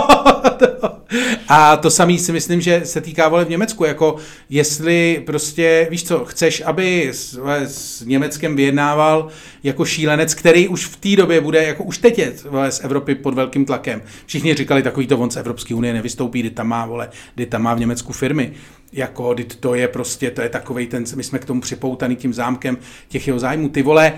a 1.47 1.77
to 1.77 1.89
samý 1.89 2.19
si 2.19 2.31
myslím, 2.31 2.61
že 2.61 2.81
se 2.83 3.01
týká 3.01 3.29
vole 3.29 3.45
v 3.45 3.49
Německu, 3.49 3.85
jako 3.85 4.15
jestli 4.49 5.23
prostě, 5.25 5.87
víš 5.91 6.03
co, 6.03 6.25
chceš, 6.25 6.63
aby 6.65 7.09
s, 7.11 7.39
s 7.65 8.05
Německem 8.05 8.55
vyjednával 8.55 9.27
jako 9.63 9.85
šílenec, 9.85 10.33
který 10.33 10.67
už 10.67 10.85
v 10.85 10.95
té 10.95 11.15
době 11.15 11.41
bude, 11.41 11.63
jako 11.63 11.83
už 11.83 11.97
teď 11.97 12.19
je 12.19 12.33
vole, 12.49 12.71
z 12.71 12.83
Evropy 12.83 13.15
pod 13.15 13.33
velkým 13.33 13.65
tlakem. 13.65 14.01
Všichni 14.25 14.53
říkali, 14.53 14.83
takový 14.83 15.07
to 15.07 15.17
on 15.17 15.31
z 15.31 15.37
Evropské 15.37 15.75
unie 15.75 15.93
nevystoupí, 15.93 16.39
kdy 16.39 16.49
tam 16.49 16.67
má, 16.67 16.85
vole, 16.85 17.09
kdy 17.35 17.45
tam 17.45 17.61
má 17.61 17.73
v 17.73 17.79
Německu 17.79 18.13
firmy. 18.13 18.53
Jako, 18.93 19.35
to 19.59 19.75
je 19.75 19.87
prostě, 19.87 20.31
to 20.31 20.41
je 20.41 20.49
takový 20.49 20.87
ten, 20.87 21.03
my 21.15 21.23
jsme 21.23 21.39
k 21.39 21.45
tomu 21.45 21.61
připoutaný 21.61 22.15
tím 22.15 22.33
zámkem 22.33 22.77
těch 23.07 23.27
jeho 23.27 23.39
zájmů. 23.39 23.69
Ty 23.69 23.83
vole, 23.83 24.13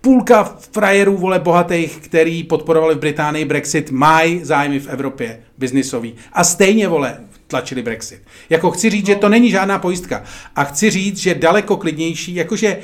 půlka 0.00 0.44
frajerů, 0.72 1.16
vole, 1.16 1.38
bohatých, 1.38 1.96
který 1.96 2.44
podporovali 2.44 2.94
v 2.94 2.98
Británii 2.98 3.44
Brexit, 3.44 3.90
mají 3.90 4.44
zájmy 4.44 4.80
v 4.80 4.88
Evropě 4.88 5.40
biznisový. 5.58 6.14
A 6.32 6.44
stejně, 6.44 6.88
vole, 6.88 7.18
tlačili 7.46 7.82
Brexit. 7.82 8.22
Jako 8.50 8.70
chci 8.70 8.90
říct, 8.90 9.06
že 9.06 9.14
to 9.14 9.28
není 9.28 9.50
žádná 9.50 9.78
pojistka. 9.78 10.22
A 10.56 10.64
chci 10.64 10.90
říct, 10.90 11.18
že 11.18 11.34
daleko 11.34 11.76
klidnější, 11.76 12.34
jakože, 12.34 12.78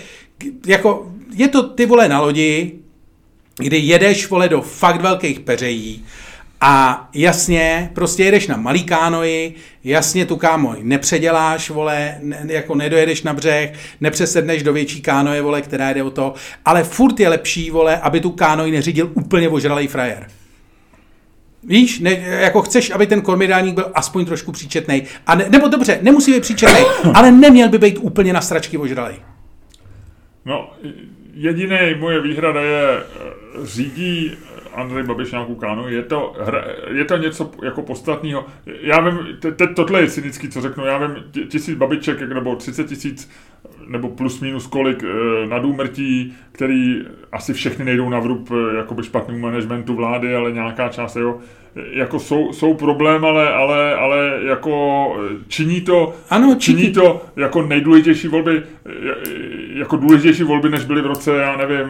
jako, 0.66 1.12
je 1.34 1.48
to 1.48 1.62
ty 1.62 1.86
vole 1.86 2.08
na 2.08 2.20
lodi, 2.20 2.72
kdy 3.58 3.78
jedeš, 3.78 4.28
vole, 4.28 4.48
do 4.48 4.62
fakt 4.62 5.00
velkých 5.00 5.40
peřejí 5.40 6.04
a 6.64 7.08
jasně, 7.14 7.90
prostě 7.94 8.24
jedeš 8.24 8.46
na 8.46 8.56
malý 8.56 8.84
kánoji, 8.84 9.54
jasně 9.84 10.26
tu 10.26 10.36
kámoj 10.36 10.76
nepředěláš, 10.82 11.70
vole, 11.70 12.18
ne, 12.22 12.46
jako 12.46 12.74
nedojedeš 12.74 13.22
na 13.22 13.32
břeh, 13.32 13.72
nepřesedneš 14.00 14.62
do 14.62 14.72
větší 14.72 15.02
kánoje, 15.02 15.42
vole, 15.42 15.62
která 15.62 15.90
jde 15.90 16.02
o 16.02 16.10
to, 16.10 16.34
ale 16.64 16.84
furt 16.84 17.20
je 17.20 17.28
lepší, 17.28 17.70
vole, 17.70 18.00
aby 18.00 18.20
tu 18.20 18.30
kánoj 18.30 18.70
neřídil 18.70 19.10
úplně 19.14 19.48
ožralej 19.48 19.86
frajer. 19.86 20.26
Víš, 21.64 22.00
ne, 22.00 22.10
jako 22.20 22.62
chceš, 22.62 22.90
aby 22.90 23.06
ten 23.06 23.20
kormidálník 23.20 23.74
byl 23.74 23.90
aspoň 23.94 24.24
trošku 24.24 24.52
příčetný. 24.52 25.02
A 25.26 25.34
ne, 25.34 25.46
nebo 25.48 25.68
dobře, 25.68 25.98
nemusí 26.02 26.32
být 26.32 26.42
příčetný, 26.42 26.84
ale 27.14 27.32
neměl 27.32 27.68
by 27.68 27.78
být 27.78 27.98
úplně 28.00 28.32
na 28.32 28.40
stračky 28.40 28.78
ožralej. 28.78 29.14
No, 30.44 30.70
jediný 31.34 31.78
moje 31.98 32.20
výhrada 32.20 32.60
je, 32.60 32.98
eh, 32.98 33.66
řídí 33.66 34.36
Andrej 34.74 35.04
Babiš 35.04 35.30
nějakou 35.30 35.54
kánu, 35.54 35.88
je 35.88 36.02
to, 36.02 36.36
je 36.88 37.04
to 37.04 37.16
něco 37.16 37.50
jako 37.62 37.82
podstatného. 37.82 38.46
Já 38.66 39.00
vím, 39.00 39.18
teď 39.40 39.70
tohle 39.76 40.00
je 40.00 40.10
cynický, 40.10 40.48
co 40.48 40.60
řeknu, 40.60 40.86
já 40.86 40.98
vím, 40.98 41.16
tisíc 41.48 41.78
babiček, 41.78 42.20
nebo 42.20 42.56
30 42.56 42.86
tisíc, 42.86 43.30
nebo 43.86 44.08
plus 44.08 44.40
minus 44.40 44.66
kolik 44.66 45.04
na 45.48 45.58
důmrtí, 45.58 46.36
který 46.52 47.02
asi 47.32 47.52
všechny 47.52 47.84
nejdou 47.84 48.08
na 48.08 48.20
vrub 48.20 48.50
eh, 48.50 48.76
jakoby 48.76 49.02
špatnému 49.02 49.40
managementu 49.40 49.94
vlády, 49.94 50.34
ale 50.34 50.52
nějaká 50.52 50.88
část, 50.88 51.16
jo, 51.16 51.38
jako 51.92 52.18
jsou, 52.18 52.52
jsou 52.52 52.74
problém, 52.74 53.24
ale, 53.24 53.54
ale, 53.54 53.94
ale 53.94 54.38
jako 54.42 55.16
činí 55.48 55.80
to, 55.80 56.14
ano, 56.30 56.56
činí. 56.58 56.80
činí 56.82 56.92
to 56.92 57.22
jako 57.36 57.62
nejdůležitější 57.62 58.28
volby, 58.28 58.62
jako 59.74 59.96
důležitější 59.96 60.42
volby, 60.42 60.68
než 60.68 60.84
byly 60.84 61.02
v 61.02 61.06
roce, 61.06 61.36
já 61.36 61.56
nevím, 61.56 61.88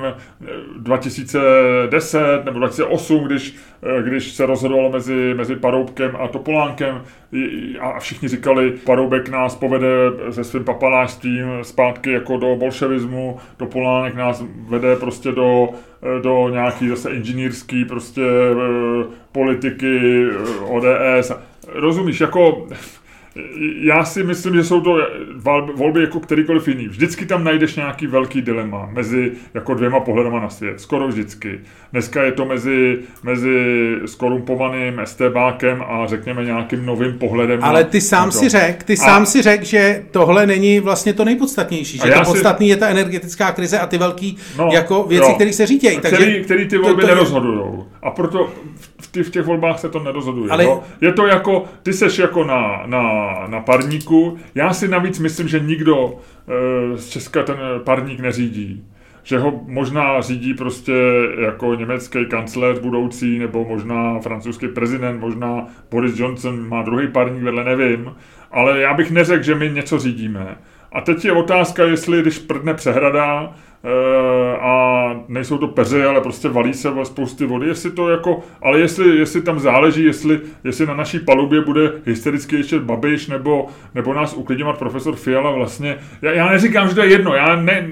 2010 0.76 2.44
nebo 2.44 2.58
2008, 2.58 3.24
když, 3.24 3.54
když 4.04 4.32
se 4.32 4.46
rozhodovalo 4.46 4.90
mezi, 4.90 5.34
mezi 5.36 5.56
Paroubkem 5.56 6.16
a 6.20 6.28
Topolánkem 6.28 7.02
a 7.80 8.00
všichni 8.00 8.28
říkali, 8.28 8.70
Paroubek 8.70 9.28
nás 9.28 9.54
povede 9.54 9.88
se 10.30 10.44
svým 10.44 10.64
papalářstvím 10.64 11.46
zpátky 11.62 12.12
jako 12.12 12.36
do 12.36 12.56
bolševismu, 12.56 13.38
Topolánek 13.56 14.14
nás 14.14 14.44
vede 14.68 14.96
prostě 14.96 15.32
do 15.32 15.68
do 16.22 16.48
nějaký 16.48 16.88
zase 16.88 17.10
inženýrský 17.10 17.84
prostě 17.84 18.22
eh, 18.22 19.04
politiky 19.32 20.26
eh, 20.30 20.64
ODS. 20.64 21.32
Rozumíš, 21.68 22.20
jako 22.20 22.66
já 23.80 24.04
si 24.04 24.24
myslím, 24.24 24.54
že 24.54 24.64
jsou 24.64 24.80
to 24.80 24.98
volby 25.74 26.00
jako 26.00 26.20
kterýkoliv 26.20 26.68
jiný. 26.68 26.88
Vždycky 26.88 27.26
tam 27.26 27.44
najdeš 27.44 27.76
nějaký 27.76 28.06
velký 28.06 28.42
dilema 28.42 28.88
mezi 28.92 29.32
jako 29.54 29.74
dvěma 29.74 30.00
pohledama 30.00 30.40
na 30.40 30.48
svět. 30.48 30.80
Skoro 30.80 31.08
vždycky. 31.08 31.60
Dneska 31.92 32.22
je 32.22 32.32
to 32.32 32.44
mezi, 32.44 32.98
mezi 33.22 33.96
skorumpovaným 34.06 35.00
STBákem 35.04 35.84
a 35.88 36.06
řekněme 36.06 36.44
nějakým 36.44 36.86
novým 36.86 37.18
pohledem. 37.18 37.58
Ale 37.62 37.84
ty 37.84 38.00
sám 38.00 38.32
si 38.32 38.48
řekl, 38.48 38.84
ty 38.84 38.92
a... 38.92 38.96
sám 38.96 39.26
si 39.26 39.42
řekl, 39.42 39.64
že 39.64 40.02
tohle 40.10 40.46
není 40.46 40.80
vlastně 40.80 41.12
to 41.12 41.24
nejpodstatnější. 41.24 41.98
Že 41.98 42.10
to 42.10 42.24
podstatný 42.24 42.66
si... 42.66 42.70
je 42.70 42.76
ta 42.76 42.88
energetická 42.88 43.52
krize 43.52 43.78
a 43.78 43.86
ty 43.86 43.98
velký 43.98 44.36
no, 44.58 44.68
jako 44.72 45.02
věci, 45.02 45.32
které 45.34 45.52
se 45.52 45.66
řídějí. 45.66 45.96
Který, 45.96 46.44
který 46.44 46.68
ty 46.68 46.78
volby 46.78 47.00
to, 47.00 47.08
to 47.08 47.14
nerozhodují. 47.14 47.84
A 48.02 48.10
proto 48.10 48.52
v, 48.76 48.91
v 49.14 49.30
těch 49.30 49.46
volbách 49.46 49.78
se 49.78 49.88
to 49.88 50.02
nerozhoduje. 50.02 50.50
Ale... 50.50 50.64
No? 50.64 50.82
Je 51.00 51.12
to 51.12 51.26
jako, 51.26 51.64
ty 51.82 51.92
seš 51.92 52.18
jako 52.18 52.44
na, 52.44 52.82
na 52.86 53.02
na, 53.46 53.60
parníku. 53.60 54.38
Já 54.54 54.72
si 54.72 54.88
navíc 54.88 55.18
myslím, 55.18 55.48
že 55.48 55.60
nikdo 55.60 56.14
e, 56.14 56.98
z 56.98 57.08
Česka 57.08 57.42
ten 57.42 57.56
parník 57.84 58.20
neřídí 58.20 58.84
že 59.24 59.38
ho 59.38 59.60
možná 59.66 60.20
řídí 60.20 60.54
prostě 60.54 60.92
jako 61.38 61.74
německý 61.74 62.26
kancléř 62.26 62.78
budoucí, 62.78 63.38
nebo 63.38 63.64
možná 63.64 64.20
francouzský 64.20 64.68
prezident, 64.68 65.20
možná 65.20 65.66
Boris 65.90 66.18
Johnson 66.18 66.68
má 66.68 66.82
druhý 66.82 67.08
parník 67.08 67.42
vedle, 67.42 67.64
nevím. 67.64 68.14
Ale 68.50 68.80
já 68.80 68.94
bych 68.94 69.10
neřekl, 69.10 69.42
že 69.42 69.54
my 69.54 69.70
něco 69.70 69.98
řídíme. 69.98 70.56
A 70.92 71.00
teď 71.00 71.24
je 71.24 71.32
otázka, 71.32 71.84
jestli 71.84 72.22
když 72.22 72.38
prdne 72.38 72.74
přehrada, 72.74 73.42
eh, 73.44 73.71
a 74.60 75.24
nejsou 75.28 75.58
to 75.58 75.68
peře, 75.68 76.06
ale 76.06 76.20
prostě 76.20 76.48
valí 76.48 76.74
se 76.74 76.88
spousty 77.02 77.46
vody, 77.46 77.66
jestli 77.66 77.90
to 77.90 78.08
jako, 78.08 78.40
ale 78.62 78.80
jestli, 78.80 79.18
jestli 79.18 79.42
tam 79.42 79.60
záleží, 79.60 80.04
jestli, 80.04 80.40
jestli 80.64 80.86
na 80.86 80.94
naší 80.94 81.18
palubě 81.18 81.60
bude 81.60 81.92
hystericky 82.06 82.56
ještě 82.56 82.78
Babiš, 82.78 83.28
nebo, 83.28 83.66
nebo 83.94 84.14
nás 84.14 84.34
uklidňovat 84.34 84.78
profesor 84.78 85.16
Fiala 85.16 85.50
vlastně, 85.50 85.98
já, 86.22 86.32
já 86.32 86.50
neříkám, 86.50 86.88
že 86.88 86.94
to 86.94 87.02
je 87.02 87.10
jedno, 87.10 87.34
já 87.34 87.56
ne, 87.56 87.90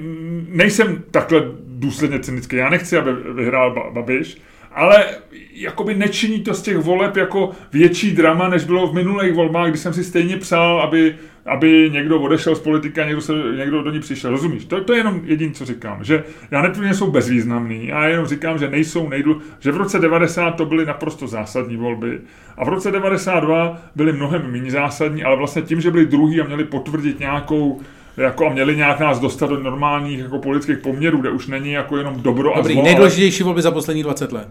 nejsem 0.48 1.02
takhle 1.10 1.42
důsledně 1.66 2.18
cynický, 2.18 2.56
já 2.56 2.70
nechci, 2.70 2.96
aby 2.96 3.10
vyhrál 3.34 3.90
Babiš, 3.92 4.36
ale 4.72 5.04
jakoby 5.52 5.94
nečiní 5.94 6.40
to 6.40 6.54
z 6.54 6.62
těch 6.62 6.76
voleb 6.76 7.16
jako 7.16 7.50
větší 7.72 8.12
drama, 8.12 8.48
než 8.48 8.64
bylo 8.64 8.86
v 8.86 8.94
minulých 8.94 9.34
volbách, 9.34 9.68
kdy 9.68 9.78
jsem 9.78 9.94
si 9.94 10.04
stejně 10.04 10.36
přál, 10.36 10.80
aby, 10.80 11.14
aby 11.50 11.90
někdo 11.92 12.20
odešel 12.20 12.54
z 12.56 12.60
politika, 12.60 13.04
někdo, 13.04 13.20
se, 13.20 13.32
někdo 13.56 13.82
do 13.82 13.90
ní 13.90 14.00
přišel. 14.00 14.30
Rozumíš? 14.30 14.64
To, 14.64 14.84
to 14.84 14.92
je 14.92 14.98
jenom 14.98 15.20
jediné, 15.24 15.52
co 15.52 15.64
říkám. 15.64 16.04
Že 16.04 16.24
já 16.50 16.62
netvrdím, 16.62 16.88
že 16.88 16.98
jsou 16.98 17.10
bezvýznamný, 17.10 17.86
já 17.86 18.06
jenom 18.06 18.26
říkám, 18.26 18.58
že 18.58 18.70
nejsou 18.70 19.08
nejdu, 19.08 19.40
že 19.60 19.72
v 19.72 19.76
roce 19.76 19.98
90 19.98 20.50
to 20.50 20.64
byly 20.64 20.86
naprosto 20.86 21.26
zásadní 21.26 21.76
volby 21.76 22.20
a 22.56 22.64
v 22.64 22.68
roce 22.68 22.90
92 22.90 23.78
byly 23.96 24.12
mnohem 24.12 24.52
méně 24.52 24.70
zásadní, 24.70 25.24
ale 25.24 25.36
vlastně 25.36 25.62
tím, 25.62 25.80
že 25.80 25.90
byli 25.90 26.06
druhý 26.06 26.40
a 26.40 26.46
měli 26.46 26.64
potvrdit 26.64 27.20
nějakou 27.20 27.80
jako 28.16 28.46
a 28.46 28.52
měli 28.52 28.76
nějak 28.76 29.00
nás 29.00 29.20
dostat 29.20 29.50
do 29.50 29.62
normálních 29.62 30.18
jako 30.18 30.38
politických 30.38 30.78
poměrů, 30.78 31.18
kde 31.18 31.30
už 31.30 31.46
není 31.46 31.72
jako 31.72 31.96
jenom 31.96 32.22
dobro 32.22 32.52
Dobrý, 32.56 32.72
a 32.72 32.74
zlo, 32.74 32.84
nejdůležitější 32.84 33.42
volby 33.42 33.62
za 33.62 33.70
poslední 33.70 34.02
20 34.02 34.32
let. 34.32 34.48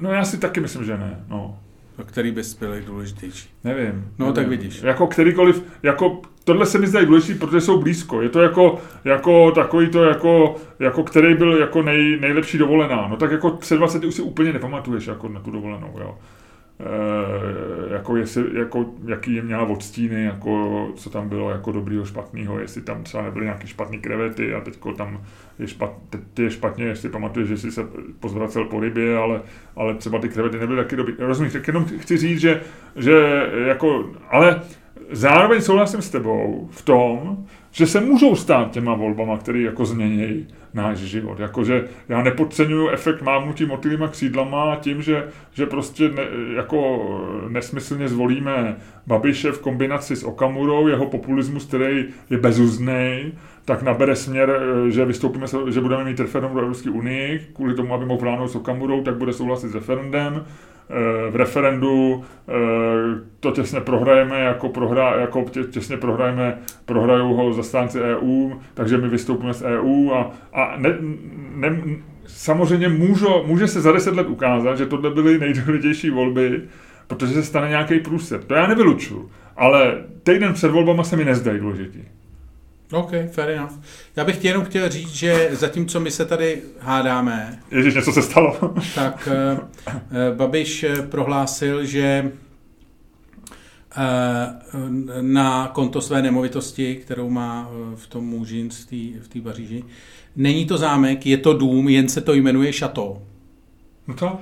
No 0.00 0.12
já 0.12 0.24
si 0.24 0.38
taky 0.38 0.60
myslím, 0.60 0.84
že 0.84 0.96
ne. 0.96 1.24
No. 1.28 1.58
A 2.02 2.04
který 2.04 2.30
bys 2.30 2.54
byl 2.54 2.74
důležitější? 2.86 3.48
Nevím. 3.64 4.08
No 4.18 4.26
nevím. 4.26 4.34
tak 4.34 4.48
vidíš. 4.48 4.82
Jako 4.82 5.06
kterýkoliv, 5.06 5.64
jako 5.82 6.20
tohle 6.44 6.66
se 6.66 6.78
mi 6.78 6.86
zdá 6.86 7.04
důležitý, 7.04 7.38
protože 7.38 7.60
jsou 7.60 7.80
blízko. 7.80 8.22
Je 8.22 8.28
to 8.28 8.40
jako, 8.40 8.78
jako 9.04 9.50
takový 9.50 9.88
to, 9.88 10.04
jako, 10.04 10.56
jako 10.78 11.04
který 11.04 11.34
byl 11.34 11.56
jako 11.56 11.82
nej, 11.82 12.18
nejlepší 12.20 12.58
dovolená. 12.58 13.08
No 13.08 13.16
tak 13.16 13.32
jako 13.32 13.50
před 13.50 13.76
20 13.76 14.04
už 14.04 14.14
si 14.14 14.22
úplně 14.22 14.52
nepamatuješ 14.52 15.06
jako 15.06 15.28
na 15.28 15.40
tu 15.40 15.50
dovolenou, 15.50 15.94
jo. 16.00 16.18
Eh, 16.80 17.94
jako, 17.94 18.16
jestli, 18.16 18.58
jako, 18.58 18.86
jaký 19.06 19.34
je 19.34 19.42
měla 19.42 19.62
odstíny, 19.62 20.24
jako, 20.24 20.88
co 20.96 21.10
tam 21.10 21.28
bylo 21.28 21.50
jako 21.50 21.72
dobrýho, 21.72 22.04
špatného, 22.04 22.60
jestli 22.60 22.82
tam 22.82 23.02
třeba 23.02 23.22
nebyly 23.22 23.44
nějaké 23.44 23.66
špatné 23.66 23.98
krevety 23.98 24.54
a 24.54 24.60
teď 24.60 24.78
tam 24.96 25.20
je, 25.58 25.68
špat, 25.68 25.92
teď 26.10 26.20
je 26.38 26.50
špatně, 26.50 26.84
jestli 26.84 27.08
pamatuješ, 27.08 27.48
že 27.48 27.58
jsi 27.58 27.72
se 27.72 27.86
pozvracel 28.20 28.64
po 28.64 28.80
rybě, 28.80 29.16
ale, 29.16 29.42
ale 29.76 29.94
třeba 29.94 30.18
ty 30.18 30.28
krevety 30.28 30.58
nebyly 30.58 30.82
taky 30.82 30.96
dobrý. 30.96 31.14
Rozumíš, 31.18 31.52
tak 31.52 31.66
jenom 31.66 31.84
chci 31.84 32.16
říct, 32.16 32.40
že, 32.40 32.60
že 32.96 33.48
jako, 33.66 34.10
ale 34.30 34.62
zároveň 35.10 35.60
souhlasím 35.60 36.02
s 36.02 36.10
tebou 36.10 36.68
v 36.72 36.82
tom, 36.82 37.46
že 37.70 37.86
se 37.86 38.00
můžou 38.00 38.36
stát 38.36 38.70
těma 38.70 38.94
volbama, 38.94 39.38
které 39.38 39.60
jako 39.60 39.86
změnějí 39.86 40.46
náš 40.74 40.98
život. 40.98 41.40
Jakože 41.40 41.84
já 42.08 42.22
nepodceňuju 42.22 42.88
efekt 42.88 43.22
mávnutí 43.22 43.66
motýlýma 43.66 44.08
křídlama 44.08 44.76
tím, 44.76 45.02
že, 45.02 45.24
že 45.52 45.66
prostě 45.66 46.08
ne, 46.08 46.22
jako 46.54 47.10
nesmyslně 47.48 48.08
zvolíme 48.08 48.76
Babiše 49.06 49.52
v 49.52 49.60
kombinaci 49.60 50.16
s 50.16 50.24
Okamurou, 50.24 50.88
jeho 50.88 51.06
populismus, 51.06 51.66
který 51.66 52.04
je 52.30 52.38
bezuzný, 52.38 53.32
tak 53.64 53.82
nabere 53.82 54.16
směr, 54.16 54.60
že 54.88 55.04
vystoupíme, 55.04 55.46
že 55.68 55.80
budeme 55.80 56.04
mít 56.04 56.20
referendum 56.20 56.54
do 56.54 56.60
Evropské 56.60 56.90
unii, 56.90 57.46
kvůli 57.52 57.74
tomu, 57.74 57.94
aby 57.94 58.06
mohl 58.06 58.20
vládnout 58.20 58.48
s 58.48 58.56
Okamurou, 58.56 59.02
tak 59.02 59.16
bude 59.16 59.32
souhlasit 59.32 59.68
s 59.68 59.74
referendem 59.74 60.44
v 61.30 61.36
referendu 61.36 62.24
eh, 62.48 62.52
to 63.40 63.50
těsně 63.50 63.80
prohrajeme, 63.80 64.40
jako, 64.40 64.68
prohra, 64.68 65.20
jako 65.20 65.44
tě, 65.50 65.64
těsně 65.64 65.96
prohrajeme, 65.96 66.58
prohrajou 66.84 67.34
ho 67.34 67.52
zastánci 67.52 68.00
EU, 68.00 68.50
takže 68.74 68.98
my 68.98 69.08
vystoupíme 69.08 69.54
z 69.54 69.62
EU 69.62 70.10
a, 70.10 70.30
a 70.52 70.76
ne, 70.76 70.96
ne, 71.54 71.82
samozřejmě 72.26 72.88
můžo, 72.88 73.44
může 73.46 73.68
se 73.68 73.80
za 73.80 73.92
deset 73.92 74.16
let 74.16 74.28
ukázat, 74.28 74.78
že 74.78 74.86
tohle 74.86 75.10
byly 75.10 75.38
nejdůležitější 75.38 76.10
volby, 76.10 76.62
protože 77.06 77.34
se 77.34 77.42
stane 77.42 77.68
nějaký 77.68 78.00
průser. 78.00 78.42
To 78.42 78.54
já 78.54 78.66
nevylučuju, 78.66 79.30
ale 79.56 80.04
týden 80.22 80.52
před 80.52 80.70
volbama 80.70 81.04
se 81.04 81.16
mi 81.16 81.24
nezdají 81.24 81.60
důležitý. 81.60 81.98
OK, 82.92 83.10
fair 83.30 83.50
enough. 83.50 83.72
Já 84.16 84.24
bych 84.24 84.38
ti 84.38 84.48
jenom 84.48 84.64
chtěl 84.64 84.88
říct, 84.88 85.14
že 85.14 85.48
zatímco 85.52 86.00
my 86.00 86.10
se 86.10 86.24
tady 86.24 86.62
hádáme... 86.80 87.58
Ježíš, 87.70 87.94
něco 87.94 88.12
se 88.12 88.22
stalo. 88.22 88.56
tak 88.94 89.28
uh, 89.54 89.58
uh, 89.58 90.36
Babiš 90.36 90.82
eh, 90.82 91.02
prohlásil, 91.02 91.84
že 91.84 92.32
uh, 93.96 94.02
na 95.20 95.68
konto 95.68 96.00
své 96.00 96.22
nemovitosti, 96.22 96.94
kterou 96.96 97.30
má 97.30 97.70
v 97.94 98.06
tom 98.06 98.24
Můžin, 98.24 98.70
v 99.20 99.28
té 99.28 99.40
Paříži, 99.40 99.84
není 100.36 100.66
to 100.66 100.78
zámek, 100.78 101.26
je 101.26 101.36
to 101.36 101.52
dům, 101.52 101.88
jen 101.88 102.08
se 102.08 102.20
to 102.20 102.34
jmenuje 102.34 102.72
Chateau. 102.72 103.16
No 104.08 104.14
to? 104.14 104.38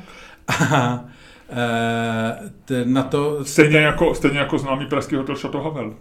A 0.48 1.04
na 2.84 3.02
to... 3.02 3.44
Stejně 3.44 3.78
jako, 3.78 4.14
stejně 4.14 4.38
jako 4.38 4.58
známý 4.58 4.86
pražský 4.86 5.16
hotel 5.16 5.36
Chateau 5.36 5.62
Havel. 5.62 5.94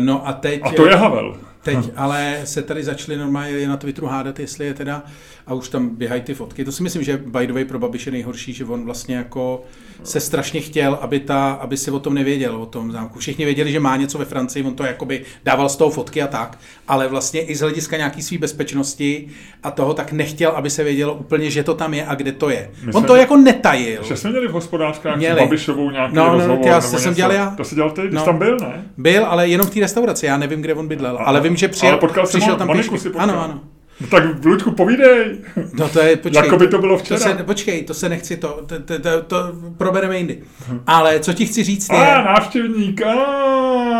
No 0.00 0.28
a 0.28 0.32
teď... 0.32 0.60
A 0.64 0.70
to 0.70 0.86
je 0.86 0.96
Havel. 0.96 1.36
Teď 1.62 1.78
ale 1.96 2.40
se 2.44 2.62
tady 2.62 2.84
začali 2.84 3.18
normálně 3.18 3.68
na 3.68 3.76
Twitteru 3.76 4.06
hádat, 4.06 4.40
jestli 4.40 4.66
je 4.66 4.74
teda, 4.74 5.02
a 5.46 5.54
už 5.54 5.68
tam 5.68 5.88
běhají 5.88 6.20
ty 6.20 6.34
fotky. 6.34 6.64
To 6.64 6.72
si 6.72 6.82
myslím, 6.82 7.02
že 7.02 7.16
by 7.16 7.46
the 7.46 7.52
way 7.52 7.64
pro 7.64 7.78
Babiš 7.78 8.06
je 8.06 8.12
nejhorší, 8.12 8.52
že 8.52 8.64
on 8.64 8.84
vlastně 8.84 9.16
jako 9.16 9.64
se 10.02 10.20
strašně 10.20 10.60
chtěl, 10.60 10.98
aby, 11.00 11.20
ta, 11.20 11.52
aby 11.52 11.76
si 11.76 11.90
o 11.90 11.98
tom 11.98 12.14
nevěděl, 12.14 12.56
o 12.56 12.66
tom 12.66 12.92
zámku. 12.92 13.18
Všichni 13.18 13.44
věděli, 13.44 13.72
že 13.72 13.80
má 13.80 13.96
něco 13.96 14.18
ve 14.18 14.24
Francii, 14.24 14.64
on 14.64 14.74
to 14.74 14.84
jakoby 14.84 15.22
dával 15.44 15.68
z 15.68 15.76
toho 15.76 15.90
fotky 15.90 16.22
a 16.22 16.26
tak, 16.26 16.58
ale 16.88 17.08
vlastně 17.08 17.40
i 17.40 17.56
z 17.56 17.60
hlediska 17.60 17.96
nějaký 17.96 18.22
své 18.22 18.38
bezpečnosti 18.38 19.28
a 19.62 19.70
toho 19.70 19.94
tak 19.94 20.12
nechtěl, 20.12 20.50
aby 20.50 20.70
se 20.70 20.84
vědělo 20.84 21.14
úplně, 21.14 21.50
že 21.50 21.62
to 21.62 21.74
tam 21.74 21.94
je 21.94 22.06
a 22.06 22.14
kde 22.14 22.32
to 22.32 22.50
je. 22.50 22.70
My 22.82 22.92
on 22.92 23.04
to 23.04 23.12
měli, 23.12 23.20
jako 23.20 23.36
netajil. 23.36 24.02
Že 24.02 24.16
jsme 24.16 24.30
měli 24.30 24.48
v 24.48 24.52
hospodářkách 24.52 25.16
měli. 25.16 25.40
Babišovou 25.40 25.90
nějaký 25.90 26.14
no, 26.16 26.26
no, 26.26 26.32
rozhovor, 26.32 26.66
já 26.66 26.80
jsem 26.80 27.14
dělal 27.14 27.32
já. 27.32 27.50
To 27.50 27.64
si 27.64 27.74
dělal 27.74 27.90
ty, 27.90 28.00
když 28.00 28.14
no. 28.14 28.24
tam 28.24 28.38
byl, 28.38 28.56
ne? 28.60 28.84
Byl, 28.96 29.26
ale 29.26 29.48
jenom 29.48 29.66
v 29.66 29.70
té 29.70 29.80
restauraci, 29.80 30.26
já 30.26 30.36
nevím, 30.36 30.62
kde 30.62 30.74
on 30.74 30.88
bydlel, 30.88 31.18
ale 31.24 31.40
vím, 31.40 31.56
že 31.56 31.68
přijel, 31.68 31.92
ale 31.92 32.00
potkal 32.00 32.26
přišel 32.26 32.56
tam 32.56 32.68
pěšky. 32.68 32.98
Si 32.98 33.08
ano, 33.16 33.42
ano. 33.44 33.60
No 34.00 34.06
tak 34.06 34.44
Luďku, 34.44 34.70
povídej. 34.70 35.38
No 35.78 35.88
to 35.88 36.00
je, 36.00 36.16
počkej. 36.16 36.44
jako 36.44 36.56
by 36.56 36.68
to 36.68 36.78
bylo 36.78 36.98
včera. 36.98 37.20
To 37.20 37.24
se, 37.24 37.44
počkej, 37.44 37.82
to 37.82 37.94
se 37.94 38.08
nechci, 38.08 38.36
to, 38.36 38.64
to, 38.66 38.78
to, 38.80 38.98
to, 38.98 39.22
to 39.22 39.36
probereme 39.78 40.18
jindy. 40.18 40.42
Ale 40.86 41.20
co 41.20 41.32
ti 41.32 41.46
chci 41.46 41.64
říct 41.64 41.88
je... 41.92 41.98
A, 41.98 42.22
návštěvník, 42.22 43.02
a, 43.02 43.12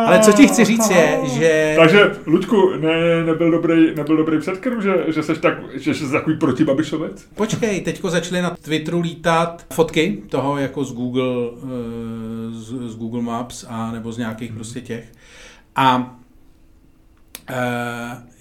Ale 0.06 0.18
co 0.18 0.32
ti 0.32 0.48
chci 0.48 0.64
říct 0.64 0.90
je, 0.90 1.18
že... 1.24 1.74
Takže, 1.78 2.16
Luďku, 2.26 2.70
ne, 2.76 3.24
nebyl 3.24 3.50
dobrý, 3.50 3.94
nebyl 3.94 4.16
dobrý 4.16 4.38
předkrm, 4.38 4.82
že, 4.82 5.04
že 5.08 5.22
jsi 5.22 5.34
tak, 5.34 5.54
že 5.74 5.94
jsi 5.94 6.12
takový 6.12 6.36
protibabišovec? 6.36 7.26
Počkej, 7.34 7.80
teďko 7.80 8.10
začaly 8.10 8.42
na 8.42 8.56
Twitteru 8.62 9.00
lítat 9.00 9.66
fotky 9.72 10.22
toho 10.28 10.58
jako 10.58 10.84
z 10.84 10.92
Google, 10.92 11.50
eh, 11.62 11.66
z, 12.50 12.92
z 12.92 12.96
Google 12.96 13.22
Maps 13.22 13.64
a 13.68 13.90
nebo 13.90 14.12
z 14.12 14.18
nějakých 14.18 14.48
hmm. 14.48 14.58
prostě 14.58 14.80
těch. 14.80 15.04
A 15.76 16.16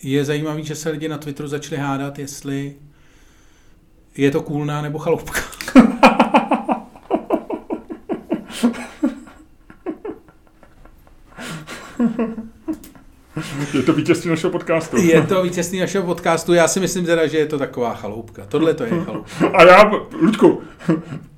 je 0.03 0.25
zajímavý, 0.25 0.63
že 0.63 0.75
se 0.75 0.89
lidi 0.89 1.07
na 1.07 1.17
Twitteru 1.17 1.47
začali 1.47 1.81
hádat, 1.81 2.19
jestli 2.19 2.75
je 4.17 4.31
to 4.31 4.41
kůlná 4.41 4.81
nebo 4.81 4.99
chaloupka. 4.99 5.39
Je 13.73 13.83
to 13.83 13.93
vítězství 13.93 14.29
našeho 14.29 14.51
podcastu. 14.51 14.97
Je 14.97 15.21
to 15.21 15.43
vítězství 15.43 15.79
našeho 15.79 16.05
podcastu. 16.05 16.53
Já 16.53 16.67
si 16.67 16.79
myslím 16.79 17.05
teda, 17.05 17.27
že 17.27 17.37
je 17.37 17.45
to 17.45 17.59
taková 17.59 17.93
chaloupka. 17.93 18.45
Tohle 18.45 18.73
to 18.73 18.83
je 18.83 18.89
chaloupka. 18.89 19.47
A 19.47 19.63
já, 19.63 19.91
Ludku, 20.21 20.61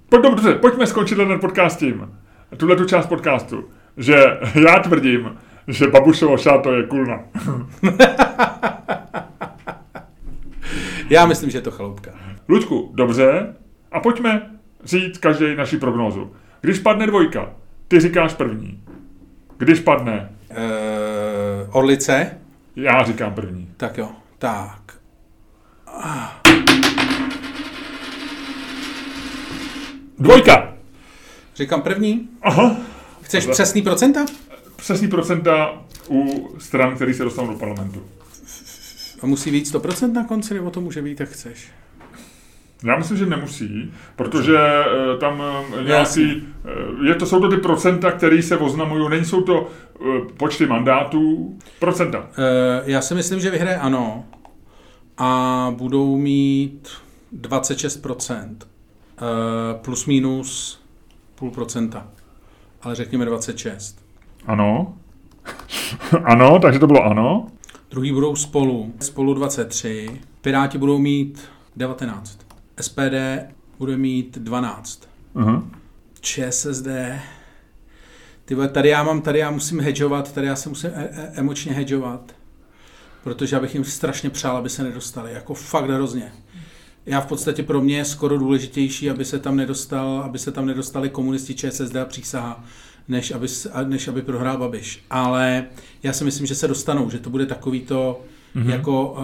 pojď 0.10 0.24
dobře, 0.24 0.54
pojďme 0.54 0.88
skončit 0.88 1.16
ten 1.16 1.40
podcast 1.40 1.80
tím. 1.80 2.14
Tuhle 2.58 2.76
tu 2.76 2.86
část 2.86 3.06
podcastu. 3.06 3.70
Že 3.98 4.24
já 4.68 4.80
tvrdím, 4.80 5.38
že 5.68 5.88
Babušovo 5.88 6.38
šáto 6.38 6.74
je 6.74 6.84
kulna. 6.84 7.20
Já 11.10 11.26
myslím, 11.26 11.50
že 11.50 11.58
je 11.58 11.62
to 11.62 11.72
chaloupka. 11.72 12.12
Luďku, 12.50 12.92
dobře. 12.94 13.56
A 13.92 14.00
pojďme 14.00 14.50
říct 14.84 15.18
každý 15.18 15.56
naši 15.56 15.78
prognózu. 15.78 16.32
Když 16.62 16.80
padne 16.80 17.08
dvojka, 17.08 17.50
ty 17.88 18.00
říkáš 18.00 18.34
první. 18.34 18.84
Když 19.58 19.80
padne? 19.80 20.30
Uh, 20.50 20.58
orlice. 21.78 22.38
Já 22.76 23.04
říkám 23.04 23.34
první. 23.34 23.70
Tak 23.78 23.98
jo, 23.98 24.10
tak. 24.38 24.82
Dvojka. 30.20 30.74
Říkám 31.56 31.82
první. 31.82 32.30
Aha. 32.42 32.76
Chceš 33.22 33.46
Dobře. 33.46 33.54
přesný 33.54 33.82
procenta? 33.82 34.26
Přesný 34.78 35.08
procenta 35.08 35.82
u 36.10 36.50
stran, 36.60 36.96
který 36.96 37.14
se 37.14 37.24
dostanou 37.24 37.48
do 37.48 37.60
parlamentu. 37.60 38.04
A 39.22 39.26
musí 39.26 39.52
být 39.52 39.66
100% 39.66 40.14
na 40.14 40.24
konci, 40.24 40.54
nebo 40.54 40.70
to 40.70 40.82
může 40.82 41.02
být, 41.02 41.20
jak 41.20 41.30
chceš? 41.30 41.72
Já 42.84 42.98
myslím, 42.98 43.18
že 43.18 43.26
nemusí, 43.26 43.94
protože 44.16 44.54
uh, 44.54 45.20
tam 45.20 45.40
uh, 45.40 45.84
nějaký, 45.86 46.36
uh, 46.36 47.06
je 47.06 47.16
to, 47.16 47.26
jsou 47.26 47.42
to 47.42 47.50
ty 47.50 47.58
procenta, 47.58 48.12
které 48.12 48.42
se 48.42 48.58
oznamují, 48.58 49.10
nejsou 49.10 49.42
to 49.42 49.70
počty 50.38 50.66
mandátů, 50.66 51.58
procenta. 51.80 52.30
Já 52.86 53.02
si 53.02 53.16
myslím, 53.16 53.40
že 53.40 53.50
vyhraje 53.50 53.78
ano 53.78 54.26
a 55.18 55.74
budou 55.78 56.18
mít 56.18 56.90
26%, 57.42 58.56
uh, 58.56 59.82
plus 59.82 60.06
minus 60.06 60.82
půl 61.36 61.52
procenta, 61.52 62.08
ale 62.82 62.96
řekněme 62.96 63.26
26. 63.26 64.07
Ano. 64.48 64.98
ano, 66.24 66.60
takže 66.60 66.80
to 66.80 66.88
bylo 66.88 67.04
ano. 67.04 67.48
Druhý 67.92 68.12
budou 68.12 68.36
spolu, 68.36 68.94
spolu 69.00 69.34
23, 69.34 70.22
Piráti 70.42 70.78
budou 70.78 70.98
mít 70.98 71.50
19. 71.76 72.40
SPD 72.82 73.16
bude 73.80 73.98
mít 73.98 74.38
12. 74.38 75.08
Uh-huh. 75.36 75.64
ČSSD, 76.22 76.88
ty 78.46 78.56
tady 78.72 78.90
já 78.90 79.04
mám, 79.04 79.22
tady 79.22 79.40
já 79.40 79.52
musím 79.52 79.80
hedžovat, 79.80 80.34
tady 80.34 80.48
já 80.48 80.56
se 80.56 80.70
musím 80.70 80.90
e- 80.94 81.10
e- 81.12 81.32
emočně 81.36 81.74
hedžovat, 81.74 82.36
protože 83.24 83.56
abych 83.56 83.74
jim 83.74 83.84
strašně 83.84 84.30
přál, 84.30 84.58
aby 84.58 84.70
se 84.70 84.84
nedostali, 84.84 85.34
jako 85.34 85.54
fakt 85.54 85.90
hrozně. 85.90 86.32
Já 87.06 87.22
v 87.22 87.26
podstatě 87.26 87.64
pro 87.64 87.82
mě 87.82 87.98
je 87.98 88.06
skoro 88.06 88.38
důležitější, 88.38 89.10
aby 89.10 89.26
se 89.26 89.40
tam 89.40 89.56
nedostal, 89.56 90.22
aby 90.26 90.40
se 90.40 90.52
tam 90.52 90.66
nedostali 90.66 91.10
komunisti 91.10 91.56
ČSSD 91.56 91.96
a 91.96 92.06
přísaha, 92.06 92.64
než 93.08 93.32
aby, 93.32 93.48
než 93.84 94.08
aby 94.08 94.22
prohrál 94.22 94.58
Babiš. 94.58 95.04
Ale 95.10 95.66
já 96.04 96.14
si 96.14 96.24
myslím, 96.24 96.48
že 96.48 96.56
se 96.56 96.68
dostanou, 96.68 97.10
že 97.10 97.20
to 97.20 97.30
bude 97.30 97.46
takový 97.46 97.82
to, 97.82 98.22
mm-hmm. 98.56 98.70
jako 98.70 99.12
uh, 99.12 99.18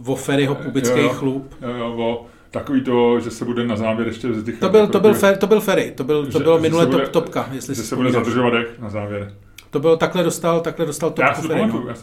Voferyho 0.00 0.54
pubický 0.54 1.00
jo, 1.00 1.08
chlup. 1.08 1.54
Jo, 1.62 1.74
jo, 1.76 2.26
takový 2.50 2.80
to, 2.80 3.20
že 3.20 3.30
se 3.30 3.44
bude 3.44 3.66
na 3.66 3.76
závěr 3.76 4.08
ještě 4.08 4.28
těch... 4.44 4.58
To 4.58 4.68
byl, 4.68 4.86
to 4.86 5.00
byl, 5.00 5.14
fer, 5.14 5.36
to 5.36 5.46
byl 5.46 5.60
Ferry, 5.60 5.92
to, 5.96 6.04
byl, 6.04 6.26
to 6.26 6.38
že, 6.38 6.44
bylo 6.44 6.58
minule 6.58 6.86
bude, 6.86 6.98
top, 6.98 7.12
topka, 7.12 7.48
jestli 7.52 7.74
že 7.74 7.82
se 7.82 7.96
bude 7.96 8.12
zadržovat 8.12 8.50
dech 8.50 8.78
na 8.78 8.90
závěr. 8.90 9.34
To 9.70 9.80
bylo 9.80 9.96
takhle 9.96 10.22
dostal, 10.22 10.60
takhle 10.60 10.86
dostal 10.86 11.10
topku 11.10 11.22
já 11.22 11.34
Ferry. 11.34 11.66
no. 11.66 11.84
já 11.88 11.94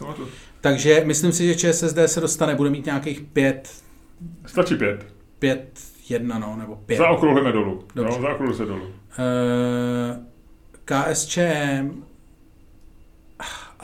Takže 0.60 1.02
myslím 1.04 1.32
si, 1.32 1.46
že 1.46 1.54
ČSSD 1.54 1.98
se 2.06 2.20
dostane, 2.20 2.54
bude 2.54 2.70
mít 2.70 2.86
nějakých 2.86 3.20
pět... 3.20 3.70
Stačí 4.46 4.74
pět. 4.74 5.06
Pět, 5.38 5.80
jedna, 6.08 6.38
no, 6.38 6.56
nebo 6.58 6.76
pět. 6.76 6.98
Zaokrouhlíme 6.98 7.52
dolů. 7.52 7.84
Dobře. 7.94 8.16
No, 8.16 8.22
zaokrouhlíme 8.22 8.56
se 8.56 8.66
dolů. 8.66 8.82
Uh, 8.82 10.31
KSČM 10.84 12.02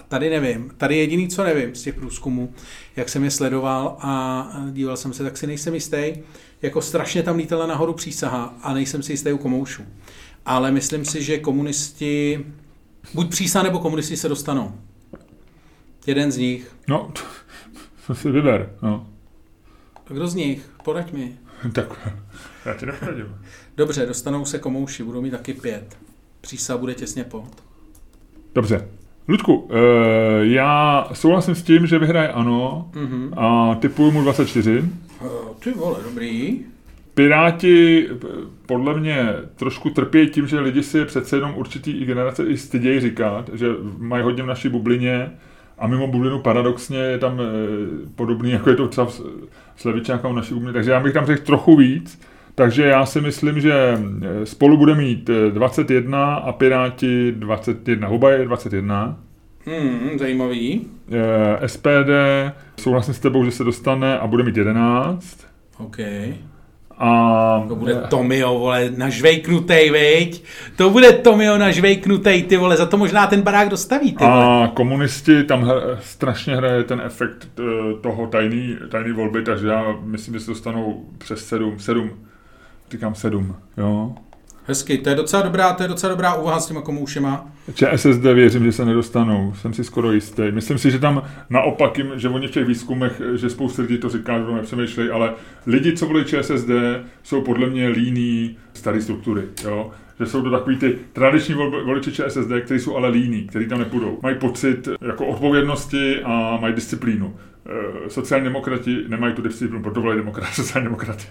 tady 0.09 0.31
nevím. 0.31 0.71
Tady 0.77 0.97
jediný, 0.97 1.29
co 1.29 1.45
nevím 1.45 1.75
z 1.75 1.83
těch 1.83 1.95
průzkumů, 1.95 2.55
jak 2.97 3.09
jsem 3.09 3.25
je 3.25 3.31
sledoval 3.31 3.97
a 4.01 4.49
díval 4.71 4.97
jsem 4.97 5.13
se, 5.13 5.25
tak 5.25 5.37
si 5.37 5.47
nejsem 5.47 5.75
jistý. 5.75 6.13
Jako 6.63 6.83
strašně 6.83 7.23
tam 7.23 7.37
lítala 7.37 7.67
nahoru 7.67 7.93
přísaha 7.93 8.55
a 8.63 8.75
nejsem 8.75 9.03
si 9.03 9.13
jistý 9.13 9.33
u 9.33 9.39
komoušů. 9.39 9.83
Ale 10.47 10.71
myslím 10.71 11.05
si, 11.05 11.23
že 11.23 11.39
komunisti, 11.39 12.47
buď 13.15 13.31
přísaha 13.31 13.63
nebo 13.63 13.79
komunisti 13.79 14.17
se 14.17 14.29
dostanou. 14.29 14.81
Jeden 16.07 16.33
z 16.33 16.37
nich. 16.37 16.77
No, 16.89 17.13
to 18.07 18.15
si 18.15 18.31
vyber, 18.31 18.73
no. 18.83 19.07
Kdo 20.09 20.29
z 20.29 20.35
nich? 20.35 20.71
Poraď 20.85 21.13
mi. 21.13 21.39
tak, 21.73 22.09
já 22.65 22.75
ti 22.75 22.87
neporadím. 22.87 23.37
Dobře, 23.77 24.07
dostanou 24.07 24.45
se 24.45 24.59
komouši, 24.59 25.03
budou 25.03 25.21
mít 25.21 25.31
taky 25.31 25.55
pět. 25.55 25.99
Přísa 26.41 26.77
bude 26.77 26.95
těsně 26.95 27.25
pod. 27.25 27.49
Dobře, 28.55 28.89
Ludku, 29.29 29.71
eh, 29.71 29.77
já 30.47 31.09
souhlasím 31.13 31.55
s 31.55 31.63
tím, 31.63 31.87
že 31.87 31.99
vyhraje 31.99 32.29
ano 32.29 32.91
mm-hmm. 32.93 33.33
a 33.37 33.75
typuju 33.75 34.11
mu 34.11 34.23
24. 34.23 34.81
Uh, 34.81 35.29
ty 35.59 35.73
vole, 35.73 35.99
dobrý. 36.05 36.61
Piráti 37.15 38.09
eh, 38.11 38.27
podle 38.67 39.01
mě 39.01 39.35
trošku 39.57 39.91
trpějí 39.91 40.31
tím, 40.31 40.47
že 40.47 40.61
lidi 40.61 40.83
si 40.83 41.05
přece 41.05 41.37
jenom 41.37 41.55
určitý 41.57 41.91
i 41.91 42.05
generace 42.05 42.45
i 42.45 42.57
stydějí 42.57 43.01
říkat, 43.01 43.51
že 43.53 43.67
mají 43.99 44.23
hodně 44.23 44.43
v 44.43 44.47
naší 44.47 44.69
bublině 44.69 45.31
a 45.79 45.87
mimo 45.87 46.07
bublinu 46.07 46.39
paradoxně 46.39 46.99
je 46.99 47.19
tam 47.19 47.41
eh, 47.41 47.45
podobný, 48.15 48.51
jako 48.51 48.71
je 48.71 48.77
to 48.77 48.89
třeba 48.89 49.09
s 49.77 49.85
levičákama 49.85 50.33
v 50.33 50.37
naší 50.37 50.55
bublině, 50.55 50.73
takže 50.73 50.91
já 50.91 51.01
bych 51.01 51.15
tam 51.15 51.27
řekl 51.27 51.45
trochu 51.45 51.77
víc. 51.77 52.21
Takže 52.59 52.85
já 52.85 53.07
si 53.07 53.21
myslím, 53.21 53.61
že 53.61 53.73
eh, 53.73 54.47
spolu 54.47 54.77
bude 54.77 54.95
mít 54.95 55.31
21 55.51 56.39
eh, 56.39 56.49
a 56.49 56.53
Piráti 56.53 57.33
21. 57.33 58.09
Huba 58.09 58.31
je 58.31 58.45
21. 58.45 59.19
Hmm, 59.67 60.19
zajímavý. 60.19 60.87
Eh, 61.61 61.69
SPD, 61.69 62.11
souhlasím 62.81 63.15
s 63.15 63.19
tebou, 63.19 63.45
že 63.45 63.51
se 63.51 63.65
dostane 63.65 64.19
a 64.19 64.27
bude 64.27 64.43
mít 64.43 64.57
11. 64.57 65.47
OK. 65.79 65.99
A... 66.99 67.65
To 67.69 67.77
bude 67.77 67.95
Tomio, 67.95 68.59
vole, 68.59 68.91
nažvejknutej, 68.97 69.91
viď? 69.91 70.45
To 70.77 70.91
bude 70.91 71.13
Tomio 71.13 71.59
nažvejknutej, 71.59 72.43
ty 72.43 72.57
vole, 72.57 72.77
za 72.77 72.87
to 72.87 72.97
možná 72.97 73.27
ten 73.27 73.43
barák 73.43 73.69
dostaví, 73.69 74.13
ty 74.13 74.25
vole. 74.25 74.65
A 74.65 74.69
komunisti, 74.75 75.45
tam 75.45 75.63
hra, 75.63 75.81
strašně 76.01 76.57
hraje 76.57 76.85
ten 76.85 77.03
efekt 77.05 77.49
toho 78.01 78.27
tajný, 78.27 78.77
tajný 78.91 79.13
volby, 79.13 79.43
takže 79.43 79.69
já 79.69 79.95
myslím, 80.03 80.35
že 80.35 80.41
se 80.41 80.51
dostanou 80.51 81.05
přes 81.19 81.49
7, 81.49 81.79
7 81.79 82.11
říkám 82.91 83.15
sedm, 83.15 83.57
jo. 83.77 84.15
Hezky, 84.65 84.99
to 84.99 85.09
je 85.09 85.15
docela 85.15 85.43
dobrá, 85.43 85.73
to 85.73 85.83
je 85.83 85.89
docela 85.89 86.11
dobrá 86.11 86.35
úvaha 86.35 86.61
s 86.61 86.67
těma 86.67 86.83
komoušema. 86.83 87.53
ČSSD 87.75 88.23
věřím, 88.23 88.65
že 88.65 88.73
se 88.73 88.85
nedostanou, 88.85 89.55
jsem 89.61 89.75
si 89.75 89.85
skoro 89.85 90.13
jistý. 90.13 90.43
Myslím 90.51 90.79
si, 90.79 90.91
že 90.91 90.99
tam 90.99 91.23
naopak, 91.51 91.99
jim, 91.99 92.13
že 92.17 92.29
oni 92.29 92.49
v 92.49 92.51
těch 92.51 92.67
výzkumech, 92.67 93.23
že 93.35 93.51
spousta 93.51 93.83
lidí 93.83 93.99
to 93.99 94.09
říká, 94.09 94.39
že 94.39 94.45
to 94.45 94.55
nepřemýšlej, 94.55 95.13
ale 95.13 95.35
lidi, 95.67 95.97
co 95.97 96.07
volí 96.07 96.25
ČSSD, 96.25 96.71
jsou 97.23 97.41
podle 97.41 97.67
mě 97.67 97.89
líní 97.89 98.57
staré 98.75 99.01
struktury, 99.01 99.43
jo 99.65 99.91
že 100.21 100.27
jsou 100.27 100.43
to 100.43 100.51
takový 100.51 100.77
ty 100.77 100.99
tradiční 101.13 101.55
voliči 101.85 102.13
ČSSD, 102.13 102.51
kteří 102.65 102.81
jsou 102.81 102.97
ale 102.97 103.09
líní, 103.09 103.47
kteří 103.47 103.67
tam 103.67 103.79
nepůjdou. 103.79 104.19
Mají 104.23 104.37
pocit 104.37 104.89
jako 105.01 105.27
odpovědnosti 105.27 106.23
a 106.23 106.59
mají 106.61 106.75
disciplínu. 106.75 107.37
Eh, 107.71 108.11
sociální 108.11 108.45
demokrati 108.45 108.97
nemají 109.09 109.35
tu 109.35 109.43
disciplínu, 109.43 109.83
proto 109.83 110.01
volí 110.01 110.17
demokrati, 110.17 110.49
sociální 110.55 110.85
demokrati. 110.85 111.27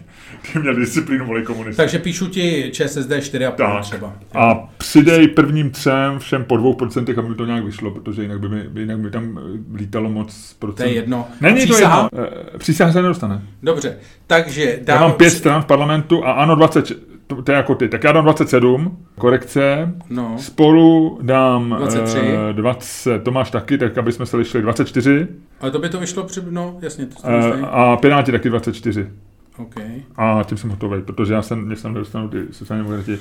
Ty 0.54 0.60
měli 0.60 0.80
disciplínu, 0.80 1.26
volí 1.26 1.44
komunisty. 1.44 1.78
Takže 1.78 2.00
píšu 2.00 2.28
ti 2.28 2.72
ČSSD 2.74 3.10
4,5 3.12 3.82
třeba. 3.82 4.14
A 4.34 4.70
přidej 4.78 5.28
prvním 5.28 5.70
třem 5.70 6.20
všem 6.20 6.44
po 6.44 6.58
dvou 6.58 6.74
procentech, 6.74 7.18
aby 7.18 7.30
mi 7.30 7.36
to 7.36 7.46
nějak 7.46 7.64
vyšlo, 7.64 7.92
protože 7.92 8.22
jinak 8.22 8.40
by 8.40 8.50
mi, 8.50 8.80
jinak 8.80 9.00
by 9.00 9.12
tam 9.12 9.40
eh, 9.40 9.78
lítalo 9.78 10.10
moc 10.10 10.56
procent. 10.60 10.86
To 10.86 10.90
je 10.90 10.96
jedno. 10.96 11.28
Není 11.42 11.68
to 11.68 11.78
jedno. 11.78 12.10
Eh, 12.54 12.58
přísaha 12.58 12.92
se 12.92 13.02
nedostane. 13.02 13.42
Dobře, 13.64 13.98
takže... 14.28 14.80
Dám... 14.82 14.96
Já 14.96 15.08
mám 15.08 15.18
pět 15.18 15.30
stran 15.30 15.62
v 15.62 15.66
parlamentu 15.66 16.26
a 16.26 16.32
ano 16.32 16.56
20, 16.56 16.92
to, 17.28 17.42
to 17.42 17.52
je 17.52 17.56
jako 17.56 17.76
ty. 17.76 17.90
Tak 17.90 18.04
já 18.04 18.12
dám 18.12 18.24
27, 18.24 18.98
korekce. 19.18 19.94
No. 20.10 20.36
Spolu 20.40 21.20
dám 21.22 21.76
23. 21.78 22.20
Uh, 22.20 22.26
20, 22.52 23.24
to 23.24 23.32
máš 23.32 23.52
taky, 23.52 23.78
tak 23.78 23.98
aby 23.98 24.12
jsme 24.12 24.26
se 24.26 24.38
lišili 24.38 24.64
24. 24.64 25.28
Ale 25.62 25.72
to 25.72 25.80
by 25.80 25.90
to 25.90 26.00
vyšlo 26.00 26.24
při, 26.24 26.42
no 26.50 26.78
jasně. 26.82 27.06
To 27.06 27.28
uh, 27.28 27.66
a 27.66 27.98
Piráti 27.98 28.32
taky 28.32 28.50
24. 28.50 29.10
Okay. 29.58 30.02
A 30.16 30.44
tím 30.44 30.58
jsem 30.58 30.70
hotový, 30.70 31.02
protože 31.02 31.34
já 31.34 31.42
jsem, 31.42 31.66
mě 31.66 31.76
jsem 31.76 31.94
nedostanu 31.94 32.30
ty 32.30 32.44
sociální 32.52 32.84
demokrati. 32.84 33.20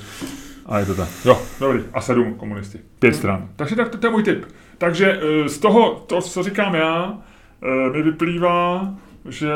A 0.67 0.79
je 0.79 0.87
to 0.87 0.95
tak. 0.95 1.09
Jo, 1.25 1.43
dobrý. 1.61 1.81
A 1.93 2.01
sedm 2.01 2.35
komunisti. 2.35 2.79
Pět 2.99 3.11
hmm. 3.11 3.19
stran. 3.19 3.49
Takže 3.57 3.77
tak 3.77 3.89
to, 3.89 3.99
to 3.99 4.07
je 4.07 4.11
můj 4.11 4.23
tip. 4.23 4.45
Takže 4.79 5.19
uh, 5.19 5.47
z 5.47 5.59
toho, 5.59 6.05
to, 6.07 6.21
co 6.21 6.43
říkám 6.43 6.75
já, 6.75 7.19
uh, 7.89 7.97
mi 7.97 8.03
vyplývá, 8.03 8.95
že 9.29 9.49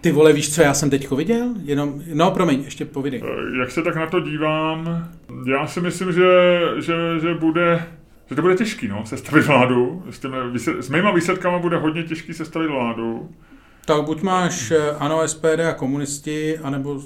ty 0.00 0.12
vole, 0.12 0.32
víš, 0.32 0.54
co 0.54 0.62
já 0.62 0.74
jsem 0.74 0.90
teďko 0.90 1.16
viděl? 1.16 1.48
Jenom, 1.62 2.02
no 2.14 2.30
promiň, 2.30 2.60
ještě 2.60 2.84
povídej. 2.84 3.22
Eh, 3.24 3.58
jak 3.58 3.70
se 3.70 3.82
tak 3.82 3.96
na 3.96 4.06
to 4.06 4.20
dívám, 4.20 5.08
já 5.46 5.66
si 5.66 5.80
myslím, 5.80 6.12
že, 6.12 6.60
že, 6.78 6.94
že 7.20 7.34
bude 7.34 7.86
že 8.28 8.34
to 8.34 8.42
bude 8.42 8.54
těžký, 8.54 8.88
no, 8.88 9.06
sestavit 9.06 9.46
vládu. 9.46 10.02
S, 10.10 10.18
těmi, 10.18 10.36
s 10.80 10.88
mýma 10.88 11.12
výsledkama 11.12 11.58
bude 11.58 11.76
hodně 11.76 12.02
těžký 12.02 12.34
sestavit 12.34 12.70
vládu. 12.70 13.30
Tak 13.84 14.02
buď 14.02 14.22
máš 14.22 14.70
eh, 14.70 14.90
ANO, 14.98 15.28
SPD 15.28 15.60
a 15.70 15.72
komunisti, 15.72 16.58
anebo... 16.58 17.00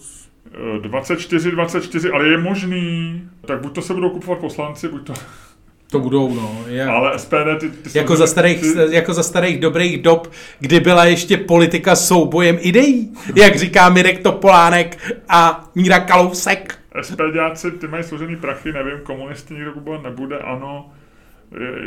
24, 0.81 1.51
24, 1.51 2.11
ale 2.11 2.29
je 2.29 2.39
možný, 2.39 3.23
tak 3.47 3.61
buď 3.61 3.75
to 3.75 3.83
se 3.83 3.95
budou 3.95 4.11
kupovat 4.11 4.39
poslanci, 4.39 4.89
buď 4.89 5.07
to... 5.07 5.13
To 5.91 6.01
budou, 6.01 6.35
no. 6.35 6.65
Je. 6.67 6.85
Ale 6.87 7.19
SPD... 7.19 7.61
Ty, 7.61 7.71
ty 7.71 7.99
jako, 7.99 8.17
za 8.17 8.27
starých, 8.27 8.61
ty... 8.61 8.75
jako 8.91 9.15
za 9.15 9.23
starých 9.23 9.61
dobrých 9.61 10.03
dob, 10.03 10.33
kdy 10.59 10.81
byla 10.81 11.05
ještě 11.05 11.37
politika 11.37 11.97
soubojem 11.97 12.59
ideí, 12.61 13.13
jak 13.35 13.57
říká 13.57 13.89
Mirek 13.89 14.23
Topolánek 14.23 15.15
a 15.29 15.71
Míra 15.75 16.01
Kalousek. 16.01 16.79
SPDáci, 17.03 17.71
ty 17.71 17.89
mají 17.89 18.05
složený 18.05 18.37
prachy, 18.37 18.73
nevím, 18.73 18.99
komunisti 19.03 19.55
nikdo 19.55 19.73
kupovat 19.73 20.03
nebude, 20.03 20.39
ano. 20.39 20.91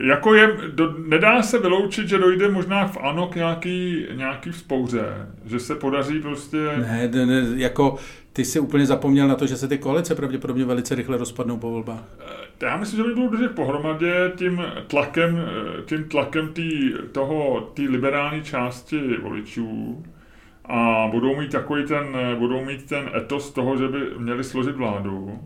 Jako 0.07 0.33
je, 0.35 0.57
do, 0.73 0.93
nedá 1.07 1.43
se 1.43 1.59
vyloučit, 1.59 2.07
že 2.07 2.17
dojde 2.17 2.49
možná 2.49 2.87
v 2.87 2.97
ANO 2.97 3.27
k 3.27 3.35
nějaký, 3.35 4.05
nějaký 4.15 4.51
vzpouře, 4.51 5.05
že 5.45 5.59
se 5.59 5.75
podaří 5.75 6.19
prostě... 6.19 6.57
Ne, 6.57 7.09
ne, 7.13 7.25
ne, 7.25 7.47
jako 7.55 7.95
ty 8.33 8.45
si 8.45 8.59
úplně 8.59 8.85
zapomněl 8.85 9.27
na 9.27 9.35
to, 9.35 9.47
že 9.47 9.57
se 9.57 9.67
ty 9.67 9.77
koalice 9.77 10.15
pravděpodobně 10.15 10.65
velice 10.65 10.95
rychle 10.95 11.17
rozpadnou 11.17 11.57
po 11.57 11.69
volbách. 11.69 12.03
Eh, 12.63 12.65
já 12.65 12.77
myslím, 12.77 12.97
že 12.97 13.03
by 13.03 13.13
bylo 13.13 13.29
držet 13.29 13.55
pohromadě 13.55 14.31
tím 14.35 14.63
tlakem, 14.87 15.37
eh, 15.37 15.81
tím 15.81 16.03
tlakem 16.03 16.53
tý, 16.53 16.93
toho, 17.11 17.61
té 17.61 17.81
liberální 17.81 18.43
části 18.43 19.17
voličů. 19.17 20.03
a 20.65 21.07
budou 21.11 21.35
mít 21.35 21.51
takový 21.51 21.85
ten, 21.85 22.17
budou 22.39 22.65
mít 22.65 22.89
ten 22.89 23.09
etos 23.15 23.53
toho, 23.53 23.77
že 23.77 23.87
by 23.87 23.99
měli 24.17 24.43
složit 24.43 24.75
vládu. 24.75 25.39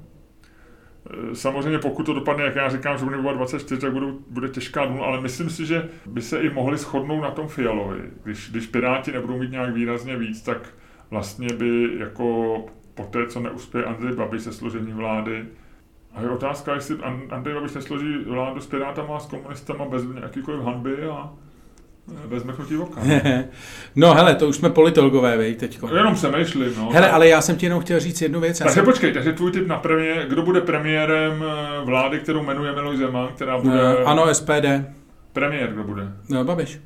Samozřejmě 1.33 1.79
pokud 1.79 2.05
to 2.05 2.13
dopadne, 2.13 2.43
jak 2.43 2.55
já 2.55 2.69
říkám, 2.69 2.97
že 2.97 3.05
bude 3.05 3.17
24, 3.17 3.81
tak 3.81 3.93
budou, 3.93 4.19
bude 4.29 4.49
těžká 4.49 4.85
nula, 4.85 5.05
ale 5.05 5.21
myslím 5.21 5.49
si, 5.49 5.65
že 5.65 5.89
by 6.05 6.21
se 6.21 6.39
i 6.39 6.49
mohli 6.49 6.77
shodnout 6.77 7.21
na 7.21 7.31
tom 7.31 7.47
Fialovi. 7.47 8.01
Když, 8.23 8.51
když 8.51 8.67
Piráti 8.67 9.11
nebudou 9.11 9.37
mít 9.37 9.51
nějak 9.51 9.73
výrazně 9.73 10.17
víc, 10.17 10.41
tak 10.41 10.69
vlastně 11.11 11.47
by 11.47 11.89
jako 11.97 12.57
po 12.93 13.03
té, 13.03 13.27
co 13.27 13.39
neuspěje 13.39 13.85
Andrej 13.85 14.15
Babiš 14.15 14.41
se 14.41 14.53
složení 14.53 14.93
vlády, 14.93 15.45
a 16.15 16.21
je 16.21 16.29
otázka, 16.29 16.73
jestli 16.73 16.97
Andrej 17.29 17.55
Babiš 17.55 17.73
nesloží 17.73 18.17
vládu 18.27 18.61
s 18.61 18.67
Pirátama 18.67 19.15
a 19.15 19.19
s 19.19 19.25
komunistama 19.25 19.85
bez 19.85 20.03
jakýkoliv 20.21 20.61
hanby 20.61 21.05
a 21.05 21.29
bez 22.27 22.43
mrknutí 22.43 22.77
oka. 22.77 23.01
no 23.95 24.13
hele, 24.13 24.35
to 24.35 24.47
už 24.47 24.55
jsme 24.55 24.69
politologové, 24.69 25.37
vej, 25.37 25.55
teďko. 25.55 25.95
Jenom 25.95 26.15
se 26.15 26.31
myšli, 26.31 26.71
no. 26.77 26.89
Hele, 26.93 27.11
ale 27.11 27.27
já 27.27 27.41
jsem 27.41 27.55
ti 27.55 27.65
jenom 27.65 27.79
chtěl 27.79 27.99
říct 27.99 28.21
jednu 28.21 28.39
věc. 28.39 28.59
Takže 28.59 28.73
jsem... 28.73 28.85
počkej, 28.85 29.13
takže 29.13 29.33
tvůj 29.33 29.51
tip 29.51 29.67
na 29.67 29.77
premiér, 29.77 30.27
kdo 30.27 30.41
bude 30.41 30.61
premiérem 30.61 31.43
eh, 31.43 31.85
vlády, 31.85 32.19
kterou 32.19 32.43
jmenuje 32.43 32.73
Miloš 32.73 32.97
Zeman, 32.97 33.27
která 33.35 33.57
bude... 33.57 33.73
Uh, 33.73 34.09
ano, 34.09 34.33
SPD. 34.33 34.65
Premiér, 35.33 35.73
kdo 35.73 35.83
bude? 35.83 36.07
No, 36.29 36.43
Babiš. 36.43 36.79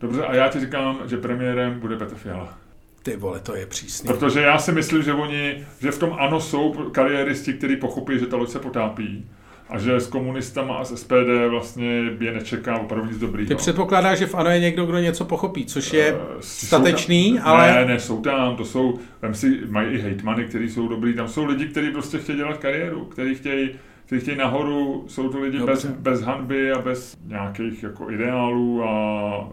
Dobře, 0.00 0.22
a 0.22 0.34
já 0.34 0.48
ti 0.48 0.60
říkám, 0.60 0.98
že 1.06 1.16
premiérem 1.16 1.80
bude 1.80 1.96
Petr 1.96 2.14
Fiala. 2.14 2.65
Ty 3.06 3.16
vole, 3.16 3.40
to 3.40 3.54
je 3.54 3.66
přísný. 3.66 4.06
Protože 4.06 4.40
já 4.40 4.58
si 4.58 4.72
myslím, 4.72 5.02
že 5.02 5.12
oni, 5.12 5.64
že 5.80 5.90
v 5.90 5.98
tom 5.98 6.16
ano 6.18 6.40
jsou 6.40 6.72
kariéristi, 6.72 7.52
kteří 7.52 7.76
pochopí, 7.76 8.18
že 8.18 8.26
ta 8.26 8.36
loď 8.36 8.48
se 8.48 8.58
potápí 8.58 9.26
a 9.68 9.78
že 9.78 10.00
s 10.00 10.06
komunistama 10.06 10.76
a 10.76 10.84
s 10.84 10.96
SPD 10.96 11.48
vlastně 11.48 12.02
je 12.20 12.32
nečeká 12.32 12.78
opravdu 12.78 13.10
nic 13.10 13.18
dobrýho. 13.18 13.48
Ty 13.48 13.54
předpokládáš, 13.54 14.18
že 14.18 14.26
v 14.26 14.34
ANO 14.34 14.50
je 14.50 14.60
někdo, 14.60 14.86
kdo 14.86 14.98
něco 14.98 15.24
pochopí, 15.24 15.66
což 15.66 15.92
je 15.92 16.12
uh, 16.12 16.18
statečný, 16.40 17.34
tam, 17.34 17.48
ale... 17.48 17.72
Ne, 17.72 17.84
ne, 17.84 18.00
jsou 18.00 18.20
tam, 18.20 18.56
to 18.56 18.64
jsou, 18.64 18.98
tam 19.20 19.34
si 19.34 19.60
mají 19.68 19.94
i 19.94 19.98
hejtmany, 19.98 20.44
kteří 20.44 20.70
jsou 20.70 20.88
dobrý, 20.88 21.14
tam 21.14 21.28
jsou 21.28 21.44
lidi, 21.44 21.66
kteří 21.66 21.90
prostě 21.90 22.18
chtějí 22.18 22.38
dělat 22.38 22.58
kariéru, 22.58 23.04
kteří 23.04 23.34
chtějí 23.34 23.70
kteří 24.06 24.20
chtějí 24.20 24.38
nahoru, 24.38 25.04
jsou 25.08 25.28
to 25.28 25.40
lidi 25.40 25.60
bez, 25.60 25.84
bez 25.84 26.20
hanby 26.20 26.72
a 26.72 26.82
bez 26.82 27.16
nějakých 27.26 27.82
jako 27.82 28.10
ideálů 28.10 28.82
a 28.84 29.48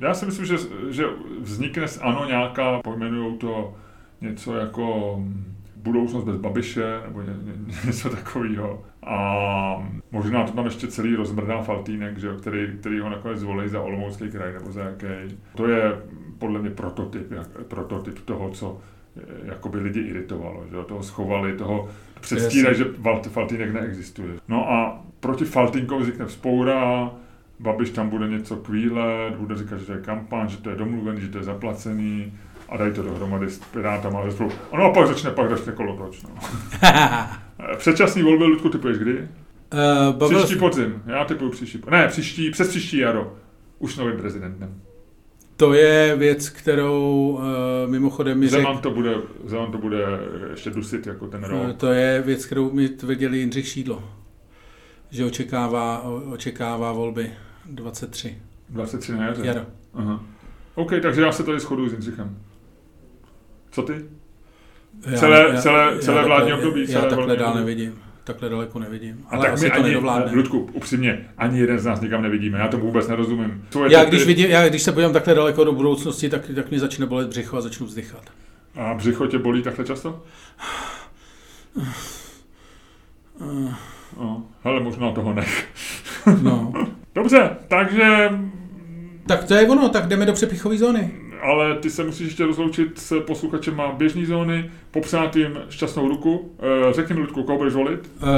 já 0.00 0.14
si 0.14 0.26
myslím, 0.26 0.46
že, 0.46 0.56
že 0.90 1.04
vznikne 1.40 1.86
ANO 2.00 2.24
nějaká, 2.26 2.80
pojmenujou 2.82 3.36
to 3.36 3.74
něco 4.20 4.56
jako 4.56 5.16
budoucnost 5.76 6.24
bez 6.24 6.36
Babiše, 6.36 7.00
nebo 7.06 7.22
ně, 7.22 7.34
ně, 7.42 7.52
něco 7.86 8.10
takového. 8.10 8.82
A 9.02 9.90
možná 10.10 10.44
to 10.44 10.52
tam 10.52 10.64
ještě 10.64 10.86
celý 10.86 11.14
rozmrdá 11.14 11.62
Faltýnek, 11.62 12.18
že, 12.18 12.28
který, 12.40 12.78
který 12.80 13.00
ho 13.00 13.10
nakonec 13.10 13.38
zvolí 13.38 13.68
za 13.68 13.80
Olomoucký 13.80 14.30
kraj, 14.30 14.52
nebo 14.52 14.72
za 14.72 14.80
jaký. 14.80 15.38
To 15.56 15.68
je 15.68 16.02
podle 16.38 16.60
mě 16.60 16.70
prototyp, 16.70 17.32
jak, 17.32 17.48
prototyp 17.48 18.18
toho, 18.24 18.50
co 18.50 18.78
jakoby 19.44 19.78
lidi 19.78 20.00
iritovalo, 20.00 20.64
že 20.70 20.76
toho 20.88 21.02
schovali, 21.02 21.56
toho 21.56 21.88
předstírají, 22.20 22.76
že 22.76 22.84
Faltýnek 23.28 23.72
neexistuje. 23.72 24.34
No 24.48 24.70
a 24.72 25.04
proti 25.20 25.44
Faltínkovi 25.44 26.02
vznikne 26.02 26.26
vzpoura, 26.26 27.10
Babiš 27.60 27.90
tam 27.90 28.08
bude 28.08 28.28
něco 28.28 28.56
kvílet, 28.56 29.34
bude 29.34 29.56
říkat, 29.56 29.78
že 29.78 29.86
to 29.86 29.92
je 29.92 30.00
kampaň, 30.00 30.48
že 30.48 30.56
to 30.56 30.70
je 30.70 30.76
domluvený, 30.76 31.20
že 31.20 31.28
to 31.28 31.38
je 31.38 31.44
zaplacený 31.44 32.32
a 32.68 32.76
dají 32.76 32.92
to 32.92 33.02
dohromady 33.02 33.50
s 33.50 33.58
Pirátama 33.58 34.20
a 34.20 34.30
spolu. 34.30 34.50
No 34.76 34.84
a 34.84 34.90
pak 34.90 35.06
začne, 35.06 35.30
pak 35.30 35.50
začne 35.50 35.72
kolotoč. 35.72 36.22
No. 36.22 36.30
Předčasný 37.76 38.22
volby, 38.22 38.44
Ludku, 38.44 38.68
typuješ 38.68 38.98
kdy? 38.98 39.18
Uh, 39.18 40.16
bavil... 40.16 40.38
Příští 40.38 40.58
podzim. 40.58 41.02
Já 41.06 41.24
typuju 41.24 41.50
příští. 41.50 41.82
Ne, 41.90 42.08
příští, 42.08 42.50
přes 42.50 42.68
příští 42.68 42.98
jaro. 42.98 43.36
Už 43.78 43.96
novým 43.96 44.16
prezidentem. 44.16 44.80
To 45.56 45.74
je 45.74 46.16
věc, 46.16 46.48
kterou 46.48 47.38
uh, 47.38 47.90
mimochodem 47.90 48.38
mi 48.38 48.48
Zeman 48.48 48.74
řek... 48.74 48.82
to 48.82 48.90
bude, 48.90 49.14
Zeman 49.44 49.72
to 49.72 49.78
bude 49.78 50.04
ještě 50.50 50.70
dusit 50.70 51.06
jako 51.06 51.26
ten 51.26 51.44
rok. 51.44 51.62
Uh, 51.62 51.72
to 51.72 51.92
je 51.92 52.22
věc, 52.22 52.46
kterou 52.46 52.72
mi 52.72 52.88
tvrdil 52.88 53.34
Jindřich 53.34 53.68
Šídlo. 53.68 54.04
Že 55.10 55.24
očekává, 55.24 56.02
očekává 56.32 56.92
volby 56.92 57.30
23. 57.66 58.38
23 58.68 59.12
na 59.12 59.24
jaře? 59.26 59.46
Jaro. 59.46 59.60
Aha. 59.94 60.24
OK, 60.74 60.92
takže 61.02 61.22
já 61.22 61.32
se 61.32 61.44
tady 61.44 61.60
shoduju 61.60 61.88
s 61.88 61.92
Jindřichem. 61.92 62.38
Co 63.70 63.82
ty? 63.82 64.04
Já, 65.06 65.18
celé, 65.18 65.38
já, 65.38 65.60
celé, 65.60 65.98
celé 65.98 66.20
já 66.20 66.26
vládní 66.26 66.52
období? 66.52 66.80
Já 66.80 67.00
celé 67.00 67.16
takhle 67.16 67.36
dál 67.36 67.54
nevidím. 67.54 67.98
Takhle 68.24 68.48
daleko 68.48 68.78
nevidím. 68.78 69.26
A 69.28 69.36
Ale 69.36 69.46
tak 69.46 69.60
my 69.60 69.70
to 69.70 70.10
ani, 70.10 70.36
Ludku, 70.36 70.70
upřímně, 70.72 71.28
ani 71.38 71.60
jeden 71.60 71.78
z 71.78 71.86
nás 71.86 72.00
nikam 72.00 72.22
nevidíme. 72.22 72.58
Já 72.58 72.68
tomu 72.68 72.84
vůbec 72.84 73.08
nerozumím. 73.08 73.64
Co 73.70 73.84
je 73.84 73.92
já, 73.92 74.04
když 74.04 74.20
ty... 74.20 74.26
vidím, 74.26 74.50
já 74.50 74.68
když 74.68 74.82
se 74.82 74.92
podívám 74.92 75.12
takhle 75.12 75.34
daleko 75.34 75.64
do 75.64 75.72
budoucnosti, 75.72 76.28
tak, 76.28 76.50
tak 76.54 76.70
mě 76.70 76.80
začne 76.80 77.06
bolet 77.06 77.28
břicho 77.28 77.56
a 77.56 77.60
začnu 77.60 77.86
vzdychat. 77.86 78.30
A 78.76 78.94
břicho 78.94 79.26
tě 79.26 79.38
bolí 79.38 79.62
takhle 79.62 79.84
často? 79.84 80.22
No, 84.16 84.46
hele, 84.64 84.80
možná 84.80 85.12
toho 85.12 85.34
nech. 85.34 85.68
no. 86.42 86.72
Dobře, 87.14 87.50
takže... 87.68 88.30
Tak 89.26 89.44
to 89.44 89.54
je 89.54 89.68
ono, 89.68 89.88
tak 89.88 90.06
jdeme 90.06 90.26
do 90.26 90.32
přepichové 90.32 90.78
zóny 90.78 91.10
ale 91.42 91.74
ty 91.74 91.90
se 91.90 92.04
musíš 92.04 92.26
ještě 92.26 92.46
rozloučit 92.46 92.98
s 92.98 93.20
posluchačem 93.20 93.82
běžní 93.96 94.26
zóny, 94.26 94.70
popřát 94.90 95.36
jim 95.36 95.58
šťastnou 95.68 96.08
ruku. 96.08 96.50
Eh, 96.58 96.92
řekni 96.92 97.14
mi, 97.14 97.20
Ludku, 97.20 97.42
koho 97.42 97.58
budeš 97.58 97.74
volit? 97.74 98.10
Uh, 98.22 98.28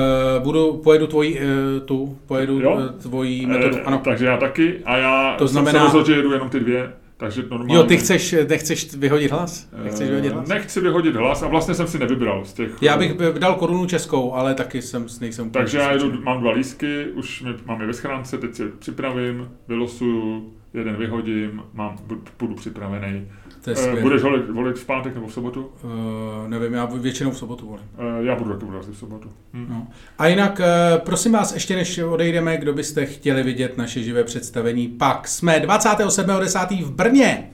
budu, 0.42 0.72
pojedu 0.72 1.06
tvoji, 1.06 1.40
uh, 1.40 1.86
tu, 1.86 2.18
pojedu 2.26 2.60
jo? 2.60 2.80
tvoji 3.02 3.46
metodu, 3.46 3.78
ano. 3.84 4.00
Takže 4.04 4.26
já 4.26 4.36
taky 4.36 4.78
a 4.84 4.96
já 4.96 5.34
to 5.38 5.46
znamená... 5.46 5.70
jsem 5.72 5.80
se 5.80 5.84
rozhodl, 5.84 6.06
že 6.06 6.12
jedu 6.12 6.32
jenom 6.32 6.48
ty 6.48 6.60
dvě. 6.60 6.92
Takže 7.22 7.42
normálně... 7.50 7.74
Jo, 7.74 7.84
ty 7.84 7.96
chceš, 7.96 8.34
nechceš 8.48 8.94
vyhodit 8.94 9.30
hlas? 9.30 9.68
Nechceš 9.82 10.08
vyhodit 10.08 10.32
hlas? 10.32 10.48
Nechci 10.48 10.80
vyhodit 10.80 11.16
hlas 11.16 11.42
a 11.42 11.48
vlastně 11.48 11.74
jsem 11.74 11.86
si 11.86 11.98
nevybral 11.98 12.44
z 12.44 12.52
těch... 12.52 12.70
Já 12.80 12.96
bych 12.96 13.12
dal 13.38 13.54
korunu 13.54 13.86
českou, 13.86 14.34
ale 14.34 14.54
taky 14.54 14.82
jsem, 14.82 15.06
nejsem... 15.20 15.50
Takže 15.50 15.78
já 15.78 15.92
jedu, 15.92 16.22
mám 16.22 16.40
dva 16.40 16.52
lísky, 16.52 17.06
už 17.14 17.44
mám 17.66 17.80
je 17.80 17.86
ve 17.86 17.92
schránce, 17.92 18.38
teď 18.38 18.54
si 18.54 18.68
připravím, 18.78 19.48
vylosuju, 19.68 20.52
jeden 20.74 20.96
vyhodím, 20.96 21.62
mám, 21.72 21.98
budu 22.38 22.54
připravený. 22.54 23.28
Uh, 23.66 24.00
budeš 24.00 24.22
volit, 24.22 24.50
volit 24.50 24.78
v 24.78 24.86
pátek 24.86 25.14
nebo 25.14 25.26
v 25.26 25.32
sobotu? 25.32 25.70
Uh, 25.84 26.48
nevím, 26.48 26.72
já 26.72 26.84
většinou 26.84 27.30
v 27.30 27.38
sobotu 27.38 27.66
volím. 27.66 27.84
Uh, 27.98 28.24
já 28.24 28.36
budu 28.36 28.52
taky 28.52 28.64
volit 28.64 28.88
v 28.88 28.98
sobotu. 28.98 29.28
Hm. 29.52 29.66
No. 29.70 29.86
A 30.18 30.26
jinak, 30.26 30.58
uh, 30.58 30.98
prosím 31.04 31.32
vás, 31.32 31.54
ještě 31.54 31.76
než 31.76 31.98
odejdeme, 31.98 32.56
kdo 32.56 32.72
byste 32.72 33.06
chtěli 33.06 33.42
vidět 33.42 33.78
naše 33.78 34.02
živé 34.02 34.24
představení, 34.24 34.88
pak 34.88 35.28
jsme 35.28 35.58
27.10. 35.58 36.84
v 36.84 36.90
Brně. 36.90 37.50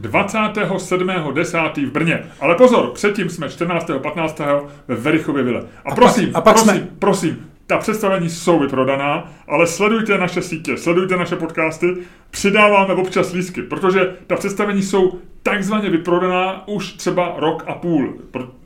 27.10. 0.00 1.86
v 1.86 1.92
Brně. 1.92 2.24
Ale 2.40 2.54
pozor, 2.54 2.90
předtím 2.90 3.28
jsme 3.30 3.46
14.15. 3.46 4.66
ve 4.88 4.94
Verichově 4.94 5.42
vile. 5.42 5.60
A, 5.84 5.92
a 5.92 5.94
prosím, 5.94 6.32
pak, 6.32 6.36
a 6.36 6.40
pak 6.40 6.54
prosím, 6.54 6.74
jsme... 6.74 6.88
prosím, 6.98 7.46
ta 7.66 7.78
představení 7.78 8.30
jsou 8.30 8.58
vyprodaná, 8.58 9.32
ale 9.48 9.66
sledujte 9.66 10.18
naše 10.18 10.42
sítě, 10.42 10.76
sledujte 10.76 11.16
naše 11.16 11.36
podcasty, 11.36 11.96
přidáváme 12.30 12.94
občas 12.94 13.32
lísky, 13.32 13.62
protože 13.62 14.12
ta 14.26 14.36
představení 14.36 14.82
jsou 14.82 15.18
takzvaně 15.42 15.90
vyprodaná 15.90 16.68
už 16.68 16.92
třeba 16.92 17.34
rok 17.36 17.64
a 17.66 17.74
půl. 17.74 18.14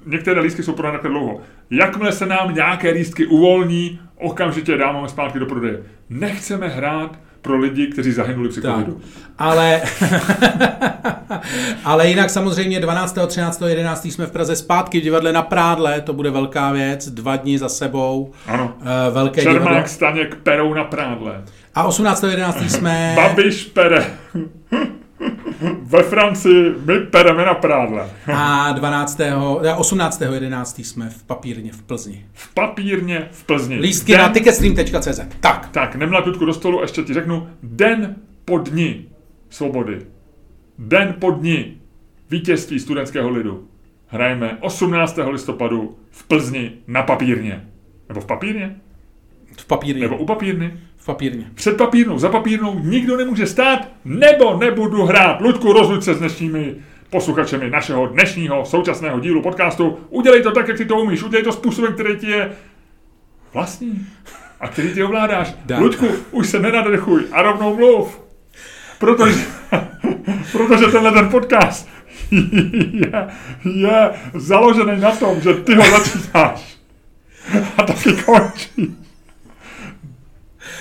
Některé 0.07 0.41
lístky 0.41 0.63
jsou 0.63 0.73
prodané 0.73 0.99
dlouho. 1.03 1.41
Jakmile 1.71 2.13
se 2.13 2.27
nám 2.27 2.55
nějaké 2.55 2.91
lístky 2.91 3.27
uvolní, 3.27 4.01
okamžitě 4.19 4.77
dáváme 4.77 5.09
zpátky 5.09 5.39
do 5.39 5.47
prodeje. 5.47 5.83
Nechceme 6.11 6.69
hrát 6.69 7.19
pro 7.43 7.59
lidi, 7.59 7.87
kteří 7.87 8.13
zahynuli 8.13 8.49
při 8.49 8.63
covidu. 8.63 9.01
Ale, 9.39 9.83
ale 11.85 12.09
jinak 12.09 12.31
samozřejmě 12.31 12.81
12., 12.81 13.19
13., 13.27 13.63
11. 13.67 14.05
jsme 14.05 14.27
v 14.27 14.31
Praze 14.31 14.57
zpátky 14.57 15.01
v 15.01 15.03
divadle 15.03 15.33
na 15.33 15.43
Prádle, 15.43 16.01
to 16.01 16.13
bude 16.13 16.31
velká 16.31 16.73
věc, 16.73 17.09
dva 17.09 17.37
dny 17.37 17.59
za 17.59 17.69
sebou. 17.69 18.33
Ano. 18.47 18.75
Uh, 18.81 19.15
velké 19.15 19.43
Čermák, 19.43 19.63
divadlo. 19.63 19.89
Staněk, 19.89 20.35
Perou 20.35 20.75
na 20.75 20.85
Prádle. 20.85 21.43
A 21.75 21.85
18. 21.85 22.23
11. 22.23 22.61
jsme... 22.71 23.13
Babiš 23.17 23.65
pere. 23.65 24.07
Ve 25.83 26.03
Francii 26.03 26.75
my 26.87 26.99
pereme 27.01 27.45
na 27.45 27.55
prádle. 27.55 28.11
A 28.35 28.73
12. 28.73 29.21
18. 29.77 30.21
11. 30.21 30.79
jsme 30.79 31.11
v 31.11 31.23
papírně 31.23 31.73
v 31.73 31.83
Plzni. 31.83 32.27
V 32.33 32.55
papírně 32.55 33.29
v 33.33 33.45
Plzni. 33.45 33.77
Lístky 33.77 34.13
den... 34.13 34.21
na 34.21 34.29
ticketstream.cz. 34.29 35.21
Tak. 35.41 35.69
Tak, 35.73 35.97
nemla 35.97 36.23
tutku 36.23 36.45
do 36.45 36.55
stolu, 36.55 36.81
ještě 36.81 37.03
ti 37.03 37.15
řeknu, 37.15 37.49
den 37.63 38.17
po 38.45 38.59
dni 38.59 39.05
svobody. 39.51 39.99
Den 40.79 41.15
po 41.19 41.31
dni 41.31 41.77
vítězství 42.31 42.81
studentského 42.81 43.31
lidu. 43.31 43.69
Hrajeme 44.07 44.57
18. 44.61 45.19
listopadu 45.31 45.97
v 46.11 46.25
Plzni 46.25 46.73
na 46.87 47.03
papírně. 47.03 47.69
Nebo 48.09 48.21
v 48.21 48.27
papírně? 48.27 48.77
V 49.57 49.67
papírně. 49.67 50.03
Nebo 50.03 50.17
u 50.17 50.27
papírny? 50.27 50.79
V 51.03 51.05
papírně. 51.05 51.45
Před 51.55 51.77
papírnou, 51.77 52.19
za 52.19 52.29
papírnou 52.29 52.79
nikdo 52.79 53.17
nemůže 53.17 53.47
stát, 53.47 53.89
nebo 54.05 54.57
nebudu 54.57 55.05
hrát. 55.05 55.41
Ludku, 55.41 55.73
rozluč 55.73 56.03
se 56.05 56.15
s 56.15 56.19
dnešními 56.19 56.75
posluchačemi 57.11 57.71
našeho 57.71 58.07
dnešního 58.07 58.65
současného 58.65 59.21
dílu 59.21 59.43
podcastu. 59.43 59.99
Udělej 60.09 60.43
to 60.43 60.51
tak, 60.51 60.69
jak 60.69 60.77
ty 60.77 60.85
to 60.85 60.97
umíš. 60.97 61.23
Udělej 61.23 61.45
to 61.45 61.53
způsobem, 61.53 61.93
který 61.93 62.17
ti 62.17 62.27
je 62.27 62.53
vlastní 63.55 64.07
a 64.61 64.69
který 64.69 64.95
ty 64.95 65.03
ovládáš. 65.03 65.55
Dá. 65.67 65.79
Ludku, 65.79 66.07
už 66.31 66.49
se 66.49 66.59
nenadechuj 66.59 67.25
a 67.33 67.43
rovnou 67.43 67.77
mluv. 67.77 68.21
Protože, 68.99 69.41
protože 70.53 70.87
tenhle 70.87 71.13
ten 71.13 71.29
podcast 71.29 71.89
je, 72.93 73.29
je 73.65 74.11
založený 74.35 75.01
na 75.01 75.11
tom, 75.11 75.41
že 75.41 75.55
ty 75.55 75.75
ho 75.75 75.83
začínáš 75.83 76.77
a 77.79 77.83
taky 77.83 78.13
končí. 78.13 79.02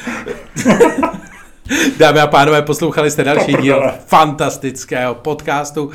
Dámy 1.98 2.20
a 2.20 2.28
pánové, 2.28 2.62
poslouchali 2.62 3.12
jste 3.12 3.24
další 3.24 3.54
díl 3.54 3.92
fantastického 4.08 5.16
podcastu. 5.16 5.92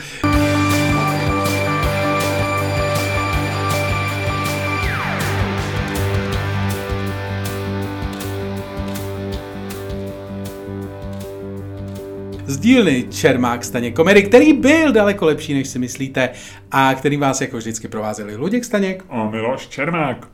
z 12.46 12.58
dílny 12.58 13.04
Čermák 13.10 13.64
Staněk 13.64 13.96
komedy, 13.96 14.22
který 14.22 14.52
byl 14.52 14.92
daleko 14.92 15.26
lepší, 15.26 15.54
než 15.54 15.68
si 15.68 15.78
myslíte 15.78 16.30
a 16.70 16.94
který 16.94 17.16
vás 17.16 17.40
jako 17.40 17.56
vždycky 17.56 17.88
provázeli 17.88 18.36
Luděk 18.36 18.64
Staněk 18.64 19.04
a 19.10 19.30
Miloš 19.30 19.68
Čermák. 19.68 20.28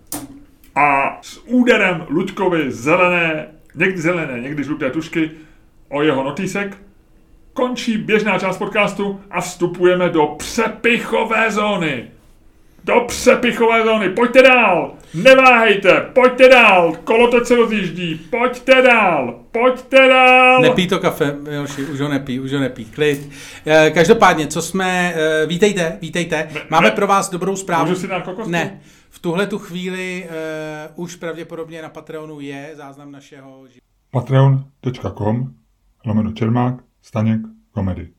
A 0.75 1.19
s 1.23 1.41
úderem 1.47 2.07
Luďkovi 2.09 2.73
zelené, 2.73 3.47
někdy 3.75 4.01
zelené, 4.01 4.41
někdy 4.41 4.65
žluté 4.65 4.91
tušky. 4.91 5.31
O 5.89 6.03
jeho 6.03 6.25
notísek 6.25 6.77
končí 7.53 7.99
běžná 7.99 8.39
část 8.39 8.59
podcastu 8.59 9.21
a 9.31 9.41
vstupujeme 9.41 10.09
do 10.09 10.27
přepichové 10.39 11.51
zóny. 11.51 12.05
Do 12.85 13.01
přepichové 13.07 13.85
zóny, 13.85 14.09
pojďte 14.09 14.43
dál, 14.43 14.95
neváhejte, 15.15 16.07
pojďte 16.13 16.49
dál, 16.49 16.97
kolotoč 17.05 17.47
se 17.47 17.57
rozjíždí, 17.57 18.15
pojďte 18.31 18.83
dál, 18.83 19.41
pojďte 19.53 20.09
dál. 20.09 20.63
Nepí 20.63 20.89
to 20.89 20.99
kafe, 20.99 21.35
Joši, 21.51 21.85
už 21.85 22.01
ho 22.01 22.09
nepí, 22.09 22.41
už 22.41 22.53
ho 22.53 22.61
nepí, 22.61 22.85
klid. 22.85 23.31
Eh, 23.67 23.91
každopádně, 23.95 24.47
co 24.47 24.63
jsme, 24.63 25.15
eh, 25.17 25.47
vítejte, 25.47 25.99
vítejte, 26.01 26.49
máme 26.71 26.89
ne, 26.89 26.95
pro 26.95 27.07
vás 27.07 27.31
dobrou 27.31 27.57
zprávu. 27.57 27.89
Můžu 27.89 28.01
si 28.01 28.09
dát 28.09 28.25
kokosku? 28.25 28.51
Ne, 28.51 28.81
tuhle 29.23 29.47
tu 29.47 29.59
chvíli 29.59 30.29
uh, 30.97 31.05
už 31.05 31.17
pravděpodobně 31.17 31.83
na 31.83 31.89
Patreonu 31.89 32.41
je 32.41 32.73
záznam 32.77 33.13
našeho... 33.13 33.65
Patreon.com 34.11 35.55
lomeno 36.07 36.33
Čermák, 36.33 36.85
Staněk, 37.03 37.41
komedy. 37.71 38.13